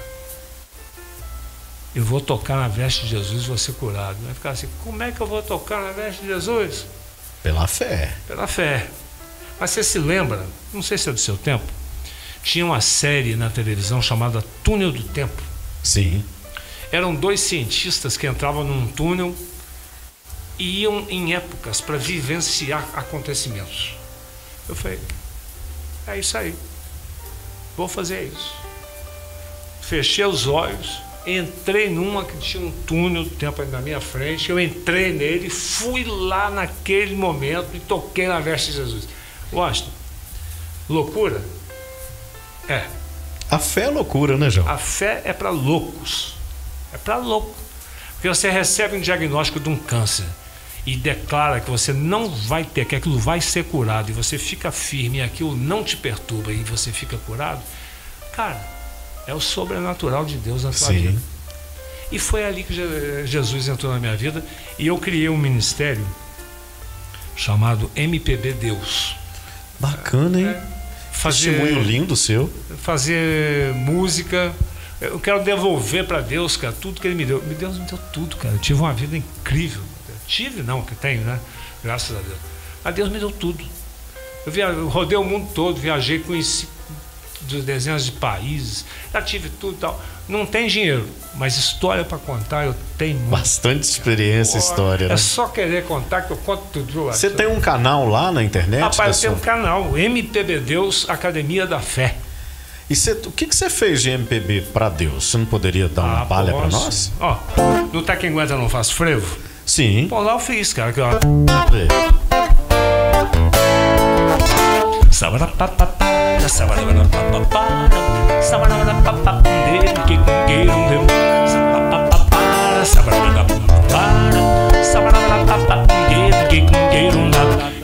Eu 1.94 2.04
vou 2.04 2.20
tocar 2.20 2.56
na 2.56 2.68
veste 2.68 3.02
de 3.02 3.08
Jesus 3.08 3.42
e 3.42 3.46
vou 3.46 3.58
ser 3.58 3.72
curado. 3.72 4.16
Vai 4.24 4.32
ficar 4.32 4.50
assim, 4.50 4.68
como 4.82 5.02
é 5.02 5.12
que 5.12 5.20
eu 5.20 5.26
vou 5.26 5.42
tocar 5.42 5.82
na 5.82 5.90
veste 5.90 6.22
de 6.22 6.28
Jesus? 6.28 6.86
Pela 7.42 7.66
fé. 7.66 8.14
Pela 8.26 8.46
fé. 8.46 8.88
Mas 9.58 9.70
você 9.70 9.82
se 9.82 9.98
lembra, 9.98 10.46
não 10.72 10.82
sei 10.82 10.96
se 10.96 11.08
é 11.08 11.12
do 11.12 11.20
seu 11.20 11.36
tempo, 11.36 11.64
tinha 12.42 12.64
uma 12.64 12.80
série 12.80 13.36
na 13.36 13.50
televisão 13.50 14.00
chamada 14.00 14.42
Túnel 14.64 14.92
do 14.92 15.02
Tempo. 15.02 15.42
Sim. 15.82 16.24
Eram 16.90 17.14
dois 17.14 17.40
cientistas 17.40 18.16
que 18.16 18.26
entravam 18.26 18.64
num 18.64 18.86
túnel 18.88 19.34
e 20.58 20.82
iam 20.82 21.06
em 21.08 21.34
épocas 21.34 21.80
para 21.80 21.96
vivenciar 21.96 22.88
acontecimentos. 22.94 23.94
Eu 24.68 24.74
falei, 24.74 24.98
é 26.06 26.18
isso 26.18 26.36
aí. 26.36 26.54
Vou 27.76 27.88
fazer 27.88 28.24
isso. 28.24 28.54
Fechei 29.82 30.24
os 30.24 30.46
olhos, 30.46 31.00
entrei 31.26 31.90
numa 31.90 32.24
que 32.24 32.36
tinha 32.38 32.64
um 32.64 32.70
túnel 32.86 33.24
do 33.24 33.30
tempo 33.30 33.64
na 33.66 33.80
minha 33.80 34.00
frente, 34.00 34.50
eu 34.50 34.58
entrei 34.58 35.12
nele, 35.12 35.50
fui 35.50 36.04
lá 36.04 36.50
naquele 36.50 37.14
momento 37.14 37.68
e 37.74 37.80
toquei 37.80 38.26
na 38.26 38.40
veste 38.40 38.70
de 38.70 38.78
Jesus. 38.78 39.08
Washington, 39.52 39.90
loucura? 40.88 41.42
É. 42.68 42.86
A 43.50 43.58
fé 43.58 43.84
é 43.84 43.90
loucura, 43.90 44.36
né, 44.36 44.48
João? 44.48 44.68
A 44.68 44.78
fé 44.78 45.22
é 45.24 45.32
para 45.32 45.50
loucos. 45.50 46.34
É 46.92 46.98
para 46.98 47.16
louco. 47.16 47.54
Porque 48.14 48.28
você 48.28 48.50
recebe 48.50 48.96
um 48.96 49.00
diagnóstico 49.00 49.58
de 49.58 49.68
um 49.68 49.76
câncer 49.76 50.26
e 50.86 50.96
declara 50.96 51.60
que 51.60 51.70
você 51.70 51.92
não 51.92 52.28
vai 52.28 52.64
ter, 52.64 52.84
que 52.84 52.96
aquilo 52.96 53.18
vai 53.18 53.40
ser 53.40 53.64
curado, 53.64 54.10
e 54.10 54.12
você 54.12 54.38
fica 54.38 54.70
firme 54.70 55.18
e 55.18 55.22
aquilo 55.22 55.56
não 55.56 55.84
te 55.84 55.96
perturba 55.96 56.52
e 56.52 56.62
você 56.62 56.90
fica 56.92 57.16
curado. 57.18 57.62
Cara, 58.32 58.60
É 59.26 59.34
o 59.34 59.40
sobrenatural 59.40 60.24
de 60.24 60.36
Deus 60.36 60.64
na 60.64 60.70
tua 60.70 60.88
Sim. 60.88 60.98
vida. 60.98 61.18
E 62.12 62.18
foi 62.18 62.44
ali 62.44 62.64
que 62.64 62.74
Je- 62.74 63.26
Jesus 63.26 63.68
entrou 63.68 63.92
na 63.92 64.00
minha 64.00 64.16
vida 64.16 64.44
e 64.78 64.86
eu 64.86 64.98
criei 64.98 65.28
um 65.28 65.36
ministério 65.38 66.04
chamado 67.36 67.90
MPB 67.94 68.52
Deus. 68.54 69.14
Bacana, 69.78 70.38
hein? 70.40 70.56
Testemunho 71.22 71.74
Fazer, 71.76 71.82
lindo 71.82 72.16
seu. 72.16 72.50
fazer 72.82 73.74
música. 73.74 74.52
Eu 75.00 75.18
quero 75.20 75.42
devolver 75.42 76.06
para 76.06 76.20
Deus, 76.20 76.56
cara, 76.56 76.72
tudo 76.78 77.00
que 77.00 77.06
Ele 77.06 77.14
me 77.14 77.24
deu. 77.24 77.40
Deus 77.40 77.78
me 77.78 77.86
deu 77.86 77.98
tudo, 78.12 78.36
cara. 78.36 78.54
Eu 78.54 78.58
tive 78.58 78.80
uma 78.80 78.92
vida 78.92 79.16
incrível. 79.16 79.82
Tive, 80.26 80.62
não, 80.62 80.82
que 80.82 80.94
tenho, 80.94 81.22
né? 81.22 81.38
Graças 81.82 82.16
a 82.16 82.20
Deus. 82.20 82.38
Mas 82.84 82.94
Deus 82.94 83.08
me 83.10 83.18
deu 83.18 83.30
tudo. 83.30 83.64
Eu, 84.46 84.52
via, 84.52 84.66
eu 84.66 84.88
rodei 84.88 85.16
o 85.18 85.24
mundo 85.24 85.48
todo, 85.54 85.78
viajei, 85.80 86.18
conheci 86.20 86.66
dos 87.42 87.64
dezenas 87.64 88.04
de 88.04 88.12
países, 88.12 88.84
já 89.12 89.20
tive 89.22 89.48
tudo 89.48 89.74
e 89.74 89.76
tal. 89.78 90.00
Não 90.28 90.46
tem 90.46 90.68
dinheiro, 90.68 91.08
mas 91.34 91.56
história 91.56 92.04
para 92.04 92.16
contar 92.18 92.64
eu 92.66 92.74
tenho 92.96 93.18
muito. 93.18 93.30
Bastante 93.30 93.82
experiência 93.82 94.56
e 94.58 94.60
história, 94.60 95.06
É 95.06 95.08
né? 95.08 95.16
só 95.16 95.48
querer 95.48 95.84
contar 95.84 96.22
que 96.22 96.30
eu 96.32 96.36
conto 96.36 96.62
tudo 96.72 97.06
lá. 97.06 97.12
Você 97.12 97.30
tem 97.30 97.48
um 97.48 97.60
canal 97.60 98.08
lá 98.08 98.30
na 98.30 98.42
internet? 98.42 98.80
Rapaz, 98.80 99.16
eu 99.24 99.30
tenho 99.30 99.34
um 99.34 99.44
canal, 99.44 99.98
MPB 99.98 100.60
Deus 100.60 101.08
Academia 101.08 101.66
da 101.66 101.80
Fé. 101.80 102.14
E 102.88 102.94
você- 102.96 103.12
o 103.12 103.30
que, 103.32 103.46
que 103.46 103.54
você 103.56 103.68
fez 103.70 104.02
de 104.02 104.10
MPB 104.10 104.62
pra 104.72 104.88
Deus? 104.88 105.30
Você 105.30 105.38
não 105.38 105.46
poderia 105.46 105.88
dar 105.88 106.02
uma 106.02 106.22
Ah, 106.22 106.26
palha 106.26 106.52
pra 106.52 106.62
posso. 106.62 106.80
nós? 106.84 107.12
Ó, 107.20 107.36
no 107.92 108.02
Tá 108.02 108.16
Quem 108.16 108.30
Aguenta 108.30 108.56
Não 108.56 108.68
Faz 108.68 108.90
Frevo? 108.90 109.36
Sim. 109.66 110.06
Pô, 110.08 110.20
lá 110.20 110.32
eu 110.32 110.40
fiz, 110.40 110.72
cara. 110.72 110.90
Aqui, 110.90 111.00
ó. 111.00 111.10
Vê. 111.70 111.86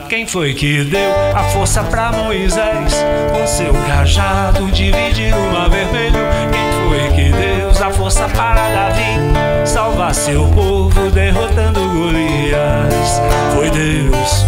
Quem 0.09 0.25
foi 0.25 0.53
que 0.53 0.83
deu 0.83 1.11
a 1.33 1.43
força 1.45 1.83
pra 1.83 2.11
Moisés 2.11 2.93
com 3.31 3.47
seu 3.47 3.73
cajado 3.87 4.69
dividir 4.71 5.33
o 5.33 5.51
mar 5.53 5.69
vermelho? 5.69 6.19
Quem 6.51 6.89
foi 6.89 7.09
que 7.15 7.31
deu 7.31 7.69
a 7.69 7.91
força 7.91 8.27
para 8.29 8.67
Davi 8.69 9.65
salvar 9.65 10.13
seu 10.13 10.45
povo 10.49 11.09
derrotando 11.11 11.79
Golias? 11.89 13.21
Foi 13.53 13.69
Deus, 13.69 14.45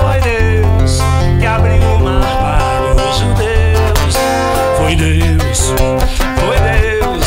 foi 0.00 0.20
Deus 0.20 0.98
que 1.38 1.46
abriu 1.46 1.82
o 1.82 2.00
mar. 2.00 2.43
Foi 4.94 5.02
Deus, 5.02 5.72
foi 6.38 6.56
Deus 6.60 7.26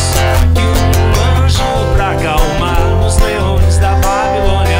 que 0.54 0.62
um 0.62 1.44
anjo 1.44 1.62
pra 1.94 2.12
acalmar 2.12 3.04
os 3.04 3.18
leões 3.18 3.76
da 3.76 3.90
Babilônia. 3.96 4.78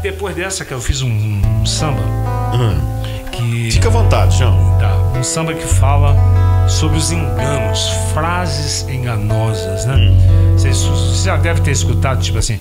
Depois 0.00 0.34
dessa 0.34 0.64
que 0.64 0.72
eu 0.72 0.80
fiz 0.80 1.02
um 1.02 1.66
samba 1.66 2.00
Hum. 2.54 2.80
que 3.30 3.70
Fica 3.72 3.88
à 3.88 3.90
vontade, 3.90 4.38
João. 4.38 4.78
Tá, 4.80 4.96
um 5.18 5.22
samba 5.22 5.52
que 5.52 5.66
fala 5.66 6.16
sobre 6.66 6.96
os 6.96 7.12
enganos, 7.12 7.90
frases 8.14 8.88
enganosas, 8.88 9.84
né? 9.84 9.96
Você, 10.54 10.70
você 10.70 11.26
já 11.26 11.36
deve 11.36 11.60
ter 11.60 11.72
escutado, 11.72 12.22
tipo 12.22 12.38
assim, 12.38 12.58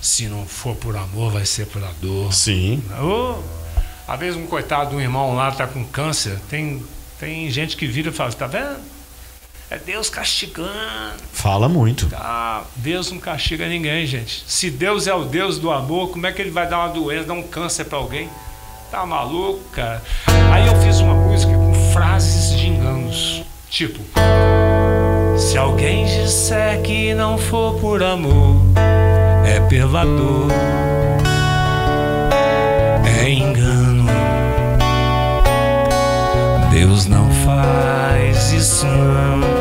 se 0.00 0.26
não 0.26 0.46
for 0.46 0.74
por 0.74 0.96
amor, 0.96 1.32
vai 1.32 1.44
ser 1.44 1.66
pela 1.66 1.90
dor. 2.00 2.32
Sim. 2.32 2.82
Ô, 2.98 3.34
às 4.08 4.18
vezes 4.18 4.38
um 4.38 4.46
coitado 4.46 4.88
de 4.90 4.96
um 4.96 5.00
irmão 5.02 5.34
lá 5.36 5.52
tá 5.52 5.66
com 5.66 5.84
câncer, 5.84 6.38
tem, 6.48 6.82
tem 7.18 7.50
gente 7.50 7.76
que 7.76 7.86
vira 7.86 8.10
e 8.10 8.12
fala, 8.12 8.32
tá 8.32 8.46
vendo? 8.46 8.78
É 9.68 9.78
Deus 9.78 10.08
castigando. 10.08 10.70
Fala 11.32 11.68
muito. 11.68 12.06
Tá, 12.08 12.64
Deus 12.76 13.10
não 13.10 13.18
castiga 13.18 13.66
ninguém, 13.68 14.06
gente. 14.06 14.44
Se 14.46 14.70
Deus 14.70 15.06
é 15.08 15.14
o 15.14 15.24
Deus 15.24 15.58
do 15.58 15.72
amor, 15.72 16.10
como 16.10 16.26
é 16.26 16.32
que 16.32 16.40
ele 16.40 16.50
vai 16.50 16.68
dar 16.68 16.78
uma 16.78 16.88
doença, 16.88 17.24
dar 17.24 17.34
um 17.34 17.42
câncer 17.42 17.84
pra 17.86 17.98
alguém? 17.98 18.28
Tá 18.90 19.04
maluco, 19.04 19.60
cara? 19.72 20.00
Aí 20.52 20.66
eu 20.66 20.80
fiz 20.82 21.00
uma 21.00 21.14
música 21.14 21.52
com 21.52 21.74
frases 21.92 22.56
de 22.56 22.68
enganos. 22.68 23.42
Tipo, 23.68 23.98
se 25.36 25.58
alguém 25.58 26.06
disser 26.06 26.80
que 26.82 27.12
não 27.12 27.36
for 27.36 27.74
por 27.80 28.02
amor, 28.02 28.62
é 29.44 29.58
pela 29.68 30.04
dor, 30.04 30.48
é 33.04 33.28
engano. 33.28 33.75
Deus 36.96 37.06
não 37.08 37.30
faz 37.44 38.52
isso 38.52 38.86
não. 38.86 39.55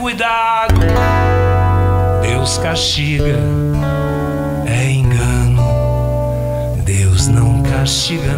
Cuidado, 0.00 0.80
Deus 2.22 2.56
castiga, 2.56 3.38
é 4.66 4.90
engano. 4.90 5.62
Deus 6.82 7.28
não 7.28 7.62
castiga, 7.62 8.32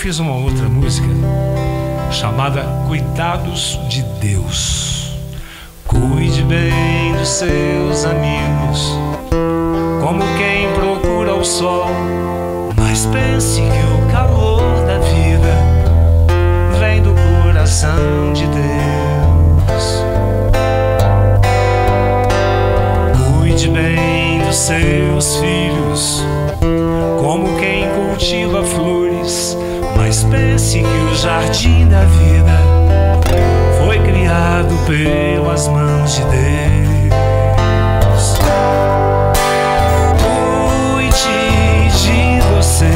fiz 0.00 0.18
uma 0.18 0.32
outra 0.32 0.66
música 0.66 1.06
chamada 2.10 2.62
Cuidados 2.88 3.78
de 3.86 4.02
Deus. 4.18 5.14
Cuide 5.86 6.42
bem 6.44 7.12
dos 7.18 7.28
seus 7.28 8.06
amigos, 8.06 8.96
como 10.00 10.22
quem 10.38 10.72
procura 10.72 11.34
o 11.34 11.44
sol. 11.44 11.90
Mas 12.78 13.04
pense 13.04 13.60
que 13.60 13.66
o 13.66 14.10
calor 14.10 14.62
da 14.86 14.98
vida 15.00 15.54
vem 16.78 17.02
do 17.02 17.14
coração 17.44 18.32
de 18.32 18.46
Deus. 18.46 20.02
Cuide 23.38 23.68
bem 23.68 24.40
dos 24.46 24.56
seus 24.56 25.36
filhos, 25.36 26.24
como 27.20 27.58
quem 27.58 27.86
cultiva 27.90 28.64
flores. 28.64 28.99
Pense 30.30 30.78
que 30.78 30.86
o 30.86 31.14
jardim 31.14 31.88
da 31.88 32.04
vida 32.04 32.52
foi 33.78 33.98
criado 33.98 34.74
pelas 34.86 35.66
mãos 35.68 36.14
de 36.14 36.22
Deus. 36.24 36.40
Cuide 40.94 41.88
de 41.88 42.40
você, 42.54 42.94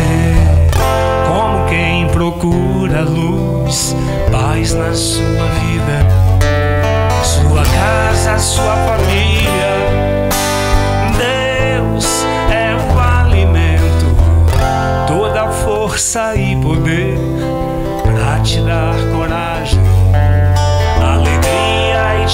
como 1.27 1.67
quem 1.69 2.07
procura 2.09 3.03
luz, 3.03 3.97
paz 4.31 4.73
na 4.75 4.95
sua 4.95 5.47
vida, 5.61 6.07
sua 7.25 7.65
casa, 7.65 8.39
sua 8.39 8.77
família. 8.87 9.75
Deus 11.19 12.25
é 12.51 12.75
o 12.75 12.99
alimento, 12.99 14.17
toda 15.09 15.49
força 15.49 16.35
e 16.37 16.54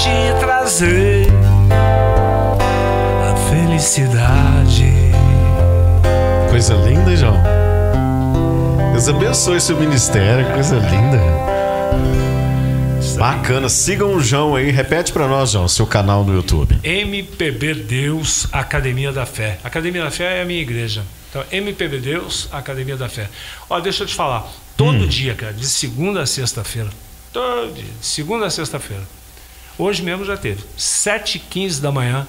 te 0.01 0.39
trazer 0.39 1.27
a 3.23 3.35
felicidade. 3.51 4.91
Coisa 6.49 6.73
linda, 6.73 7.15
João. 7.15 7.37
Deus 8.93 9.07
abençoe 9.07 9.61
seu 9.61 9.77
ministério, 9.77 10.51
coisa 10.53 10.77
linda. 10.77 11.19
Bacana, 13.15 13.69
sigam 13.69 14.15
o 14.15 14.19
João 14.19 14.55
aí. 14.55 14.71
Repete 14.71 15.13
pra 15.13 15.27
nós, 15.27 15.51
João, 15.51 15.67
seu 15.67 15.85
canal 15.85 16.23
no 16.23 16.33
YouTube. 16.33 16.79
MPB 16.83 17.75
Deus 17.75 18.47
Academia 18.51 19.11
da 19.11 19.27
Fé. 19.27 19.59
Academia 19.63 20.03
da 20.03 20.09
Fé 20.09 20.39
é 20.39 20.41
a 20.41 20.45
minha 20.45 20.61
igreja. 20.61 21.03
Então, 21.29 21.43
MPB 21.51 21.99
Deus 21.99 22.49
Academia 22.51 22.97
da 22.97 23.07
Fé. 23.07 23.29
Ó, 23.69 23.79
deixa 23.79 24.01
eu 24.01 24.07
te 24.07 24.15
falar. 24.15 24.51
Todo 24.75 25.05
dia, 25.05 25.35
cara, 25.35 25.53
de 25.53 25.67
segunda 25.67 26.23
a 26.23 26.25
sexta-feira. 26.25 26.89
Todo 27.31 27.75
dia, 27.75 27.83
de 27.83 28.05
segunda 28.05 28.47
a 28.47 28.49
sexta-feira. 28.49 29.20
Hoje 29.77 30.01
mesmo 30.03 30.25
já 30.25 30.37
teve. 30.37 30.63
7h15 30.77 31.79
da 31.79 31.91
manhã, 31.91 32.27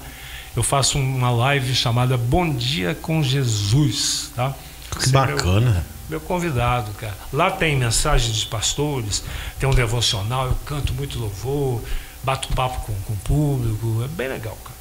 eu 0.55 0.63
faço 0.63 0.97
uma 0.97 1.29
live 1.31 1.73
chamada 1.75 2.17
Bom 2.17 2.53
Dia 2.53 2.95
com 2.99 3.21
Jesus, 3.23 4.31
tá? 4.35 4.53
Que 4.91 5.09
Você 5.09 5.15
é 5.17 5.25
meu- 5.25 5.35
bacana. 5.35 5.85
meu 6.09 6.19
convidado, 6.19 6.91
cara. 6.93 7.15
Lá 7.31 7.51
tem 7.51 7.75
mensagens 7.75 8.35
de 8.35 8.45
pastores, 8.45 9.23
tem 9.59 9.67
um 9.69 9.73
devocional, 9.73 10.47
eu 10.47 10.55
canto 10.65 10.93
muito 10.93 11.19
louvor, 11.19 11.81
bato 12.23 12.47
papo 12.55 12.85
com, 12.85 12.93
com 13.01 13.13
o 13.13 13.17
público. 13.17 14.03
É 14.03 14.07
bem 14.07 14.27
legal, 14.29 14.57
cara. 14.63 14.73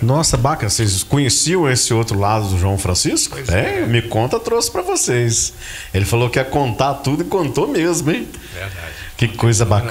Nossa, 0.00 0.36
bacana. 0.36 0.70
Vocês 0.70 1.02
conheciam 1.02 1.68
esse 1.68 1.92
outro 1.92 2.16
lado 2.16 2.46
do 2.48 2.56
João 2.58 2.78
Francisco? 2.78 3.36
É, 3.48 3.80
é. 3.82 3.86
me 3.86 4.00
conta, 4.00 4.38
trouxe 4.38 4.70
pra 4.70 4.80
vocês. 4.80 5.52
Ele 5.92 6.04
falou 6.04 6.30
que 6.30 6.38
ia 6.38 6.44
contar 6.44 6.94
tudo 6.94 7.22
e 7.22 7.26
contou 7.26 7.66
mesmo, 7.66 8.12
hein? 8.12 8.28
Verdade. 8.54 8.92
Que 9.16 9.26
coisa 9.26 9.64
Verdade. 9.64 9.90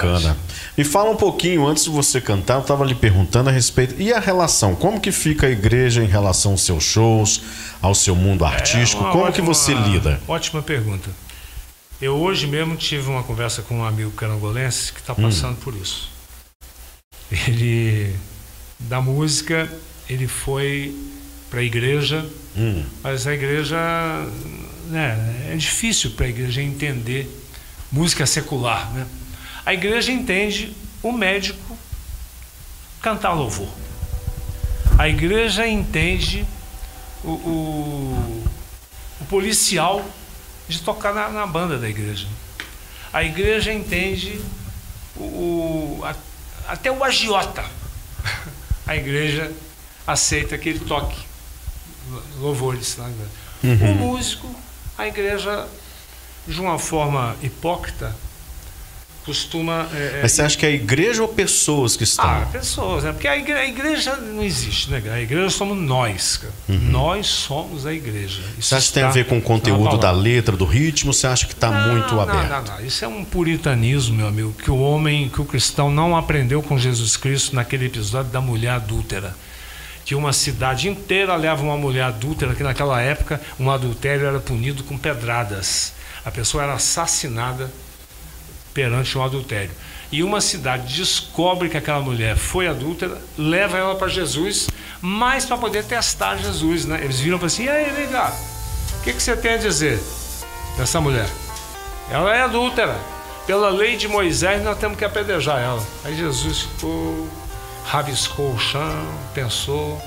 Me 0.76 0.84
fala 0.84 1.10
um 1.10 1.16
pouquinho, 1.16 1.66
antes 1.66 1.84
de 1.84 1.90
você 1.90 2.18
cantar, 2.20 2.54
eu 2.54 2.60
estava 2.60 2.84
lhe 2.84 2.94
perguntando 2.94 3.50
a 3.50 3.52
respeito. 3.52 3.94
E 4.00 4.10
a 4.12 4.18
relação? 4.18 4.74
Como 4.74 4.98
que 5.00 5.12
fica 5.12 5.46
a 5.46 5.50
igreja 5.50 6.02
em 6.02 6.06
relação 6.06 6.52
aos 6.52 6.62
seus 6.62 6.82
shows, 6.82 7.42
ao 7.82 7.94
seu 7.94 8.16
mundo 8.16 8.44
artístico? 8.44 9.02
É 9.06 9.10
Como 9.12 9.24
que 9.24 9.28
ótima- 9.42 9.46
você 9.48 9.74
lida? 9.74 10.20
Ótima 10.26 10.62
pergunta. 10.62 11.10
Eu 12.00 12.14
hoje 12.16 12.46
mesmo 12.46 12.74
tive 12.76 13.08
uma 13.10 13.22
conversa 13.22 13.60
com 13.62 13.78
um 13.80 13.84
amigo 13.84 14.10
carangolense 14.12 14.92
que 14.92 15.00
está 15.00 15.12
Hum. 15.12 15.22
passando 15.22 15.56
por 15.56 15.74
isso. 15.76 16.10
Ele, 17.30 18.14
da 18.78 19.00
música, 19.00 19.70
ele 20.08 20.26
foi 20.26 20.94
para 21.50 21.60
a 21.60 21.62
igreja, 21.62 22.26
Hum, 22.56 22.82
mas 23.02 23.26
a 23.26 23.34
igreja, 23.34 23.76
né, 24.88 25.48
é 25.52 25.56
difícil 25.56 26.12
para 26.12 26.26
a 26.26 26.28
igreja 26.30 26.62
entender 26.62 27.30
música 27.90 28.24
secular, 28.26 28.90
né? 28.92 29.06
A 29.64 29.72
igreja 29.74 30.10
entende 30.12 30.74
o 31.02 31.12
médico 31.12 31.76
cantar 33.00 33.32
louvor. 33.32 33.68
A 34.98 35.08
igreja 35.08 35.66
entende 35.66 36.44
o, 37.24 37.30
o, 37.30 38.44
o 39.20 39.24
policial 39.26 40.04
de 40.68 40.80
tocar 40.82 41.14
na, 41.14 41.28
na 41.28 41.46
banda 41.46 41.78
da 41.78 41.88
igreja. 41.88 42.26
A 43.12 43.22
igreja 43.22 43.72
entende 43.72 44.40
o, 45.16 45.22
o- 45.22 46.00
a- 46.04 46.14
até 46.68 46.90
o 46.90 47.02
agiota. 47.04 47.64
A 48.84 48.96
igreja 48.96 49.52
aceita 50.04 50.58
que 50.58 50.68
ele 50.70 50.80
toque 50.80 51.16
louvores. 52.40 52.96
igreja. 52.98 53.92
O 53.92 53.94
músico, 53.94 54.52
a 54.98 55.06
igreja, 55.06 55.68
de 56.48 56.60
uma 56.60 56.78
forma 56.80 57.36
hipócrita, 57.42 58.14
costuma. 59.24 59.88
é, 59.94 59.96
é, 59.96 60.20
Mas 60.22 60.32
você 60.32 60.42
acha 60.42 60.56
que 60.56 60.66
é 60.66 60.68
a 60.68 60.72
igreja 60.72 61.22
ou 61.22 61.28
pessoas 61.28 61.96
que 61.96 62.04
estão? 62.04 62.24
ah, 62.24 62.48
pessoas, 62.50 63.04
né? 63.04 63.12
Porque 63.12 63.28
a 63.28 63.36
igreja, 63.36 63.60
a 63.60 63.66
igreja 63.66 64.16
não 64.16 64.42
existe, 64.42 64.90
né? 64.90 65.02
A 65.12 65.20
igreja 65.20 65.50
somos 65.50 65.76
nós, 65.78 66.36
cara. 66.36 66.52
Nós 66.68 67.26
somos 67.26 67.86
a 67.86 67.92
igreja. 67.92 68.40
Isso 68.40 68.52
Uhum. 68.52 68.62
Você 68.62 68.74
acha 68.74 68.86
que 68.88 68.92
tem 68.94 69.02
a 69.02 69.10
ver 69.10 69.26
com 69.26 69.38
o 69.38 69.42
conteúdo 69.42 69.96
da 69.98 70.10
letra, 70.10 70.56
do 70.56 70.64
ritmo? 70.64 71.12
Você 71.12 71.26
acha 71.26 71.46
que 71.46 71.52
está 71.52 71.70
Não, 71.70 71.92
muito 71.94 72.14
não, 72.14 72.20
aberto? 72.20 72.68
Não, 72.68 72.76
não, 72.78 72.84
Isso 72.84 73.04
é 73.04 73.08
um 73.08 73.24
puritanismo, 73.24 74.16
meu 74.16 74.26
amigo, 74.26 74.52
que 74.52 74.70
o 74.70 74.78
homem, 74.78 75.28
que 75.28 75.40
o 75.40 75.44
cristão 75.44 75.90
não 75.90 76.16
aprendeu 76.16 76.62
com 76.62 76.78
Jesus 76.78 77.16
Cristo 77.16 77.54
naquele 77.54 77.86
episódio 77.86 78.30
da 78.30 78.40
mulher 78.40 78.70
adúltera. 78.72 79.34
Que 80.04 80.14
uma 80.14 80.32
cidade 80.32 80.88
inteira 80.88 81.34
leva 81.36 81.62
uma 81.62 81.76
mulher 81.76 82.02
adúltera, 82.04 82.54
que 82.54 82.62
naquela 82.62 83.00
época 83.00 83.40
um 83.58 83.70
adultério 83.70 84.26
era 84.26 84.40
punido 84.40 84.82
com 84.84 84.98
pedradas. 84.98 85.92
A 86.24 86.30
pessoa 86.30 86.64
era 86.64 86.74
assassinada 86.74 87.70
perante 88.72 89.16
um 89.16 89.22
adultério. 89.22 89.70
E 90.10 90.22
uma 90.22 90.40
cidade 90.40 90.94
descobre 90.94 91.68
que 91.68 91.76
aquela 91.76 92.00
mulher 92.00 92.36
foi 92.36 92.68
adúltera, 92.68 93.18
leva 93.38 93.78
ela 93.78 93.94
para 93.94 94.08
Jesus, 94.08 94.68
mas 95.00 95.46
para 95.46 95.56
poder 95.56 95.84
testar 95.84 96.36
Jesus, 96.36 96.84
né? 96.84 97.00
Eles 97.02 97.18
viram 97.18 97.38
para 97.38 97.46
assim: 97.46 97.64
e 97.64 97.68
aí, 97.68 97.90
vem 97.90 98.08
cá, 98.08 98.32
o 98.98 99.02
que, 99.02 99.12
que 99.14 99.22
você 99.22 99.34
tem 99.34 99.54
a 99.54 99.56
dizer 99.56 99.98
dessa 100.76 101.00
mulher? 101.00 101.28
Ela 102.10 102.36
é 102.36 102.42
adúltera. 102.42 102.96
Pela 103.46 103.70
lei 103.70 103.96
de 103.96 104.06
Moisés, 104.06 104.62
nós 104.62 104.78
temos 104.78 104.96
que 104.96 105.04
apedrejar 105.04 105.58
ela. 105.58 105.82
Aí 106.04 106.16
Jesus 106.16 106.60
ficou, 106.60 107.28
rabiscou 107.84 108.52
o 108.52 108.58
chão, 108.58 109.04
pensou. 109.34 110.00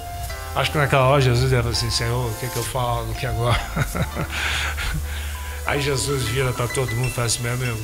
Acho 0.55 0.71
que 0.71 0.77
naquela 0.77 1.05
hora 1.05 1.21
Jesus 1.21 1.51
deve 1.51 1.69
assim: 1.69 1.89
Senhor, 1.89 2.29
o 2.29 2.33
que, 2.35 2.47
que 2.47 2.55
eu 2.55 2.63
falo? 2.63 3.11
O 3.11 3.15
que 3.15 3.25
agora? 3.25 3.59
Aí 5.65 5.81
Jesus 5.81 6.23
vira 6.23 6.53
para 6.53 6.67
todo 6.67 6.91
mundo 6.91 7.09
e 7.09 7.11
fala 7.11 7.27
assim: 7.27 7.41
meu 7.41 7.53
amigo, 7.53 7.79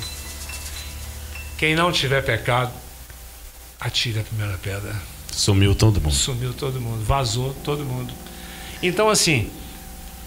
quem 1.61 1.75
não 1.75 1.91
tiver 1.91 2.23
pecado, 2.23 2.71
atire 3.79 4.19
a 4.19 4.23
primeira 4.23 4.57
pedra. 4.57 4.95
Sumiu 5.31 5.75
todo 5.75 6.01
mundo. 6.01 6.11
Sumiu 6.11 6.53
todo 6.55 6.81
mundo, 6.81 7.05
vazou 7.05 7.53
todo 7.63 7.85
mundo. 7.85 8.11
Então, 8.81 9.07
assim, 9.07 9.47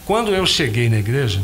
quando 0.06 0.32
eu 0.32 0.47
cheguei 0.47 0.89
na 0.89 0.98
igreja, 0.98 1.43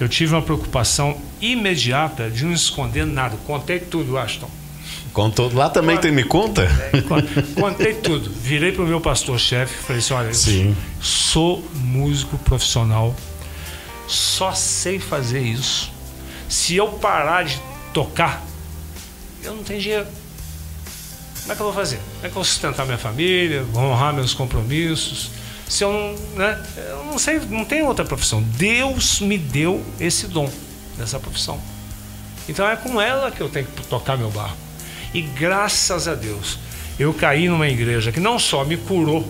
eu 0.00 0.08
tive 0.08 0.34
uma 0.34 0.42
preocupação 0.42 1.16
imediata 1.40 2.28
de 2.28 2.44
não 2.44 2.52
esconder 2.52 3.06
nada. 3.06 3.36
Contei 3.46 3.78
tudo, 3.78 4.18
Aston. 4.18 4.50
Contou. 5.12 5.48
Lá 5.54 5.70
também 5.70 5.96
tem 5.98 6.10
Me 6.10 6.24
Conta? 6.24 6.66
Con- 7.06 7.52
Contei 7.62 7.94
tudo. 7.94 8.28
Virei 8.30 8.72
para 8.72 8.82
o 8.82 8.86
meu 8.88 9.00
pastor-chefe 9.00 9.74
e 9.78 9.82
falei 9.84 9.98
assim: 10.02 10.12
olha, 10.14 10.34
Sim. 10.34 10.76
sou 11.00 11.64
músico 11.72 12.36
profissional, 12.38 13.14
só 14.08 14.52
sei 14.54 14.98
fazer 14.98 15.40
isso. 15.40 15.88
Se 16.48 16.74
eu 16.74 16.88
parar 16.88 17.44
de 17.44 17.60
tocar, 17.94 18.44
eu 19.42 19.54
não 19.54 19.62
tenho 19.62 19.80
dinheiro. 19.80 20.06
Como 21.40 21.52
é 21.52 21.56
que 21.56 21.62
eu 21.62 21.66
vou 21.66 21.74
fazer? 21.74 21.96
Como 21.96 22.18
é 22.18 22.20
que 22.22 22.26
eu 22.26 22.34
vou 22.34 22.44
sustentar 22.44 22.84
minha 22.84 22.98
família, 22.98 23.62
vou 23.62 23.82
honrar 23.84 24.12
meus 24.12 24.34
compromissos? 24.34 25.30
Se 25.68 25.84
eu 25.84 25.92
não, 25.92 26.36
né? 26.36 26.62
Eu 26.76 27.04
não 27.04 27.18
sei, 27.18 27.40
não 27.40 27.64
tenho 27.64 27.86
outra 27.86 28.04
profissão. 28.04 28.42
Deus 28.42 29.20
me 29.20 29.38
deu 29.38 29.84
esse 30.00 30.26
dom 30.26 30.50
dessa 30.96 31.18
profissão. 31.18 31.60
Então 32.48 32.66
é 32.68 32.76
com 32.76 33.00
ela 33.00 33.30
que 33.30 33.40
eu 33.40 33.48
tenho 33.48 33.66
que 33.66 33.86
tocar 33.86 34.16
meu 34.16 34.30
barco. 34.30 34.56
E 35.12 35.20
graças 35.22 36.08
a 36.08 36.14
Deus, 36.14 36.58
eu 36.98 37.12
caí 37.14 37.48
numa 37.48 37.68
igreja 37.68 38.12
que 38.12 38.20
não 38.20 38.38
só 38.38 38.64
me 38.64 38.76
curou 38.76 39.26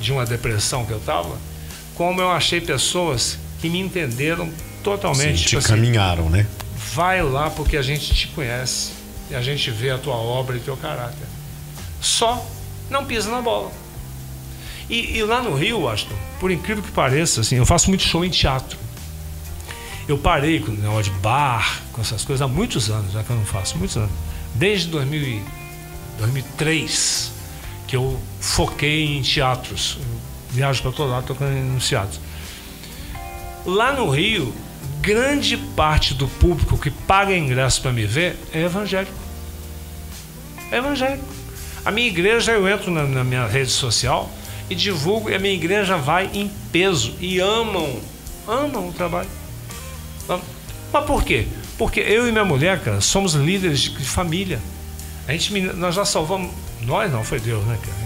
de 0.00 0.12
uma 0.12 0.24
depressão 0.24 0.86
que 0.86 0.92
eu 0.92 0.98
estava, 0.98 1.36
como 1.94 2.20
eu 2.20 2.30
achei 2.30 2.60
pessoas 2.60 3.38
que 3.60 3.68
me 3.68 3.78
entenderam 3.78 4.46
Sim, 4.46 4.52
totalmente. 4.82 5.42
te 5.42 5.48
tipo 5.48 5.58
assim, 5.58 5.68
caminharam, 5.68 6.30
né? 6.30 6.46
vai 6.94 7.22
lá 7.22 7.50
porque 7.50 7.76
a 7.76 7.82
gente 7.82 8.12
te 8.14 8.28
conhece 8.28 8.92
e 9.30 9.34
a 9.34 9.42
gente 9.42 9.70
vê 9.70 9.90
a 9.90 9.98
tua 9.98 10.14
obra 10.16 10.56
e 10.56 10.60
teu 10.60 10.76
caráter. 10.76 11.26
Só 12.00 12.44
não 12.90 13.04
pisa 13.04 13.30
na 13.30 13.40
bola. 13.40 13.70
E, 14.88 15.18
e 15.18 15.22
lá 15.22 15.40
no 15.40 15.54
Rio, 15.54 15.88
Aston, 15.88 16.14
por 16.40 16.50
incrível 16.50 16.82
que 16.82 16.90
pareça, 16.90 17.42
assim, 17.42 17.56
eu 17.56 17.64
faço 17.66 17.88
muito 17.88 18.02
show 18.02 18.24
em 18.24 18.30
teatro. 18.30 18.76
Eu 20.08 20.18
parei 20.18 20.58
com 20.58 20.72
o 20.72 20.74
negócio 20.74 21.12
de 21.12 21.18
bar, 21.20 21.80
com 21.92 22.00
essas 22.00 22.24
coisas 22.24 22.42
há 22.42 22.48
muitos 22.48 22.90
anos, 22.90 23.12
já 23.12 23.22
que 23.22 23.30
eu 23.30 23.36
não 23.36 23.44
faço, 23.44 23.78
muitos 23.78 23.96
anos. 23.96 24.10
Desde 24.54 24.88
2000, 24.88 25.22
e- 25.22 25.42
2003, 26.18 27.30
que 27.86 27.94
eu 27.94 28.20
foquei 28.40 29.16
em 29.16 29.22
teatros. 29.22 29.98
Eu 30.00 30.20
viajo 30.50 30.82
para 30.82 30.90
todo 30.90 31.10
lado 31.10 31.26
tocando 31.26 31.52
nos 31.52 31.88
teatros. 31.88 32.20
Lá 33.64 33.92
no 33.92 34.10
Rio, 34.10 34.52
grande 35.00 35.56
parte 35.56 36.14
do 36.14 36.26
público 36.26 36.76
que 36.76 36.90
paga 36.90 37.36
ingresso 37.36 37.80
para 37.80 37.92
me 37.92 38.04
ver 38.04 38.36
é 38.52 38.62
evangélico. 38.62 39.19
É 40.70 40.78
evangélico. 40.78 41.24
A 41.84 41.90
minha 41.90 42.06
igreja, 42.06 42.52
eu 42.52 42.68
entro 42.68 42.90
na, 42.90 43.04
na 43.04 43.24
minha 43.24 43.46
rede 43.46 43.70
social 43.70 44.30
e 44.68 44.74
divulgo, 44.74 45.30
e 45.30 45.34
a 45.34 45.38
minha 45.38 45.54
igreja 45.54 45.96
vai 45.96 46.30
em 46.32 46.50
peso 46.70 47.14
e 47.20 47.40
amam, 47.40 47.98
amam 48.46 48.88
o 48.88 48.92
trabalho. 48.92 49.28
Mas 50.92 51.04
por 51.04 51.24
quê? 51.24 51.46
Porque 51.78 52.00
eu 52.00 52.28
e 52.28 52.32
minha 52.32 52.44
mulher, 52.44 52.80
cara, 52.80 53.00
somos 53.00 53.34
líderes 53.34 53.80
de 53.80 54.04
família. 54.04 54.60
A 55.26 55.32
gente, 55.32 55.58
nós 55.74 55.94
já 55.94 56.04
salvamos. 56.04 56.52
Nós 56.82 57.10
não, 57.10 57.24
foi 57.24 57.40
Deus, 57.40 57.64
né, 57.64 57.78
cara? 57.82 57.96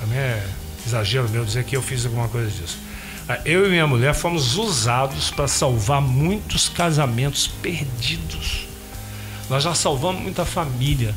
Também 0.00 0.18
é 0.18 0.46
exagero 0.86 1.28
meu 1.28 1.44
dizer 1.44 1.64
que 1.64 1.76
eu 1.76 1.82
fiz 1.82 2.04
alguma 2.04 2.28
coisa 2.28 2.50
disso. 2.50 2.78
Ah, 3.28 3.38
Eu 3.44 3.66
e 3.66 3.68
minha 3.68 3.86
mulher 3.86 4.14
fomos 4.14 4.56
usados 4.56 5.30
para 5.30 5.46
salvar 5.46 6.00
muitos 6.00 6.68
casamentos 6.68 7.46
perdidos. 7.46 8.66
Nós 9.50 9.64
já 9.64 9.74
salvamos 9.74 10.22
muita 10.22 10.44
família. 10.44 11.14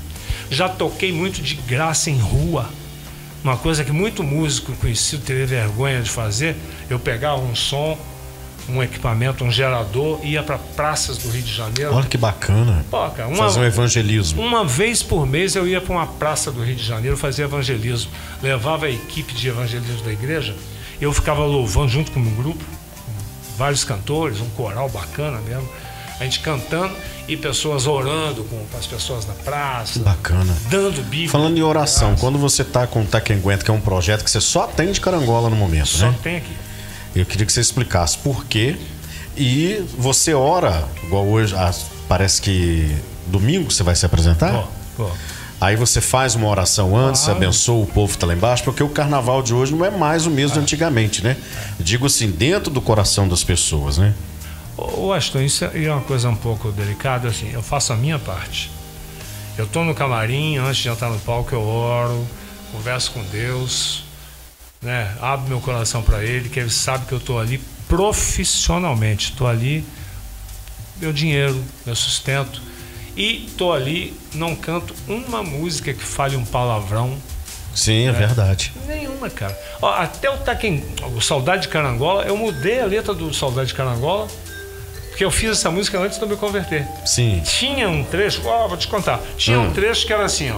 Já 0.52 0.68
toquei 0.68 1.14
muito 1.14 1.42
de 1.42 1.56
graça 1.56 2.12
em 2.12 2.20
rua. 2.20 2.70
Uma 3.42 3.56
coisa 3.56 3.84
que 3.86 3.92
muito 3.92 4.22
músico 4.22 4.74
conhecido 4.74 5.24
teria 5.24 5.48
vergonha 5.48 6.02
de 6.02 6.10
fazer, 6.10 6.56
eu 6.90 7.00
pegava 7.00 7.42
um 7.42 7.56
som, 7.56 7.98
um 8.70 8.84
equipamento, 8.84 9.44
um 9.44 9.50
gerador, 9.50 10.20
ia 10.24 10.44
para 10.44 10.58
praças 10.58 11.18
do 11.18 11.30
Rio 11.30 11.42
de 11.42 11.54
Janeiro. 11.54 11.96
Olha 11.96 12.06
que 12.06 12.18
bacana. 12.18 12.86
Pô, 12.92 13.10
cara, 13.10 13.30
uma, 13.30 13.38
Fazer 13.38 13.62
um 13.62 13.64
evangelismo. 13.64 14.44
uma 14.44 14.64
vez 14.66 15.02
por 15.02 15.26
mês 15.26 15.56
eu 15.56 15.66
ia 15.66 15.80
para 15.82 15.94
uma 15.94 16.06
praça 16.06 16.52
do 16.52 16.62
Rio 16.62 16.76
de 16.76 16.84
Janeiro 16.84 17.16
fazer 17.18 17.44
evangelismo. 17.44 18.12
Levava 18.44 18.86
a 18.88 18.92
equipe 18.92 19.34
de 19.34 19.48
evangelismo 19.48 20.04
da 20.04 20.12
igreja, 20.12 20.54
eu 21.00 21.12
ficava 21.14 21.44
louvando 21.46 21.90
junto 21.90 22.12
com 22.12 22.20
um 22.20 22.36
grupo, 22.36 22.64
vários 23.58 23.84
cantores, 23.84 24.40
um 24.42 24.50
coral 24.50 24.90
bacana 24.90 25.40
mesmo. 25.40 25.68
A 26.22 26.24
gente 26.24 26.40
cantando 26.42 26.94
e 27.28 27.36
pessoas 27.36 27.88
orando 27.88 28.44
com, 28.44 28.64
as 28.78 28.86
pessoas 28.86 29.26
na 29.26 29.34
praça, 29.34 29.98
Bacana. 30.02 30.56
dando 30.70 31.02
bíblia. 31.02 31.30
Falando 31.30 31.58
em 31.58 31.64
oração, 31.64 32.16
quando 32.16 32.38
você 32.38 32.64
tá 32.64 32.86
com 32.86 33.02
o 33.02 33.06
Taquenguenta, 33.06 33.66
que 33.66 33.72
é 33.72 33.74
um 33.74 33.82
projeto 33.82 34.24
que 34.24 34.30
você 34.30 34.40
só 34.40 34.68
tem 34.68 34.92
de 34.92 35.02
carangola 35.02 35.50
no 35.50 35.56
momento, 35.56 35.88
Só 35.88 36.06
né? 36.12 36.16
tem 36.22 36.38
aqui. 36.38 36.54
Eu 37.16 37.26
queria 37.26 37.44
que 37.44 37.52
você 37.52 37.60
explicasse 37.60 38.20
por 38.20 38.46
quê. 38.46 38.78
E 39.36 39.84
você 39.98 40.36
ora, 40.36 40.84
igual 41.04 41.26
hoje, 41.26 41.56
ah, 41.58 41.74
parece 42.08 42.40
que 42.40 42.96
domingo 43.26 43.72
você 43.72 43.82
vai 43.82 43.96
se 43.96 44.06
apresentar? 44.06 44.54
Ó, 44.54 44.68
ó. 45.00 45.10
Aí 45.60 45.76
você 45.76 46.00
faz 46.02 46.36
uma 46.36 46.48
oração 46.48 46.96
antes, 46.96 47.22
Claro. 47.24 47.38
abençoa 47.38 47.84
o 47.84 47.88
povo 47.88 48.14
que 48.14 48.20
tá 48.20 48.28
lá 48.28 48.34
embaixo, 48.36 48.64
porque 48.64 48.84
o 48.84 48.90
carnaval 48.90 49.42
de 49.42 49.56
hoje 49.56 49.74
não 49.74 49.84
é 49.84 49.90
mais 49.90 50.28
o 50.28 50.30
mesmo 50.30 50.54
de 50.54 50.60
antigamente, 50.60 51.24
né? 51.24 51.36
Digo 51.80 52.06
assim, 52.06 52.30
dentro 52.30 52.72
do 52.72 52.80
coração 52.82 53.28
das 53.28 53.44
pessoas, 53.44 53.98
né? 53.98 54.14
Ô, 54.78 55.14
Aston, 55.14 55.42
isso 55.42 55.66
é 55.66 55.92
uma 55.92 56.02
coisa 56.02 56.30
um 56.30 56.36
pouco 56.36 56.72
delicada, 56.72 57.28
assim, 57.28 57.52
eu 57.52 57.62
faço 57.62 57.94
a 57.94 57.96
minha 57.96 58.18
parte. 58.18 58.72
Eu 59.58 59.68
tô 59.68 59.84
no 59.84 59.94
camarim, 59.94 60.58
antes 60.58 60.82
de 60.82 60.90
entrar 60.90 61.10
no 61.10 61.20
palco, 61.20 61.54
eu 61.54 61.62
oro, 61.62 62.28
converso 62.72 63.12
com 63.12 63.24
Deus, 63.26 64.04
né? 64.82 65.16
Abro 65.22 65.48
meu 65.48 65.60
coração 65.60 66.02
para 66.02 66.24
Ele, 66.24 66.50
que 66.50 66.60
Ele 66.60 66.70
sabe 66.70 67.06
que 67.06 67.12
eu 67.12 67.20
tô 67.20 67.38
ali 67.38 67.60
profissionalmente. 67.88 69.34
Tô 69.34 69.46
ali, 69.46 69.86
meu 70.98 71.12
dinheiro, 71.12 71.62
meu 71.86 71.96
sustento. 71.96 72.62
E 73.16 73.54
tô 73.58 73.74
ali, 73.74 74.18
não 74.34 74.56
canto 74.56 74.96
uma 75.08 75.44
música 75.44 75.94
que 75.94 76.04
fale 76.04 76.38
um 76.38 76.46
palavrão, 76.46 77.18
Sim, 77.74 78.08
é, 78.08 78.12
verdade. 78.12 78.74
Nenhuma, 78.86 79.30
cara. 79.30 79.58
Ó, 79.82 79.90
até 79.90 80.30
o 80.30 80.38
Taquem, 80.38 80.84
o 81.16 81.22
Saudade 81.22 81.64
de 81.64 81.68
Carangola, 81.70 82.24
eu 82.24 82.36
mudei 82.36 82.82
a 82.82 82.86
letra 82.86 83.14
do 83.14 83.34
Saudade 83.34 83.70
de 83.70 83.74
Carangola, 83.74 84.28
porque 85.22 85.26
eu 85.26 85.30
fiz 85.32 85.52
essa 85.52 85.70
música 85.70 86.00
antes 86.00 86.18
de 86.18 86.24
eu 86.24 86.28
me 86.30 86.36
converter. 86.36 86.84
Sim. 87.06 87.42
Tinha 87.44 87.88
um 87.88 88.04
trecho, 88.04 88.42
ó, 88.48 88.68
vou 88.68 88.76
te 88.76 88.88
contar. 88.88 89.20
Tinha 89.38 89.60
Hum. 89.60 89.68
um 89.68 89.72
trecho 89.72 90.08
que 90.08 90.12
era 90.12 90.26
assim, 90.26 90.50
ó. 90.50 90.56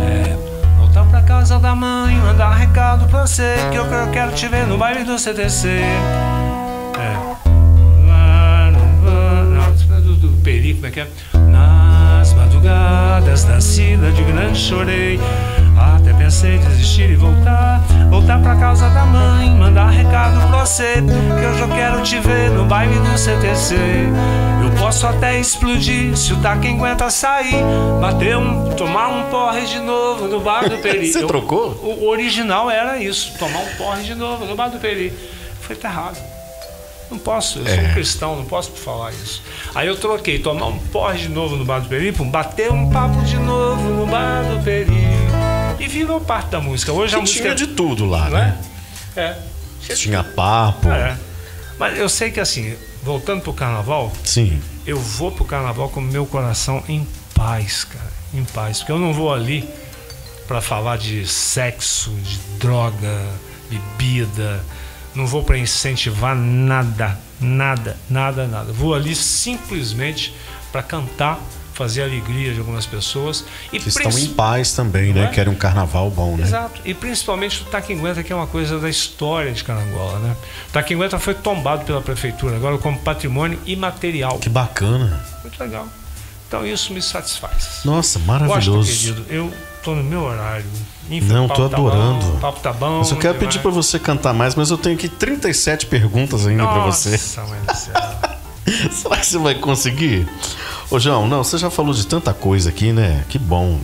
É, 0.00 0.34
voltar 0.78 1.04
pra 1.04 1.20
casa 1.20 1.58
da 1.58 1.74
mãe, 1.74 2.16
mandar 2.16 2.54
recado 2.54 3.06
pra 3.08 3.26
você, 3.26 3.56
que 3.70 3.76
eu, 3.76 3.84
eu 3.84 4.10
quero 4.10 4.32
te 4.32 4.48
ver 4.48 4.66
no 4.66 4.78
baile 4.78 5.04
do 5.04 5.18
CTC. 5.18 5.68
É. 5.68 7.14
Lá 8.08 8.70
no- 8.72 9.50
Não, 9.50 10.00
do, 10.00 10.14
do 10.16 10.28
Peri, 10.42 10.72
como 10.72 10.86
é 10.86 10.90
que 10.90 11.00
é? 11.00 11.06
Nas 11.34 12.32
madrugadas 12.32 13.44
da 13.44 13.60
cidade 13.60 14.22
grande 14.22 14.58
chorei. 14.58 15.20
Pensei 16.28 16.58
desistir 16.58 17.08
e 17.12 17.16
voltar. 17.16 17.80
Voltar 18.10 18.38
pra 18.42 18.54
casa 18.56 18.90
da 18.90 19.06
mãe, 19.06 19.48
mandar 19.48 19.88
recado 19.88 20.46
pra 20.48 20.62
você. 20.66 20.96
Que 20.96 21.46
hoje 21.46 21.60
eu 21.62 21.68
quero 21.68 22.02
te 22.02 22.20
ver 22.20 22.50
no 22.50 22.66
baile 22.66 22.98
do 22.98 23.16
CTC. 23.16 23.74
Eu 24.62 24.70
posso 24.78 25.06
até 25.06 25.40
explodir 25.40 26.14
se 26.14 26.34
o 26.34 26.36
Taquem 26.42 26.76
aguenta 26.76 27.08
sair. 27.08 27.56
Bater 27.98 28.36
um, 28.36 28.68
tomar 28.76 29.08
um 29.08 29.30
porre 29.30 29.64
de 29.64 29.78
novo 29.78 30.28
no 30.28 30.38
bar 30.40 30.68
do 30.68 30.76
Peri. 30.76 31.06
Você 31.10 31.22
Eu- 31.22 31.26
trocou? 31.26 31.70
O 31.82 32.06
original 32.10 32.70
era 32.70 33.02
isso, 33.02 33.32
tomar 33.38 33.60
um 33.60 33.76
porre 33.78 34.02
de 34.02 34.14
novo 34.14 34.44
no 34.44 34.54
bar 34.54 34.68
do 34.68 34.78
Peri. 34.78 35.10
Foi 35.62 35.76
tá 35.76 35.88
errado. 35.88 36.18
Não 37.10 37.16
posso, 37.18 37.60
eu 37.60 37.64
sou 37.66 37.74
É. 37.74 37.88
um 37.88 37.94
cristão, 37.94 38.36
não 38.36 38.44
posso 38.44 38.72
falar 38.72 39.12
isso. 39.12 39.42
Aí 39.74 39.88
eu 39.88 39.96
troquei, 39.96 40.38
tomar 40.40 40.66
um 40.66 40.78
porre 40.78 41.20
de 41.20 41.30
novo 41.30 41.56
no 41.56 41.64
bar 41.64 41.80
do 41.80 41.88
Peri, 41.88 42.12
bater 42.12 42.70
um 42.70 42.90
papo 42.90 43.18
de 43.22 43.38
novo 43.38 43.82
no 43.88 44.06
bar 44.06 44.42
do 44.44 44.62
Peri. 44.62 45.08
E 45.78 45.86
virou 45.86 46.20
parte 46.20 46.50
da 46.50 46.60
música. 46.60 46.92
Hoje 46.92 47.14
a 47.14 47.18
Que 47.18 47.22
música. 47.22 47.40
tinha 47.42 47.54
de 47.54 47.66
tudo 47.68 48.04
lá, 48.04 48.24
não 48.28 48.38
né? 48.38 48.58
é? 49.16 49.20
É. 49.20 49.94
Tinha 49.94 50.22
papo. 50.24 50.88
É. 50.90 51.16
Mas 51.78 51.98
eu 51.98 52.08
sei 52.08 52.30
que 52.30 52.40
assim, 52.40 52.76
voltando 53.02 53.42
pro 53.42 53.52
carnaval, 53.52 54.12
Sim. 54.24 54.60
eu 54.86 54.98
vou 54.98 55.30
pro 55.30 55.44
carnaval 55.44 55.88
com 55.88 56.00
o 56.00 56.02
meu 56.02 56.26
coração 56.26 56.82
em 56.88 57.06
paz, 57.34 57.84
cara. 57.84 58.12
Em 58.34 58.44
paz. 58.44 58.78
Porque 58.78 58.92
eu 58.92 58.98
não 58.98 59.12
vou 59.14 59.32
ali 59.32 59.68
para 60.46 60.60
falar 60.60 60.98
de 60.98 61.26
sexo, 61.26 62.10
de 62.10 62.38
droga, 62.58 63.22
bebida. 63.70 64.64
Não 65.14 65.26
vou 65.26 65.42
para 65.42 65.56
incentivar 65.58 66.34
nada, 66.36 67.18
nada, 67.40 67.96
nada, 68.10 68.46
nada. 68.46 68.72
Vou 68.72 68.94
ali 68.94 69.14
simplesmente 69.14 70.34
para 70.72 70.82
cantar, 70.82 71.38
fazer 71.78 72.02
a 72.02 72.06
alegria 72.06 72.52
de 72.52 72.58
algumas 72.58 72.84
pessoas 72.84 73.44
e 73.72 73.78
Que 73.78 73.88
estão 73.88 74.10
em 74.18 74.26
paz 74.30 74.72
também, 74.72 75.12
né? 75.14 75.22
Não 75.22 75.28
é? 75.28 75.32
Querem 75.32 75.52
um 75.52 75.56
carnaval 75.56 76.10
bom, 76.10 76.36
né? 76.36 76.42
Exato. 76.42 76.80
E 76.84 76.92
principalmente 76.92 77.62
o 77.62 77.66
Taquinguenta, 77.66 78.24
que 78.24 78.32
é 78.32 78.36
uma 78.36 78.48
coisa 78.48 78.80
da 78.80 78.90
história 78.90 79.52
de 79.52 79.62
Carangola, 79.62 80.18
né? 80.18 80.36
O 80.68 80.72
Taquinguenta 80.72 81.20
foi 81.20 81.34
tombado 81.34 81.84
pela 81.84 82.02
prefeitura 82.02 82.56
agora 82.56 82.76
como 82.78 82.98
patrimônio 82.98 83.60
imaterial. 83.64 84.38
Que 84.40 84.48
bacana. 84.48 85.24
Muito 85.42 85.58
legal. 85.60 85.86
Então 86.48 86.66
isso 86.66 86.92
me 86.92 87.00
satisfaz. 87.00 87.82
Nossa, 87.84 88.18
Gosto, 88.18 88.26
maravilhoso. 88.26 88.90
querido. 88.90 89.24
Eu 89.28 89.52
tô 89.84 89.94
no 89.94 90.02
meu 90.02 90.22
horário. 90.22 90.64
Não, 91.22 91.44
o 91.44 91.48
papo 91.48 91.62
tô 91.62 91.68
tá 91.68 91.76
adorando. 91.76 92.26
bom, 92.26 92.34
o 92.34 92.40
papo 92.40 92.60
tá 92.60 92.72
bom. 92.72 92.98
Eu 92.98 93.04
só 93.04 93.16
quero 93.16 93.34
não 93.34 93.40
pedir 93.40 93.60
pra 93.60 93.70
você 93.70 93.98
cantar 93.98 94.34
mais, 94.34 94.54
mas 94.54 94.70
eu 94.70 94.76
tenho 94.76 94.96
aqui 94.96 95.08
37 95.08 95.86
perguntas 95.86 96.46
ainda 96.46 96.66
pra 96.66 96.86
você. 96.86 97.10
Nossa. 97.10 98.38
Será 98.92 99.16
que 99.16 99.26
você 99.26 99.38
vai 99.38 99.54
conseguir? 99.54 100.28
Ô, 100.90 100.98
João, 100.98 101.28
não, 101.28 101.44
você 101.44 101.58
já 101.58 101.68
falou 101.70 101.92
de 101.92 102.06
tanta 102.06 102.32
coisa 102.32 102.70
aqui, 102.70 102.92
né? 102.92 103.24
Que 103.28 103.38
bom. 103.38 103.78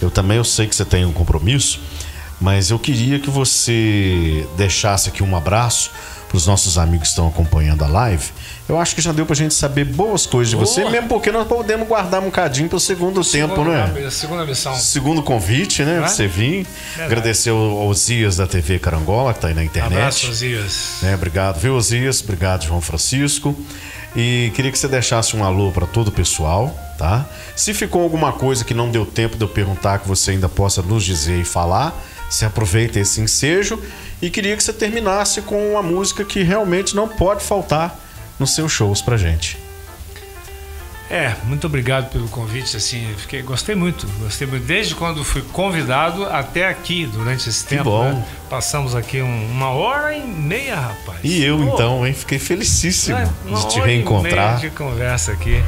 Eu 0.00 0.10
também 0.10 0.36
eu 0.36 0.44
sei 0.44 0.66
que 0.66 0.74
você 0.74 0.84
tem 0.84 1.04
um 1.04 1.12
compromisso, 1.12 1.80
mas 2.40 2.70
eu 2.70 2.78
queria 2.78 3.18
que 3.18 3.30
você 3.30 4.46
deixasse 4.56 5.08
aqui 5.08 5.22
um 5.22 5.34
abraço 5.36 5.90
para 6.28 6.36
os 6.36 6.46
nossos 6.46 6.78
amigos 6.78 7.02
que 7.02 7.08
estão 7.08 7.28
acompanhando 7.28 7.84
a 7.84 7.86
live. 7.86 8.24
Eu 8.68 8.78
acho 8.78 8.94
que 8.94 9.02
já 9.02 9.12
deu 9.12 9.26
pra 9.26 9.36
gente 9.36 9.52
saber 9.54 9.84
boas 9.84 10.24
coisas 10.26 10.50
de 10.50 10.56
você, 10.56 10.82
mesmo 10.88 11.08
porque 11.08 11.30
nós 11.30 11.46
podemos 11.46 11.86
guardar 11.86 12.22
um 12.22 12.30
cadinho 12.30 12.68
pro 12.68 12.80
segundo 12.80 13.22
tempo, 13.22 13.62
né? 13.64 14.10
Segunda- 14.10 14.46
missão. 14.46 14.74
Segundo 14.74 15.22
convite, 15.22 15.82
né? 15.84 15.98
Pra 15.98 16.06
é? 16.06 16.08
você 16.08 16.26
vir. 16.26 16.66
Agradecer 16.98 17.50
ao 17.50 17.86
Osias 17.86 18.36
da 18.36 18.46
TV 18.46 18.78
Carangola, 18.78 19.34
que 19.34 19.40
tá 19.40 19.48
aí 19.48 19.54
na 19.54 19.62
internet. 19.62 19.94
Abraço, 19.94 20.30
Osias. 20.30 20.98
né? 21.02 21.14
Obrigado, 21.14 21.60
viu, 21.60 21.74
Osias? 21.76 22.22
Obrigado, 22.22 22.64
João 22.64 22.80
Francisco. 22.80 23.54
E 24.14 24.52
queria 24.54 24.70
que 24.70 24.78
você 24.78 24.88
deixasse 24.88 25.36
um 25.36 25.44
alô 25.44 25.70
para 25.70 25.86
todo 25.86 26.08
o 26.08 26.12
pessoal, 26.12 26.74
tá? 26.98 27.24
Se 27.56 27.72
ficou 27.72 28.02
alguma 28.02 28.32
coisa 28.32 28.64
que 28.64 28.74
não 28.74 28.90
deu 28.90 29.06
tempo 29.06 29.36
de 29.36 29.44
eu 29.44 29.48
perguntar, 29.48 30.00
que 30.00 30.08
você 30.08 30.32
ainda 30.32 30.48
possa 30.48 30.82
nos 30.82 31.04
dizer 31.04 31.40
e 31.40 31.44
falar, 31.44 31.94
se 32.28 32.44
aproveita 32.44 32.98
esse 32.98 33.20
ensejo. 33.20 33.82
E 34.20 34.30
queria 34.30 34.56
que 34.56 34.62
você 34.62 34.72
terminasse 34.72 35.40
com 35.42 35.72
uma 35.72 35.82
música 35.82 36.24
que 36.24 36.42
realmente 36.42 36.94
não 36.94 37.08
pode 37.08 37.42
faltar 37.42 37.98
nos 38.38 38.54
seus 38.54 38.70
shows 38.70 39.00
pra 39.00 39.16
gente. 39.16 39.61
É, 41.14 41.34
muito 41.44 41.66
obrigado 41.66 42.10
pelo 42.10 42.26
convite, 42.28 42.74
assim, 42.74 43.06
fiquei, 43.18 43.42
gostei 43.42 43.74
muito, 43.74 44.06
gostei 44.18 44.46
muito. 44.46 44.64
Desde 44.64 44.94
quando 44.94 45.22
fui 45.22 45.42
convidado 45.42 46.24
até 46.24 46.66
aqui, 46.66 47.04
durante 47.04 47.50
esse 47.50 47.66
tempo, 47.66 47.84
bom. 47.84 48.04
né? 48.12 48.24
Passamos 48.48 48.94
aqui 48.94 49.20
um- 49.20 49.50
uma 49.52 49.68
hora 49.68 50.16
e 50.16 50.22
meia, 50.26 50.74
rapaz. 50.76 51.18
E 51.22 51.44
eu, 51.44 51.58
Pô, 51.58 51.64
então, 51.74 52.06
hein? 52.06 52.14
Fiquei 52.14 52.38
felicíssimo 52.38 53.18
né? 53.18 53.28
Uma 53.44 53.58
de 53.58 53.68
te 53.68 53.80
hora 53.80 53.92
e 53.92 53.96
reencontrar. 53.96 54.46
meia 54.56 54.56
de 54.60 54.70
conversa 54.70 55.32
aqui. 55.32 55.62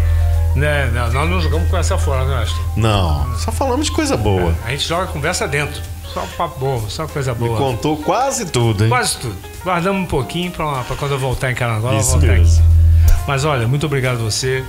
Né? 0.57 0.87
Não, 0.95 1.13
nós 1.13 1.29
não 1.29 1.41
jogamos 1.43 1.67
conversa 1.67 1.99
fora, 1.99 2.25
né, 2.25 2.43
Aston? 2.43 2.63
Não, 2.77 3.37
só 3.39 3.53
falamos 3.53 3.85
de 3.87 3.93
coisa 3.93 4.17
boa. 4.17 4.57
A 4.65 4.71
gente 4.71 4.89
joga 4.89 5.09
conversa 5.09 5.47
dentro. 5.47 5.83
Só 6.13 6.25
papo 6.39 6.59
boa, 6.61 6.89
só 6.89 7.07
coisa 7.07 7.35
Me 7.35 7.41
boa. 7.41 7.59
contou 7.59 7.97
quase 7.99 8.47
tudo, 8.47 8.85
hein? 8.85 8.89
Quase 8.89 9.19
tudo. 9.19 9.37
Guardamos 9.63 10.03
um 10.03 10.07
pouquinho 10.07 10.51
pra 10.53 10.85
quando 10.97 11.11
eu 11.13 11.19
voltar 11.19 11.51
em 11.51 11.55
Carangola, 11.55 11.99
Isso 12.01 12.13
voltar 12.13 12.29
mesmo. 12.29 12.63
aqui. 12.65 13.15
Mas 13.27 13.45
olha, 13.45 13.67
muito 13.69 13.85
obrigado 13.85 14.15
a 14.21 14.23
você. 14.23 14.63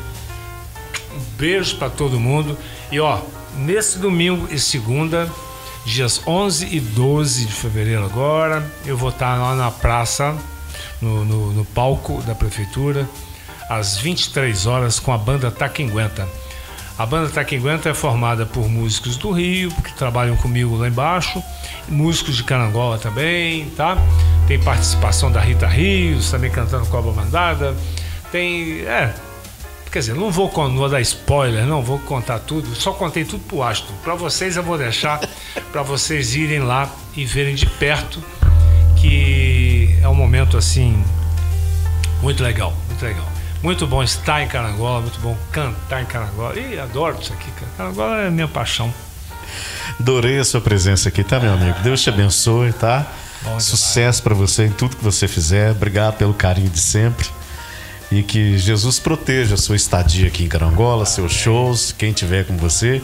Beijo 1.38 1.78
pra 1.78 1.90
todo 1.90 2.20
mundo. 2.20 2.58
E 2.92 3.00
ó, 3.00 3.20
nesse 3.58 4.00
domingo 4.00 4.48
e 4.52 4.60
segunda, 4.60 5.30
dias 5.86 6.22
11 6.26 6.76
e 6.76 6.80
12 6.80 7.46
de 7.46 7.54
fevereiro 7.54 8.04
agora, 8.04 8.66
eu 8.86 8.98
vou 8.98 9.10
estar 9.10 9.38
lá 9.38 9.56
na 9.56 9.70
praça, 9.70 10.36
no, 11.02 11.24
no, 11.24 11.52
no 11.52 11.66
palco 11.66 12.22
da 12.24 12.34
prefeitura, 12.34 13.08
às 13.70 13.98
23 13.98 14.66
horas, 14.66 15.00
com 15.00 15.12
a 15.14 15.18
banda 15.18 15.52
Taquinguenta. 15.52 16.28
A 16.98 17.06
banda 17.06 17.30
Taquinguenta 17.30 17.90
é 17.90 17.94
formada 17.94 18.46
por 18.46 18.70
músicos 18.70 19.18
do 19.18 19.32
Rio, 19.32 19.70
que 19.70 19.94
trabalham 19.96 20.38
comigo 20.38 20.78
lá 20.78 20.88
embaixo, 20.88 21.44
músicos 21.90 22.38
de 22.38 22.44
Carangola 22.44 22.98
também, 22.98 23.70
tá? 23.72 23.98
Tem 24.48 24.58
participação 24.58 25.30
da 25.30 25.42
Rita 25.42 25.68
Rios, 25.68 26.32
também 26.32 26.50
cantando 26.50 26.86
com 26.86 26.98
a 26.98 27.02
bandada. 27.02 27.76
Tem, 28.32 28.82
é, 28.86 29.14
Quer 29.96 30.00
dizer, 30.00 30.16
não 30.16 30.30
vou, 30.30 30.52
não 30.54 30.76
vou 30.76 30.90
dar 30.90 31.00
spoiler, 31.00 31.66
não 31.66 31.82
vou 31.82 31.98
contar 32.00 32.40
tudo. 32.40 32.76
Só 32.76 32.92
contei 32.92 33.24
tudo 33.24 33.42
pro 33.46 33.64
Astro. 33.64 33.94
Para 34.04 34.14
vocês 34.14 34.58
eu 34.58 34.62
vou 34.62 34.78
deixar 34.78 35.22
para 35.72 35.84
vocês 35.84 36.36
irem 36.36 36.60
lá 36.60 36.94
e 37.16 37.24
verem 37.24 37.56
de 37.56 37.66
perto 37.66 38.22
que 38.98 39.98
é 40.02 40.10
um 40.10 40.14
momento 40.14 40.58
assim 40.58 41.02
muito 42.22 42.44
legal, 42.44 42.74
muito 42.90 43.06
legal. 43.06 43.26
Muito 43.64 43.88
bom 43.88 44.04
estar 44.04 44.42
em 44.42 44.50
Carangola, 44.50 45.00
muito 45.00 45.18
bom 45.22 45.38
cantar 45.50 46.02
em 46.02 46.06
Carangola. 46.06 46.60
Ih, 46.60 46.78
adoro 46.78 47.18
isso 47.22 47.32
aqui, 47.32 47.50
cara. 47.52 47.72
Carangola 47.78 48.18
é 48.24 48.30
minha 48.30 48.50
paixão. 48.50 48.94
Adorei 49.98 50.38
a 50.40 50.44
sua 50.44 50.60
presença 50.60 51.08
aqui, 51.08 51.24
tá, 51.24 51.40
meu 51.40 51.54
amigo? 51.54 51.80
Deus 51.80 52.02
te 52.02 52.10
abençoe, 52.10 52.74
tá? 52.74 53.10
Sucesso 53.60 54.22
para 54.22 54.36
você 54.36 54.66
em 54.66 54.72
tudo 54.72 54.98
que 54.98 55.04
você 55.06 55.26
fizer. 55.26 55.72
Obrigado 55.72 56.18
pelo 56.18 56.34
carinho 56.34 56.70
de 56.70 56.82
sempre. 56.82 57.30
E 58.16 58.24
que 58.24 58.58
Jesus 58.58 58.98
proteja 58.98 59.56
a 59.56 59.58
sua 59.58 59.76
estadia 59.76 60.28
aqui 60.28 60.46
em 60.46 60.48
Carangola, 60.48 61.06
seus 61.06 61.34
shows, 61.34 61.92
quem 61.98 62.14
tiver 62.14 62.46
com 62.46 62.56
você, 62.56 63.02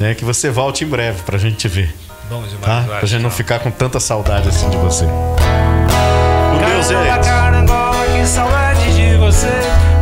né? 0.00 0.14
Que 0.14 0.24
você 0.24 0.48
volte 0.48 0.84
em 0.84 0.86
breve 0.86 1.20
pra 1.22 1.36
gente 1.36 1.56
te 1.56 1.68
ver. 1.68 1.94
Bom 2.30 2.42
demais, 2.44 2.86
Tá? 2.86 2.96
Pra 2.98 3.06
gente 3.06 3.20
não 3.22 3.30
ficar 3.30 3.58
com 3.58 3.70
tanta 3.70 4.00
saudade 4.00 4.48
assim 4.48 4.70
de 4.70 4.78
você. 4.78 5.04
Meu 5.04 6.60
Carangola, 6.60 6.82
jeito. 6.82 7.24
carangola, 7.26 8.06
que 8.06 8.26
saudade 8.26 8.94
de 8.94 9.16
você. 9.18 9.52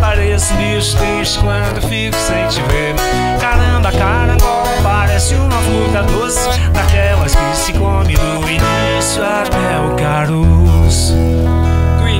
Pareço 0.01 0.55
bicho 0.55 0.97
triste 0.97 1.41
quando 1.41 1.81
fico 1.89 2.17
sem 2.17 2.47
te 2.47 2.63
ver. 2.71 2.95
Caramba, 3.41 3.91
carangola, 3.91 4.69
parece 4.81 5.35
uma 5.35 5.59
fruta 5.59 6.03
doce. 6.05 6.49
Daquelas 6.73 7.35
que 7.35 7.57
se 7.57 7.73
come 7.73 8.15
do 8.15 8.49
início 8.49 9.25
até 9.25 9.81
o 9.81 9.97
caroço. 9.97 11.36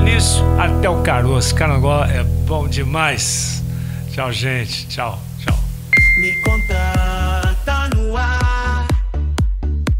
Início 0.07 0.41
até 0.57 0.89
o 0.89 1.01
caroço. 1.03 1.53
Carangola 1.53 2.09
é 2.09 2.23
bom 2.23 2.65
demais. 2.65 3.61
Tchau, 4.09 4.31
gente. 4.31 4.87
Tchau, 4.87 5.19
tchau. 5.39 5.59
Me 6.21 6.41
conta, 6.43 7.55
tá 7.65 7.89
no 7.93 8.15
ar. 8.15 8.87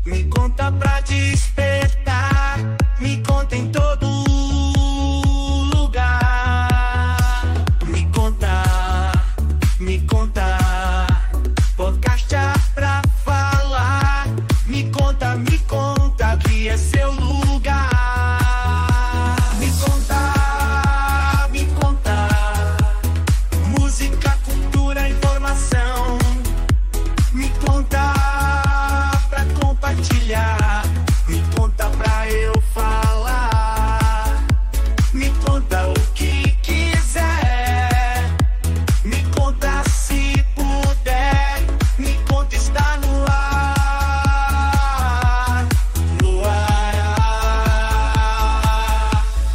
Me 0.05 0.23
conta 0.23 0.71
pra 0.71 1.01
despertar. 1.01 2.57
Me 3.01 3.17
conta 3.17 3.57
em 3.57 3.67
todo 3.67 4.06